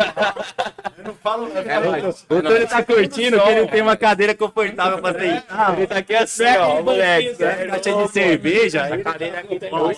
Eu 0.96 1.04
não 1.04 1.14
falo. 1.14 1.48
Eu 1.48 1.58
É, 1.58 1.80
mas- 1.80 2.22
O 2.22 2.26
Túlio 2.42 2.68
tá 2.68 2.82
curtindo 2.82 3.38
que 3.40 3.48
ele 3.50 3.66
tem 3.68 3.82
uma 3.82 3.96
cadeira 3.96 4.34
confortável 4.34 4.98
pra 5.02 5.12
deitar. 5.12 5.76
Ele 5.76 5.86
tá 5.86 5.98
aqui 5.98 6.14
assim, 6.14 6.44
ó, 6.58 6.82
moleque. 6.82 7.34
Caixa 7.36 7.94
de 7.94 8.08
cerveja. 8.12 8.88
Ele 8.88 9.02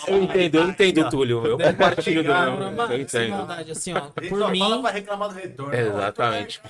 Eu 0.08 0.22
entendo, 0.22 0.54
eu 0.58 0.68
entendo, 0.68 1.08
Túlio. 1.10 1.46
Eu 1.46 1.58
compartilho 1.58 2.24
do 2.24 2.30
Mano, 2.32 2.70
meu. 2.72 2.86
Eu 2.86 3.00
entendo. 3.00 3.34
assim, 3.70 3.92
ó. 3.94 4.02
Ele 4.20 4.28
Por 4.28 4.50
mim, 4.50 4.58
fala 4.58 4.80
pra 4.82 4.90
reclamar 4.90 5.28
do 5.28 5.34
retorno. 5.34 5.74
Exatamente. 5.74 6.60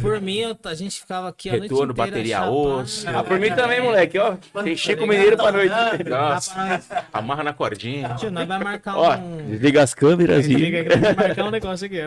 Por 0.00 0.20
mim, 0.20 0.38
eu- 0.38 0.58
a 0.64 0.74
gente 0.74 1.00
ficava 1.00 1.28
aqui 1.28 1.48
a 1.48 1.52
Retorno, 1.52 1.86
noite 1.94 2.00
inteira 2.00 2.38
bateria 2.38 2.50
osso. 2.50 3.08
Ah, 3.08 3.22
por 3.24 3.38
mim 3.38 3.50
também, 3.54 3.80
moleque, 3.80 4.18
ó. 4.18 4.36
Tem 4.62 4.76
Chico 4.76 5.06
Mineiro 5.06 5.36
pra 5.36 5.52
noite. 5.52 5.74
Nossa, 6.08 6.52
Rapaz, 6.54 6.88
amarra 7.12 7.42
na 7.42 7.52
cordinha. 7.52 8.14
tio, 8.14 8.30
nós 8.30 8.46
vai 8.46 8.58
marcar 8.58 8.96
Ó, 8.96 9.16
um... 9.16 9.48
desliga 9.48 9.82
as 9.82 9.94
câmeras 9.94 10.46
e... 10.46 10.54
vai 10.82 11.14
marcar 11.14 11.44
um 11.44 11.50
negócio 11.50 11.86
aqui. 11.86 11.98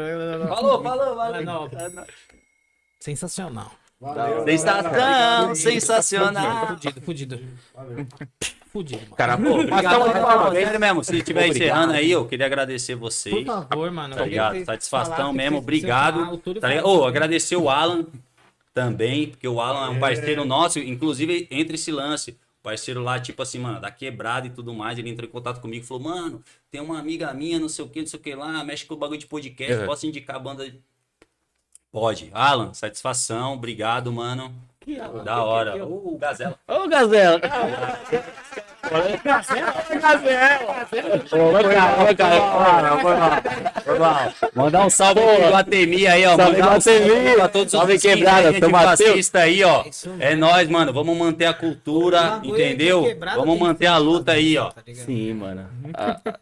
Falou, 0.48 0.82
falou, 0.84 1.16
Não, 1.44 1.70
falou. 1.70 1.90
não. 1.92 2.06
Sensacional. 3.00 3.72
Valeu. 4.02 4.46
Sensação, 4.46 5.56
sensacional. 5.56 6.68
Fudido, 6.68 7.02
fudido. 7.02 7.40
Fudido, 7.76 8.08
mano. 8.74 9.16
Cara, 9.16 9.38
pô, 9.38 9.50
Obrigado, 9.56 9.84
mas 10.00 10.14
mano. 10.14 10.14
tamo- 10.14 10.52
Sério 10.52 10.80
mesmo, 10.80 11.04
se 11.04 11.18
estiver 11.18 11.48
encerrando 11.48 11.94
aí, 11.94 12.12
eu 12.12 12.26
queria 12.26 12.46
agradecer 12.46 12.96
Por 12.96 13.10
vocês. 13.12 13.46
favor, 13.46 13.92
mano. 13.92 14.16
Tá 14.16 14.26
ligado? 14.26 14.64
Satisfação 14.66 15.34
mesmo, 15.34 15.58
obrigado. 15.58 16.38
Tá 16.38 16.52
ligado? 16.68 16.82
falou. 16.84 17.02
Ô, 17.02 17.06
agradecer 17.06 17.56
o 17.56 17.70
Alan 17.70 18.06
também, 18.74 19.28
porque 19.30 19.48
o 19.48 19.60
Alan 19.60 19.88
é 19.88 19.90
um 19.90 20.00
parceiro 20.00 20.46
nosso, 20.46 20.80
inclusive 20.80 21.48
entre 21.52 21.76
esse 21.76 21.92
lance. 21.92 22.38
Parceiro 22.62 23.02
lá, 23.02 23.18
tipo 23.20 23.42
assim, 23.42 23.58
mano, 23.58 23.80
da 23.80 23.90
quebrada 23.90 24.46
e 24.46 24.50
tudo 24.50 24.74
mais, 24.74 25.00
ele 25.00 25.10
entrou 25.10 25.28
em 25.28 25.32
contato 25.32 25.62
comigo 25.62 25.84
e 25.84 25.88
falou, 25.88 26.04
mano, 26.04 26.44
tem 26.70 26.82
uma 26.82 27.00
amiga 27.00 27.34
minha, 27.34 27.58
não 27.58 27.70
sei 27.70 27.86
o 27.86 27.88
que, 27.90 28.02
não 28.02 28.08
sei 28.08 28.20
o 28.20 28.22
que 28.22 28.36
lá, 28.36 28.64
mexe 28.66 28.86
com 28.86 28.94
o 28.96 28.98
bagulho 28.98 29.20
de 29.20 29.26
podcast, 29.28 29.74
Uhum. 29.80 29.86
posso 29.86 30.06
indicar 30.06 30.36
a 30.36 30.40
banda? 30.40 30.70
Pode. 31.92 32.30
Alan, 32.34 32.74
satisfação, 32.74 33.54
obrigado, 33.54 34.12
mano. 34.12 34.54
Da 35.24 35.44
hora. 35.44 35.86
O 35.86 36.18
Gazela. 36.18 36.60
Ô, 36.68 36.88
Gazela. 36.88 37.40
Cara, 41.76 42.16
cara. 42.16 42.50
Mandar 44.56 44.86
um 44.86 44.90
salve 44.90 45.22
pro 45.22 45.50
Guatemi 45.52 46.08
aí, 46.08 46.26
ó. 46.26 46.36
Salve, 46.36 46.52
Mandar 46.60 46.78
um 46.78 46.82
salve 46.82 47.00
Guatemi. 47.10 47.36
pra 47.36 47.48
todos 47.50 47.72
Salve, 47.72 47.94
os 47.96 48.02
quebrada, 48.02 48.38
skinheads 48.52 48.60
São 48.60 48.70
Mateus. 48.70 49.10
fascistas 49.10 49.42
aí, 49.42 49.64
ó. 49.64 49.84
É 50.20 50.36
nóis, 50.36 50.70
mano. 50.70 50.94
Vamos 50.94 51.18
manter 51.18 51.46
a 51.46 51.54
cultura, 51.54 52.40
é 52.44 52.48
entendeu? 52.48 53.04
que 53.04 53.10
quebrada 53.10 53.38
Vamos 53.38 53.58
que 53.58 53.64
manter 53.64 53.88
a 53.88 53.98
luta 53.98 54.32
aí, 54.34 54.58
ó. 54.58 54.70
tá? 54.72 54.82
Sim, 54.94 55.34
mano. 55.34 55.66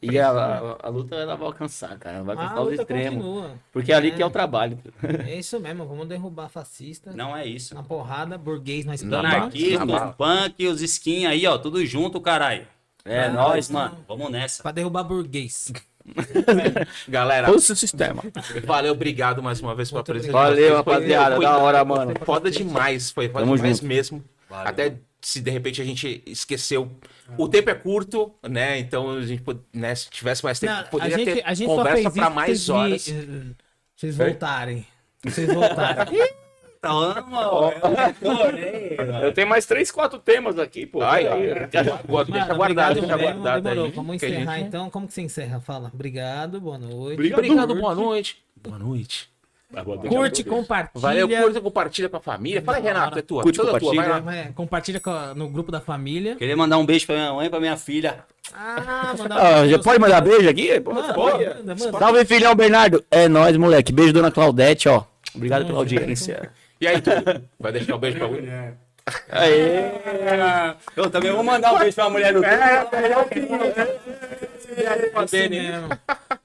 E 0.01 0.19
a, 0.19 0.29
a, 0.29 0.77
a 0.83 0.89
luta 0.89 1.15
ela 1.15 1.35
vai 1.35 1.47
alcançar, 1.47 1.97
cara. 1.97 2.23
Vai 2.23 2.35
alcançar 2.35 2.61
os 2.61 2.73
extremos. 2.73 3.23
continua. 3.23 3.51
Porque 3.71 3.91
é 3.91 3.95
ali 3.95 4.07
É. 4.09 4.11
que 4.11 4.21
é 4.21 4.25
o 4.25 4.29
trabalho. 4.29 4.77
É 5.27 5.35
isso 5.35 5.59
mesmo, 5.59 5.85
vamos 5.85 6.07
derrubar 6.07 6.49
fascista. 6.49 7.11
Não 7.13 7.35
é 7.35 7.45
isso. 7.45 7.73
Na 7.75 7.83
porrada, 7.83 8.37
burguês 8.37 8.85
nós 8.85 9.01
Na 9.01 9.17
estamos. 9.17 9.35
Anarquista, 9.35 10.15
punk, 10.17 10.67
os 10.67 10.81
skin 10.81 11.25
aí, 11.25 11.45
ó. 11.47 11.57
Tudo 11.57 11.85
junto, 11.85 12.19
caralho. 12.39 12.67
É 13.05 13.23
Ah, 13.25 13.29
nóis, 13.29 13.69
não. 13.69 13.79
mano. 13.79 14.05
Vamos 14.07 14.31
nessa. 14.31 14.61
Pra 14.63 14.71
derrubar 14.71 15.03
burguês. 15.03 15.71
Galera, 17.07 17.51
o 17.51 17.59
sistema. 17.59 18.23
valeu, 18.65 18.93
obrigado 18.93 19.41
mais 19.43 19.59
uma 19.61 19.75
vez 19.75 19.89
pela 19.89 20.03
presença. 20.03 20.31
Valeu, 20.31 20.75
rapaziada. 20.77 21.35
foi 21.35 21.45
Da 21.45 21.57
hora, 21.57 21.83
mano. 21.85 22.13
Foda 22.25 22.49
demais, 22.49 23.11
foi 23.11 23.27
foda 23.27 23.43
Tamo 23.45 23.55
demais 23.55 23.77
junto. 23.77 23.87
mesmo. 23.87 24.23
Valeu. 24.49 24.67
Até 24.69 24.95
se 25.21 25.41
de 25.41 25.51
repente 25.51 25.81
a 25.81 25.85
gente 25.85 26.23
esqueceu. 26.25 26.89
O 27.37 27.47
tempo 27.49 27.69
é 27.69 27.75
curto, 27.75 28.33
né? 28.47 28.79
Então 28.79 29.17
a 29.17 29.21
gente, 29.25 29.43
né, 29.73 29.93
se 29.95 30.09
tivesse 30.09 30.43
mais 30.43 30.59
tempo, 30.59 30.71
Não, 30.73 30.79
a 30.79 30.83
poderia 30.85 31.17
gente, 31.17 31.33
ter 31.33 31.43
a 31.45 31.53
gente 31.53 31.67
só 31.67 31.75
conversa 31.75 32.07
isso 32.09 32.31
mais 32.31 32.69
horas. 32.69 33.01
vocês 33.01 33.17
eh, 33.29 33.55
Vocês 33.95 34.15
voltarem. 34.15 34.85
Vocês 36.81 37.25
voltarem. 38.21 39.23
Eu 39.23 39.33
tenho 39.33 39.47
mais 39.47 39.65
três, 39.65 39.91
quatro 39.91 40.19
temas 40.19 40.57
aqui, 40.59 40.85
pô. 40.85 41.01
Ai, 41.01 41.27
ai, 41.27 41.67
deixa 41.69 41.91
Mano, 41.91 42.03
guardado, 42.07 42.93
deixa 42.95 43.13
obrigado 43.13 43.17
guardado 43.41 43.63
demorou. 43.63 43.85
aí. 43.85 43.91
Vamos 43.91 44.15
encerrar 44.15 44.55
gente- 44.57 44.67
então. 44.67 44.89
Como 44.89 45.07
que 45.07 45.13
você 45.13 45.21
encerra? 45.21 45.59
Fala. 45.59 45.91
Obrigado, 45.93 46.59
boa 46.61 46.77
noite. 46.77 47.33
Obrigado, 47.33 47.75
boa 47.75 47.95
noite. 47.95 48.37
Boa 48.61 48.77
noite. 48.79 49.29
Curte, 50.07 50.45
compartilha. 50.45 50.91
Valeu, 51.01 51.27
curta, 51.27 51.59
compartilha 51.59 52.07
com 52.07 52.15
a 52.15 52.21
família. 52.21 52.61
Fala 52.61 52.77
aí, 52.77 52.83
Renato, 52.83 53.19
é 53.19 53.21
tua. 53.21 53.43
Curte, 53.43 53.57
toda 53.57 53.77
tua, 53.77 53.93
vai 53.93 54.05
compartilha. 54.07 54.25
lá. 54.25 54.35
É, 54.37 54.51
compartilha 54.53 54.99
com 55.01 55.09
a- 55.09 55.33
no 55.35 55.49
grupo 55.49 55.73
da 55.73 55.81
família. 55.81 56.37
Queria 56.37 56.55
mandar 56.55 56.77
um 56.77 56.85
beijo 56.85 57.05
pra 57.05 57.15
minha 57.17 57.33
mãe 57.33 57.47
e 57.47 57.49
pra 57.49 57.59
minha 57.59 57.75
filha. 57.75 58.23
Ah, 58.53 59.13
mandar 59.17 59.35
Ah, 59.37 59.67
já 59.67 59.77
pode 59.77 59.99
mandar 59.99 60.21
beijo 60.21 60.47
aqui? 60.49 60.79
Pô, 60.79 60.93
Manda, 60.93 61.13
pode. 61.13 61.43
manda, 61.45 61.75
manda. 61.75 61.99
Salve, 61.99 62.23
filhão 62.23 62.55
Bernardo. 62.55 63.03
É 63.11 63.27
nóis, 63.27 63.57
moleque. 63.57 63.91
Beijo, 63.91 64.13
dona 64.13 64.31
Claudete, 64.31 64.87
ó. 64.87 65.03
Obrigado 65.35 65.65
pela 65.65 65.79
audiência. 65.79 66.49
E 66.79 66.87
aí, 66.87 67.01
tu? 67.01 67.09
Vai 67.59 67.71
deixar 67.71 67.95
um 67.95 67.99
beijo 67.99 68.17
pra 68.17 68.25
alguém? 68.27 68.47
Aê. 69.29 69.91
Eu 70.95 71.09
também 71.09 71.31
vou 71.31 71.43
mandar 71.43 71.73
um 71.73 71.79
beijo 71.79 71.95
pra 71.95 72.09
mulher 72.09 72.33
do. 72.33 72.41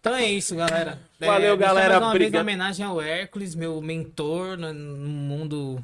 Então 0.00 0.14
é 0.14 0.24
isso, 0.26 0.54
galera. 0.56 0.98
É, 1.20 1.26
Valeu, 1.26 1.56
deixa 1.56 1.72
galera, 1.74 1.98
uma 1.98 2.12
vez 2.16 2.32
homenagem 2.34 2.84
ao 2.84 3.00
Hércules, 3.00 3.54
meu 3.54 3.80
mentor 3.80 4.56
no, 4.56 4.72
no 4.72 5.08
mundo 5.08 5.82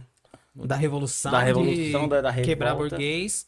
da 0.55 0.75
revolução. 0.77 1.31
Da 1.33 1.41
revolução, 1.41 2.03
de 2.05 2.09
da- 2.09 2.21
da 2.21 2.33
Quebrar 2.33 2.75
burguês. 2.75 3.47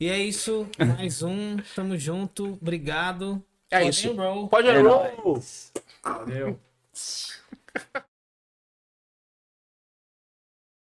E 0.00 0.08
é 0.08 0.18
isso. 0.18 0.66
Mais 0.78 1.22
um. 1.22 1.56
Tamo 1.74 1.96
junto. 1.98 2.58
Obrigado. 2.60 3.42
É 3.70 3.78
Rock 3.78 3.90
isso. 3.90 4.12
roll. 4.14 4.48
Pode 4.48 4.68
É 4.68 4.78
ir. 4.78 4.82
nóis. 4.82 5.72
Valeu. 6.02 6.58